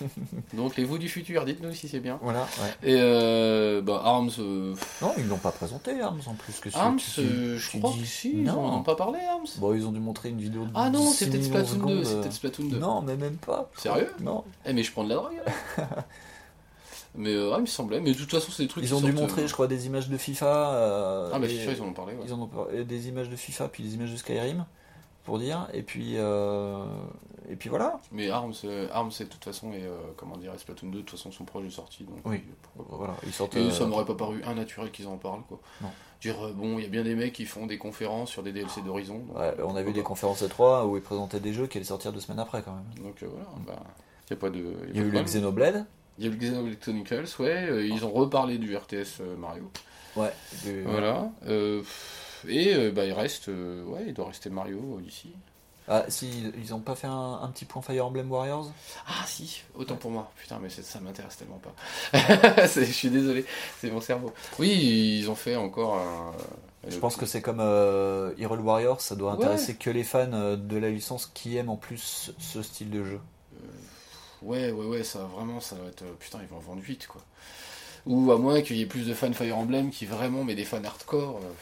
[0.55, 2.19] Donc, les vous du futur, dites-nous si c'est bien.
[2.23, 2.91] Voilà, ouais.
[2.91, 6.59] Et euh, bah, Arms, euh, Non, ils l'ont pas présenté, Arms, en plus.
[6.61, 8.61] que Arms, tu- tu- euh, je tu crois dis- que si, ils Non.
[8.65, 9.47] en ont pas parlé, Arms.
[9.59, 12.05] Bon, ils ont dû montrer une vidéo de Ah non, 6 c'est peut-être Splatoon 2,
[12.05, 12.79] c'est peut-être Splatoon 2.
[12.79, 13.71] Non, mais même pas.
[13.77, 14.11] Sérieux?
[14.21, 14.45] Non.
[14.67, 15.41] Eh, mais je prends de la drogue.
[17.15, 18.01] Mais euh, ouais, il me semblait.
[18.01, 19.85] Mais de toute façon, c'est des trucs Ils ont dû montrer, euh, je crois, des
[19.87, 20.47] images de FIFA.
[20.73, 22.15] euh, Ah, bah et- FIFA, ils en ont parlé.
[22.15, 22.23] ouais.
[22.27, 24.65] Ils en ont parlé, des images de FIFA, puis des images de Skyrim.
[25.25, 25.69] Pour dire.
[25.73, 26.85] Et puis, euh,
[27.49, 27.99] et puis voilà.
[28.11, 31.03] Mais Arms, euh, Arms, c'est de toute façon, et euh, comment dire, Splatoon 2, de
[31.03, 32.05] toute façon, sont proches de sortie.
[32.05, 32.43] Donc, Oui.
[32.79, 32.83] euh.
[32.91, 33.57] Voilà, ils sortent.
[33.57, 35.61] Et ça m'aurait pas paru un naturel qu'ils en parlent, quoi.
[35.81, 35.89] Non.
[36.21, 38.81] Dire, bon, il y a bien des mecs qui font des conférences sur des DLC
[38.83, 39.25] d'Horizon.
[39.35, 42.13] ouais, on a vu des conférences E3 où ils présentaient des jeux qui allaient sortir
[42.13, 43.05] deux semaines après quand même.
[43.05, 43.83] Donc voilà, bah,
[44.31, 44.65] y a pas de.
[44.91, 45.21] Il y a eu le.
[45.23, 45.85] Xenoblade.
[46.19, 49.69] Il y a eu le Xenoblade Chronicles, ouais, ils ont reparlé du RTS Mario.
[50.15, 50.31] Ouais.
[50.63, 51.31] du- Voilà.
[51.49, 51.83] euh,
[52.49, 55.29] et euh, bah, il reste, euh, ouais, il doit rester Mario Odyssey.
[55.89, 58.71] Ah, si, ils ont pas fait un, un petit point Fire Emblem Warriors?
[59.07, 60.31] Ah si, autant pour moi.
[60.37, 61.75] Putain, mais ça m'intéresse tellement pas.
[62.67, 63.45] Je suis désolé,
[63.81, 64.33] c'est mon cerveau.
[64.61, 66.33] Oui, ils ont fait encore un.
[66.89, 69.39] Je pense que c'est comme euh, Hyrule Warriors, ça doit Ouais.
[69.39, 73.05] intéresser que les fans euh, de la licence qui aiment en plus ce style de
[73.05, 73.21] jeu.
[74.43, 76.05] Ouais, ouais, ouais, ça vraiment, ça va être.
[76.19, 77.23] Putain, ils vont en vendre 8 quoi.
[78.07, 80.65] Ou à moins qu'il y ait plus de fans Fire Emblem qui vraiment, mais des
[80.65, 81.37] fans hardcore.
[81.37, 81.53] euh,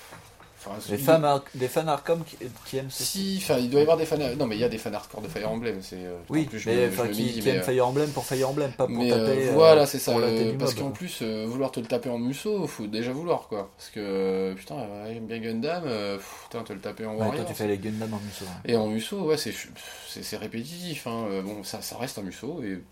[0.62, 3.80] Enfin, Des fans, ar- des fans Arkham qui, qui aiment ce Si, enfin, il doit
[3.80, 4.18] y avoir des fans.
[4.38, 5.78] Non, mais il y a des fans hardcore de Fire Emblem.
[5.80, 5.96] C'est.
[6.04, 8.50] euh, Oui, plus, mais me- qui, dis, qui mais, aiment euh, Fire Emblem pour Fire
[8.50, 9.48] Emblem, pas pour Mais euh, taper.
[9.48, 10.14] euh, voilà, c'est ça.
[10.18, 13.70] euh, parce qu'en plus, euh, vouloir te le taper en musso, faut déjà vouloir quoi.
[13.78, 14.76] Parce que putain,
[15.10, 17.36] j'aime bien Gundam, pff, putain, te le taper en Ouais, Warrior.
[17.36, 18.44] toi, tu fais les Gundam en musso.
[18.44, 18.70] ouais.
[18.72, 21.06] Et en musso, ouais, c'est répétitif.
[21.06, 21.40] Hein.
[21.42, 22.82] Bon, ça, ça reste un musso et.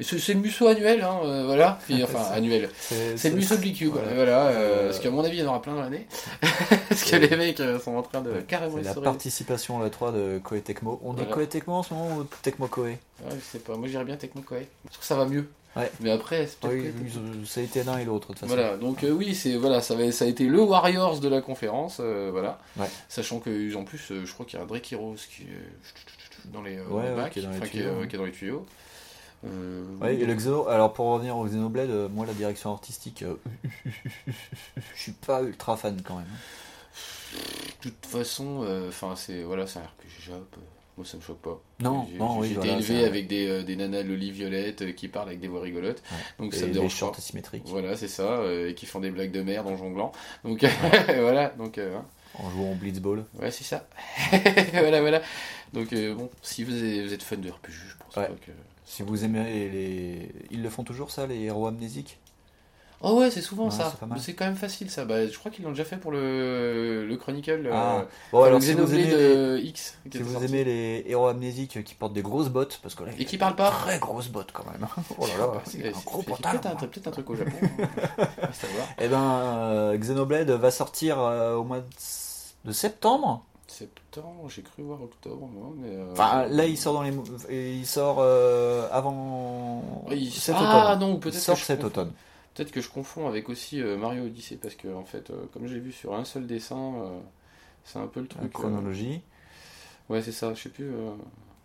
[0.00, 1.78] C'est le musso annuel, hein, euh, voilà.
[1.84, 2.68] Puis, enfin, annuel.
[2.78, 4.46] C'est le musso de l'IQ, Voilà.
[4.48, 6.06] euh, Euh, Parce qu'à mon avis, il y en aura plein dans l'année.
[6.88, 10.40] parce que les mecs sont en train de carrément la participation à la 3 de
[10.42, 11.00] Koei Tecmo.
[11.04, 11.32] On dit Voilà.
[11.34, 12.98] Koei Tecmo en ce moment ou Tecmo Koei?
[13.24, 13.76] Ouais, je sais pas.
[13.76, 14.66] Moi, j'irais bien Techno Koei.
[14.84, 15.48] Je trouve que ça va mieux.
[15.76, 15.90] Ouais.
[16.00, 16.92] Mais après, Oui,
[17.46, 18.32] ça a été l'un et l'autre.
[18.42, 21.40] Voilà, donc euh, oui, c'est voilà, ça, va, ça a été le Warriors de la
[21.40, 22.60] conférence, euh, voilà.
[22.76, 22.86] Ouais.
[23.08, 26.52] Sachant que en plus, euh, je crois qu'il y a un Drake Heroes qui est
[26.52, 28.06] dans les Ouais, ouais, bacs, qui est dans les enfin, qui, est, tuyaux, ouais.
[28.06, 28.66] qui est dans les tuyaux.
[29.44, 33.22] Euh, Ouais, et le Xeno, alors pour revenir au Xenoblade, euh, moi la direction artistique,
[33.22, 33.34] euh,
[34.26, 36.26] je suis pas ultra fan quand même.
[37.82, 40.56] De toute façon, euh, enfin c'est voilà, c'est un RPG Jap.
[40.96, 41.60] Moi, ça me choque pas.
[41.80, 44.82] Non, J'ai non, oui, j'ai été voilà, élevé avec des, euh, des nanas Loli Violette
[44.82, 46.18] euh, qui parlent avec des voix rigolotes, Ouais.
[46.38, 47.18] donc Et ça me les dérange shorts pas.
[47.18, 50.12] asymétriques Voilà, c'est ça, et qui font des blagues de merde en jonglant.
[50.44, 50.64] Donc
[51.18, 52.04] voilà, donc hein.
[52.38, 53.24] en jouant au Blitzball.
[53.40, 53.88] Ouais, c'est ça.
[54.72, 55.20] voilà, voilà.
[55.72, 58.28] Donc, bon, si vous êtes, vous êtes fan de RPG, je pense Ouais.
[58.28, 58.52] pas que.
[58.84, 62.18] Si vous aimez les, Ils le font toujours ça, les héros amnésiques?
[63.06, 63.92] Oh, ouais, c'est souvent Ouais, ça.
[64.18, 65.04] c'est quand même facile ça.
[65.04, 67.68] Bah, je crois qu'ils l'ont déjà fait pour le, le Chronicle.
[67.70, 69.22] Ah, euh, Bon, enfin, alors le si vous, Xenoblade aimez les...
[69.36, 69.98] euh, X.
[70.10, 70.46] si vous sorti.
[70.48, 73.56] aimez les héros amnésiques qui portent des grosses bottes, parce que là, Et qui parlent
[73.56, 73.70] pas.
[73.72, 74.86] Très grosses bottes quand même.
[75.18, 76.60] oh là là, C'est- c'est un gros pantalon.
[76.60, 77.56] Peut-être un, truc au Japon.
[77.62, 77.88] hein.
[78.18, 78.88] À voir.
[78.98, 81.86] Eh ben, euh, Xenoblade va sortir euh, au mois de,
[82.64, 83.44] de septembre.
[83.74, 85.88] Septembre, j'ai cru voir octobre, mais.
[85.90, 87.12] euh, Enfin, là, il sort dans les,
[87.50, 91.00] il sort euh, avant cet ah automne.
[91.00, 91.86] non, Il peut-être sort que je cet confonds.
[91.88, 92.12] automne.
[92.54, 95.80] Peut-être que je confonds avec aussi euh, Mario Odyssey parce que en fait, comme j'ai
[95.80, 96.92] vu sur un seul dessin,
[97.84, 98.44] c'est un peu le La truc.
[98.44, 99.20] euh, chronologie.
[100.08, 100.54] Ouais, c'est ça.
[100.54, 100.90] Je sais plus.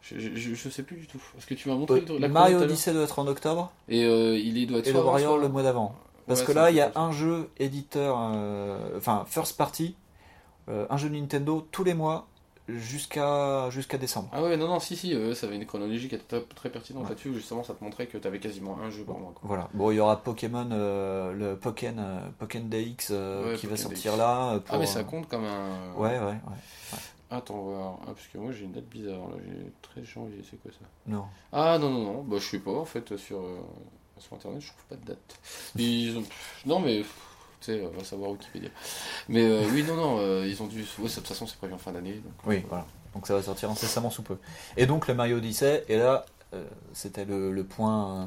[0.02, 1.22] je, je, je- je sais plus du tout.
[1.34, 2.60] Parce que tu m'as montré le- la Mario.
[2.62, 5.94] Odyssey doit être en octobre Et il doit être et le Warrior le mois d'avant.
[6.28, 8.16] Parce Ouais, que là, il y a un jeu éditeur,
[8.98, 9.96] enfin first party,
[10.70, 12.28] euh, un jeu Nintendo tous les mois
[12.68, 14.30] jusqu'à jusqu'à décembre.
[14.32, 17.04] Ah ouais, non, non, si, si, euh, ça avait une chronologie qui était très, pertinente
[17.04, 17.10] Ouais.
[17.10, 17.34] là-dessus.
[17.34, 19.32] Justement, ça te montrait que tu avais quasiment un jeu par mois.
[19.34, 19.42] quoi.
[19.44, 19.70] Voilà.
[19.74, 24.18] Bon, il y aura Pokémon, euh, le Pokémon, Pokémon DX Ouais, qui va sortir DX.
[24.20, 24.60] là.
[24.60, 25.94] Pour, Ah, mais ça compte comme un.
[25.96, 26.38] Ouais, ouais, ouais.
[27.32, 27.98] Attends, on va voir.
[28.04, 29.36] Ah, parce que moi j'ai une date bizarre là.
[29.48, 30.86] J'ai 13 janvier, c'est quoi ça?
[31.08, 31.26] Non.
[31.52, 33.40] Ah non, non, non, bah je sais pas en fait sur,
[34.18, 35.40] sur internet, je trouve pas de date.
[35.76, 36.24] Mais ils ont.
[36.66, 37.04] Non, mais.
[37.66, 38.70] Sais, on va savoir Wikipédia.
[39.28, 40.82] Mais euh, oui, non, non, euh, ils ont dû.
[41.00, 42.14] Ouais, de toute façon, c'est prévu en fin d'année.
[42.16, 42.86] donc, Oui, euh, voilà.
[43.14, 44.38] Donc ça va sortir incessamment sous peu.
[44.78, 46.64] Et donc le Mario Odyssey, et là, euh,
[46.94, 48.26] c'était le, le point, euh,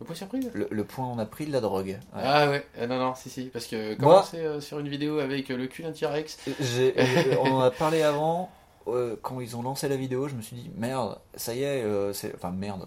[0.00, 0.50] Le point surprise?
[0.54, 1.98] le, le point on a pris de la drogue.
[2.14, 2.22] Ouais.
[2.24, 5.50] Ah ouais, ah, non, non, si, si, parce que commencer euh, sur une vidéo avec
[5.50, 6.38] euh, le cul d'un T-Rex?
[6.60, 8.50] Euh, on en a parlé avant.
[8.86, 11.82] euh, quand ils ont lancé la vidéo, je me suis dit merde, ça y est,
[11.82, 12.86] euh, c'est enfin merde,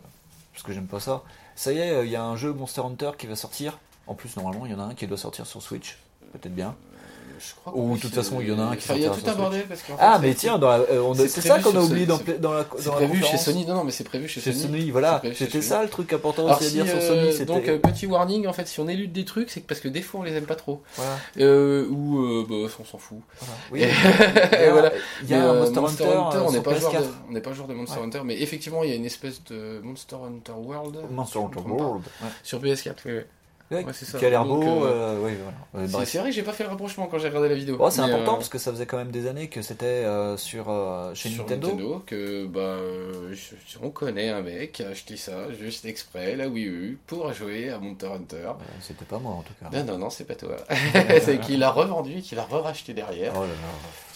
[0.54, 1.24] parce que j'aime pas ça.
[1.56, 3.78] Ça y est, euh, il y a un jeu Monster Hunter qui va sortir.
[4.08, 5.98] En plus, normalement, il y en a un qui doit sortir sur Switch,
[6.34, 6.76] peut-être bien.
[7.40, 9.06] Je crois Ou de toute façon, il y en a un qui Enfin, il y
[9.06, 9.36] a tout un Switch.
[9.36, 11.76] bordel parce qu'en fait, Ah, mais tiens, dans la- euh, on a- c'est ça qu'on
[11.76, 13.46] a oublié dans, dans la, C'est dans la prévu chez conférence.
[13.46, 14.92] Sony, non, non, mais c'est prévu chez, Chez Sony.
[14.92, 15.64] Voilà, C'est prévu chez c'était Sony.
[15.70, 17.80] ça le truc important Alors, aussi à si, dire sur euh, Sony, c'était donc euh,
[17.80, 20.22] petit warning en fait si on élude des trucs c'est que parce que des fois
[20.22, 23.54] on les aime pas trop voilà, euh, ou euh, bah, on s'en fout voilà.
[23.72, 23.88] Oui, Et-
[24.56, 24.92] il y a, voilà.
[25.24, 27.02] il y a Mais, un euh, Monster, Hunter, on euh, n'est pas, genre PS4.
[27.02, 28.06] de- on n'est pas genre de Monster Ouais.
[28.06, 32.04] Hunter mais effectivement il y a une espèce de Monster Hunter World Monster Hunter World.
[32.22, 32.28] ouais.
[32.44, 33.22] sur PS4 oui, oui.
[33.72, 34.20] Ouais, Ouais, c'est ça.
[34.20, 34.62] qui a l'air beau.
[34.62, 35.32] euh, euh, oui,
[35.74, 35.88] voilà.
[35.88, 37.78] Euh, C'est vrai que j'ai pas fait le rapprochement quand j'ai regardé la vidéo.
[37.80, 40.38] Oh, c'est important euh, parce que ça faisait quand même des années que c'était euh,
[40.38, 40.66] sur
[41.16, 42.04] chez sur Nintendo.
[42.06, 42.78] que bah
[43.32, 47.34] je- on connaît un mec qui a acheté ça juste exprès la Wii U pour
[47.34, 48.50] jouer à Monster Hunter.
[48.80, 49.76] C'était pas moi en tout cas.
[49.76, 50.56] Non non non c'est pas toi.
[51.22, 53.34] c'est qu'il l'a revendu qu'il a racheté derrière.
[53.36, 53.54] Oh là là.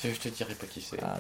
[0.04, 0.98] Je, je te dirai pas qui c'est.
[1.02, 1.18] Ah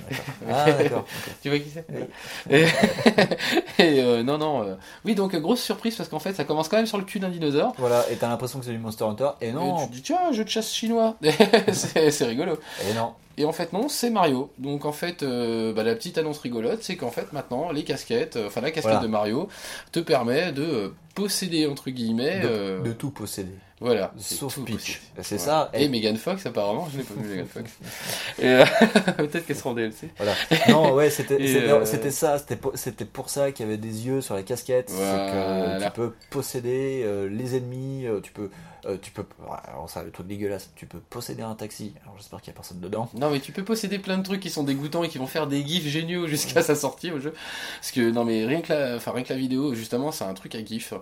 [0.78, 1.06] d'accord.
[1.08, 1.12] Ah.
[1.42, 2.04] Tu vois qui c'est Oui.
[3.80, 6.86] Et, et, non non oui donc grosse surprise parce qu'en fait ça commence quand même
[6.86, 7.74] sur le cul d'un dinosaure.
[7.80, 10.02] Voilà, et t'as l'impression que c'est du Monster Hunter, et Et non, tu te dis
[10.02, 11.16] tiens un jeu de chasse chinois.
[11.74, 12.58] c'est c'est rigolo.
[12.90, 13.14] et non.
[13.40, 14.52] Et en fait non, c'est Mario.
[14.58, 18.36] Donc en fait, euh, bah, la petite annonce rigolote, c'est qu'en fait maintenant les casquettes,
[18.36, 19.00] euh, enfin la casquette Voilà.
[19.06, 19.48] de Mario,
[19.92, 23.52] te permet de posséder entre guillemets, De, euh, de tout posséder.
[23.82, 25.02] voilà, Sauf Peach.
[25.22, 25.40] C'est Ouais.
[25.42, 25.70] ça.
[25.74, 27.72] Et Megan Fox apparemment, je n'ai pas vu Megan Fox.
[28.44, 28.64] Euh,
[29.18, 30.10] Peut-être qu'elle sera en DLC.
[30.18, 30.34] Voilà.
[30.70, 34.22] Non, ouais, c'était euh, ça, c'était pour, c'était pour ça qu'il y avait des yeux
[34.22, 38.50] sur la casquette, c'est que tu peux posséder euh, les ennemis, tu peux
[38.88, 39.26] euh, tu peux
[39.66, 41.94] alors ça le truc dégueulasse, tu peux posséder un taxi.
[42.04, 43.10] Alors j'espère qu'il y a personne dedans.
[43.16, 45.48] Non mais tu peux posséder plein de trucs qui sont dégoûtants et qui vont faire
[45.48, 47.34] des gifs géniaux jusqu'à sa sortie au jeu.
[47.80, 50.34] Parce que non mais rien que la, enfin rien que la vidéo justement c'est un
[50.34, 50.94] truc à gif.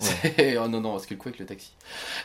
[0.60, 1.72] Oh non non parce que le coup avec le taxi.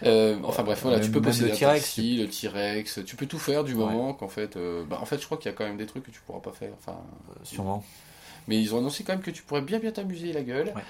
[0.04, 3.40] Euh, enfin bref voilà tu peux posséder le T-Rex, taxi, le T-Rex, tu peux tout
[3.40, 3.80] faire du Ouais.
[3.86, 5.86] moment qu'en fait, euh, bah en fait je crois qu'il y a quand même des
[5.86, 6.72] trucs que tu pourras pas faire.
[6.80, 6.98] Enfin
[7.30, 7.84] Euh, sûrement.
[8.48, 10.68] Mais ils ont annoncé quand même que tu pourrais bien bien t'amuser la gueule.
[10.76, 10.82] Ouais.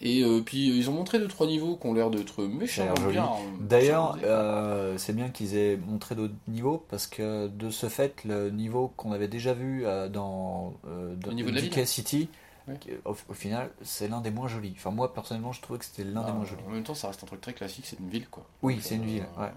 [0.00, 2.92] Et euh, puis euh, ils ont montré deux trois niveaux qui ont l'air d'être méchants
[3.10, 3.28] bien.
[3.60, 8.50] D'ailleurs, euh, c'est bien qu'ils aient montré d'autres niveaux parce que de ce fait, le
[8.50, 11.86] niveau qu'on avait déjà vu euh, dans, euh, dans Le niveau de DK.
[11.86, 12.28] City,
[12.66, 12.78] Ouais.
[13.04, 14.72] au, au final, c'est l'un des moins jolis.
[14.76, 16.62] Enfin, moi personnellement, je trouvais que c'était l'un des Bah, moins jolis.
[16.66, 18.46] En même temps ça reste un truc très classique, c'est une ville quoi.
[18.62, 19.26] Oui, c'est une euh, ville.
[19.38, 19.50] Ouais.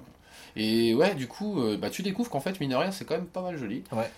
[0.58, 3.16] Et ouais, du coup, euh, bah, tu découvres qu'en fait, mine de rien, c'est quand
[3.16, 3.84] même pas mal joli.
[3.94, 4.10] Ouais.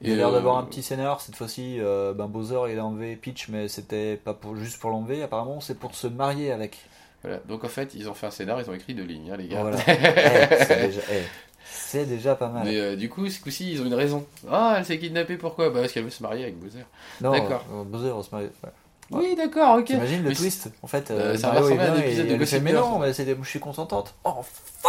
[0.00, 1.76] Il a l'air euh, d'avoir un petit scénar cette fois-ci.
[1.80, 5.22] euh, ben Bowser il a enlevé Peach, mais c'était pas pour, juste pour l'enlever.
[5.22, 6.78] Apparemment, c'est pour se marier avec.
[7.22, 7.38] Voilà.
[7.48, 9.48] Donc en fait, ils ont fait un scénar, ils ont écrit deux lignes, hein, les
[9.48, 9.62] gars.
[9.62, 9.78] Voilà.
[9.86, 11.22] Eh, c'est déjà, eh,
[11.64, 12.64] c'est déjà pas mal.
[12.66, 14.26] Mais euh, du coup, ce coup-ci, ils ont une raison.
[14.50, 15.70] Ah, elle s'est kidnappée, pourquoi?
[15.70, 16.84] Bah, parce qu'elle veut se marier avec Bowser.
[17.22, 17.64] non, d'accord.
[17.72, 18.46] euh, Bowser on se marie.
[18.62, 18.70] ouais.
[19.10, 19.84] Oui, d'accord, ok.
[19.86, 22.02] T'imagines le Mais twist En fait, Euh, euh, ça Mario est ressemblait à un bien
[22.04, 24.14] et épisode de Gossip mais non, mais c'est des- je suis contente.
[24.24, 24.30] Oh,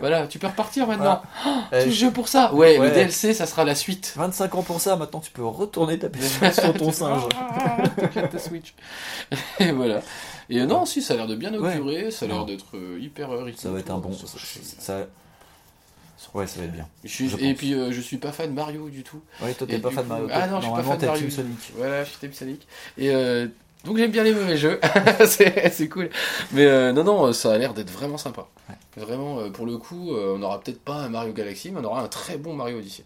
[0.00, 1.22] Voilà, tu peux repartir maintenant.
[1.72, 2.52] eh, Tout jeu pour ça.
[2.52, 2.88] Ouais, Ouais.
[2.88, 4.12] le DLC, ça sera la suite.
[4.16, 6.18] 25 ans pour ça, maintenant tu peux retourner taper
[6.52, 7.22] sur ton singe.
[8.32, 8.74] Ta Switch.
[9.60, 10.00] Et voilà.
[10.50, 11.76] Et euh, non, si, ça a l'air de bien Ouais.
[11.78, 13.52] augurer, ça a l'air d'être euh, hyper rythmé.
[13.56, 14.12] Ça va être un bon.
[14.12, 14.26] Ça-
[14.78, 15.06] Ça...
[16.34, 16.88] Ouais, ça va être bien.
[17.04, 19.20] Je suis- je et puis euh, je suis pas fan Mario du tout.
[19.42, 20.28] Oui, toi t'es pas fan de coup- Mario.
[20.32, 21.20] Ah non, je suis pas fan de Mario.
[21.22, 21.72] Team Sonic.
[21.76, 22.66] Voilà, je suis Team Sonic.
[22.98, 23.46] Et euh,
[23.84, 24.80] donc j'aime bien les mauvais jeux.
[25.26, 26.10] c'est cool.
[26.52, 28.46] Mais euh, non, non, ça a l'air d'être vraiment sympa.
[28.96, 32.08] Vraiment, pour le coup, on aura peut-être pas un Mario Galaxy, mais on aura un
[32.08, 33.04] très bon Mario Odyssey.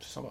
[0.00, 0.28] C'est sympa.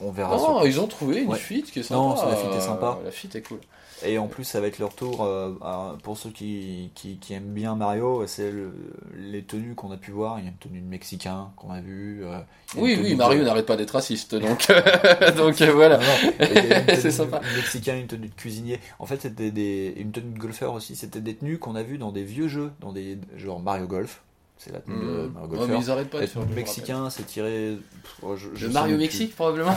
[0.00, 0.36] On verra.
[0.36, 1.38] Non, sur- ils ont trouvé une Ouais.
[1.38, 1.94] fuite qui est sympa.
[2.00, 2.98] Non, la fuite est sympa.
[3.04, 3.60] La fuite est cool.
[4.04, 7.74] Et en plus, avec leur tour, euh, à- pour ceux qui, qui, qui aiment bien
[7.76, 8.72] Mario, c'est le-
[9.16, 10.38] les tenues qu'on a pu voir.
[10.38, 12.20] Il y a une tenue de Mexicain qu'on a vue.
[12.24, 12.38] euh,
[12.76, 14.66] Oui, oui, de- Mario n'arrête pas d'être raciste, donc,
[15.36, 15.98] donc euh, voilà.
[15.98, 17.40] Non, non, il y a une tenue C'est de sympa.
[17.56, 18.80] Mexicain, une tenue de cuisinier.
[18.98, 20.96] En fait, c'était des, une tenue de golfeur aussi.
[20.96, 24.22] C'était des tenues qu'on a vues dans des vieux jeux, dans des genre Mario Golf.
[24.64, 25.32] C'est la tenue de Mmh.
[25.32, 25.72] Mario Ouais, Golfer.
[25.72, 27.78] mais ils arrêtent pas de faire Mexicain, c'est tiré.
[28.02, 29.02] pff, oh, je- je Le sais Mario plus.
[29.02, 29.74] Mexique, probablement.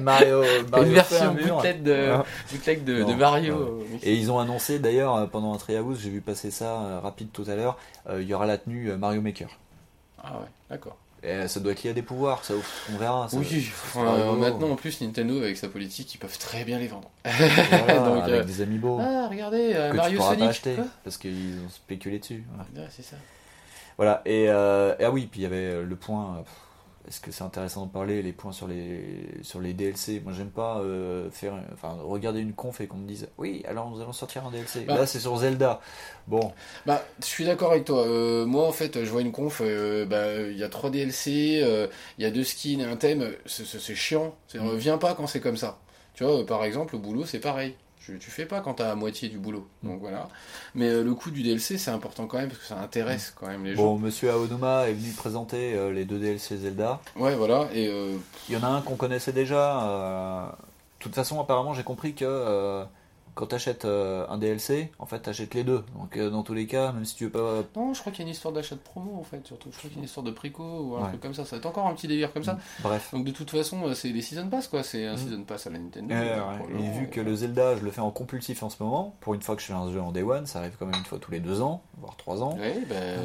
[0.00, 1.56] Mario, Mario Une version fait un mur.
[1.56, 2.12] bootleg de,
[2.52, 3.84] bootleg de, Non, de Mario.
[3.90, 4.06] Mexique.
[4.06, 7.30] Et ils ont annoncé d'ailleurs euh, pendant un Treehouse, j'ai vu passer ça euh, rapide
[7.32, 7.76] tout à l'heure,
[8.08, 9.48] euh, il y aura la tenue euh, Mario Maker.
[10.22, 10.96] Ah ouais, d'accord.
[11.24, 12.54] Et euh, ça doit être lié à des pouvoirs, ça
[12.94, 13.28] on verra.
[13.28, 16.86] Ça, Oui, euh, maintenant en plus Nintendo avec sa politique, ils peuvent très bien les
[16.86, 17.10] vendre.
[17.24, 20.44] Voilà, donc, avec euh, des amiibo Ah, regardez, euh, que tu Mario pourras Sonic.
[20.44, 22.44] pas acheter parce qu'ils ont spéculé dessus.
[22.76, 23.16] Ouais, c'est ça.
[23.98, 26.36] Voilà, et, euh, et ah oui, puis il y avait euh, le point.
[26.38, 26.42] euh,
[27.08, 30.50] Est-ce que c'est intéressant de parler les points sur les sur les DLC Moi, j'aime
[30.50, 30.82] pas
[31.32, 34.50] faire, enfin, regarder une conf et qu'on me dise oui, alors nous allons sortir un
[34.50, 34.80] DLC.
[34.82, 34.94] Bah.
[34.96, 35.80] Là, c'est sur Zelda.
[36.26, 36.52] Bon,
[36.86, 38.06] Bah, je suis d'accord avec toi.
[38.06, 41.60] Euh, moi, en fait, je vois une conf, euh, bah, il y a 3 DLC,
[41.62, 41.86] euh,
[42.18, 43.32] il y a deux skins et un thème.
[43.46, 44.34] C'est- chiant.
[44.46, 44.76] C'est- Mm.
[44.76, 45.78] Viens pas quand c'est comme ça.
[46.14, 47.74] Tu vois, par exemple, au boulot, c'est pareil.
[48.08, 49.66] Tu, tu fais pas quand t'as à moitié du boulot.
[49.82, 49.88] Mm.
[49.88, 50.28] Donc voilà.
[50.74, 53.46] Mais euh, le coût du DLC, c'est important quand même parce que ça intéresse quand
[53.46, 53.82] même les gens.
[53.82, 57.00] bon, Monsieur Aonuma est venu présenter euh, les deux DLC Zelda.
[57.16, 57.68] Ouais, voilà.
[57.74, 58.16] Et euh,
[58.48, 60.54] Il y en a un qu'on connaissait déjà.
[60.98, 62.84] De toute façon, apparemment, j'ai compris que
[63.38, 65.84] quand tu achètes un DLC, en fait, tu achètes les deux.
[65.96, 67.62] Donc, euh, dans tous les cas, même si tu veux pas.
[67.76, 69.46] non, je crois qu'il y a une histoire d'achat de promo en fait.
[69.46, 71.08] Surtout, je crois qu'il y a une histoire de préco ou un Ouais.
[71.10, 71.44] truc comme ça.
[71.44, 72.58] Ça va être encore un petit délire comme ça.
[72.80, 73.10] Bref.
[73.12, 74.82] Donc de toute façon, euh, c'est des season pass quoi.
[74.82, 75.18] C'est un Mm.
[75.18, 76.12] season pass à la Nintendo.
[76.14, 76.84] Euh, euh, ouais.
[76.84, 79.42] Et vu que le Zelda, je le fais en compulsif en ce moment, pour une
[79.42, 81.18] fois que je fais un jeu en Day One, ça arrive quand même une fois
[81.20, 82.56] tous les deux ans, voire trois ans.
[82.58, 83.20] Ouais, ben.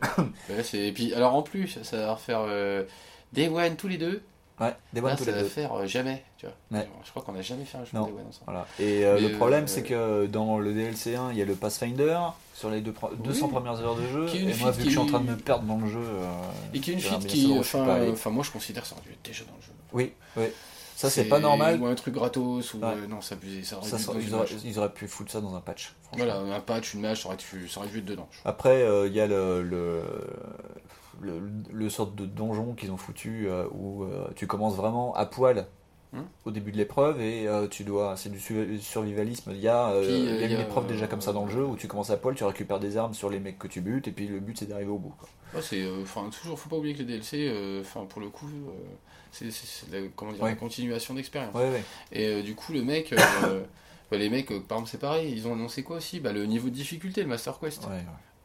[0.48, 2.84] ben, c'est- et puis, alors en plus, ça va faire euh,
[3.32, 4.22] Day One tous les deux.
[4.60, 5.48] Ouais, Day One Là, ça va Go.
[5.48, 6.78] faire euh, jamais, tu vois.
[6.78, 6.88] Ouais.
[7.04, 8.06] Je crois qu'on n'a jamais fait un jeu Non.
[8.06, 8.44] Day One ensemble.
[8.46, 8.66] Voilà.
[8.80, 11.44] Et euh, Mais, le problème, euh, c'est que dans le DLC 1, il y a
[11.44, 12.18] le Pathfinder
[12.54, 13.52] sur les deux pro- 200 Oui.
[13.52, 14.26] premières heures de jeu.
[14.26, 15.64] Qui est une Et moi, feat vu que je suis en train de me perdre
[15.64, 16.00] dans le jeu.
[16.02, 16.24] euh,
[16.74, 18.10] Et qui est une j'aimerais feat bien qui, savoir où je suis enfin, pas allé.
[18.10, 19.72] enfin, moi je considère que ça aurait dû être déjà dans le jeu.
[19.92, 20.46] Oui, oui.
[20.96, 21.80] Ça, c'est pas normal.
[21.80, 22.86] Ou un truc gratos, ou Ouais.
[22.88, 23.62] euh, non, ça abusé.
[23.62, 24.62] Ça aurait Ça, dû être dans ils, une auraient, match.
[24.64, 25.92] ils auraient pu foutre ça dans un patch.
[26.02, 26.24] franchement.
[26.26, 28.26] Voilà, un patch, une match, ça aurait dû, ça aurait dû être dedans.
[28.32, 30.02] je Après, euh, il y a le, le,
[31.20, 31.40] le,
[31.72, 35.66] le sorte de donjon qu'ils ont foutu euh, où euh, tu commences vraiment à poil
[36.10, 36.22] Hmm.
[36.46, 38.16] au début de l'épreuve et euh, tu dois.
[38.16, 39.50] C'est du su- survivalisme.
[39.54, 41.50] Il y a, euh, Puis, euh, y a une épreuve déjà comme ça dans le
[41.50, 43.82] jeu où tu commences à poil, tu récupères des armes sur les mecs que tu
[43.82, 45.12] butes et puis le but c'est d'arriver au bout.
[45.54, 48.46] Ouais, c'est, enfin, toujours, faut pas oublier que les DLC, enfin, pour le coup,
[49.32, 49.44] c'est,
[49.92, 50.50] la, comment dire, Ouais.
[50.52, 51.54] la continuation d'expérience.
[51.54, 51.82] Ouais.
[52.10, 53.14] Et du coup, le mec,
[54.10, 56.20] bah, les mecs, par exemple, c'est pareil, ils ont annoncé quoi aussi?
[56.20, 57.86] Bah, Le niveau de difficulté, le Master Quest.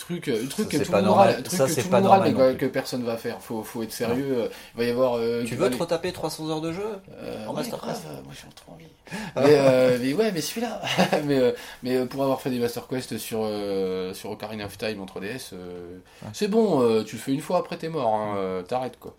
[0.05, 2.07] Truc, euh, truc Ça, que c'est tout le monde truc Ça, que tout pas le
[2.33, 3.39] monde que, personne va faire.
[3.41, 4.37] Faut, faut être sérieux.
[4.37, 5.13] euh, Il va y avoir.
[5.15, 6.85] euh, Tu veux te retaper 300 heures de jeu
[7.21, 8.85] Euh, En ouais, Master grave, Quest moi j'ai trop envie.
[9.35, 10.81] mais, euh, mais ouais, mais celui-là.
[11.25, 11.53] mais,
[11.83, 15.51] mais pour avoir fait des Master Quest sur, euh, sur Ocarina of Time en 3DS,
[15.53, 16.29] euh, Ouais.
[16.33, 19.15] c'est bon, euh, tu le fais une fois après t'es mort, hein, t'arrêtes quoi.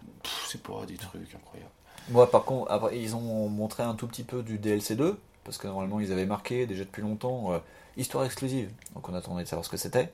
[0.47, 1.71] C'est pas des trucs incroyables.
[2.11, 5.57] Moi, par contre, après, ils ont montré un tout petit peu du DLC 2, parce
[5.57, 7.59] que normalement, ils avaient marqué déjà depuis longtemps euh,
[7.97, 8.69] histoire exclusive.
[8.95, 10.13] Donc, on attendait de savoir ce que c'était.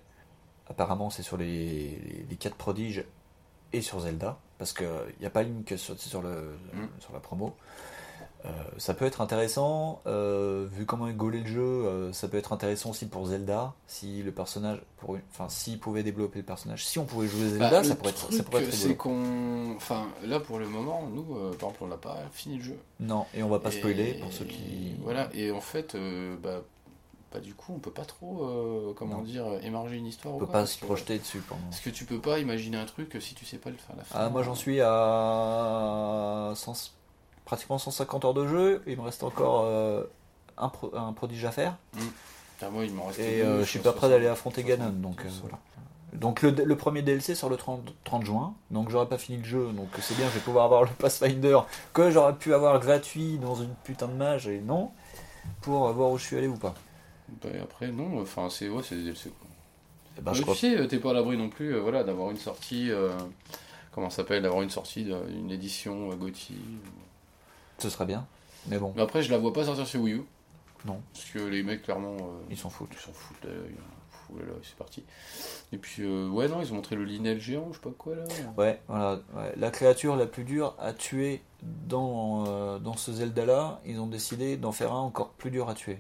[0.71, 3.05] Apparemment, c'est sur les, les, les 4 prodiges
[3.73, 4.87] et sur Zelda, parce qu'il
[5.21, 6.89] n'y a pas Link sur, sur, le, Mm.
[7.01, 7.55] sur la promo.
[8.47, 8.49] Euh,
[8.79, 12.55] ça peut être intéressant, euh, vu comment est gaulé le jeu, euh, ça peut être
[12.55, 16.87] intéressant aussi pour Zelda, si le personnage, pour une- enfin, s'ils pouvaient développer le personnage,
[16.87, 19.75] si on pouvait jouer Zelda, Bah, ça pourrait être, ça pourrait être c'est qu'on.
[19.77, 22.79] Enfin, là pour le moment, nous, par exemple, on n'a pas fini le jeu.
[22.99, 24.95] Non, et on va pas Et- spoiler pour ceux qui.
[25.03, 25.95] Voilà, et en fait,
[26.43, 26.63] bah,
[27.33, 29.23] bah, du coup, on peut pas trop, euh, comment Non.
[29.23, 30.35] dire, émarger une histoire.
[30.35, 31.71] On ou peut quoi, pas se que- projeter dessus pour le moment.
[31.71, 34.05] Parce que tu peux pas imaginer un truc si tu sais pas le faire la
[34.05, 34.19] fin.
[34.19, 36.93] Ah, moi j'en suis à 100
[37.45, 38.83] pratiquement 150 heures de jeu.
[38.87, 40.05] Il me reste encore euh,
[40.59, 41.77] un, pro- un prodige à faire.
[42.63, 44.79] Ah, moi, il m'en reste Et deux, euh, je suis pas prêt d'aller affronter 60,
[44.79, 44.93] Ganon.
[44.93, 45.41] Donc, euh, 60.
[45.43, 45.59] voilà.
[46.13, 48.55] donc le, le premier DLC sort le 30, 30 juin.
[48.71, 49.73] Donc j'aurais pas fini le jeu.
[49.73, 51.61] Donc c'est bien, je vais pouvoir avoir le Pathfinder
[51.95, 54.47] que j'aurais pu avoir gratuit dans une putain de mage.
[54.49, 54.91] Et non.
[55.63, 56.75] Pour voir où je suis allé ou pas.
[57.43, 59.31] Bah, et après, non, enfin, c'est ouais, c'est des DLC.
[59.31, 59.49] quoi.
[60.19, 62.31] Eh ben, je crois sais, euh, t'es pas à l'abri non plus, euh, voilà, d'avoir
[62.31, 62.91] une sortie.
[62.91, 63.17] euh,
[63.93, 66.55] comment ça s'appelle D'avoir une sortie d'une édition euh, GOTY.
[67.79, 68.27] ce serait bien.
[68.67, 70.23] Mais bon, Mais après, je la vois pas sortir sur Wii U.
[70.85, 71.01] Non.
[71.13, 72.17] Parce que les mecs, clairement.
[72.17, 72.91] euh, ils s'en foutent.
[72.93, 73.75] Ils s'en foutent, là, ils-
[74.11, 75.03] Fou, là, là, c'est parti.
[75.73, 78.17] Et puis, euh, ouais, non, ils ont montré le linel géant, je sais pas quoi
[78.17, 78.25] là.
[78.59, 79.21] Ouais, voilà.
[79.35, 79.53] ouais.
[79.57, 84.57] La créature la plus dure à tuer dans, euh, dans ce Zelda-là, ils ont décidé
[84.57, 85.99] d'en faire un encore plus dur à tuer.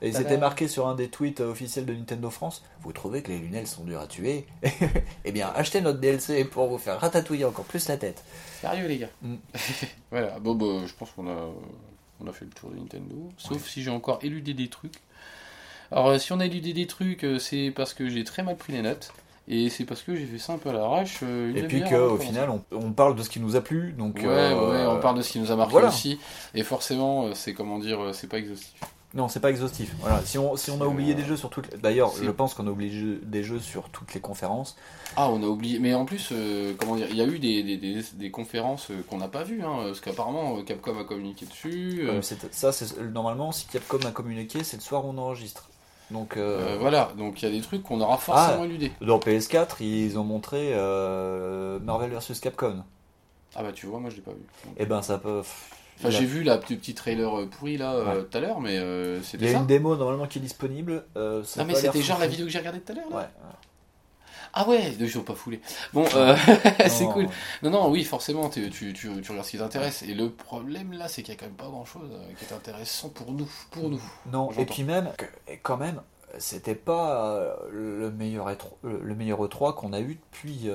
[0.00, 0.22] Et Tada.
[0.24, 2.62] c'était marqué sur un des tweets euh, officiels de Nintendo France.
[2.82, 4.46] Vous trouvez que les lunelles sont dures à tuer
[5.24, 8.22] Eh bien, achetez notre DLC pour vous faire ratatouiller encore plus la tête.
[8.60, 9.34] Sérieux, les gars Mm.
[10.12, 11.48] Voilà, bon, bah, je pense qu'on a,
[12.20, 13.16] on a fait le tour de Nintendo.
[13.38, 14.94] Sauf si j'ai encore éludé des trucs.
[15.90, 18.56] Alors, euh, si on a éludé des trucs, euh, c'est parce que j'ai très mal
[18.56, 19.12] pris les notes.
[19.50, 21.20] Et c'est parce que j'ai fait ça un peu à l'arrache.
[21.22, 23.92] euh, Et puis qu'au final, on, on parle de ce qui nous a plu.
[23.94, 25.88] Donc, Ouais, euh, ouais, on parle de ce qui nous a marqué voilà.
[25.88, 26.20] aussi.
[26.54, 28.78] Et forcément, c'est comment dire, c'est pas exhaustif.
[29.14, 29.94] Non, c'est pas exhaustif.
[30.00, 30.20] Voilà.
[30.24, 31.72] Si on, si on a oublié des jeux sur toutes.
[31.72, 34.76] les- D'ailleurs, je pense qu'on a oublié des jeux sur toutes les conférences.
[35.16, 35.78] Ah, on a oublié.
[35.78, 38.90] Mais en plus, euh, comment dire, il y a eu des, des, des, des conférences
[38.90, 42.00] euh, qu'on n'a pas vues, hein, parce qu'apparemment euh, Capcom a communiqué dessus.
[42.02, 42.20] euh,
[42.50, 45.70] ça, c'est normalement, si Capcom a communiqué, c'est le soir où on enregistre.
[46.10, 48.66] Donc, euh, voilà, donc il y a des trucs qu'on aura forcément Ah.
[48.66, 48.92] éludés.
[49.00, 50.74] dans PS4, ils ont montré
[51.82, 52.82] Marvel vs Capcom.
[53.56, 54.44] Ah bah tu vois, moi je l'ai pas vu.
[54.66, 55.42] Donc, Et ben, ça peut.
[55.98, 58.78] Enfin, j'ai vu la petite petit trailer euh, pourri là euh, tout à l'heure, mais
[58.78, 59.58] euh, Il y a ça.
[59.58, 61.04] une démo normalement qui est disponible.
[61.16, 63.16] euh, ça Non, mais c'était genre la vidéo que j'ai regardée tout à l'heure là.
[63.16, 63.24] Ouais.
[64.54, 65.60] Ah ouais, ils ont pas foulé.
[65.92, 66.34] Bon, euh,
[66.88, 67.28] c'est cool.
[67.62, 70.02] Non, non, oui, forcément, tu, tu, tu regardes ce qui t'intéresse.
[70.02, 72.56] Et le problème là, c'est qu'il y a quand même pas grand chose qui est
[72.56, 73.48] intéressant pour nous.
[73.70, 74.02] Pour nous.
[74.32, 75.10] Non, et puis même,
[75.62, 76.00] quand même,
[76.38, 80.70] c'était pas euh, le meilleur E3, le le meilleur E3 qu'on a eu depuis.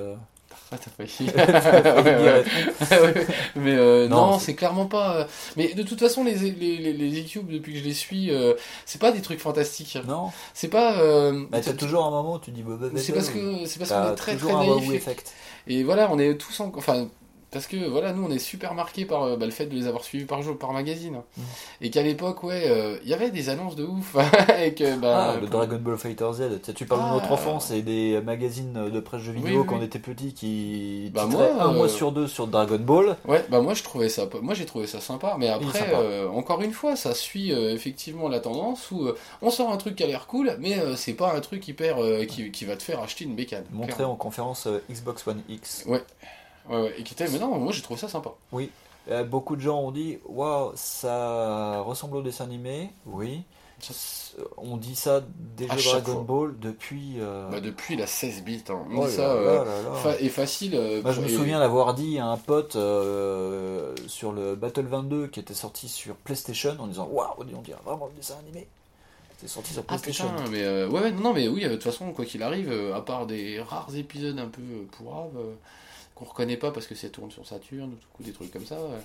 [0.72, 1.30] Ah, t'as failli.
[1.36, 2.44] Ouais, ouais.
[2.44, 3.02] E3.
[3.16, 5.16] Ouais, mais euh, Non, non, c'est- clairement pas.
[5.18, 5.26] euh,
[5.58, 8.54] Mais de toute façon, les, les, les, les E-Cube, depuis que je les suis, euh,
[8.86, 9.98] c'est pas des trucs fantastiques.
[10.08, 10.98] Non, C'est pas.
[11.00, 12.64] euh, bah, t'as toujours un moment où tu dis.
[12.64, 15.08] bah, bah, bah, C'est parce bah, que c'est parce qu'on est très très naïf.
[15.68, 15.76] et-.
[15.80, 16.72] Et voilà, on est tous en.
[16.76, 17.08] Enfin,
[17.54, 19.88] parce que voilà, nous on est super marqués par euh, bah, le fait de les
[19.88, 21.22] avoir suivis par jour, par magazine.
[21.38, 21.42] Mm.
[21.82, 24.16] Et qu'à l'époque, ouais, euh, il y avait des annonces de ouf.
[24.62, 27.14] et que, bah, Ah, le Dragon Ball Fighter Z, tu sais, tu parles de Ah.
[27.14, 30.34] notre enfance et des magazines de presse jeux vidéo Oui, oui, quand on était petit
[30.34, 33.16] qui Bah, moi, un mois euh, sur deux sur Dragon Ball.
[33.28, 35.98] Ouais, bah moi je trouvais ça, moi j'ai trouvé ça sympa, mais après, sympa.
[36.00, 39.78] euh, encore une fois, ça suit euh, effectivement la tendance où euh, on sort un
[39.78, 42.66] truc qui a l'air cool, mais euh, c'est pas un truc hyper euh, qui, qui
[42.66, 43.66] va te faire acheter une bécane.
[43.72, 44.14] Montré clairement.
[44.14, 45.84] en conférence euh, Xbox One X.
[45.88, 46.02] Ouais.
[46.70, 46.96] Ouais, ouais.
[47.00, 48.32] Et qui était, mais non, moi j'ai trouvé ça sympa.
[48.52, 48.70] Oui.
[49.10, 52.90] Euh, beaucoup de gens ont dit waouh, ça ressemble au dessin animé.
[53.06, 53.44] Oui.
[54.56, 55.22] On dit ça
[55.58, 56.22] des À jeux chaque Dragon.
[56.22, 57.16] Ball depuis.
[57.20, 58.80] euh, Bah, depuis la 16 bits, hein.
[58.96, 59.34] oh ça.
[59.34, 60.76] euh, fa- et facile.
[60.76, 62.78] euh, Moi, je me souviens l'avoir dit à un pote
[64.08, 68.06] sur le Battle 22 qui était sorti sur PlayStation en disant Waouh, on dirait vraiment
[68.08, 68.68] le dessin animé.
[69.36, 70.30] C'était sorti sur Ah PlayStation.
[70.30, 73.60] putain, mais ouais, non, mais oui, de toute façon, quoi qu'il arrive, à part des
[73.60, 74.62] rares épisodes un peu
[74.98, 75.32] pourraves,
[76.24, 78.76] qu'on reconnaît pas parce que ça tourne sur Saturn ou tout des trucs comme ça.
[78.76, 78.98] euh.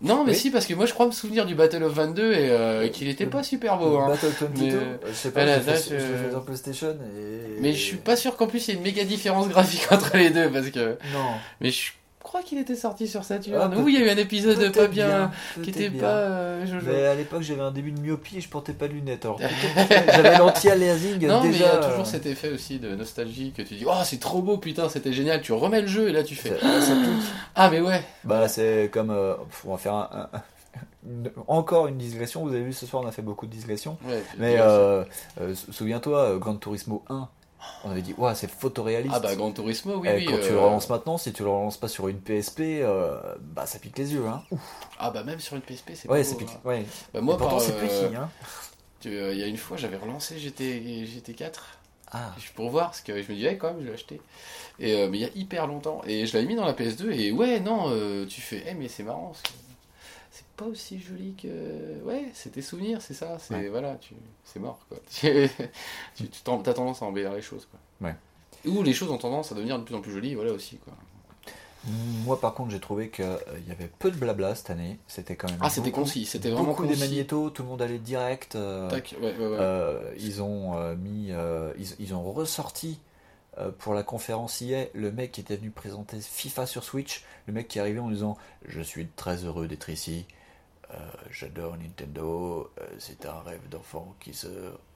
[0.00, 0.38] Non, mais Oui.
[0.38, 3.08] si, parce que moi je crois me souvenir du Battle of 22 et euh, qu'il
[3.08, 3.98] était pas super beau.
[3.98, 4.08] Hein.
[4.08, 6.24] Battle 22, Mais, euh, je sais pas, voilà, je l'ai là, fait, je l'ai je-
[6.24, 7.60] fait sur PlayStation et.
[7.60, 10.16] Mais je suis pas sûr qu'en plus il y ait une méga différence graphique entre
[10.16, 10.90] les deux parce que.
[11.12, 11.32] Non.
[11.60, 11.90] Mais je
[12.30, 13.72] crois qu'il était sorti sur Saturn.
[13.74, 15.32] Ah, oui, il y a eu un épisode pas bien.
[15.54, 16.00] qui peut-être était bien.
[16.02, 16.06] pas.
[16.08, 16.86] euh, Jojo.
[16.86, 19.24] Mais à l'époque, j'avais un début de myopie et je portais pas de lunettes.
[19.24, 19.40] Alors
[20.14, 21.74] j'avais l'anti-aliasing Non, mais il y déjà.
[21.74, 24.58] a toujours euh, cet effet aussi de nostalgie que tu dis Oh, c'est trop beau,
[24.58, 25.42] putain, c'était génial.
[25.42, 27.26] Tu remets le jeu et là tu fais ça- ça pique.
[27.56, 28.02] Ah, mais ouais.
[28.24, 29.10] Bah, c'est comme.
[29.10, 29.34] euh,
[29.66, 30.42] on va faire un- un-
[31.08, 32.42] une- encore une digression.
[32.46, 33.98] Vous avez vu ce soir, on a fait beaucoup de digressions.
[34.08, 35.02] ouais Mais euh,
[35.40, 37.28] euh, sou- souviens-toi, Gran Turismo 1,
[37.84, 39.14] on avait dit, ouais, c'est photoréaliste.
[39.16, 40.24] Ah, bah, Gran Turismo, oui, Eh, oui.
[40.26, 43.18] quand tu euh, le relances maintenant, si tu le relances pas sur une PSP, euh,
[43.40, 44.26] bah ça pique les yeux.
[44.26, 44.42] Hein.
[44.98, 46.48] Ah, bah, même sur une PSP, c'est Ouais, pas beau, pique.
[46.50, 46.60] hein.
[46.64, 46.84] Ouais.
[47.14, 48.14] Bah, moi, Et pourtant, par, c'est petit.
[48.14, 48.30] Hein.
[49.06, 51.52] euh, Il y a une fois, j'avais relancé GT, GT4
[52.12, 52.34] Ah.
[52.54, 54.20] pour voir, parce que je me disais, quand même, je l'ai acheté.
[54.78, 56.02] Et, euh, mais il y a hyper longtemps.
[56.06, 58.88] Et je l'avais mis dans la PS2, et ouais, non, euh, tu fais, eh, mais
[58.88, 59.32] c'est marrant,
[60.60, 61.48] pas aussi joli que.
[62.04, 63.54] Ouais, c'est tes souvenirs, c'est ça, c'est.
[63.54, 63.68] Ouais.
[63.68, 64.14] Voilà, tu...
[64.44, 64.98] c'est mort, quoi.
[65.10, 68.08] tu t'as tendance à embellir les choses, quoi.
[68.08, 68.14] Ouais.
[68.66, 70.92] Ou les choses ont tendance à devenir de plus en plus jolies, voilà aussi, quoi.
[72.26, 73.24] Moi, par contre, j'ai trouvé qu'il
[73.66, 74.98] y avait peu de blabla cette année.
[75.08, 75.58] C'était quand même.
[75.62, 78.54] Ah, c'était concis, c'était vraiment Beaucoup des magnétos, tout le monde allait direct.
[78.54, 79.56] euh, Tac, ouais, ouais, ouais.
[79.58, 82.98] euh, ils ont euh, mis, euh, ils, ils ont ressorti
[83.58, 87.54] euh, pour la conférence hier le mec qui était venu présenter FIFA sur Switch, le
[87.54, 88.36] mec qui est arrivé en disant
[88.68, 90.26] je suis très heureux d'être ici,
[90.94, 90.98] euh,
[91.30, 94.48] j'adore Nintendo, euh, c'est un rêve d'enfant qui se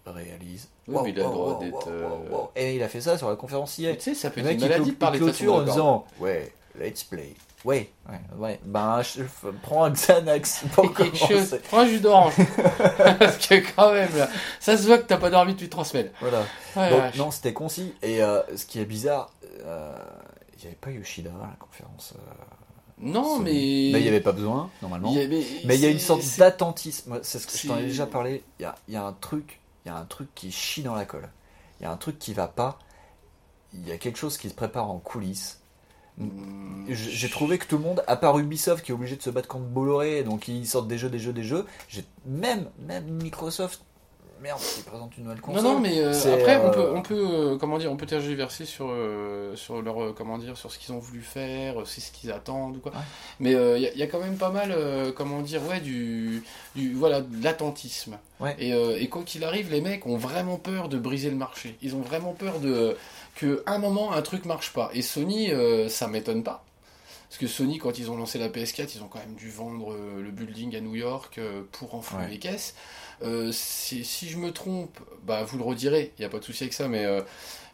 [0.07, 0.69] réalise.
[0.89, 2.61] Oui, il a le droit d'être, wow, euh.
[2.61, 3.97] Et il a fait ça sur la conférence hier.
[3.97, 7.35] Tu sais, ça peut être une maladie de parler clôture en disant ouais, let's play.
[7.65, 8.61] Ouais, ouais, ouais.
[8.65, 9.23] Ben, je,
[9.63, 11.59] prends un Xanax pour quelque chose.
[11.69, 12.35] Prends un jus d'orange.
[13.19, 14.29] Parce que quand même, là,
[14.61, 16.11] ça se voit que t'as pas dormi depuis trois semaines.
[16.21, 16.43] Voilà.
[16.77, 17.17] Ouais, Donc, vache.
[17.17, 17.95] non, c'était concis.
[18.03, 22.15] Et euh, ce qui est bizarre, il n'y avait pas Yoshida à la conférence.
[23.01, 23.51] Non, mais.
[23.93, 25.11] Mais il n'y avait pas besoin, normalement.
[25.11, 27.19] il y avait- Mais il y a une sorte d'attentisme.
[27.23, 28.43] C'est ce que je t'en ai déjà parlé.
[28.59, 30.83] Il y a, il y a un truc, il y a un truc qui chie
[30.83, 31.29] dans la colle.
[31.81, 32.79] Il y a un truc qui va pas.
[33.73, 35.61] Il y a quelque chose qui se prépare en coulisses.
[36.19, 39.31] Hmm, J'ai trouvé que tout le monde, à part Ubisoft qui est obligé de se
[39.31, 41.67] battre contre Bolloré, donc ils sortent des jeux, des jeux, des jeux.
[41.89, 43.83] J'ai même, même Microsoft,
[44.41, 45.63] merde, qui présente une nouvelle Non, console.
[45.65, 48.65] non, mais euh, après, on euh, peut, on peut, euh, comment dire, on peut tergiverser
[48.65, 52.01] sur, euh, sur leur, euh, comment dire, sur ce qu'ils ont voulu faire, euh, c'est
[52.01, 52.93] ce qu'ils attendent ou quoi.
[52.93, 52.99] Ouais.
[53.41, 56.43] Mais il y, a- y a quand même pas mal, euh, comment dire, ouais, du,
[56.77, 58.19] du voilà, de l'attentisme.
[58.41, 58.55] Ouais.
[58.59, 61.77] Et, euh, et quoi qu'il arrive, les mecs ont vraiment peur de briser le marché.
[61.83, 62.97] Ils ont vraiment peur de
[63.37, 64.91] que un moment un truc marche pas.
[64.95, 66.65] Et Sony, euh, ça m'étonne pas.
[67.29, 69.93] Parce que Sony, quand ils ont lancé la PS4, ils ont quand même dû vendre
[69.97, 71.41] le building à New York
[71.73, 72.29] pour enflouer Ouais.
[72.29, 72.77] les caisses.
[73.23, 76.45] Euh, si, si je me trompe, bah vous le redirez, il n'y a pas de
[76.45, 77.23] souci avec ça, mais, euh,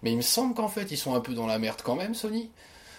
[0.03, 2.15] mais il me semble qu'en fait ils sont un peu dans la merde quand même,
[2.15, 2.51] Sony.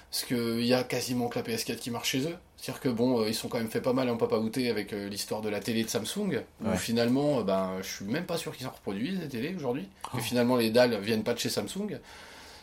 [0.10, 2.36] Parce qu'il y a quasiment que la PS4 qui marche chez eux.
[2.58, 4.92] C'est-à-dire que bon, euh, ils sont quand même fait pas mal en papa outé avec
[4.92, 6.42] l'histoire de la télé de Samsung.
[6.62, 6.78] Où Ouais.
[6.78, 9.88] finalement, ben, je suis même pas sûr qu'ils en reproduisent les télés aujourd'hui.
[10.04, 10.20] Que Oh.
[10.20, 11.98] finalement les dalles viennent pas de chez Samsung.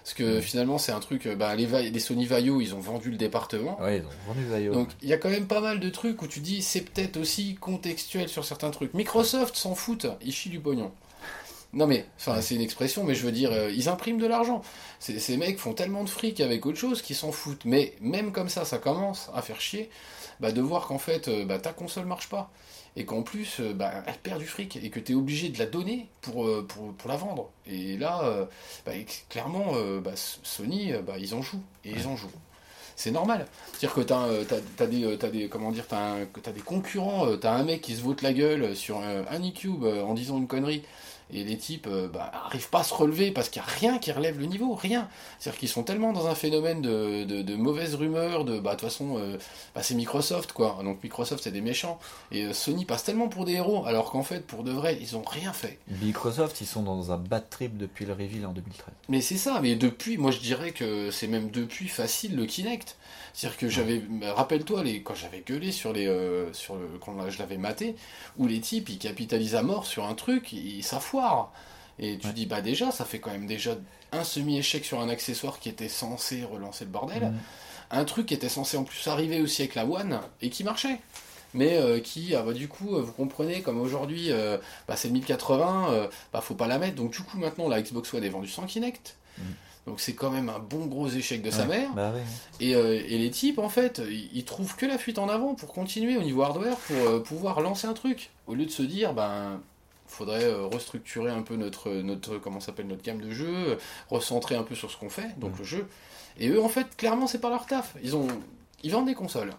[0.09, 3.19] Parce que finalement c'est un truc, euh, ben, les, Sony Vaio ils ont vendu le
[3.19, 3.79] département.
[3.79, 4.73] Ouais, ils ont vendu Vaio.
[4.73, 7.19] Donc il y a quand même pas mal de trucs où tu dis c'est peut-être
[7.19, 8.95] aussi contextuel sur certains trucs.
[8.95, 10.93] Microsoft s'en foutent, ils chient du pognon.
[11.75, 14.63] Non mais, enfin c'est une expression, mais je veux dire, euh, ils impriment de l'argent.
[14.99, 17.67] Ces, ces mecs font tellement de fric avec autre chose qu'ils s'en foutent.
[17.67, 19.91] Mais même comme ça, ça commence à faire chier
[20.41, 22.51] bah, de voir qu'en fait euh, bah, ta console marche pas.
[23.01, 25.59] Et qu'en plus, euh, bah, elle perd du fric et que tu es obligé de
[25.59, 27.49] la donner pour, euh, pour, pour la vendre.
[27.67, 28.45] Et là, euh,
[28.85, 28.93] bah,
[29.29, 29.73] clairement,
[30.03, 31.63] bah, Sony, bah, ils en jouent.
[31.85, 32.29] Et ils en jouent
[32.97, 33.47] c'est normal.
[33.69, 37.37] C'est-à-dire que t'as, t'as, t'as des, t'as des, comment dire, t'as, un- des concurrents, euh,
[37.37, 40.49] t'as un mec qui se vote la gueule sur un e-cube euh, en disant une
[40.49, 40.83] connerie,
[41.33, 43.99] et les types euh, bah, arrivent pas à se relever parce qu'il n'y a rien
[43.99, 45.09] qui relève le niveau, rien.
[45.39, 48.81] C'est-à-dire qu'ils sont tellement dans un phénomène de, de, de mauvaises rumeurs, de bah de
[48.81, 49.37] toute façon, euh,
[49.75, 50.79] bah, c'est Microsoft quoi.
[50.83, 51.99] Donc Microsoft c'est des méchants,
[52.33, 55.17] et euh, Sony passe tellement pour des héros, alors qu'en fait pour de vrai ils
[55.17, 55.79] ont rien fait.
[56.03, 58.87] Microsoft, ils sont dans un bad trip depuis le reveal en 2013.
[59.09, 62.97] Mais c'est ça, mais depuis, moi je dirais que c'est même depuis facile le Kinect.
[63.39, 67.31] C'est-à-dire que j'avais, bah, rappelle-toi, les, quand j'avais gueulé sur les, euh, sur le, quand
[67.31, 67.95] je l'avais maté,
[68.37, 71.53] où les types ils capitalisent à mort sur un truc, ils, ça foire.
[72.01, 72.33] Et tu Ouais.
[72.33, 73.77] dis, bah déjà, ça fait quand même déjà
[74.11, 77.23] un semi-échec sur un accessoire qui était censé relancer le bordel.
[77.27, 77.39] Mhm.
[77.93, 80.99] un truc qui était censé en plus arriver aussi avec la One et qui marchait.
[81.55, 84.59] Mais euh, qui, ah bah, du coup, euh, vous comprenez, comme aujourd'hui, euh,
[84.89, 86.97] bah, c'est 1080, euh, bah, faut pas la mettre.
[86.97, 89.15] Donc, du coup, maintenant, la Xbox One est vendue sans Kinect.
[89.39, 89.43] Mm.
[89.89, 91.93] Donc, c'est quand même un bon gros échec de sa mère.
[91.95, 92.13] Bah.
[92.61, 95.55] Et, euh, et les types, en fait, ils, ils trouvent que la fuite en avant
[95.55, 98.31] pour continuer au niveau hardware, pour euh, pouvoir lancer un truc.
[98.47, 99.61] Au lieu de se dire, ben,
[100.07, 103.77] faudrait euh, restructurer un peu notre, notre, comment s'appelle, notre gamme de jeux, euh,
[104.11, 105.59] recentrer un peu sur ce qu'on fait, donc Mm.
[105.59, 105.87] le jeu.
[106.39, 107.97] Et eux, en fait, clairement, c'est pas leur taf.
[108.03, 108.29] Ils, ont,
[108.83, 109.53] ils vendent des consoles.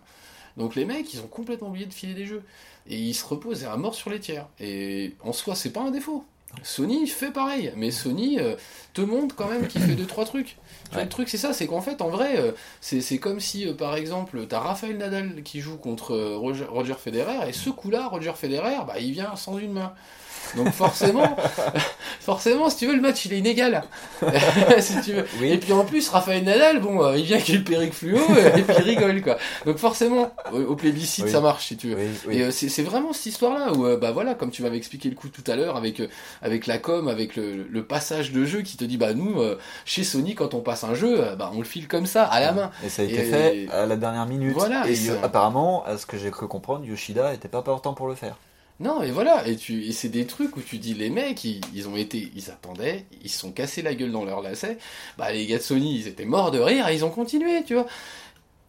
[0.58, 2.44] Donc les mecs, ils ont complètement oublié de filer des jeux.
[2.88, 4.48] Et ils se reposent à mort sur les tiers.
[4.60, 6.24] Et en soi, c'est pas un défaut.
[6.64, 8.56] Sony fait pareil, mais Sony euh,
[8.94, 10.48] te montre quand même qu'il fait deux trois trucs.
[10.48, 10.56] Tu
[10.90, 11.04] vois, Ouais.
[11.04, 12.52] Le truc c'est ça, c'est qu'en fait en vrai, euh,
[12.82, 16.66] c'est c'est comme si euh, par exemple t'as Rafael Nadal qui joue contre euh, Roger,
[16.66, 19.94] Roger Federer et ce coup-là, Roger Federer, bah il vient sans une main.
[20.56, 21.36] Donc forcément,
[22.20, 23.84] forcément, si tu veux, le match il est inégal.
[24.80, 25.26] si tu veux.
[25.42, 25.52] Oui.
[25.52, 28.56] Et puis en plus, Rafael Nadal, bon, euh, il vient avec le perruque fluo euh,
[28.58, 29.38] et puis il rigole quoi.
[29.66, 31.32] Donc forcément, au, au plébiscite Oui.
[31.32, 31.98] ça marche si tu veux.
[32.28, 32.38] Oui.
[32.38, 35.16] Et euh, c'est vraiment cette histoire-là où, euh, bah voilà, comme tu m'avais expliqué le
[35.16, 36.02] coup tout à l'heure avec
[36.42, 39.36] avec la com, avec le, le passage de jeu qui te dit bah nous
[39.86, 42.52] chez Sony quand on passe un jeu, bah on le file comme ça à la
[42.52, 42.72] main.
[42.84, 44.54] Et ça a été Et- fait à la dernière minute.
[44.54, 48.16] Voilà, et apparemment, à ce que j'ai cru comprendre, Yoshida était pas partant pour le
[48.16, 48.36] faire.
[48.80, 51.60] Non et voilà, et tu et c'est des trucs où tu dis les mecs ils,
[51.74, 54.78] ils ont été, ils attendaient, ils se sont cassés la gueule dans leur lacet.
[55.18, 57.74] Bah les gars de Sony ils étaient morts de rire et ils ont continué, tu
[57.74, 57.88] vois.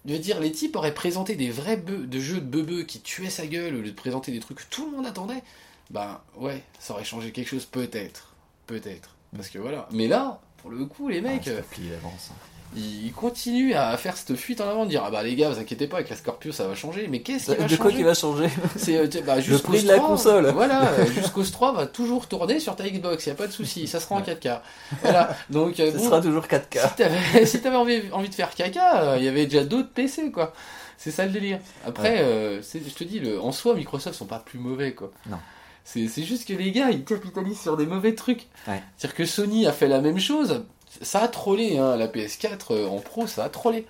[0.06, 3.00] Je veux dire, les types auraient présenté des vrais bœufs, de jeux de beubeux qui
[3.00, 5.42] tuaient sa gueule au lieu de présenter des trucs que tout le monde attendait.
[5.90, 8.34] Bah ouais, ça aurait changé quelque chose peut-être.
[8.66, 9.14] Peut-être.
[9.36, 9.88] Parce que voilà.
[9.92, 14.68] Mais là, pour le coup, les mecs, Ah, ils continuent à faire cette fuite en
[14.68, 16.74] avant, de dire ah bah les gars, vous inquiétez pas, avec la Scorpio ça va
[16.74, 17.08] changer.
[17.08, 19.82] Mais qu'est-ce qui va De quoi changer qui va changer C'est euh, bah, jusqu'au prix
[19.82, 20.50] de la 3, console.
[20.50, 23.88] Voilà, euh, jusqu'au 3 va toujours tourner sur ta Xbox, y a pas de souci,
[23.88, 24.60] ça sera en 4K.
[25.02, 25.36] Voilà.
[25.50, 26.90] Donc euh, Ce bon, sera toujours 4K.
[27.44, 30.52] si t'avais si envie, envie de faire caca, il y avait déjà d'autres PC quoi.
[31.00, 31.60] C'est ça le délire.
[31.86, 35.10] Après, euh, je te dis, le, en soi, Microsoft sont pas plus mauvais quoi.
[35.30, 35.38] Non.
[35.82, 38.48] C'est c'est juste que les gars, ils capitalisent sur des mauvais trucs.
[38.68, 38.82] Ouais.
[38.98, 40.62] C'est-à-dire que Sony a fait la même chose.
[41.02, 43.86] Ça a trollé, hein, la PS4 euh, en pro, ça a trollé.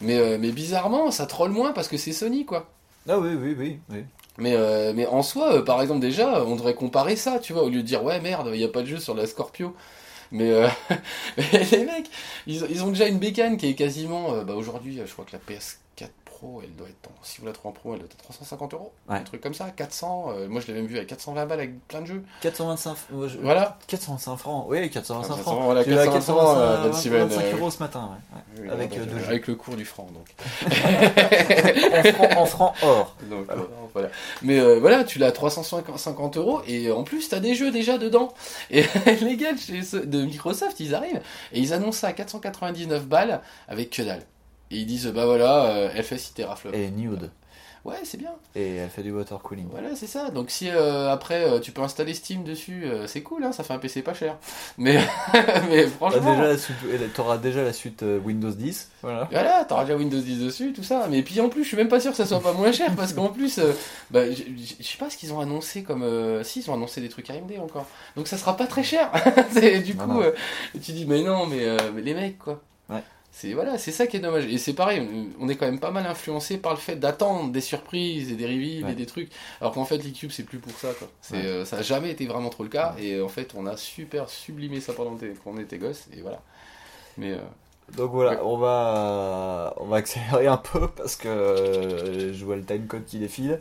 [0.00, 2.68] Mais, euh, mais bizarrement, ça troll moins parce que c'est Sony quoi.
[3.08, 3.78] Ah oui, oui, oui.
[3.90, 4.04] oui.
[4.38, 7.62] Mais, euh, mais en soi, euh, par exemple, déjà, on devrait comparer ça, tu vois,
[7.64, 9.74] au lieu de dire ouais, merde, il n'y a pas de jeu sur la Scorpio.
[10.30, 10.68] Mais, euh,
[11.36, 12.10] mais les mecs,
[12.46, 14.42] ils, ils ont déjà une bécane qui est quasiment.
[14.44, 15.81] bah aujourd'hui, je crois que la PS4
[16.42, 17.08] Pro, elle doit être.
[17.08, 18.92] en- si vous la trouvez en Pro, elle doit être à 350 euros.
[19.08, 19.16] Ouais.
[19.16, 20.26] Un truc comme ça, 400.
[20.30, 22.24] euh, moi, je l'ai même vu à 420 balles avec plein de jeux.
[22.40, 23.78] 425, moi, je- Voilà.
[23.86, 24.66] 425 francs.
[24.68, 25.64] Oui, 425 425 francs.
[25.64, 28.10] voilà, J'ai eu à 425 francs, euh, 425 Van Steven, 25 euh, euros ce matin.
[28.10, 28.62] ouais.
[28.64, 28.70] Ouais.
[28.70, 30.34] Avec, euh, deux le cours du franc, donc.
[32.36, 33.16] en, francs or.
[33.30, 33.56] Donc, euh,
[33.92, 34.08] voilà.
[34.42, 37.98] Mais euh, voilà, tu l'as à 350 euros et en plus t'as des jeux déjà
[37.98, 38.32] dedans.
[38.70, 38.84] Et
[39.22, 41.20] les gars de Microsoft, ils arrivent
[41.52, 44.22] et ils annoncent ça à 499 balles avec que dalle.
[44.72, 46.74] Et ils disent bah voilà, euh, elle fait 6 teraflops.
[46.76, 47.30] Et nude.
[47.84, 48.30] Ouais, c'est bien.
[48.54, 49.66] Et elle fait du water cooling.
[49.68, 50.30] Voilà, c'est ça.
[50.30, 53.64] Donc si euh, après euh, tu peux installer Steam dessus, euh, c'est cool, hein, ça
[53.64, 54.38] fait un PC pas cher.
[54.78, 55.00] Mais
[55.68, 56.36] mais franchement.
[57.14, 58.88] t'auras déjà la suite euh, Windows 10.
[59.02, 59.28] Voilà.
[59.32, 61.08] Voilà, t'auras déjà Windows 10 dessus, tout ça.
[61.10, 62.94] Mais puis en plus, je suis même pas sûr que ça soit pas moins cher
[62.96, 63.72] parce qu'en plus, euh,
[64.12, 64.42] bah, je
[64.84, 66.04] sais pas ce qu'ils ont annoncé comme.
[66.04, 67.86] euh, si, ils ont annoncé des trucs AMD encore.
[68.16, 69.10] Donc ça sera pas très cher.
[69.84, 70.32] Du coup, euh,
[70.74, 72.60] tu dis, mais non, mais, euh, mais les mecs, quoi.
[73.34, 74.44] C'est voilà, c'est ça qui est dommage.
[74.44, 75.08] Et c'est pareil,
[75.40, 78.44] on est quand même pas mal influencé par le fait d'attendre des surprises et des
[78.46, 78.92] reveals Ouais.
[78.92, 79.30] et des trucs.
[79.60, 81.08] Alors qu'en fait, l'E-Cube, c'est plus pour ça, quoi.
[81.32, 81.44] Ouais.
[81.46, 82.94] euh, ça a jamais été vraiment trop le cas.
[82.98, 86.08] Et en fait, on a super sublimé ça pendant qu'on était gosse.
[86.16, 86.42] Et voilà.
[87.16, 87.32] Mais.
[87.32, 87.38] euh,
[87.96, 88.38] Donc voilà, Ouais.
[88.42, 93.18] on va on va accélérer un peu parce que euh, je vois le timecode qui
[93.18, 93.60] défile.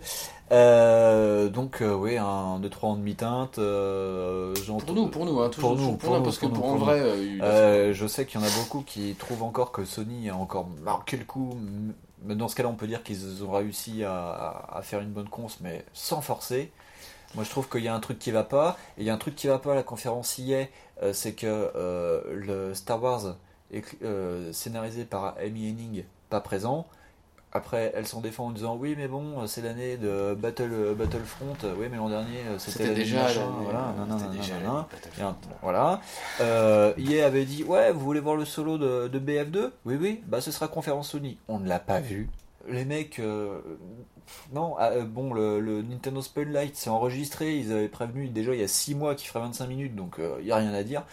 [0.52, 3.58] Euh, donc euh, oui, un 2 3 en demi-teinte.
[3.60, 4.54] euh,
[4.86, 6.62] pour nous, pour nous, hein, toujours, Pour nous, toujours pour nous, parce que pour nous,
[6.62, 9.72] pour en pour vrai, il- je sais qu'il y en a beaucoup qui trouvent encore
[9.72, 11.58] que Sony a encore marqué le coup.
[12.24, 15.58] Mais dans ce cas-là, on peut dire qu'ils ont réussi à, faire une bonne conce,
[15.62, 16.72] mais sans forcer.
[17.36, 18.78] Moi, je trouve qu'il y a un truc qui va pas.
[18.98, 20.68] Et il y a un truc qui va pas à la conférence hier,
[21.14, 21.72] c'est que
[22.32, 23.36] le Star Wars
[23.72, 26.86] écrit- euh, scénarisé par Amy Henning pas présent.
[27.54, 31.58] Après, elle s'en défend en disant oui, mais bon, c'est l'année de Battle Battlefront.
[31.78, 34.88] Oui, mais l'an dernier, euh, c'était déjà machin, voilà, euh, nanana, déjà nanana.
[35.22, 36.00] un- Voilà.
[36.40, 40.22] Euh, EA avait dit Ouais, vous voulez voir le solo de, de BF2 Oui, oui,
[40.28, 41.38] bah ce sera conférence Sony.
[41.50, 42.30] On ne l'a pas vu.
[42.70, 43.60] Les mecs, euh,
[44.54, 47.58] non, ah, euh, bon, le, le Nintendo Spotlight c'est enregistré.
[47.58, 50.46] Ils avaient prévenu déjà il y a 6 mois qu'il ferait 25 minutes, donc il
[50.46, 51.04] n'y a rien à dire.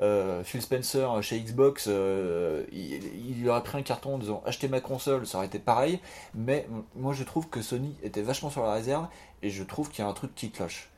[0.00, 4.42] Euh, Phil Spencer chez Xbox, euh, il, il lui aurait pris un carton en disant
[4.46, 5.98] achetez ma console, ça aurait été pareil.
[6.34, 9.06] Mais moi je trouve que Sony était vachement sur la réserve
[9.42, 10.88] et je trouve qu'il y a un truc qui cloche.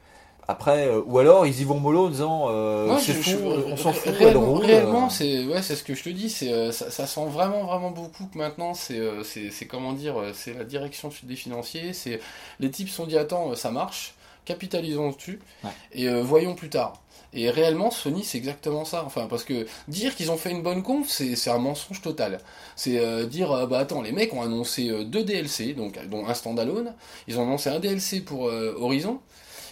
[0.48, 3.38] Après, euh, ou alors ils y vont mollo en disant euh, Ouais, c'est je- fou,
[3.38, 5.08] je- on s'en fout, elle réellement, euh.
[5.08, 6.28] c'est ouais, c'est ce que je te dis.
[6.28, 10.18] C'est euh, ça, ça sent vraiment, vraiment beaucoup que maintenant, c'est euh, c'est comment dire,
[10.20, 11.92] euh, c'est la direction des financiers.
[11.92, 12.20] C'est
[12.58, 14.14] les types sont dit attends, euh, ça marche,
[14.44, 15.70] capitalisons dessus Ouais.
[15.92, 16.94] et euh, voyons plus tard.
[17.32, 19.04] Et réellement, Sony, c'est exactement ça.
[19.04, 22.40] Enfin, parce que dire qu'ils ont fait une bonne conf, c'est un mensonge total.
[22.76, 26.26] C'est euh, dire, euh, bah attends, les mecs ont annoncé euh, deux DLC, donc dont
[26.26, 26.94] un standalone.
[27.28, 29.20] Ils ont annoncé un DLC pour euh, Horizon.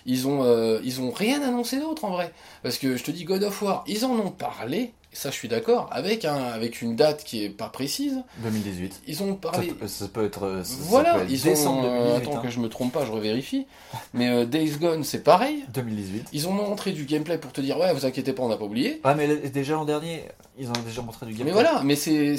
[0.06, 2.32] Ils ont, ils ont rien annoncé d'autre en vrai.
[2.62, 5.48] Parce que je te dis God of War, ils en ont parlé, ça je suis
[5.48, 8.22] d'accord, avec, un, avec une date qui est pas précise.
[8.42, 9.02] 2018.
[9.06, 9.68] Ils ont Ça, parlé.
[9.68, 10.60] peut- ça peut être.
[10.64, 11.84] ça voilà, peut être ils décembre ont.
[11.86, 12.42] euh, 2018, attends hein.
[12.42, 13.66] que je me trompe pas, je revérifie.
[14.14, 15.64] Mais euh, Days Gone, c'est pareil.
[15.74, 16.28] 2018.
[16.32, 18.64] Ils ont montré du gameplay pour te dire, ouais, vous inquiétez pas, on n'a pas
[18.66, 19.00] oublié.
[19.04, 20.24] Ah, mais déjà l'an dernier,
[20.58, 21.46] ils ont déjà montré du gameplay.
[21.46, 22.36] Mais voilà, mais c'est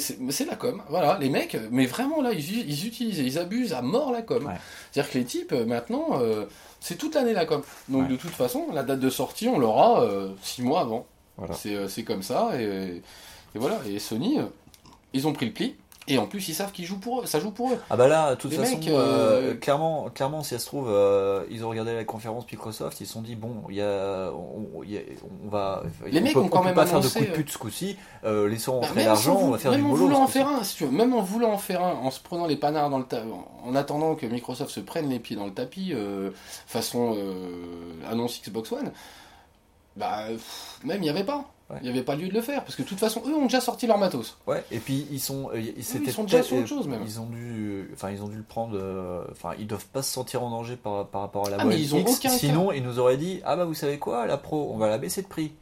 [0.48, 0.82] la com.
[0.88, 4.46] Voilà, les mecs, mais vraiment là, ils, ils utilisent, ils abusent à mort la com.
[4.46, 4.52] Ouais.
[4.92, 6.46] C'est-à-dire que les types, euh, maintenant, euh,
[6.80, 7.62] c'est toute l'année la com.
[7.88, 8.08] Donc Ouais.
[8.08, 11.06] de toute façon, la date de sortie, on l'aura euh, six mois avant.
[11.40, 11.54] Voilà.
[11.54, 13.02] C'est euh, c'est comme ça, et,
[13.54, 13.78] et voilà.
[13.88, 14.44] Et Sony, euh,
[15.12, 15.74] ils ont pris le pli,
[16.08, 17.78] et en plus, ils savent qu'ils jouent pour eux, ça joue pour eux.
[17.88, 20.66] Ah bah là, de toute Les façon, mecs, euh, euh, clairement, clairement, si ça se
[20.66, 23.80] trouve, euh, ils ont regardé la conférence Microsoft, ils se sont dit bon, il y
[23.82, 25.02] a, on, il y a-
[25.44, 27.26] on va, Les on peut, ont quand on peut même pas faire de annoncé, coup
[27.26, 29.94] de pute ce coup-ci, laissons Bah, rentrer même l'argent, on va faire même du en
[29.94, 30.16] boulot.
[30.16, 32.46] en faire un, si tu veux, même en voulant en faire un, en se prenant
[32.46, 33.22] les panards dans le ta-
[33.64, 35.94] en attendant que Microsoft se prenne les pieds dans le tapis,
[36.66, 37.16] façon
[38.10, 38.90] annonce Xbox One,
[40.00, 41.44] bah pff, même il n'y avait pas.
[41.70, 41.76] Ouais.
[41.82, 43.44] Il n'y avait pas lieu de le faire, parce que de toute façon, eux ont
[43.44, 44.36] déjà sorti leur matos.
[44.48, 47.02] Ouais, et puis ils sont, euh, ils, c'était ils sont déjà sur autre chose, même.
[47.04, 50.12] Ils ont dû, enfin ils ont dû le prendre, euh, enfin ils doivent pas se
[50.12, 52.72] sentir en danger par, par rapport à la Ah, mais ils ont X, aucun sinon
[52.72, 55.22] ils nous auraient dit ah bah vous savez quoi, la Pro, on va la baisser
[55.22, 55.52] de prix,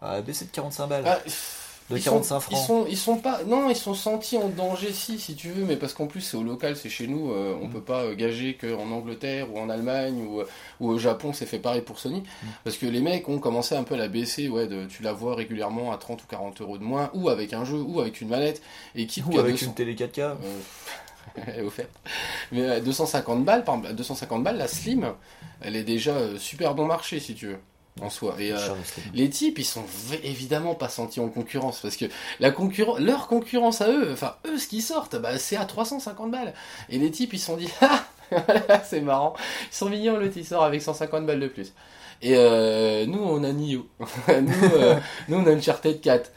[0.00, 2.58] la baisser de 45 balles, pff, de ils 45 sont, francs.
[2.58, 5.64] Ils sont, ils sont pas, non, ils sont sentis en danger si, si tu veux,
[5.64, 7.70] mais parce qu'en plus c'est au local, c'est chez nous, euh, on Mm.
[7.70, 10.46] peut pas euh, gager qu'en Angleterre ou en Allemagne ou, euh,
[10.80, 12.46] ou au Japon c'est fait pareil pour Sony, Mm.
[12.64, 15.12] parce que les mecs ont commencé un peu à la baisser, ouais, de, tu la
[15.12, 18.20] vois régulièrement à 30 ou 40 euros de moins, ou avec un jeu, ou avec
[18.20, 18.60] une manette,
[18.94, 20.20] et quitte Ou avec 200 une télé 4K.
[20.20, 21.88] euh, fait.
[22.52, 25.12] Mais à 250 balles, par exemple, à 250 balles, la Slim,
[25.60, 27.58] elle est déjà super bon marché si tu veux,
[28.00, 28.36] en soi.
[28.38, 28.58] Et, euh,
[29.14, 29.84] les types, ils sont
[30.22, 32.06] évidemment pas sentis en concurrence parce que
[32.40, 36.30] la concurrence, leur concurrence à eux, enfin eux ce qui sortent, bah, c'est à 350
[36.30, 36.52] balles.
[36.88, 38.04] Et les types, ils se sont dit, ah,
[38.84, 39.34] c'est marrant,
[39.70, 41.72] ils sont mignons le sort avec 150 balles de plus.
[42.22, 43.86] Et euh, nous, on a Nioh,
[44.28, 44.96] nous, euh,
[45.28, 46.30] nous, on a Uncharted 4.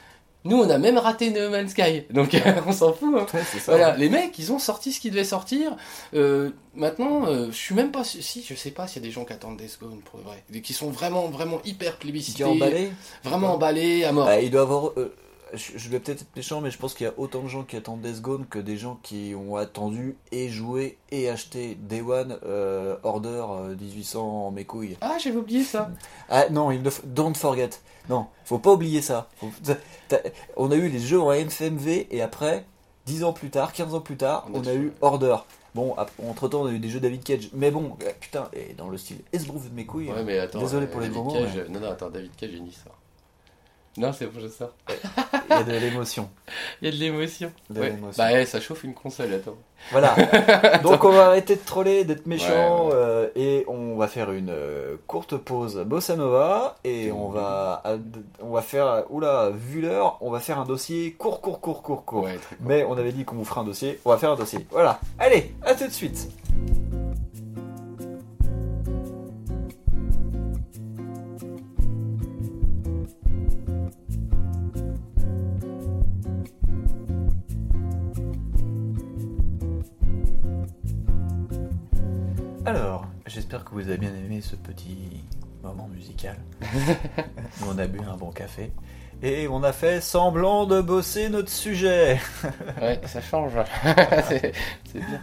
[0.46, 2.36] Nous, on a même raté No Man's Sky, donc
[2.66, 3.14] on s'en fout.
[3.14, 3.26] hein.
[3.34, 3.72] Ouais, c'est ça.
[3.74, 5.76] Voilà, les mecs, ils ont sorti ce qui devait sortir.
[6.14, 9.12] Euh, maintenant, euh, je suis même pas si je sais pas s'il y a des
[9.14, 12.92] gens qui attendent Death Gone pour vrai, qui sont vraiment vraiment hyper plébiscités, est emballé
[13.24, 14.28] vraiment emballés à mort.
[14.28, 14.92] Bah, il doit avoir.
[14.98, 15.14] euh,
[15.54, 17.76] je, vais peut-être être méchant, mais je pense qu'il y a autant de gens qui
[17.76, 22.38] attendent Death Gone que des gens qui ont attendu et joué et acheté Day One
[22.46, 24.98] euh, Order euh, 1800 en mes couilles.
[25.02, 25.92] Ah, j'avais oublié ça.
[26.30, 27.70] Ah non, il ne f- don't forget.
[28.10, 29.28] Non, faut pas oublier ça.
[29.38, 29.50] Faut-
[30.58, 32.66] on a eu les jeux en FMV et après,
[33.06, 35.38] 10 ans plus tard, 15 ans plus tard, On a on a tout eu Order.
[35.76, 35.96] Bon,
[36.28, 38.90] entre temps, on a eu des jeux David Cage, mais bon, euh, putain, et dans
[38.90, 40.10] le style esbrouf de mes couilles.
[40.12, 40.60] Ouais, mais attends.
[40.60, 42.60] Désolé pour les David gros mots, Cage, mais- euh, Non, non, attends, David Cage, j'ai
[42.60, 42.90] dit ça.
[44.00, 44.72] Non, c'est pour ça.
[45.50, 46.30] Il y a de l'émotion.
[46.82, 47.52] Il y a de l'émotion.
[47.70, 47.94] Ouais.
[48.18, 49.58] Bah, ouais, ça chauffe une console, attends.
[49.92, 50.16] Voilà.
[50.84, 54.50] Donc on va arrêter de troller, d'être méchant, Ouais, euh, et on va faire une
[54.50, 57.84] euh, courte pause bossa nova et on va
[58.42, 62.06] on va faire oula vu l'heure, on va faire un dossier court court court court
[62.06, 62.28] court.
[62.62, 64.66] Mais on avait dit qu'on vous ferait un dossier, on va faire un dossier.
[64.72, 65.00] Voilà.
[65.18, 66.30] Allez, à tout de suite.
[83.90, 85.24] Vous avez bien aimé ce petit
[85.64, 86.38] moment musical.
[87.66, 88.72] On a bu un bon café.
[89.22, 92.20] Et on a fait semblant de bosser notre sujet.
[92.82, 93.52] Ouais, ça change.
[94.30, 94.54] c'est
[94.94, 95.20] bien.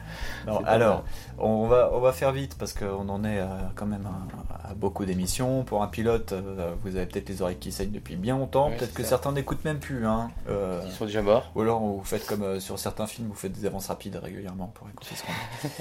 [0.46, 1.04] Non, alors,
[1.38, 3.40] on va, on va faire vite parce qu'on en est
[3.76, 4.06] quand même
[4.52, 5.62] à, à beaucoup d'émissions.
[5.62, 8.70] Pour un pilote, euh, vous avez peut-être les oreilles qui saignent depuis bien longtemps.
[8.72, 9.10] Peut-être que ça.
[9.10, 10.04] certains n'écoutent même plus.
[10.06, 10.30] Hein.
[10.50, 11.50] Euh, Ils sont déjà morts.
[11.54, 14.66] ou alors vous faites comme euh, sur certains films, vous faites des avances rapides régulièrement
[14.74, 15.74] pour écouter ce qu'on dit.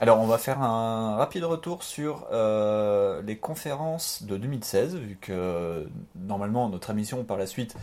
[0.00, 5.86] Alors on va faire un rapide retour sur euh, les conférences de 2016, vu que
[6.14, 7.76] normalement notre émission par la suite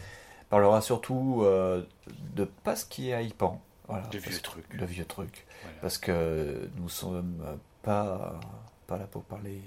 [0.49, 1.83] parlera surtout euh,
[2.35, 3.61] de pas ce qui est hypant.
[3.87, 4.75] Voilà, De vieux trucs.
[4.75, 5.45] De vieux trucs.
[5.61, 5.77] Voilà.
[5.79, 7.37] Parce que nous sommes
[7.83, 8.39] pas,
[8.87, 9.61] pas là pour parler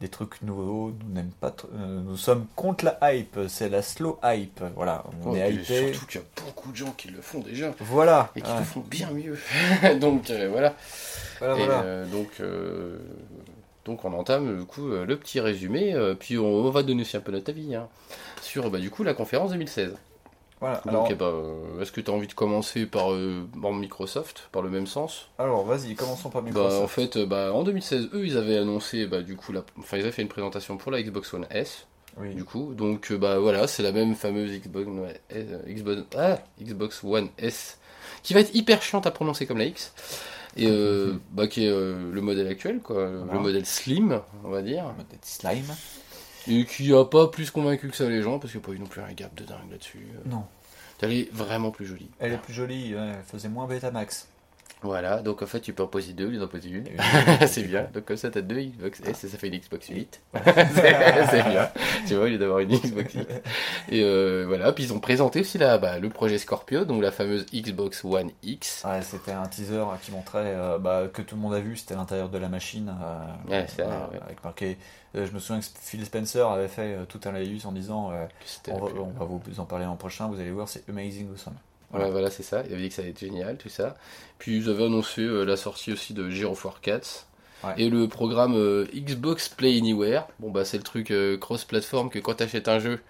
[0.00, 4.18] des trucs nouveaux, nous n'aimons pas euh, nous sommes contre la hype, c'est la slow
[4.22, 4.62] hype.
[4.74, 5.92] Voilà, on Oh, est hypé.
[5.92, 7.72] Surtout qu'il y a beaucoup de gens qui le font déjà.
[7.80, 8.30] Voilà.
[8.36, 8.58] Et qui Ouais.
[8.58, 9.38] le font bien mieux.
[10.00, 10.74] donc euh, voilà.
[11.38, 11.82] Voilà, Et voilà.
[11.82, 12.40] euh, donc,
[13.84, 17.20] Donc on entame du coup le petit résumé, puis on, on va donner aussi un
[17.20, 17.88] peu notre avis hein,
[18.42, 19.96] sur bah, du coup la conférence 2016.
[20.60, 20.76] Voilà.
[20.78, 24.48] Donc Alors, eh ben, est-ce que tu as envie de commencer par, euh, par Microsoft,
[24.52, 25.28] par le même sens?
[25.38, 26.82] Alors vas-y, commençons par bah, Microsoft.
[26.82, 29.62] En fait, euh, bah, en 2016, eux ils avaient annoncé bah, du coup, la...
[29.78, 31.86] enfin ils avaient fait une présentation pour la Xbox One S.
[32.18, 32.34] oui.
[32.34, 35.20] Du coup, donc euh, bah voilà, c'est la même fameuse Xbox, ouais,
[35.68, 37.78] Xbox, ah, Xbox One S,
[38.22, 39.92] qui va être hyper chiante à prononcer comme la X,
[40.56, 44.62] et euh, bah, qui est euh, le modèle actuel, quoi, le modèle slim, on va
[44.62, 45.74] dire, Peut-être Slime.
[46.48, 48.74] Et qui a pas plus convaincu que ça les gens, parce qu'il n'y a pas
[48.74, 50.06] eu non plus un gap de dingue là-dessus.
[50.26, 50.44] Non.
[51.02, 52.08] Elle est vraiment plus jolie.
[52.18, 54.28] Elle est plus jolie, ouais, elle faisait moins Betamax.
[54.82, 56.84] Voilà, donc en fait tu peux en poser deux lieu d'en poser une.
[57.46, 60.20] C'est bien, donc comme ça t'as deux Xbox S et ça fait une Xbox 8.
[60.44, 61.70] c'est bien,
[62.06, 63.26] tu vois, au lieu d'avoir une Xbox 8.
[63.88, 67.10] Et euh, voilà, puis ils ont présenté aussi la, bah, le projet Scorpio, donc la
[67.10, 68.84] fameuse Xbox One X.
[68.86, 71.94] Ouais, c'était un teaser qui montrait euh, bah, que tout le monde a vu, c'était
[71.94, 72.94] l'intérieur de la machine.
[73.02, 73.66] euh, Ouais,
[74.12, 74.20] ouais.
[74.26, 74.76] avec marqué.
[75.16, 78.10] euh, je me souviens que Phil Spencer avait fait euh, tout un laïus en disant
[78.12, 78.26] euh,
[78.68, 81.28] on, va, plus- on va vous en parler l'an prochain, vous allez voir, c'est amazing
[81.32, 81.54] awesome.
[81.90, 82.62] Voilà, voilà, c'est ça.
[82.66, 83.96] Il avait dit que ça allait être génial, tout ça.
[84.38, 87.26] Puis ils avaient annoncé euh, la sortie aussi de Gear of War 4.
[87.64, 87.70] Ouais.
[87.78, 90.26] Et le programme euh, Xbox Play Anywhere.
[90.40, 93.00] Bon, bah, c'est le truc euh, cross-platform que quand t'achètes un jeu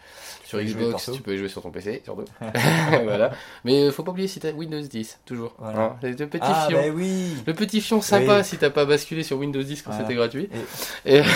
[0.44, 2.24] sur Xbox, tu peux y jouer sur ton PC, surtout.
[3.02, 3.32] voilà.
[3.64, 5.52] Mais faut pas oublier si t'as Windows 10, toujours.
[5.58, 5.80] Voilà.
[5.80, 6.78] Hein, le petit Ah, fion.
[6.80, 8.44] bah oui Le petit fion sympa Oui.
[8.44, 10.04] si t'as pas basculé sur Windows 10 quand Voilà.
[10.04, 10.48] c'était gratuit.
[11.04, 11.22] Et- Et,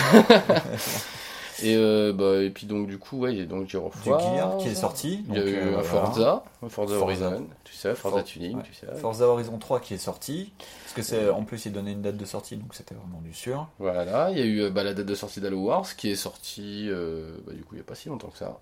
[1.62, 3.72] et, euh, bah, et puis donc du coup, ouais, il y a donc Du.
[4.05, 5.24] Gear qui est sorti.
[5.28, 5.82] Il y a eu euh, voilà.
[5.82, 6.97] Forza, Forza, Forza.
[7.26, 8.62] Horizon, tout ça, Forza For- Tuning, ouais.
[8.62, 8.94] tout ça.
[8.94, 10.52] Forza Horizon 3 qui est sorti.
[10.84, 13.32] Parce que c'est en plus il donnait une date de sortie, donc c'était vraiment du
[13.34, 13.68] sûr.
[13.78, 16.16] Voilà, il y a eu euh, bah, la date de sortie d'Halo Wars qui est
[16.16, 18.58] sortie euh, bah, du coup il n'y a pas si longtemps que ça.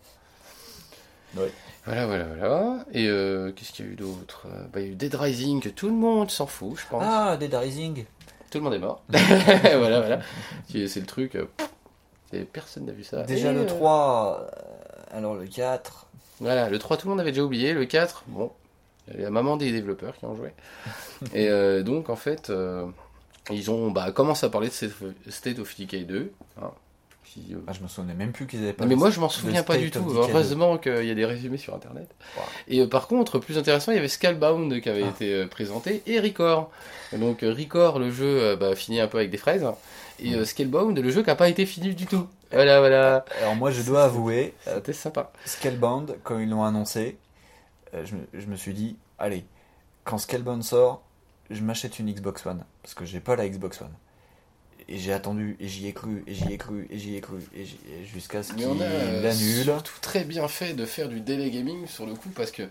[1.36, 1.52] Ouais.
[1.84, 2.84] Voilà, voilà, voilà.
[2.92, 4.46] Et euh, qu'est-ce qu'il y a eu d'autre?
[4.46, 6.86] Euh, bah, Il y a eu Dead Rising que tout le monde s'en fout, je
[6.88, 7.02] pense.
[7.04, 8.04] Ah, Dead Rising
[8.50, 9.02] Tout le monde est mort.
[9.10, 10.20] voilà, voilà.
[10.70, 11.34] C'est le truc.
[11.34, 11.68] euh, pff,
[12.32, 13.22] et personne n'a vu ça.
[13.22, 16.06] Déjà Et, le euh, 3, euh, alors le 4.
[16.40, 17.72] Voilà, le 3, tout le monde avait déjà oublié.
[17.72, 18.52] Le 4, bon,
[19.12, 20.50] il y a la maman des développeurs qui ont joué.
[21.34, 22.86] Et euh, donc, en fait, euh,
[23.50, 24.72] ils ont bah, commencé à parler de
[25.30, 26.30] State of- Decay 2.
[26.62, 26.70] hein,
[27.24, 29.20] qui, euh, Ah, je me souvenais même plus qu'ils avaient pas Non, mais moi je
[29.20, 30.02] m'en souviens pas du tout.
[30.08, 32.08] Heureusement qu'il y a des résumés sur internet.
[32.36, 32.42] Wow.
[32.68, 35.08] Et euh, par contre, plus intéressant, il y avait Scalebound qui avait Ah.
[35.10, 36.70] été euh, présenté et Record.
[37.12, 39.66] Et donc euh, Record, le jeu euh, bah, finit un peu avec des fraises.
[40.20, 42.26] Et euh, Scalebound, le jeu qui a pas été fini du tout.
[42.50, 43.24] Voilà, voilà.
[43.40, 45.30] Alors moi je dois avouer, C'était sympa.
[45.44, 47.18] Scalebound, quand ils l'ont annoncé,
[47.94, 49.44] euh, je, me- je me suis dit, allez,
[50.04, 51.02] quand Scalebound sort,
[51.50, 53.92] je m'achète une Xbox One, parce que j'ai pas la Xbox One.
[54.88, 57.38] Et j'ai attendu, et j'y ai cru, et j'y ai cru, et j'y ai cru,
[57.54, 57.66] et,
[58.06, 59.64] jusqu'à ce qu'il l'annule.
[59.64, 62.62] surtout très bien fait de faire du delay gaming sur le coup parce que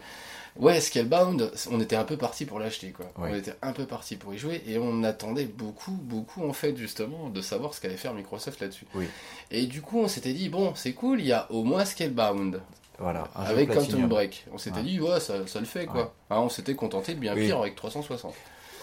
[0.59, 3.29] ouais Scalebound on était un peu parti pour l'acheter quoi Ouais.
[3.31, 6.75] on était un peu parti pour y jouer et on attendait beaucoup beaucoup en fait
[6.77, 9.05] justement de savoir ce qu'allait faire Microsoft là-dessus Oui.
[9.51, 12.61] et du coup on s'était dit bon c'est cool il y a au moins Scalebound
[12.99, 14.07] Voilà, un avec Quantum.
[14.07, 14.83] Break on s'était Ouais.
[14.83, 16.09] dit ouais ça, ça le fait quoi Ouais.
[16.31, 17.45] Hein, on s'était contenté de bien Oui.
[17.45, 18.33] pire avec 360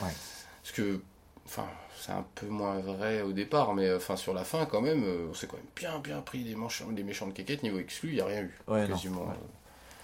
[0.02, 0.08] Ouais.
[0.62, 1.00] parce que
[1.46, 1.66] enfin
[2.00, 5.04] c'est un peu moins vrai au départ mais euh, enfin sur la fin quand même
[5.04, 7.78] euh, on s'est quand même bien bien pris des, méchants, des méchants de quéquettes niveau
[7.78, 8.54] exclu il y a rien eu
[8.86, 9.26] quasiment.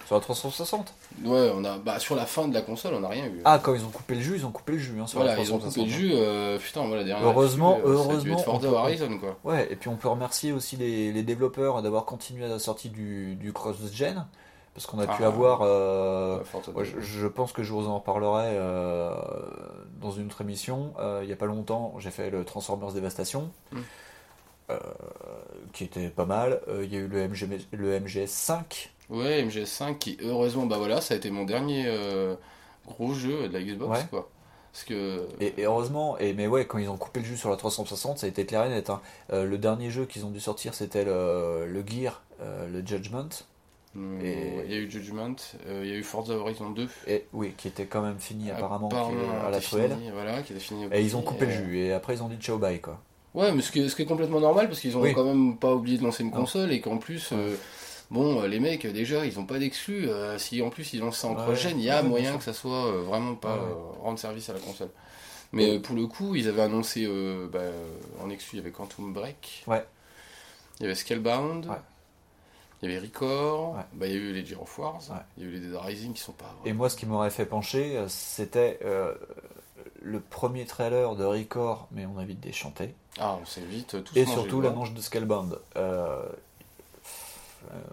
[0.07, 0.93] Sur la 360
[1.25, 3.41] Ouais, on a, bah, sur la fin de la console, on n'a rien eu.
[3.45, 4.99] Ah, quand ils ont coupé le jus, ils ont coupé le jus.
[5.01, 5.87] Hein, sur voilà, la ils ont coupé 360.
[5.87, 6.13] le jus.
[6.15, 7.27] euh, putain, moi la dernière.
[7.29, 9.37] Heureusement- euh, ça a dû heureusement, être Forza on peut- Horizon, quoi.
[9.45, 12.89] Ouais, et puis on peut remercier aussi les, les développeurs d'avoir continué à la sortie
[12.89, 14.25] du, du cross-gen,
[14.73, 15.27] parce qu'on a pu Ah.
[15.27, 15.61] avoir...
[15.63, 16.39] euh,
[16.75, 19.13] Ouais, je, je pense que je vous en reparlerai euh,
[20.01, 20.95] dans une autre émission.
[21.01, 23.79] Euh, il n'y a pas longtemps, j'ai fait le Transformers Dévastation, Mm.
[24.71, 24.79] euh,
[25.75, 26.61] qui était pas mal.
[26.83, 28.89] Il y a eu le, MG, le MGS5.
[29.11, 32.35] Ouais, MGS5 qui, heureusement, bah voilà, ça a été mon dernier euh,
[32.87, 34.07] gros jeu de la Xbox, Ouais.
[34.11, 34.29] quoi.
[34.73, 35.27] Parce que.
[35.41, 38.19] Et, et heureusement, et, mais ouais, quand ils ont coupé le jus sur la 360,
[38.19, 38.89] ça a été clair et net.
[38.89, 39.01] hein.
[39.33, 43.29] Euh, le dernier jeu qu'ils ont dû sortir, c'était le, le Gear, euh, le Judgment.
[44.23, 45.35] Et- Il y a eu Judgment,
[45.69, 46.89] il y a eu Forza Horizon 2.
[47.09, 49.59] Et oui, qui était quand même fini apparemment, est Apparemment, à la
[50.13, 50.87] Voilà, qui était fini.
[50.93, 51.79] Et ils ont coupé le jus.
[51.81, 53.01] Et après, ils ont dit ciao bye quoi.
[53.35, 55.13] Ouais, mais ce qui, est, ce qui est complètement normal parce qu'ils ont Oui.
[55.13, 56.37] quand même pas oublié de lancer une Non.
[56.37, 57.57] console et qu'en plus, euh,
[58.11, 60.09] bon, euh, les mecs euh, déjà ils ont pas d'exclus.
[60.09, 62.53] euh, si en plus ils lancent ça en cross-gen, il y a moyen que ça
[62.53, 64.91] soit euh, vraiment pas euh, rendre service à la console.
[65.53, 67.09] Mais pour le coup, ils avaient annoncé
[67.53, 67.59] bah,
[68.23, 69.85] en exclu, il y avait Quantum Break, Ouais.
[70.79, 71.75] il y avait Scalebound, Ouais.
[72.83, 73.83] il y avait Record, Ouais.
[73.95, 75.17] bah, il y a eu les Gear of Wars, Ouais.
[75.37, 76.55] il y a eu les Dead Rising qui sont pas.
[76.65, 79.13] Et moi, ce qui m'aurait fait pencher, euh, c'était euh,
[80.01, 82.95] le premier trailer de Record, mais on a vite déchanté.
[83.19, 85.59] Ah, on s'est vite tous Et mangé surtout l'annonce de Scalebound.
[85.77, 86.23] Euh,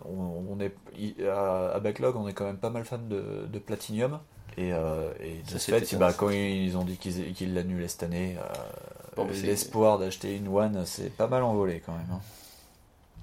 [0.05, 0.73] on, on est
[1.27, 4.19] à, à Backlog, on est quand même pas mal fan de, de Platinum.
[4.57, 8.37] Et, euh, et de ce fait, bah, quand ils ont dit qu'ils l'annulaient cette année,
[8.39, 8.53] euh,
[9.15, 12.07] Bon, bah, c'est- l'espoir d'acheter une One s'est pas mal envolé quand même.
[12.11, 12.21] hein.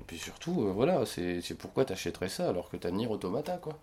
[0.00, 3.56] Et puis surtout, euh, voilà, c'est c'est pourquoi t'achèterais ça alors que t'as Nier Automata,
[3.56, 3.76] quoi.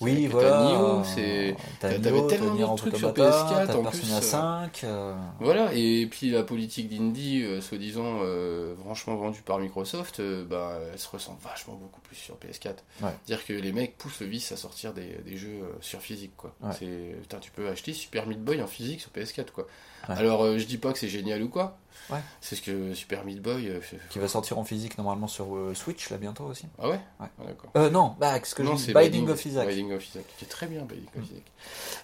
[0.00, 1.02] Oui, voilà.
[1.04, 3.30] c'est- t'avais tellement d'autres trucs sur Automata,
[3.64, 4.80] PS4, t'as en Persona plus, euh, 5.
[4.84, 10.78] euh, Voilà, et puis la politique d'indie, euh, soi-disant euh, franchement vendue par Microsoft, bah,
[10.92, 12.84] elle se ressent vachement beaucoup plus sur PS4.
[13.02, 13.10] Ouais.
[13.26, 16.54] Dire que les mecs poussent le vice à sortir des, des jeux sur physique, quoi.
[16.62, 16.70] Ouais.
[16.78, 19.66] C'est, putain, tu peux acheter Super Meat Boy en physique sur PS4, quoi.
[20.08, 20.14] Ouais.
[20.18, 21.76] Alors, euh, je dis pas que c'est génial ou quoi.
[22.08, 22.20] Ouais.
[22.40, 23.68] C'est ce que Super Meat Boy.
[23.68, 26.66] euh, fait- Qui va sortir en physique normalement sur euh, Switch là bientôt aussi.
[26.78, 27.26] Ah ouais Ouais.
[27.40, 27.70] Ah, d'accord.
[27.76, 29.66] Euh, non, bah, ce que je Non, dis, c'est Binding of Isaac.
[29.66, 31.42] Binding of Isaac, qui est très bien, Binding of Isaac.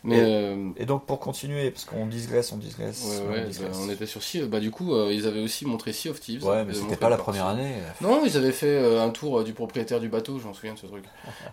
[0.03, 3.05] Mais, euh, Et donc pour continuer, parce qu'on digresse, on digresse.
[3.05, 3.59] ouais, on digresse.
[3.61, 4.43] bah, on était sur Sea.
[4.47, 6.45] Bah, du coup, ils avaient aussi montré Sea of Thieves.
[6.45, 7.31] Ouais, mais Ils avaient c'était pas la partie.
[7.31, 7.75] première année.
[8.01, 10.87] Non, ils avaient fait un tour du propriétaire du bateau, je m'en souviens de ce
[10.87, 11.05] truc.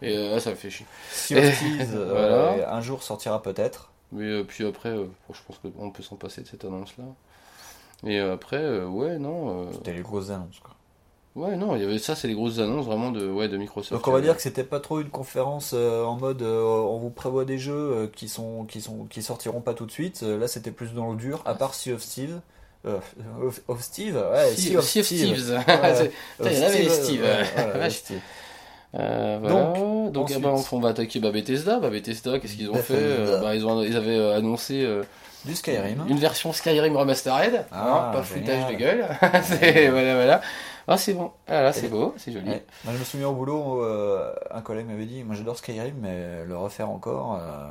[0.01, 0.87] Et là, ça me fait chier.
[1.11, 2.73] Sea of Thieves, Voilà.
[2.73, 3.91] un jour sortira peut-être.
[4.11, 7.05] Mais euh, puis après, euh, je pense qu'on peut s'en passer de cette annonce-là.
[8.05, 9.71] Et euh, après, ouais, non.
[9.73, 10.59] C'était les grosses annonces.
[10.59, 10.75] Quoi.
[11.35, 13.93] ouais, non, il y avait ça, c'est les grosses annonces vraiment de, ouais, de Microsoft.
[13.93, 16.97] Donc on va dire que c'était pas trop une conférence euh, en mode euh, on
[16.97, 20.21] vous prévoit des jeux euh, qui sont qui sont qui sortiront pas tout de suite.
[20.21, 21.41] Là c'était plus dans le dur.
[21.45, 22.39] À part Sea of Steve.
[22.85, 22.97] Euh,
[23.67, 25.37] of, Steve, ouais, Sea, of Sea of Steve.
[26.89, 28.21] Steve, ouais, Steve.
[28.95, 29.55] Euh, voilà.
[30.09, 31.79] donc, ensuite- eh ben, on, va attaquer bah, Bethesda.
[31.79, 33.33] Bah, Bethesda, qu'est-ce qu'ils ont fait Bethesda.
[33.35, 35.03] Euh, bah, ils, ont, ils avaient euh, annoncé euh,
[35.45, 36.05] Du Skyrim.
[36.07, 37.65] une version Skyrim remastered.
[37.71, 38.61] Ah, hein, pas génial.
[38.61, 39.05] foutage de gueule.
[39.43, 40.41] c'est, voilà, voilà.
[40.87, 41.31] Ah, c'est bon.
[41.47, 42.49] Ah, là, c'est beau, c'est joli.
[42.49, 42.65] Ouais.
[42.83, 46.45] Moi, je me souviens au boulot, euh, un collègue m'avait dit, moi j'adore Skyrim, mais
[46.45, 47.67] le refaire encore, euh,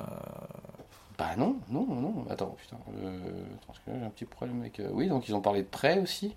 [1.18, 2.26] Bah non, non, non.
[2.30, 2.76] Attends, putain.
[3.02, 3.08] Euh,
[3.56, 4.80] attends, parce que là, j'ai un petit problème avec.
[4.92, 6.36] Oui, donc ils ont parlé de prêt aussi.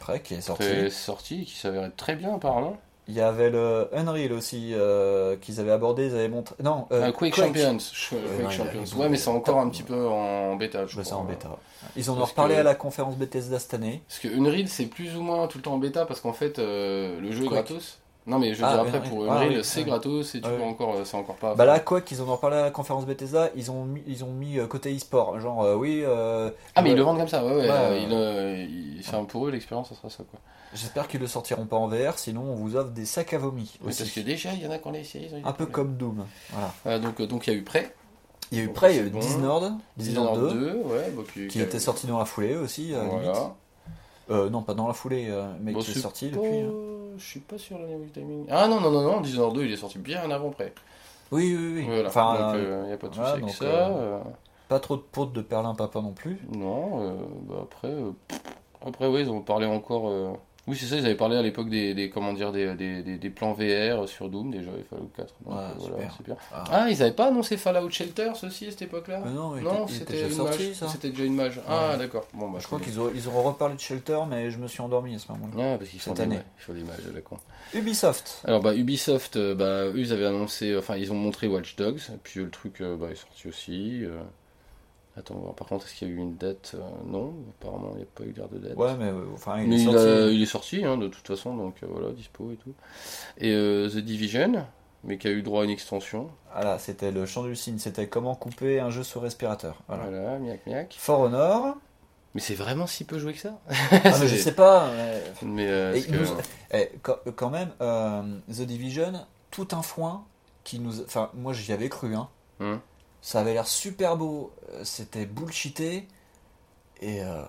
[0.00, 0.62] prêt qui est sorti.
[0.64, 2.78] Prêt sorti, qui s'avère être très bien apparemment.
[3.08, 6.56] Il y avait le Unreal aussi euh, qu'ils avaient abordé, ils avaient montré.
[6.62, 7.72] Non, euh, Euh, Quake, Champions.
[7.74, 8.84] Non, Champions.
[8.98, 11.18] Ouais, mais c'est encore un petit peu en bêta, je sais crois.
[11.18, 11.48] en bêta.
[11.96, 14.02] Ils en ont Parce reparlé que- à la conférence Bethesda cette année.
[14.08, 16.58] Parce que Unreal, c'est plus ou moins tout le temps en bêta parce qu'en fait,
[16.58, 17.98] euh, le jeu est gratos.
[18.28, 19.08] Non, mais je veux Ah, dire après, Unreal.
[19.10, 19.86] pour Ah, Unreal, oui, c'est oui.
[19.86, 20.68] gratos et tu Ah, peux oui.
[20.68, 21.54] encore, euh, c'est encore pas.
[21.54, 24.24] Bah là, quoi qu'ils en ont reparlé à la conférence Bethesda, ils ont mis, ils
[24.24, 25.38] ont mis euh, côté e-sport.
[25.38, 26.02] Genre, euh, oui.
[26.04, 27.68] euh, Ah, mais ils le vendent comme ça, ouais, ouais.
[27.70, 30.40] Euh, euh, ils- enfin, pour eux, l'expérience, ça sera ça, quoi.
[30.76, 33.76] J'espère qu'ils le sortiront pas en VR, sinon on vous offre des sacs à vomi.
[33.80, 35.28] Oui, parce que déjà, il y en a qui ont essayé.
[35.28, 35.72] ils ont Un peu problèmes.
[35.72, 36.26] comme Doom.
[36.50, 36.72] Voilà.
[36.86, 37.94] Euh, donc, euh, donc, il y a eu prêt.
[38.52, 39.18] Il y a eu prêt, il y a eu bon.
[39.18, 43.00] Dishonored, Dishonored 2, 2, ouais, bah, qui, qui était sorti dans la foulée aussi, euh,
[43.02, 43.24] limite.
[43.24, 43.54] Voilà.
[44.30, 46.60] Euh, non, pas dans la foulée, mais Bon, qui est sorti pas- depuis.
[46.60, 46.70] hein.
[47.18, 48.46] Je suis pas sûr au niveau du timing.
[48.50, 50.72] Ah non, non, non, non, Dishonored 2, il est sorti bien avant prêt.
[51.32, 51.84] Oui, oui, oui.
[51.86, 52.08] Voilà.
[52.08, 54.22] Enfin, donc, euh, il n'y a pas de souci avec donc, ça.
[54.68, 56.38] pas trop de potes de Perlin Papa non plus.
[56.54, 57.16] Non,
[57.48, 57.94] bah après,
[58.86, 60.12] après oui, ils ont parlé encore.
[60.68, 63.30] Oui, c'est ça, ils avaient parlé à l'époque des, des comment dire des, des, des,
[63.30, 65.34] plans VR sur Doom déjà et Fallout 4.
[65.44, 66.14] Donc, euh, voilà, super.
[66.16, 66.36] c'est bien.
[66.52, 66.64] Ah.
[66.72, 70.26] Ah, ils avaient pas annoncé Fallout Shelter aussi à cette époque-là Mais non, c'était déjà
[70.26, 70.74] une sorti, mage.
[70.74, 70.88] ça.
[70.88, 71.60] C'était déjà une mage.
[71.68, 72.26] Ah, d'accord.
[72.34, 74.80] Bon, bah, Je crois qu'ils ont, ils auront reparlé de Shelter, mais je me suis
[74.80, 75.74] endormi à ce moment-là.
[75.74, 76.40] Ah, parce qu'ils font cette année.
[76.58, 77.36] ils font des mages, la con.
[77.74, 78.42] Ubisoft.
[78.44, 82.00] Alors bah Ubisoft, euh, bah eux ils avaient annoncé, enfin ils ont montré Watch Dogs,
[82.22, 84.04] puis le truc euh, bah, est sorti aussi.
[84.04, 84.20] euh.
[85.18, 88.02] Attends, par contre est-ce qu'il y a eu une date Euh, Non, apparemment il n'y
[88.02, 88.76] a pas eu de date.
[88.76, 89.98] Ouais, mais euh, enfin, il Mais est il, sorti.
[90.08, 92.74] a- il est sorti hein, de toute façon, donc euh, voilà, dispo et tout.
[93.38, 94.66] Et euh, The Division,
[95.04, 96.28] mais qui a eu droit à une extension.
[96.52, 99.76] Voilà, c'était le chant du signe, c'était comment couper un jeu sous respirateur.
[99.88, 100.04] Voilà.
[100.04, 100.94] Voilà, miac miac.
[100.98, 101.76] For Honor.
[102.34, 103.74] Mais c'est vraiment si peu joué que ça Ah,
[104.20, 104.90] mais je sais pas.
[104.94, 106.26] mais- Mais euh, Et que- nous-
[106.74, 109.12] eh, quand, quand même, euh, The Division,
[109.50, 110.24] tout un foin
[110.62, 111.00] qui nous.
[111.00, 112.28] Enfin, moi j'y avais cru, hein.
[112.60, 112.80] Hum.
[113.20, 116.06] Ça avait l'air super beau, euh, c'était bullshité,
[117.00, 117.42] et euh,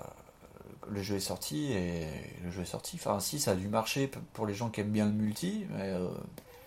[0.89, 2.07] le jeu est sorti, et
[2.43, 2.97] le jeu est sorti.
[2.99, 5.83] Enfin, si, ça a dû marcher pour les gens qui aiment bien le multi, mais.
[5.83, 6.09] euh,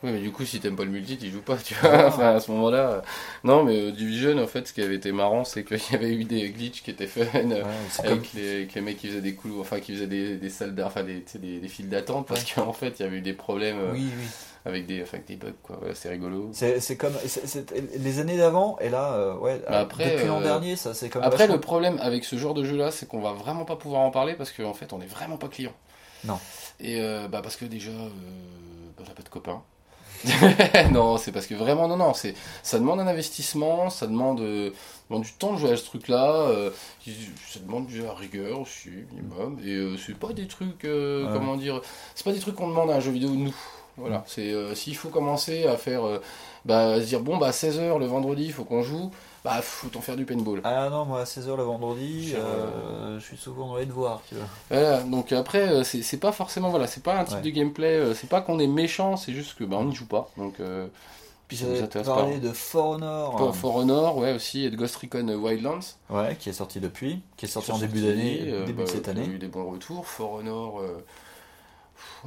[0.03, 2.07] Oui, mais du coup, si t'aimes pas le multi, tu joues pas, tu vois.
[2.07, 3.03] enfin, à ce moment-là.
[3.45, 6.25] Non, mais Division, en fait, ce qui avait été marrant, c'est qu'il y avait eu
[6.25, 8.21] des glitches qui étaient faits euh, ouais, c'est comme.
[8.21, 10.75] avec, les, avec les mecs qui faisaient des coups, enfin, qui faisaient des, des salles
[10.83, 14.27] enfin, des, files d'attente, parce qu'en fait, il y avait eu des problèmes Oui, oui.
[14.65, 15.77] Avec, des, enfin, avec des bugs, quoi.
[15.79, 16.51] Voilà, c'est rigolo.
[16.53, 17.15] C'est comme.
[17.99, 21.09] les années d'avant, et là, euh, ouais, Mais après, depuis l'an euh, dernier, ça c'est
[21.09, 21.23] comme.
[21.23, 24.03] Après, vachement- le problème avec ce genre de jeu-là, c'est qu'on va vraiment pas pouvoir
[24.03, 25.73] en parler parce qu'en fait, on est vraiment pas client.
[26.25, 26.39] Non.
[26.79, 28.09] Et euh, bah, parce que déjà, euh,
[28.99, 29.63] bah, pas de copains.
[30.93, 34.71] non, c'est parce que vraiment, non, non, c'est, ça demande un investissement, ça demande, euh,
[35.09, 36.71] demande du temps de jouer à ce truc-là, euh,
[37.49, 41.81] ça demande du à rigueur aussi, minimum, et euh, c'est pas des trucs, comment dire,
[42.15, 43.55] c'est pas des trucs qu'on demande à un jeu vidéo nous.
[44.01, 46.21] Voilà, c'est euh, s'il faut commencer à faire, euh,
[46.65, 49.11] bah, se dire bon bah 16h le vendredi, il faut qu'on joue,
[49.45, 50.61] bah faut t'en faire du paintball.
[50.65, 54.35] Ah non, moi à 16h le vendredi, euh, je suis souvent dans les devoirs, tu
[54.35, 54.45] vois.
[54.71, 57.43] Voilà, donc après, c'est c'est pas forcément, voilà, c'est pas un type Ouais.
[57.43, 60.29] de gameplay, c'est pas qu'on est méchant, c'est juste que bah, on n'y joue pas.
[60.37, 60.55] Donc,
[61.49, 62.47] Puis ça nous intéresse parlé pas.
[62.49, 63.37] de For Honor.
[63.39, 65.81] For, For Honor, ouais, aussi, et de Ghost Recon Wildlands.
[66.11, 69.03] Ouais, qui est sorti depuis, qui est sorti en début d'année, début bah, de cette
[69.05, 69.27] qui ont année.
[69.27, 70.07] eu des bons retours.
[70.07, 70.81] For Honor,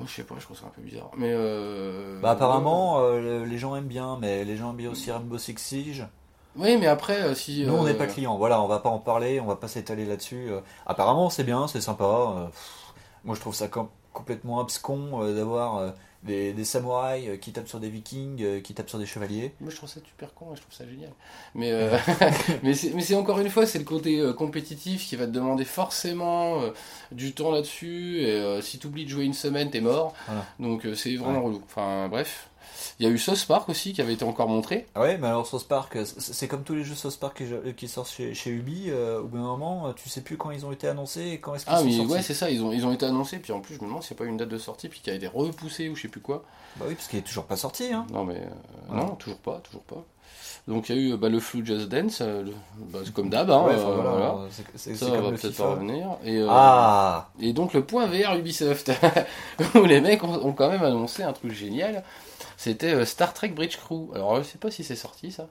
[0.05, 1.09] je sais pas, je trouve ça un peu bizarre.
[1.17, 5.11] Mais euh, Bah apparemment, euh, les gens aiment bien, mais les gens aiment bien aussi
[5.11, 6.07] Rainbow Six Siege.
[6.55, 7.65] Oui, mais après, euh, si.
[7.65, 8.37] Nous, on n'est euh, pas clients.
[8.37, 10.51] Voilà, on va pas en parler, on va pas s'étaler là-dessus.
[10.51, 12.03] Euh, apparemment, c'est bien, c'est sympa.
[12.03, 12.45] Euh,
[13.23, 15.89] moi, je trouve ça com- complètement abscon euh, d'avoir euh,
[16.23, 19.53] des, des samouraïs euh, qui tapent sur des vikings, qui tapent sur des chevaliers.
[19.59, 21.11] Moi, je trouve ça super con et je trouve ça génial.
[21.55, 21.97] Mais, euh,
[22.63, 25.31] mais c'est mais c'est encore une fois, c'est le côté euh, compétitif qui va te
[25.31, 26.69] demander forcément euh,
[27.11, 28.21] du temps là-dessus.
[28.21, 30.13] Et si tu oublies de jouer une semaine, t'es mort.
[30.27, 30.45] Voilà.
[30.59, 31.61] Donc c'est vraiment relou.
[31.65, 32.49] Enfin, bref.
[32.99, 34.85] Il y a eu Sauce Park aussi qui avait été encore montré.
[34.95, 37.73] Ah ouais, mais alors South Park, euh, c'est comme tous les jeux South Park qui,
[37.73, 38.85] qui sortent chez, chez Ubi.
[38.89, 41.39] euh, au bout d'un moment, euh, tu sais plus quand ils ont été annoncés et
[41.39, 42.11] quand est-ce qu'ils Ah, sont mais sortis.
[42.11, 43.39] ouais, c'est ça, ils ont, ils ont été annoncés.
[43.39, 44.89] Puis en plus, je me demande s'il n'y a pas eu une date de sortie,
[44.89, 46.43] puis qui a été repoussée ou je sais plus quoi.
[46.77, 47.91] Bah oui, parce qu'il est toujours pas sorti.
[47.93, 48.05] Hein.
[48.11, 50.03] Non, mais euh, non, toujours pas, toujours pas.
[50.67, 53.63] Donc il y a eu bah, le flou Just Dance, le- bah, comme d'hab, hein,
[53.65, 54.47] Ouais, enfin, voilà, voilà.
[54.75, 56.07] c'est- Ça va peut-être pas revenir.
[56.23, 58.89] Et, euh, Ah et donc le point VR Ubisoft,
[59.75, 62.03] où les mecs ont, ont quand même annoncé un truc génial.
[62.57, 64.13] C'était euh, Star Trek Bridge Crew.
[64.15, 65.47] Alors je sais pas si c'est sorti ça.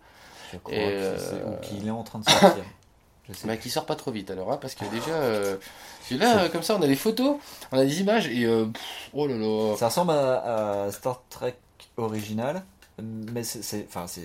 [0.53, 2.65] Je crois Et, que euh, c'est- ou qu'il est en train de sortir.
[3.29, 6.09] Je sais Bah, qui sort pas trop vite alors, hein, parce que déjà, euh, parce
[6.11, 7.37] que là, euh, comme ça, on a des photos,
[7.71, 9.77] on a des images, et euh, pff, oh là là.
[9.77, 11.55] Ça ressemble à, à Star Trek
[11.97, 12.65] original,
[13.01, 14.23] mais c'est, enfin c'est,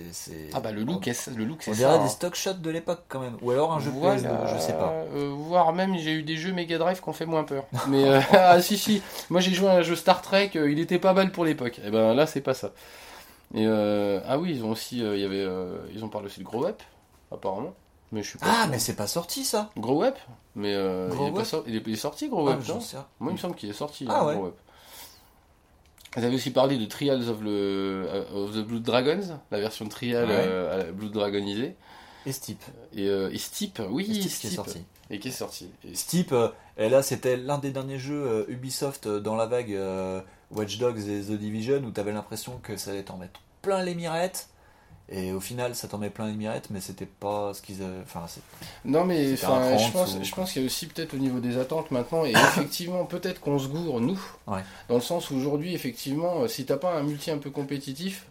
[0.52, 1.78] Ah bah le look, est, le look c'est on ça.
[1.78, 2.02] dirait hein.
[2.02, 4.72] des stock shots de l'époque quand même, ou alors un jeu Voilà, PS2, je sais
[4.74, 4.92] pas.
[5.14, 7.64] euh, voire même j'ai eu des jeux Mega Drive qui ont fait moins peur.
[7.88, 10.78] Mais euh, ah si si, moi j'ai joué à un jeu Star Trek, euh, il
[10.80, 11.80] était pas mal pour l'époque.
[11.84, 12.72] Et ben là c'est pas ça.
[13.54, 15.46] Et euh, ah oui ils ont aussi, il y avait,
[15.94, 16.82] ils ont parlé aussi de Grow Up
[17.32, 17.74] apparemment.
[18.12, 18.46] Mais je suis pas.
[18.48, 18.70] Ah sûr.
[18.70, 19.70] mais c'est pas sorti ça.
[19.76, 20.16] Grow Up,
[20.54, 21.46] mais euh, Grow il, est pas Up?
[21.46, 22.78] sor- il, est, il est sorti Grow Ah, Up, non.
[23.20, 24.06] Moi il me semble qu'il est sorti.
[24.08, 24.34] Ah hein, ouais.
[24.34, 24.56] Grow Up.
[26.16, 30.26] Vous avez aussi parlé de Trials of, le, of the Blood Dragons, la version Trial
[30.26, 30.34] Ouais.
[30.36, 31.76] euh, Blood Dragonisée.
[32.26, 32.62] Et Steep,
[32.94, 34.84] Et, euh, et Steep, oui, Et Steep qui est sorti.
[35.10, 35.70] Et qui est sorti.
[35.84, 39.46] Et Steep, euh, et là c'était l'un des derniers jeux euh, Ubisoft euh, dans la
[39.46, 40.20] vague euh,
[40.50, 43.94] Watch Dogs et The Division où t'avais l'impression que ça allait t'en mettre plein les
[43.94, 44.48] mirettes.
[45.10, 48.02] Et au final, ça t'en met plein les mirettes, mais c'était pas ce qu'ils avaient.
[48.02, 48.42] Enfin, c'est-
[48.84, 51.40] Non mais enfin, je en pense, je pense qu'il y a aussi peut-être au niveau
[51.40, 54.60] des attentes maintenant et effectivement peut-être qu'on se gourre nous Ouais.
[54.90, 58.26] dans le sens où aujourd'hui effectivement euh, si t'as pas un multi un peu compétitif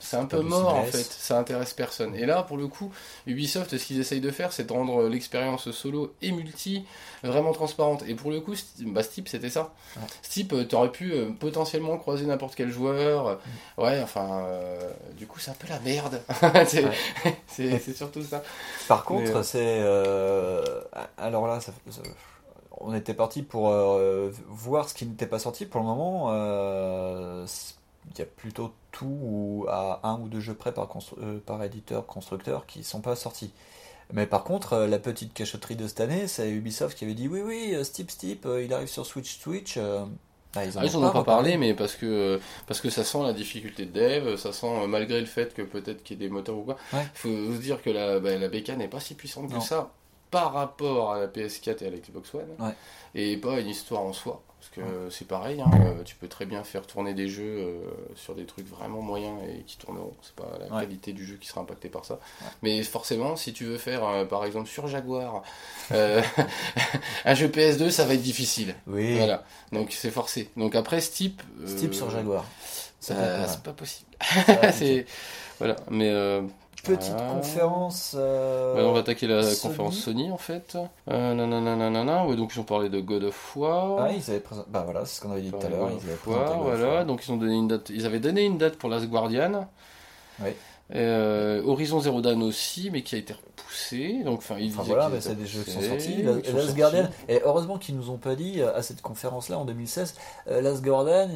[0.00, 2.14] c'est un peu mort en fait, ça intéresse personne.
[2.14, 2.92] Et là pour le coup
[3.26, 6.84] Ubisoft ce qu'ils essayent de faire c'est de rendre l'expérience solo et multi
[7.24, 8.04] vraiment transparente.
[8.06, 9.72] Et pour le coup bah, Steep c'était ça.
[9.96, 10.02] Ouais.
[10.22, 13.38] Steep euh, t'aurais pu euh, potentiellement croiser n'importe quel joueur.
[13.76, 13.82] Mm.
[13.82, 16.20] Ouais enfin euh, du coup c'est un peu la merde.
[17.48, 18.42] c'est surtout ça.
[18.86, 19.58] Par contre, Mais, c'est.
[19.80, 20.62] euh,
[21.16, 22.00] alors là, ça- ça-
[22.80, 25.66] on était parti pour euh, voir ce qui n'était pas sorti.
[25.66, 27.44] Pour le moment, euh,
[28.12, 30.88] il y a plutôt tout ou à un ou deux jeux près par,
[31.18, 33.52] euh, par éditeur, constructeur qui sont pas sortis.
[34.12, 37.28] Mais par contre, euh, la petite cachotterie de cette année, c'est Ubisoft qui avait dit
[37.28, 39.76] oui, oui, euh, Steep, Steep, euh, il arrive sur Switch, Switch.
[39.76, 43.34] ah, ils en Ah, ont pas parlé, mais parce que, parce que ça sent la
[43.34, 46.56] difficulté de dev, ça sent, malgré le fait que peut-être qu'il y ait des moteurs
[46.56, 47.06] ou quoi, il Ouais.
[47.14, 49.58] faut se dire que la, bah, la bécane n'est pas si puissante Non.
[49.58, 49.90] que ça
[50.30, 52.74] par rapport à la PS4 et à la Xbox One, Ouais.
[53.14, 54.42] et pas une histoire en soi.
[54.60, 55.10] Parce que Ouais.
[55.10, 55.70] c'est pareil, hein,
[56.04, 57.78] tu peux très bien faire tourner des jeux euh,
[58.16, 60.12] sur des trucs vraiment moyens et qui tourneront.
[60.22, 60.82] C'est pas la Ouais.
[60.82, 62.18] qualité du jeu qui sera impactée par ça.
[62.62, 65.42] Mais forcément, si tu veux faire, euh, par exemple, sur Jaguar,
[65.92, 66.20] euh,
[67.24, 68.74] un jeu PS2, ça va être difficile.
[68.86, 70.50] Oui, Voilà, donc c'est forcé.
[70.56, 71.40] Donc après Steep.
[71.62, 72.44] euh, Steep sur Jaguar.
[73.00, 73.48] C'est pas mal.
[73.48, 74.10] c'est pas possible.
[74.72, 75.06] C'est
[75.58, 76.42] voilà, mais euh,
[76.84, 77.32] Petite voilà.
[77.32, 78.14] conférence.
[78.18, 79.60] euh, Bah, on va attaquer la Sony.
[79.60, 80.76] conférence Sony en fait.
[81.10, 82.24] Euh, nanana, nanana.
[82.26, 83.98] Ouais, donc ils ont parlé de God of War.
[84.00, 84.68] Ah, ils avaient présenté.
[84.70, 85.90] Bah voilà, c'est ce qu'on avait dit tout à l'heure.
[85.90, 86.86] Ils avaient présenté of voilà.
[86.94, 87.04] War.
[87.06, 87.90] Donc ils ont donné une date.
[87.90, 89.68] Ils avaient donné une date pour Last Guardian.
[90.40, 90.56] Ouais.
[90.94, 94.22] Euh, Horizon Zero Dawn aussi, mais qui a été repoussé.
[94.24, 96.14] Donc enfin, ils Enfin voilà, c'est des jeux qui sont sortis.
[96.16, 96.74] qui La- sont Last sortis.
[96.74, 100.14] Guardian, et heureusement qu'ils nous ont pas dit euh, à cette conférence-là en 2016,
[100.48, 101.28] euh, Last Guardian,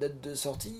[0.00, 0.74] date de sortie,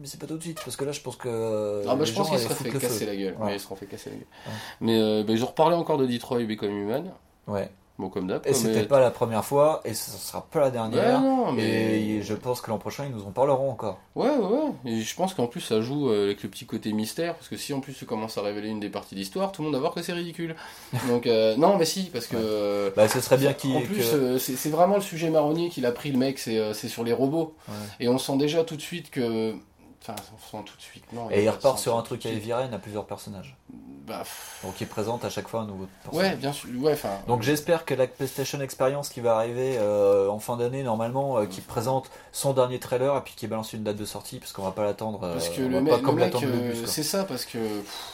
[0.00, 1.82] mais c'est pas tout de suite, parce que là je pense que.
[1.88, 2.86] Ah bah je pense allaient se foutre fait le feu.
[2.88, 3.36] casser la gueule.
[3.38, 3.46] Ouais.
[3.46, 4.26] Ouais, ils se seront fait casser la gueule.
[4.46, 4.52] Ouais.
[4.80, 7.10] Mais euh, bah, ils ont reparlé encore de Detroit Become Human.
[7.46, 7.70] Ouais.
[7.98, 8.42] Bon comme d'hab.
[8.46, 11.18] Et c'était mais- pas la première fois, et ce sera pas la Ouais, dernière.
[11.18, 13.98] non, mais Et je pense que l'an prochain ils nous en parleront encore.
[14.14, 14.70] Ouais, ouais, ouais.
[14.84, 17.56] Et je pense qu'en plus ça joue euh, avec le petit côté mystère, parce que
[17.56, 19.80] si en plus tu commences à révéler une des parties d'histoire, tout le monde va
[19.80, 20.56] voir que c'est ridicule.
[21.08, 23.74] Donc euh, non, mais si, parce que euh, Bah ce serait bien qu'il.
[23.74, 26.58] en plus que- euh, c'est vraiment le sujet marronnier qu'il a pris le mec, c'est
[26.58, 27.54] euh, c'est sur les robots.
[27.66, 27.74] Ouais.
[28.00, 29.54] Et on sent déjà tout de suite que
[30.08, 30.14] Enfin,
[30.50, 31.28] sans tout de suite, non.
[31.30, 32.24] Et il repart sur un truc.
[32.26, 33.56] Heavy Rain à plusieurs personnages.
[34.06, 36.30] Bah, pff, Donc il présente à chaque fois un nouveau personnage.
[36.32, 36.68] ouais, bien sûr.
[36.80, 36.96] Ouais.
[37.26, 41.46] Donc j'espère que la PlayStation Experience qui va arriver euh, en fin d'année normalement, euh,
[41.46, 44.62] qui présente son dernier trailer et puis qui balance une date de sortie parce qu'on
[44.62, 45.24] va pas l'attendre.
[45.24, 47.58] euh, Parce que on le, va mec, pas comme le euh, c'est ça, parce que
[47.58, 48.12] pff,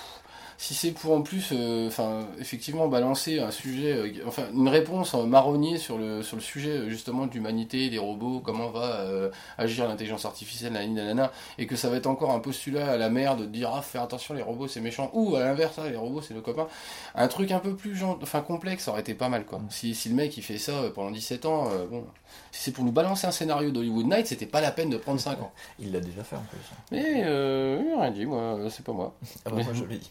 [0.59, 5.15] si c'est pour en plus, euh, enfin, effectivement, balancer un sujet, euh, enfin, une réponse
[5.15, 9.01] en marronnier sur le, sur le sujet euh, justement de l'humanité, des robots, comment va
[9.01, 13.11] euh, agir l'intelligence artificielle, nanana, et que ça va être encore un postulat à la
[13.11, 15.97] merde de dire ah, fais attention, les robots c'est méchant, ou à l'inverse, ah, les
[15.97, 16.69] robots c'est nos copains.
[17.15, 19.61] Un truc un peu plus genre, enfin, complexe, ça aurait été pas mal quoi.
[19.71, 22.05] Si, si le mec il fait ça euh, pendant 17 ans, euh, bon,
[22.51, 25.21] si c'est pour nous balancer un scénario d'Hollywood Night, c'était pas la peine de prendre
[25.21, 25.53] 5 ans.
[25.79, 26.59] Il l'a déjà fait en plus.
[26.91, 29.15] Mais euh, il a rien dit, moi, c'est pas moi.
[29.45, 30.11] Ah bah, moi je l'ai dit.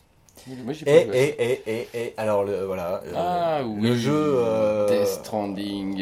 [0.65, 3.01] Moi, Et, et, et, et, et, alors le, voilà.
[3.05, 4.11] euh, Ah oui, le jeu.
[4.15, 5.95] euh, Death Stranding.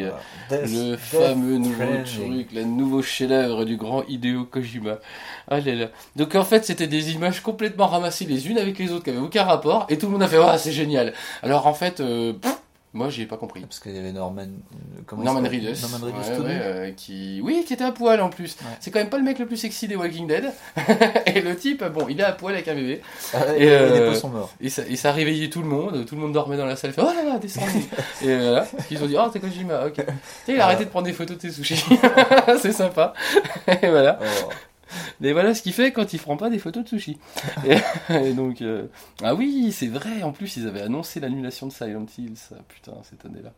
[0.48, 0.64] voilà.
[0.64, 2.36] Death- le Death fameux nouveau Stranding.
[2.46, 4.98] truc, le nouveau chef-d'œuvre du grand Hideo Kojima.
[5.48, 5.86] Ah là là.
[6.16, 9.18] Donc en fait, c'était des images complètement ramassées les unes avec les autres qui avaient
[9.18, 11.12] aucun rapport et tout le monde a fait ah c'est génial.
[11.42, 12.59] Alors en fait, euh, pff,
[12.92, 13.60] moi j'ai pas compris.
[13.60, 14.42] Parce qu'il y avait Norman.
[14.42, 16.60] euh, Comment Norman Reedus, Norman Reedus ouais, tout ouais, nu.
[16.60, 18.56] euh, qui, oui, qui était à poil en plus.
[18.60, 18.66] Ouais.
[18.80, 20.50] C'est quand même pas le mec le plus sexy des Walking Dead.
[21.26, 23.00] et le type, bon, il est à poil avec un bébé.
[23.32, 24.50] Ah, Et, et, euh, les poissons morts.
[24.60, 26.76] Et ça, et ça a réveillé tout le monde, tout le monde dormait dans la
[26.76, 27.84] salle, fait oh là là, descendez
[28.22, 29.96] Et voilà, ils ont dit oh t'es Kojima, ok.
[30.46, 31.84] Sais, il a arrêté de prendre des photos de tes sushis,
[32.60, 33.14] c'est sympa.
[33.82, 34.18] Et voilà.
[34.20, 34.48] Oh.
[35.20, 36.98] Mais voilà ce qu'il fait quand il prend pas des photos de.
[36.98, 37.76] Et,
[38.14, 38.86] et donc, euh,
[39.22, 42.92] ah oui, c'est vrai, en plus ils avaient annoncé l'annulation de Silent Hill, ça, putain,
[43.08, 43.52] cette année-là.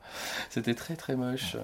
[0.51, 1.57] C'était très très moche.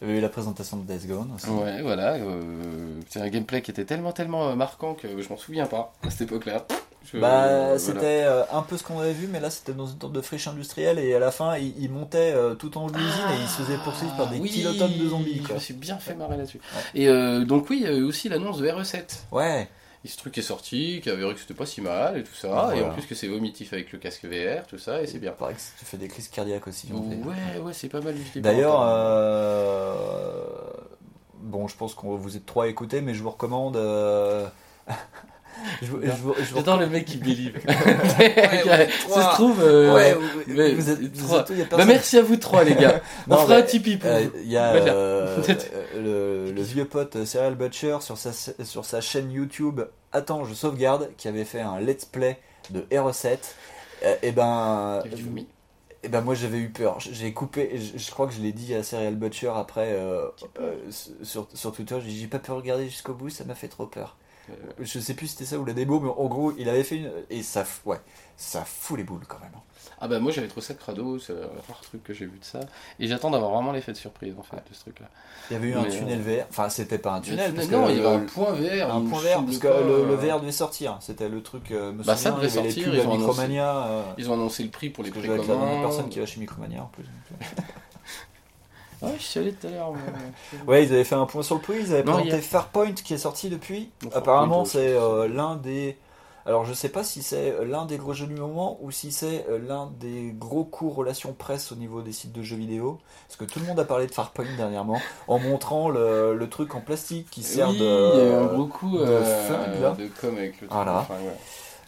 [0.00, 1.48] Il y avait eu la présentation de Death Gone aussi.
[1.48, 5.36] Ouais, voilà, euh, c'est un gameplay qui était tellement tellement euh, marquant que je m'en
[5.36, 6.66] souviens pas à cette époque-là.
[7.12, 7.78] Je- Bah, voilà.
[7.78, 10.20] c'était euh, un peu ce qu'on avait vu, mais là c'était dans une sorte de
[10.20, 13.24] friche industrielle et à la fin il, il montait euh, tout en haut de l'usine
[13.36, 15.38] et il se faisait poursuivre par des Ah, oui, kilotonnes de zombies.
[15.42, 15.54] Je Quoi.
[15.54, 16.58] me suis bien fait marrer là-dessus.
[16.74, 17.00] Ouais.
[17.02, 19.04] Et euh, donc oui, il y a eu aussi l'annonce de RE7.
[19.32, 19.68] Ouais,
[20.04, 22.34] Et ce truc est sorti, qui avait vu que c'était pas si mal et tout
[22.34, 22.76] ça, Voilà.
[22.76, 25.32] et en plus que c'est vomitif avec le casque VR, tout ça, et c'est bien.
[25.32, 26.88] il paraît que tu fais des crises cardiaques aussi.
[26.94, 27.16] en fait.
[27.16, 28.14] Ouais, ouais, c'est pas mal.
[28.34, 30.44] je D'ailleurs, euh,
[31.40, 33.76] bon, je pense qu'on vous êtes trois à écouter, mais je vous recommande.
[36.54, 37.54] J'adore le mec qui believe.
[37.68, 39.60] ouais, ça se trouve.
[39.62, 43.00] euh, Ouais, vous, mais- vous êtes, vous êtes- Bah merci à vous trois les gars.
[43.28, 44.24] On Non, fera un Tipeee pour Euh.
[44.42, 45.42] Il y a euh,
[45.96, 48.30] le, le vieux pote Serial Butcher sur sa,
[48.64, 49.80] sur sa chaîne YouTube
[50.12, 52.38] Attends, je sauvegarde, qui avait fait un let's play
[52.70, 53.36] de R7.
[54.04, 55.46] Euh, et ben, du vomi
[56.04, 56.98] et ben moi j'avais eu peur.
[57.00, 60.26] J'ai coupé, je, je crois que je l'ai dit à Serial Butcher après euh,
[60.60, 60.74] euh,
[61.24, 61.96] sur, sur Twitter.
[62.06, 64.16] J'ai pas pu regarder jusqu'au bout, ça m'a fait trop peur.
[64.50, 66.84] Euh, Je sais plus si c'était ça ou la démo, mais en gros il avait
[66.84, 68.00] fait une et ça, ouais,
[68.36, 69.52] ça fout les boules quand même.
[70.00, 72.44] Ah bah moi j'avais trouvé ça crado, c'est le rare truc que j'ai vu de
[72.44, 72.60] ça.
[73.00, 75.06] Et j'attends d'avoir vraiment l'effet de surprise en fait de ce truc là.
[75.50, 77.90] Il y avait eu un tunnel VR, enfin c'était pas un tunnel, parce non, que
[77.92, 78.94] il y avait un point VR.
[78.94, 81.90] un point vert parce que le, le euh, VR devait sortir c'était le truc euh,
[81.92, 84.62] me Bah, ça souviens, y devait sortir, ils ont annoncé- Micromania euh, Ils ont annoncé
[84.62, 85.82] le prix pour les dois être la précommandes.
[85.82, 87.04] personne qui va chez Micromania en plus
[89.02, 89.92] Ouais, je suis allé tout à l'heure.
[90.66, 92.92] ouais ils avaient fait un point sur le prix ils avaient Non, présenté a- Farpoint
[92.92, 95.96] qui est sorti depuis apparemment Farpoint, c'est euh, l'un des
[96.46, 99.44] alors je sais pas si c'est l'un des gros jeux du moment ou si c'est
[99.50, 103.36] euh, l'un des gros coups relations presse au niveau des sites de jeux vidéo parce
[103.36, 106.80] que tout le monde a parlé de Farpoint dernièrement en montrant le, le truc en
[106.80, 109.80] plastique qui sert oui, de il y a eu un gros coup de euh, fun,
[109.80, 109.90] là.
[109.92, 110.70] de com avec le truc.
[110.72, 111.00] Voilà.
[111.00, 111.36] enfin, ouais.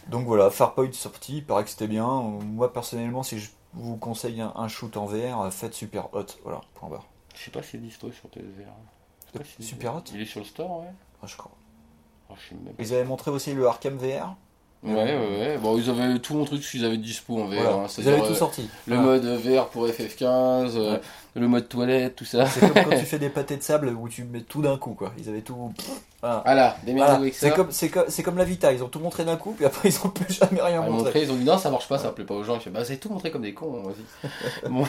[0.09, 2.05] Donc voilà, Farpoint sorti, il paraît que c'était bien.
[2.05, 6.25] Moi personnellement, si je vous conseille un, un shoot en VR, euh, faites Super Hot.
[6.43, 7.07] Voilà, point barre.
[7.35, 8.39] Je sais pas si c'est dispo sur pas
[9.45, 10.91] si c'est- Super Hot Il est sur le store, ouais.
[11.23, 11.51] Ah, je crois.
[12.29, 12.73] Oh, je sais même.
[12.79, 14.35] Ils avaient montré aussi le Arkham VR.
[14.83, 15.57] Ouais, ouais, ouais.
[15.59, 17.53] Bon, ils avaient tout montré ce qu'ils avaient dispo en VR.
[17.61, 17.69] Voilà.
[17.83, 17.87] hein.
[17.97, 18.67] Ils avaient tout euh, sorti.
[18.87, 19.19] Le Voilà.
[19.19, 21.01] mode VR pour FF15, euh, Ouais.
[21.35, 22.45] Le mode toilette, tout ça.
[22.45, 24.93] C'est comme quand tu fais des pâtés de sable où tu mets tout d'un coup,
[24.93, 25.13] quoi.
[25.17, 25.73] Ils avaient tout.
[26.21, 26.41] Voilà.
[26.45, 27.19] Voilà, des Voilà.
[27.31, 29.97] C'est comme, c'est comme, la Vita, ils ont tout montré d'un coup, puis après ils
[30.05, 31.05] ont plus jamais rien Ah, ont montré.
[31.05, 32.55] montré, ils ont dit non, ça marche pas, ça plaît pas aux gens.
[32.55, 34.69] Ils fait bah, c'est tout montré comme des cons, vas-y.
[34.69, 34.85] bon.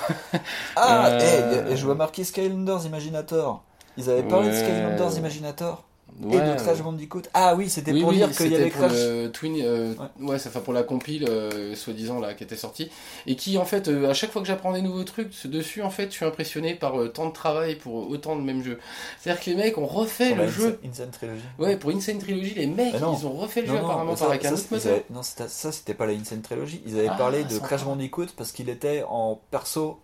[0.76, 3.62] Ah, Euh, et, et je vois marqué Skylanders Imaginator.
[3.96, 4.54] Ils avaient parlé de.
[4.54, 5.84] Skylanders Imaginator?
[6.20, 7.22] Ouais, et de Crash Bandicoot.
[7.34, 8.92] Ah oui, c'était Oui, pour oui, dire qu'il y avait pour Crash.
[8.92, 12.90] le Twin, euh, ouais, ça fait pour la compile, euh, soi-disant là, qui était sortie,
[13.26, 15.90] et qui en fait, euh, à chaque fois que j'apprends des nouveaux trucs dessus, en
[15.90, 18.78] fait, je suis impressionné par tant de travail pour autant de mêmes jeux.
[19.20, 20.78] C'est-à-dire que les mecs ont refait le jeu.
[20.84, 21.42] Insane- Insane Trilogy.
[21.58, 24.24] Ouais, pour Insane Trilogy, les mecs, ils ont refait le Non, jeu non, apparemment ça-
[24.26, 24.92] par avec un ça, autre moteur.
[24.92, 26.82] avaient- non, ça c'était pas la Insane Trilogy.
[26.86, 27.84] Ils avaient Ah, parlé de Crash.
[27.84, 29.98] Bandicoot parce qu'il était en perso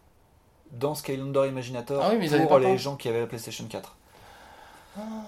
[0.73, 3.95] dans Skylander Imaginator Ah oui, mais pour les gens qui avaient la PlayStation 4.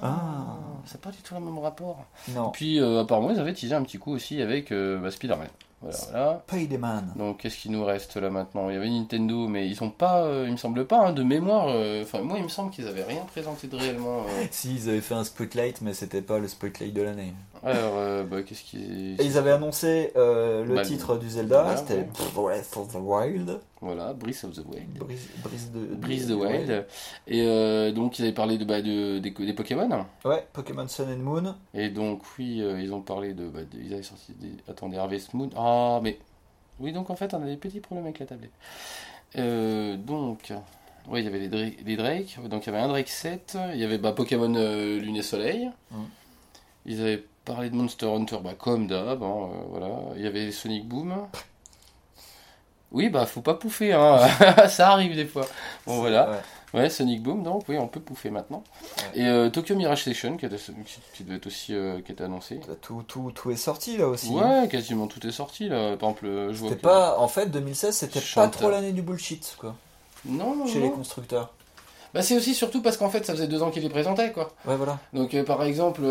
[0.03, 2.05] Ah, c'est pas du tout le même rapport.
[2.35, 2.51] Non.
[2.51, 5.49] Puis euh, apparemment, ils avaient teasé un petit coup aussi avec euh, bah, Spider-Man.
[5.83, 6.43] Voilà, voilà.
[6.47, 7.13] Spider-Man.
[7.17, 8.69] Donc qu'est-ce qui nous reste là maintenant?
[8.69, 11.23] Il y avait Nintendo, mais ils ont pas, euh, il me semble pas, hein, de
[11.23, 11.69] mémoire.
[11.69, 14.25] euh, Enfin, moi, il me semble qu'ils avaient rien présenté de réellement.
[14.51, 17.33] Si, ils avaient fait un Spotlight, mais c'était pas le Spotlight de l'année.
[17.65, 19.17] Alors, euh, bah, qu'est-ce qui.
[19.19, 22.07] Et ils avaient annoncé le Bah, titre du Zelda, c'était.
[22.35, 23.61] Breath of the Wild.
[23.83, 24.99] Voilà, Breath of the Wild.
[24.99, 25.29] Brise,
[25.99, 26.87] brise de, the Wild.
[27.27, 30.05] Et euh, donc, ils avaient parlé de, bah, de, des, des Pokémon.
[30.25, 31.55] Ouais, Pokémon Sun and Moon.
[31.73, 34.51] Et donc, oui, euh, ils ont parlé de, bah, de- Ils avaient sorti des.
[34.69, 35.49] Attendez, Harvest Moon.
[35.57, 36.19] Ah, mais.
[36.79, 38.53] Oui, donc en fait, on a des petits problèmes avec la tablette.
[39.37, 40.53] Euh, donc.
[41.09, 42.39] Oui, il y avait les Drake, les Drake.
[42.51, 43.57] Donc, il y avait un Drake 7.
[43.73, 45.71] Il y avait bah, Pokémon Lune et Soleil.
[45.91, 46.07] Mhm.
[46.85, 49.23] Ils avaient parlé de Monster Hunter, bah, comme d'hab.
[49.23, 49.89] hein, voilà.
[50.17, 51.15] Il y avait Sonic Boom.
[52.93, 54.19] Oui, bah, faut pas pouffer, hein.
[54.69, 55.47] ça arrive des fois.
[55.87, 56.31] Bon, voilà.
[56.31, 56.39] Ouais.
[56.73, 58.63] Ouais, Sonic Boom, donc oui, on peut pouffer maintenant.
[58.83, 59.23] Ouais.
[59.23, 60.47] Et euh, Tokyo Mirage Station, qui,
[61.15, 62.61] qui, devait être aussi euh, qui était annoncé.
[62.81, 64.31] Tout, tout, tout est sorti là aussi.
[64.31, 65.97] Ouais, quasiment tout est sorti là.
[65.97, 69.75] Par exemple, je vois pas, en fait, 2016, c'était pas trop l'année du bullshit, quoi,
[70.25, 70.87] Non, non, chez non.
[70.87, 71.53] les constructeurs.
[72.15, 74.53] Bah, c'est aussi surtout parce qu'en fait, ça faisait deux ans qu'il les présentait, quoi.
[74.65, 74.99] Ouais, voilà.
[75.13, 76.03] Donc, euh, par exemple,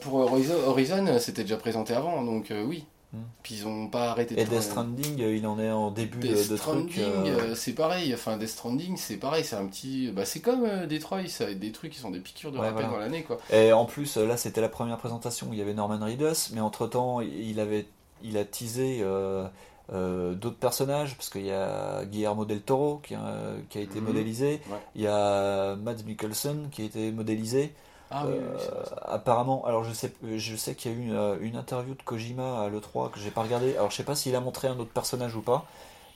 [0.00, 2.84] pour Horizon, Horizon, c'était déjà présenté avant, donc oui.
[3.14, 3.20] Hmm.
[3.42, 4.60] Puis ils ont pas arrêté de Et Death.
[4.62, 6.98] Stranding, euh, il en est en début de, Death de Stranding, trucs.
[6.98, 8.12] euh, euh, c'est pareil.
[8.12, 9.44] Enfin, Death Stranding, c'est pareil.
[9.44, 10.10] C'est un petit.
[10.12, 12.58] Bah, c'est comme euh, Detroit, ça va être des trucs qui sont des piqûres de
[12.58, 12.92] Ouais, rappel voilà.
[12.92, 13.38] dans l'année, quoi.
[13.50, 16.60] Et en plus, là, c'était la première présentation où il y avait Norman Reedus, mais
[16.60, 17.86] entre temps, il avait,
[18.22, 23.52] il a teasé euh, d'autres personnages parce qu'il y a Guillermo del Toro qui, a-
[23.70, 24.06] qui a été Mhm.
[24.08, 24.76] modélisé, Ouais.
[24.94, 27.72] il y a Mads Mikkelsen qui a été modélisé.
[28.10, 31.14] Ah oui, oui, Euh, apparemment, alors je sais, je sais qu'il y a eu une,
[31.14, 33.76] euh, une interview de Kojima à l'E3 que j'ai pas regardé.
[33.76, 35.66] Alors je sais pas s'il a montré un autre personnage ou pas.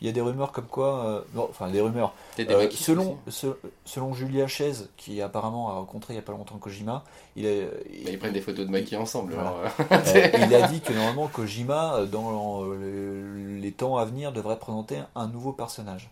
[0.00, 2.12] Il y a des rumeurs comme quoi, euh, non, enfin des rumeurs.
[2.36, 6.32] Des Euh, selon, se- selon Julia Chaise, qui apparemment a rencontré il y a pas
[6.32, 7.04] longtemps Kojima,
[7.36, 9.34] il, est, Bah, ils prennent des photos de maquis ensemble.
[9.34, 9.50] Voilà.
[9.90, 14.32] alors, euh, il a dit que normalement Kojima, euh, dans le- les temps à venir,
[14.32, 16.10] devrait présenter un nouveau personnage.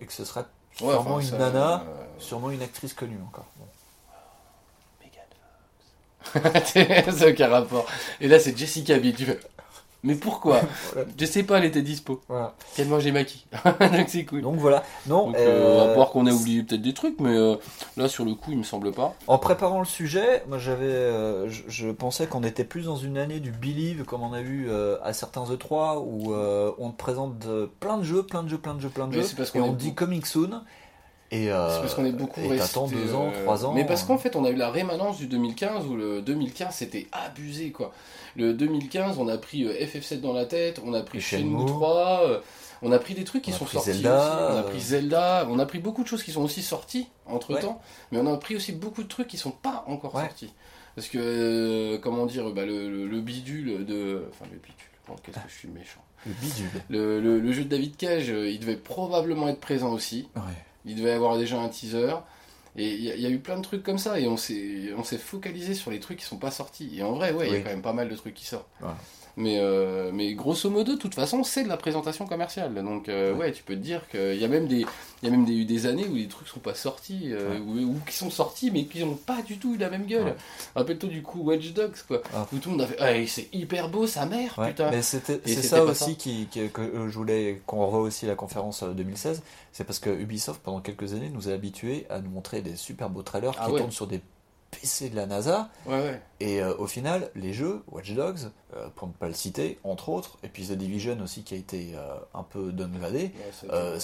[0.00, 0.44] Et que ce serait
[0.80, 3.46] Ouais, sûrement enfin, une ça, nana, euh, sûrement une actrice connue encore.
[3.58, 3.66] Bon.
[6.64, 7.86] c'est aucun rapport.
[8.20, 9.14] Et là, c'est Jessica Biel.
[9.14, 9.38] Tu fais.
[10.04, 10.60] Mais pourquoi?
[10.92, 11.08] Voilà.
[11.18, 12.20] Je sais pas, elle était dispo.
[12.28, 12.54] Voilà.
[12.74, 13.46] Tellement j'ai maquis.
[13.80, 14.42] Donc c'est cool.
[14.42, 14.82] Donc voilà.
[15.06, 17.56] Non, Donc, euh, euh, on va voir qu'on a oublié peut-être des trucs, mais euh,
[17.96, 19.14] là, sur le coup, il me semble pas.
[19.26, 23.40] En préparant le sujet, moi j'avais, je, je pensais qu'on était plus dans une année
[23.40, 27.46] du believe comme on a vu euh, à certains E3 où on te présente
[27.80, 29.68] plein de jeux, plein de jeux, plein de jeux, plein de Mais jeux, et qu'on
[29.68, 30.62] on dit coming soon.
[31.32, 32.58] Et euh, C'est parce qu'on est beaucoup resté.
[32.58, 33.72] t'attends deux ans, euh, trois ans.
[33.72, 36.74] Mais parce euh, qu'en fait, on a eu la rémanence du 2015 où le 2015
[36.74, 37.92] c'était abusé quoi.
[38.36, 41.66] Le 2015, on a pris euh, FF7 dans la tête, on a pris Shenmue Shenmue.
[41.66, 42.40] 3, euh,
[42.82, 44.54] on a pris des trucs qui sont sortis Zelda, aussi.
[44.54, 47.54] On a pris Zelda, on a pris beaucoup de choses qui sont aussi sorties entre
[47.54, 47.60] Ouais.
[47.60, 47.80] temps,
[48.10, 50.22] mais on a pris aussi beaucoup de trucs qui sont pas encore Ouais.
[50.24, 50.52] sortis.
[50.94, 54.26] Parce que, euh, comment dire, bah, le, le- le bidule de.
[54.30, 54.74] Enfin, le bidule,
[55.08, 56.02] oh, qu'est-ce que je suis méchant.
[56.26, 56.68] le bidule.
[56.90, 60.28] Le, le- jeu de David Cage, il devait probablement être présent aussi.
[60.36, 60.42] Ouais.
[60.84, 62.14] Il devait avoir déjà un teaser.
[62.76, 64.18] Et il y, a- y eu plein de trucs comme ça.
[64.18, 66.90] Et on s'est focalisé sur les trucs qui sont pas sortis.
[66.98, 68.68] Et en vrai, ouais, il y a quand même pas mal de trucs qui sortent.
[68.80, 68.96] Voilà.
[69.36, 72.74] Mais, euh, mais grosso modo, de toute façon, c'est de la présentation commerciale.
[72.74, 73.52] Donc, euh, ouais.
[73.52, 74.80] tu peux te dire qu'il y a même des,
[75.22, 77.58] il y a même des, des années où les trucs sont pas sortis, euh, Ouais.
[77.60, 80.24] ou, ou qui sont sortis, mais qui n'ont pas du tout eu la même gueule.
[80.24, 80.36] Ouais.
[80.74, 82.20] Rappelle-toi du coup Watch Dogs, quoi.
[82.34, 82.46] Ah.
[82.52, 84.90] Où tout le monde a fait, Ah, c'est hyper beau, sa mère, Ouais, putain.
[84.90, 85.22] mais c'est
[85.62, 86.10] ça aussi ça.
[86.18, 89.42] Qui, qui- que je voulais qu'on revoie aussi la conférence euh, 2016.
[89.72, 93.08] C'est parce que Ubisoft, pendant quelques années, nous a habitués à nous montrer des super
[93.08, 94.20] beaux trailers Ah qui tournent sur des
[94.72, 95.70] PC de la NASA.
[95.86, 96.22] Ouais, ouais.
[96.40, 100.08] Et euh, au final, les jeux, Watch Dogs, euh, pour ne pas le citer, entre
[100.08, 103.32] autres, et puis The Division aussi qui a été euh, un peu downgradé.
[103.70, 103.98] Ouais,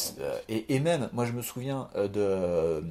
[0.49, 2.85] et, et même, moi je me souviens de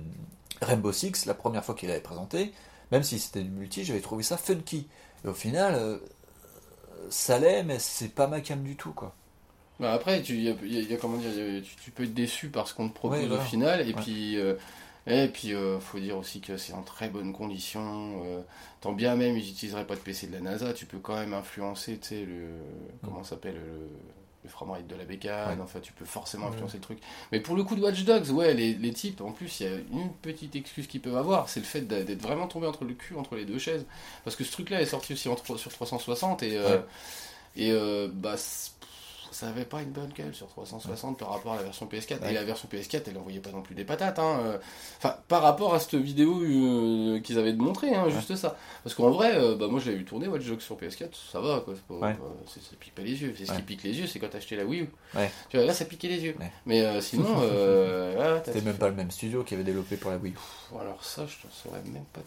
[0.62, 2.52] Rainbow Six, la première fois qu'il avait présenté,
[2.92, 4.88] même si c'était du multi, j'avais trouvé ça funky.
[5.24, 6.00] Et au final,
[7.10, 9.14] ça l'est, mais c'est pas ma cam du tout, quoi.
[9.80, 11.30] Bah après, tu, y a, y a- y a comment dire,
[11.64, 13.44] tu, tu peux être déçu par ce qu'on te propose Ouais, voilà.
[13.44, 14.02] au final, et Ouais.
[14.02, 14.56] puis, euh,
[15.08, 18.24] et puis, euh, faut dire aussi que c'est en très bonne condition.
[18.26, 18.42] euh,
[18.82, 21.34] tant bien même, ils n'utiliseraient pas de PC de la NASA, tu peux quand même
[21.34, 22.50] influencer, tu sais, le,
[23.04, 23.88] comment ça s'appelle, le,
[24.44, 25.58] le framerate de la bécane.
[25.58, 25.64] Ouais.
[25.64, 26.52] Enfin, tu peux forcément Ouais.
[26.54, 27.00] influencer le truc.
[27.32, 29.70] Mais pour le coup de Watch Dogs, ouais, les, les types, en plus, il y
[29.70, 32.94] a une petite excuse qu'ils peuvent avoir, c'est le fait d'être vraiment tombé entre le
[32.94, 33.86] cul, entre les deux chaises,
[34.24, 36.84] parce que ce truc-là est sorti aussi en sur 360 et euh, Ouais.
[37.56, 38.36] et euh, bah,
[39.32, 42.22] ça avait pas une bonne gueule sur 360 par rapport à la version PS4.
[42.22, 42.32] Ouais.
[42.32, 44.20] Et la version PS4, elle envoyait pas non plus des patates.
[44.20, 44.40] Hein.
[44.44, 44.58] euh.
[44.98, 48.56] Enfin, par rapport à cette vidéo euh, qu'ils avaient montré, hein, juste ça.
[48.84, 51.40] Parce qu'en vrai, euh, bah, moi je l'ai vu tourner Watch Dogs sur PS4, ça
[51.40, 51.74] va quoi.
[51.88, 52.16] Pas, Ouais.
[52.48, 53.34] ça pique pas les yeux.
[53.38, 54.90] C'est ce qui pique les yeux, c'est quand t'as acheté la Wii U.
[55.50, 56.36] Tu vois, là ça piquait les yeux.
[56.66, 60.34] Mais sinon, euh, C'était même pas le même studio qui avait développé pour la Wii.
[60.72, 62.22] Bon, alors ça, je ne saurais même pas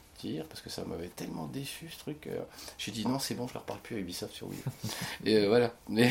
[0.48, 2.26] parce que ça m'avait tellement déçu ce truc.
[2.26, 2.38] euh,
[2.78, 4.58] J'ai dit non, c'est bon, je leur parle plus à Ubisoft sur Wii.
[5.24, 5.72] Et euh, voilà.
[5.88, 6.10] Mais,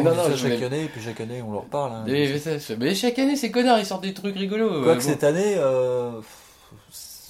[0.00, 1.92] on non, ça je chaque année, et puis chaque année on leur parle.
[1.92, 2.04] hein.
[2.06, 4.82] Mais, chaque année, ces connards, ils sortent des trucs rigolos.
[4.82, 5.00] Quoique euh, bon.
[5.00, 6.20] cette année, euh,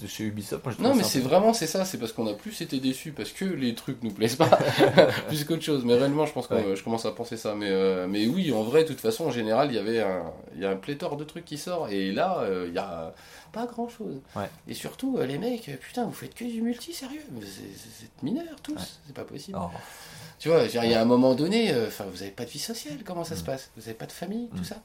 [0.00, 2.60] c'est chez Ubisoft, moi Non, mais c'est vraiment, c'est ça, c'est parce qu'on a plus
[2.60, 4.48] été déçus parce que les trucs nous plaisent pas,
[5.28, 5.84] plus qu'autre chose.
[5.84, 6.76] Mais réellement, je pense que Ouais.
[6.76, 7.54] je commence à penser ça.
[7.54, 10.32] Mais, euh, mais oui, en vrai, de toute façon, en général, il y avait un,
[10.54, 13.14] il y a un pléthore de trucs qui sort, et là, euh, il y a
[13.52, 14.20] pas grand chose.
[14.36, 14.48] Ouais.
[14.68, 17.22] Et surtout, euh, les mecs, putain, vous faites que du multi, sérieux?
[17.32, 18.80] Vous êtes- Vous êtes mineurs tous, Ouais.
[19.06, 19.58] c'est pas possible.
[19.60, 19.68] Oh.
[20.38, 22.98] Tu vois, il y a un moment donné, enfin, vous avez pas de vie sociale,
[23.04, 23.38] comment ça Mm.
[23.38, 23.70] se passe?
[23.76, 24.56] Vous avez pas de famille, Mm.
[24.56, 24.76] tout ça?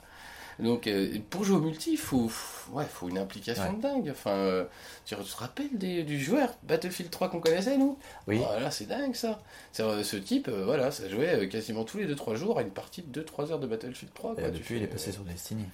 [0.60, 2.32] Donc euh, pour jouer au multi, il faut,
[2.72, 4.10] ouais, faut une implication de dingue.
[4.12, 4.66] Enfin, euh,
[5.06, 7.98] tu te rappelles des- du joueur Battlefield 3 qu'on connaissait nous?
[8.28, 8.38] Oui.
[8.38, 9.40] Voilà, c'est dingue ça.
[9.80, 13.02] Euh, ce type, euh, voilà, ça jouait quasiment tous les 2-3 jours à une partie
[13.02, 14.32] de 2-3 heures de Battlefield 3.
[14.32, 14.44] Et quoi.
[14.46, 15.66] Tu depuis, fais, il est passé sur Destiny.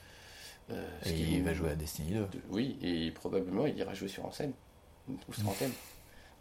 [1.06, 2.19] Et il va jouer à Destiny 2.
[2.19, 4.53] de- Oui, et probablement il ira jouer sur Anthem.
[5.10, 5.72] Ou sur Anthem.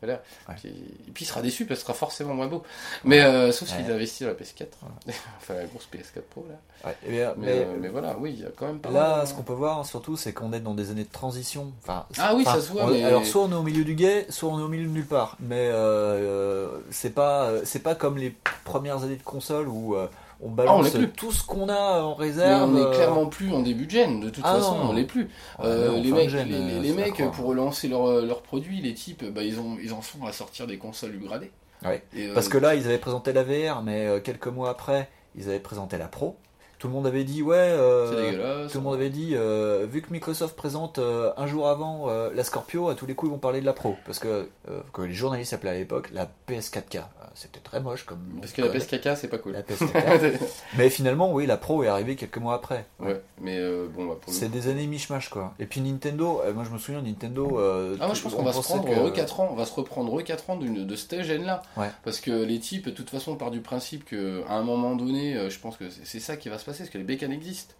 [0.03, 0.23] Voilà.
[0.49, 0.55] Ouais.
[0.59, 2.63] Puis- et puis il sera déçu parce que ce sera forcément moins beau.
[3.05, 4.67] Mais euh, sauf s'il investit dans la PS4.
[5.39, 6.93] enfin la grosse PS4 Pro là.
[7.07, 9.35] Mais, mais euh, mais voilà, oui, il y a quand même pas là, mal, ce
[9.35, 11.73] qu'on peut voir surtout, c'est qu'on est dans des années de transition.
[11.83, 14.27] Enfin, Ah oui, ça se voit, on- Alors, soit on est au milieu du guet,
[14.31, 15.37] soit on est au milieu de nulle part.
[15.41, 19.95] Mais euh, c'est pas, c'est pas comme les premières années de console où
[20.43, 21.11] on Ah, on balance l'est plus.
[21.11, 22.63] tout ce qu'on a en Mais réserve.
[22.71, 24.91] on n'est euh, clairement plus en début de gen, de toute Ah façon, non.
[24.91, 25.29] on l'est plus.
[25.61, 29.43] Euh, les mecs, les, euh, les- les mecs pour lancer leurs produits, les types, bah,
[29.43, 31.51] ils, ont, ils en sont à sortir des consoles upgradées.
[31.85, 32.03] Ouais.
[32.17, 35.61] Et, Parce que là, ils avaient présenté la VR, mais quelques mois après, ils avaient
[35.61, 36.37] présenté la Pro.
[36.81, 40.11] Tout le monde avait dit, ouais, euh, tout le monde avait dit, euh, vu que
[40.11, 43.61] Microsoft présente euh, un jour avant la Scorpio, à tous les coups ils vont parler
[43.61, 43.97] de la Pro.
[44.07, 44.49] Parce que,
[44.95, 46.97] que les journalistes appelaient à l'époque la PS4K.
[46.97, 47.03] Euh,
[47.35, 48.19] C'était très moche comme.
[48.41, 48.81] Parce que la code.
[48.81, 49.53] PS4K, c'est pas cool.
[49.53, 50.39] La PS4K.
[50.79, 52.87] Mais finalement, oui, la Pro est arrivée quelques mois après.
[52.99, 53.59] ouais, mais
[53.95, 55.53] bon, bah, C'est des années mishmash quoi.
[55.59, 57.59] Et puis Nintendo, moi je me souviens Nintendo.
[58.01, 59.67] Ah, moi je pense on qu'on va se prendre que- re 4 ans, on va
[59.67, 61.61] se reprendre re 4 ans de cette gêne là.
[61.77, 61.91] Ouais.
[62.05, 64.17] Parce que les types, de toute façon, part du principe qu'à
[64.55, 67.05] un moment donné, je pense que c'est ça qui va se passer, parce que les
[67.05, 67.75] bécanes existent.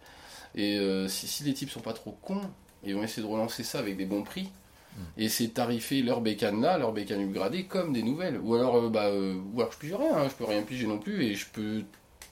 [0.55, 2.41] Et euh, si, si les types sont pas trop cons,
[2.83, 4.49] ils vont essayer de relancer ça avec des bons prix.
[4.95, 5.01] Mm.
[5.17, 8.39] Et c'est tarifer leur bécane là, leur bécane upgradée comme des nouvelles.
[8.41, 10.87] Ou alors, euh, bah, euh, ou alors je pige rien, hein, je peux rien piger
[10.87, 11.83] non plus, et je peux.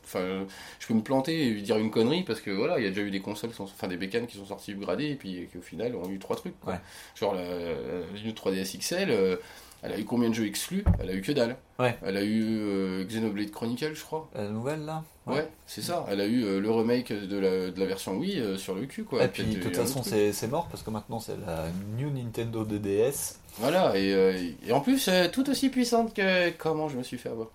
[0.03, 0.47] Enfin,
[0.79, 2.89] je peux me planter et lui dire une connerie parce que voilà, il y a
[2.89, 5.61] déjà eu des consoles, enfin des bécanes qui sont sorties upgradées et puis qui au
[5.61, 6.59] final ont eu trois trucs.
[6.61, 6.73] Quoi.
[6.73, 6.79] Ouais.
[7.13, 9.35] Genre la, la Neo 3DS XL, euh,
[9.81, 10.83] elle a eu combien de jeux exclus?
[10.99, 11.57] Elle a eu que dalle.
[11.77, 11.97] Ouais.
[12.03, 14.29] Elle a eu euh, Xenoblade Chronicle, je crois.
[14.35, 15.03] La nouvelle là?
[15.29, 16.05] Ouais, c'est ça.
[16.09, 18.85] Elle a eu euh, le remake de la, de la version Wii euh, sur le
[18.85, 19.23] cul, quoi.
[19.23, 21.65] Et puis de toute façon c'est mort parce que maintenant c'est la
[21.97, 23.35] New Nintendo 2DS.
[23.57, 27.29] Voilà, et, euh, et en plus, tout aussi puissante que comment je me suis fait
[27.29, 27.47] avoir.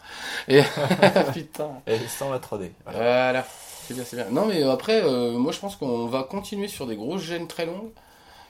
[0.49, 0.61] Et
[1.33, 1.71] putain.
[1.87, 2.71] Et sans la 3D.
[2.85, 2.99] Voilà.
[2.99, 3.47] Voilà,
[3.87, 4.27] c'est bien, c'est bien.
[4.31, 7.91] Non, mais après, moi je pense qu'on va continuer sur des grosses gènes très longues.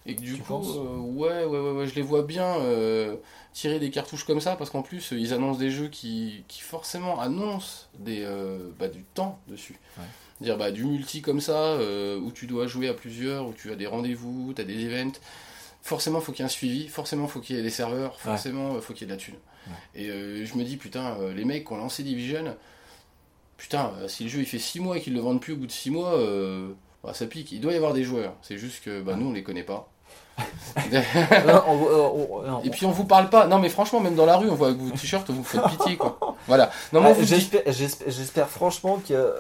[0.07, 3.17] Et que du Tu coup, euh, ouais, ouais, ouais, ouais, je les vois bien euh,
[3.55, 6.61] tirer des cartouches comme ça, parce qu'en plus, euh, ils annoncent des jeux qui, qui
[6.61, 9.79] forcément annoncent des, euh, bah, du temps dessus.
[9.97, 10.05] Ouais.
[10.43, 11.79] Dire bah, du multi comme ça,
[12.21, 15.19] où tu dois jouer à plusieurs, où tu as des rendez-vous, tu as des events.
[15.81, 18.81] Forcément, faut qu'il y ait un suivi, forcément, faut qu'il y ait des serveurs, forcément,
[18.81, 19.37] faut qu'il y ait de la thune.
[19.69, 20.03] Ouais.
[20.03, 22.57] Et je me dis, putain, les mecs qui ont lancé Division,
[23.57, 25.67] putain, si le jeu il fait 6 mois et qu'ils le vendent plus au bout
[25.69, 26.19] de 6 mois,
[27.05, 27.53] bah, ça pique.
[27.53, 28.35] Il doit y avoir des joueurs.
[28.43, 29.89] C'est juste que bah, nous, on les connaît pas.
[31.67, 33.47] On- non, et puis on vous parle pas.
[33.47, 35.97] Non, mais franchement, même dans la rue, on voit que vos t-shirts, vous faites pitié,
[35.97, 36.19] quoi.
[36.47, 36.71] Voilà.
[36.93, 39.33] Non, Ah, j'espère, j'espère, franchement que euh,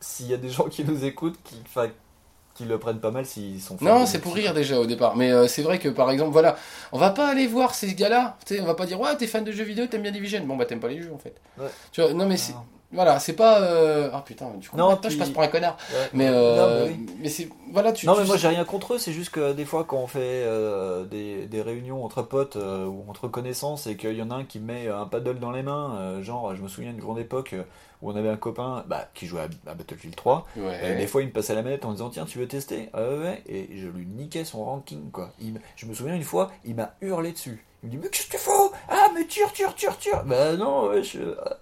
[0.00, 3.76] s'il y a des gens qui nous écoutent, qui, le prennent pas mal s'ils sont.
[3.82, 5.14] Non, c'est pour rire déjà au départ.
[5.14, 6.56] Mais euh, c'est vrai que par exemple, voilà,
[6.90, 8.38] on va pas aller voir ces gars-là.
[8.58, 10.42] On va pas dire, ouais, t'es fan de jeux vidéo, t'aimes bien Division.
[10.44, 11.34] Bon, bah, t'aimes pas les jeux en fait.
[11.58, 11.68] Ouais.
[11.92, 12.54] Tu vois, non, mais c'est.
[12.96, 13.02] Non.
[13.04, 13.60] Voilà, c'est pas.
[13.62, 15.76] euh, Ah putain, du coup, Non, je passe pour un connard.
[15.92, 16.08] Ouais.
[16.14, 17.06] Mais, Non, euh, mais oui.
[17.20, 17.48] mais c'est.
[17.72, 18.06] Voilà, tu.
[18.06, 20.06] Non tu- mais moi j'ai rien contre eux, c'est juste que des fois quand on
[20.06, 24.30] fait euh, des, des réunions entre potes euh, ou entre connaissances et qu'il y en
[24.30, 27.00] a un qui met un paddle dans les mains, euh, genre je me souviens d'une
[27.00, 27.62] grande époque euh,
[28.02, 30.92] où on avait un copain bah, qui jouait à, à Battlefield 3, Ouais.
[30.92, 32.88] et des fois il me passait la manette en disant tiens tu veux tester?
[32.94, 35.32] Ah ouais, et je lui niquais son ranking quoi.
[35.40, 37.65] Il je me souviens une fois il m'a hurlé dessus.
[37.82, 38.50] Il me dit mais qu'est-ce que tu fais
[38.88, 41.18] Ah mais tire tire tire tire Bah non ouais je...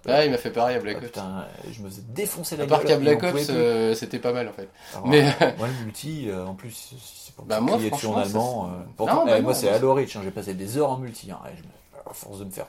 [0.07, 1.05] Ah, il m'a fait pareil à Ah, Black Ops.
[1.07, 2.87] putain, je me faisais défoncer la À part gueule.
[2.87, 4.69] qu'à Black Ops, euh, c'était pas mal en fait.
[4.93, 5.23] Alors, Mais-
[5.57, 8.67] moi, le multi, euh, en plus, c'est pour Bah, moi, dessus en allemand.
[8.67, 10.97] euh, pourtant, Non, bah eh, moi, c'est Halo Reach, hein, j'ai passé des heures en
[10.97, 11.29] multi.
[11.31, 12.67] hein, et je me- à force de me faire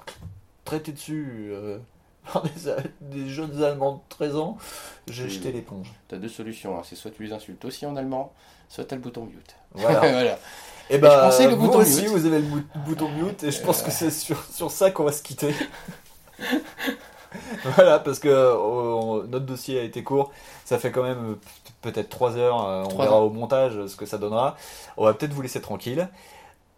[0.64, 1.78] traiter dessus euh,
[2.32, 2.50] par des,
[3.00, 4.58] des jeunes Allemands de 13 ans,
[5.08, 5.92] j'ai jeté l'éponge.
[6.08, 6.76] T'as deux solutions.
[6.78, 6.82] hein.
[6.84, 8.32] C'est soit tu les insultes aussi en allemand,
[8.68, 9.54] soit t'as le bouton mute.
[9.74, 10.00] Voilà.
[10.12, 10.38] voilà.
[10.90, 12.10] Et bah, je pensais le vous bouton aussi, mute.
[12.10, 12.46] vous avez le
[12.86, 15.54] bouton mute, et je pense que c'est sur, sur ça qu'on va se quitter.
[17.76, 20.30] voilà, parce que euh, on- notre dossier a été court.
[20.64, 21.34] Ça fait quand même euh,
[21.82, 22.66] peut-être 3 heures.
[22.66, 24.56] euh, on verra au montage euh, ce que ça donnera.
[24.96, 26.08] On va peut-être vous laisser tranquille.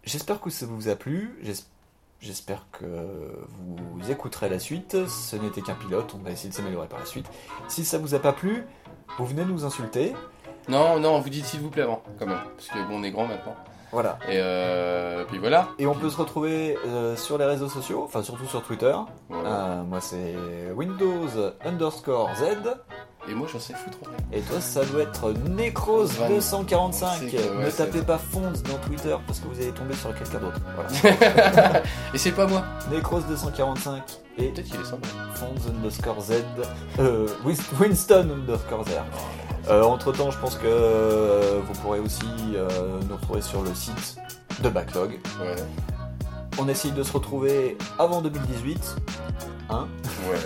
[0.03, 1.39] J'espère que ça vous a plu.
[1.43, 1.63] J'es-
[2.21, 2.83] J'espère que
[3.59, 4.97] vous écouterez la suite.
[5.07, 7.25] Ce n'était qu'un pilote, on va essayer de s'améliorer par la suite.
[7.69, 8.65] Si ça vous a pas plu,
[9.17, 10.13] vous venez nous insulter.
[10.67, 12.41] Non, non, vous dites s'il vous plaît avant, quand même.
[12.57, 13.55] Parce que bon, on est grand maintenant.
[13.91, 14.17] Voilà.
[14.27, 15.69] Et euh, puis voilà.
[15.79, 18.93] Et on peut se retrouver euh, sur les réseaux sociaux, enfin surtout sur Twitter.
[19.29, 19.49] Voilà.
[19.49, 20.35] Euh, moi c'est
[20.75, 21.27] Windows
[21.65, 22.43] underscore Z.
[23.27, 24.17] Et moi, j'en sais foutre rien.
[24.31, 27.05] Et toi ça doit être Necros245.
[27.19, 29.93] C'est que, ouais, ne c'est tapez pas Fonds dans Twitter parce que vous allez tomber
[29.93, 30.59] sur quelqu'un d'autre.
[30.75, 31.83] Voilà.
[32.13, 32.63] Et c'est pas moi.
[32.91, 34.01] Necros245
[34.37, 35.07] et Peut-être qu'il est sympa.
[35.35, 36.43] Fonds underscore Z.
[36.99, 38.91] Euh, Win- Winston underscore Z.
[39.69, 42.25] Euh, entre temps, je pense que euh, vous pourrez aussi
[42.55, 42.67] euh,
[43.07, 44.17] nous retrouver sur le site
[44.63, 45.19] de Backlog.
[45.39, 45.55] Ouais.
[46.57, 48.95] On essaye de se retrouver avant 2018.
[49.69, 49.87] Hein?
[50.29, 50.37] Ouais.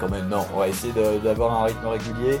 [0.00, 0.46] Quand même, non.
[0.54, 0.92] On va essayer
[1.22, 2.38] d'avoir un rythme régulier.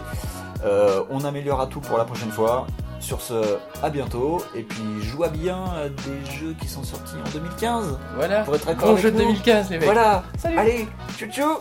[0.64, 2.66] Euh, on améliorera tout pour la prochaine fois.
[3.00, 4.42] Sur ce, à bientôt.
[4.54, 7.98] Et puis, joue à bien à des jeux qui sont sortis en 2015.
[8.16, 8.42] Voilà.
[8.42, 9.24] Pour être d'accord Bon jeu de nous.
[9.24, 9.84] 2015, les mecs.
[9.84, 10.24] Voilà.
[10.38, 10.58] Salut.
[10.58, 11.58] Allez, chouchou.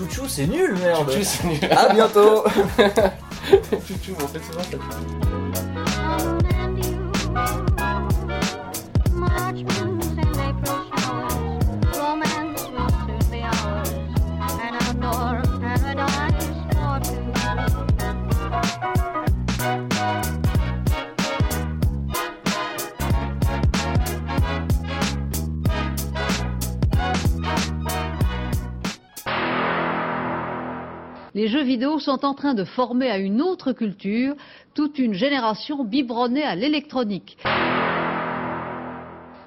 [0.00, 1.10] Chouchou, c'est nul, merde.
[1.10, 1.72] Chouchou, c'est nul.
[1.72, 2.44] À bientôt.
[3.86, 4.78] Chouchou, on fait souvent ça.
[31.34, 34.34] Les jeux vidéo sont en train de former à une autre culture
[34.74, 37.36] toute une génération biberonnée à l'électronique.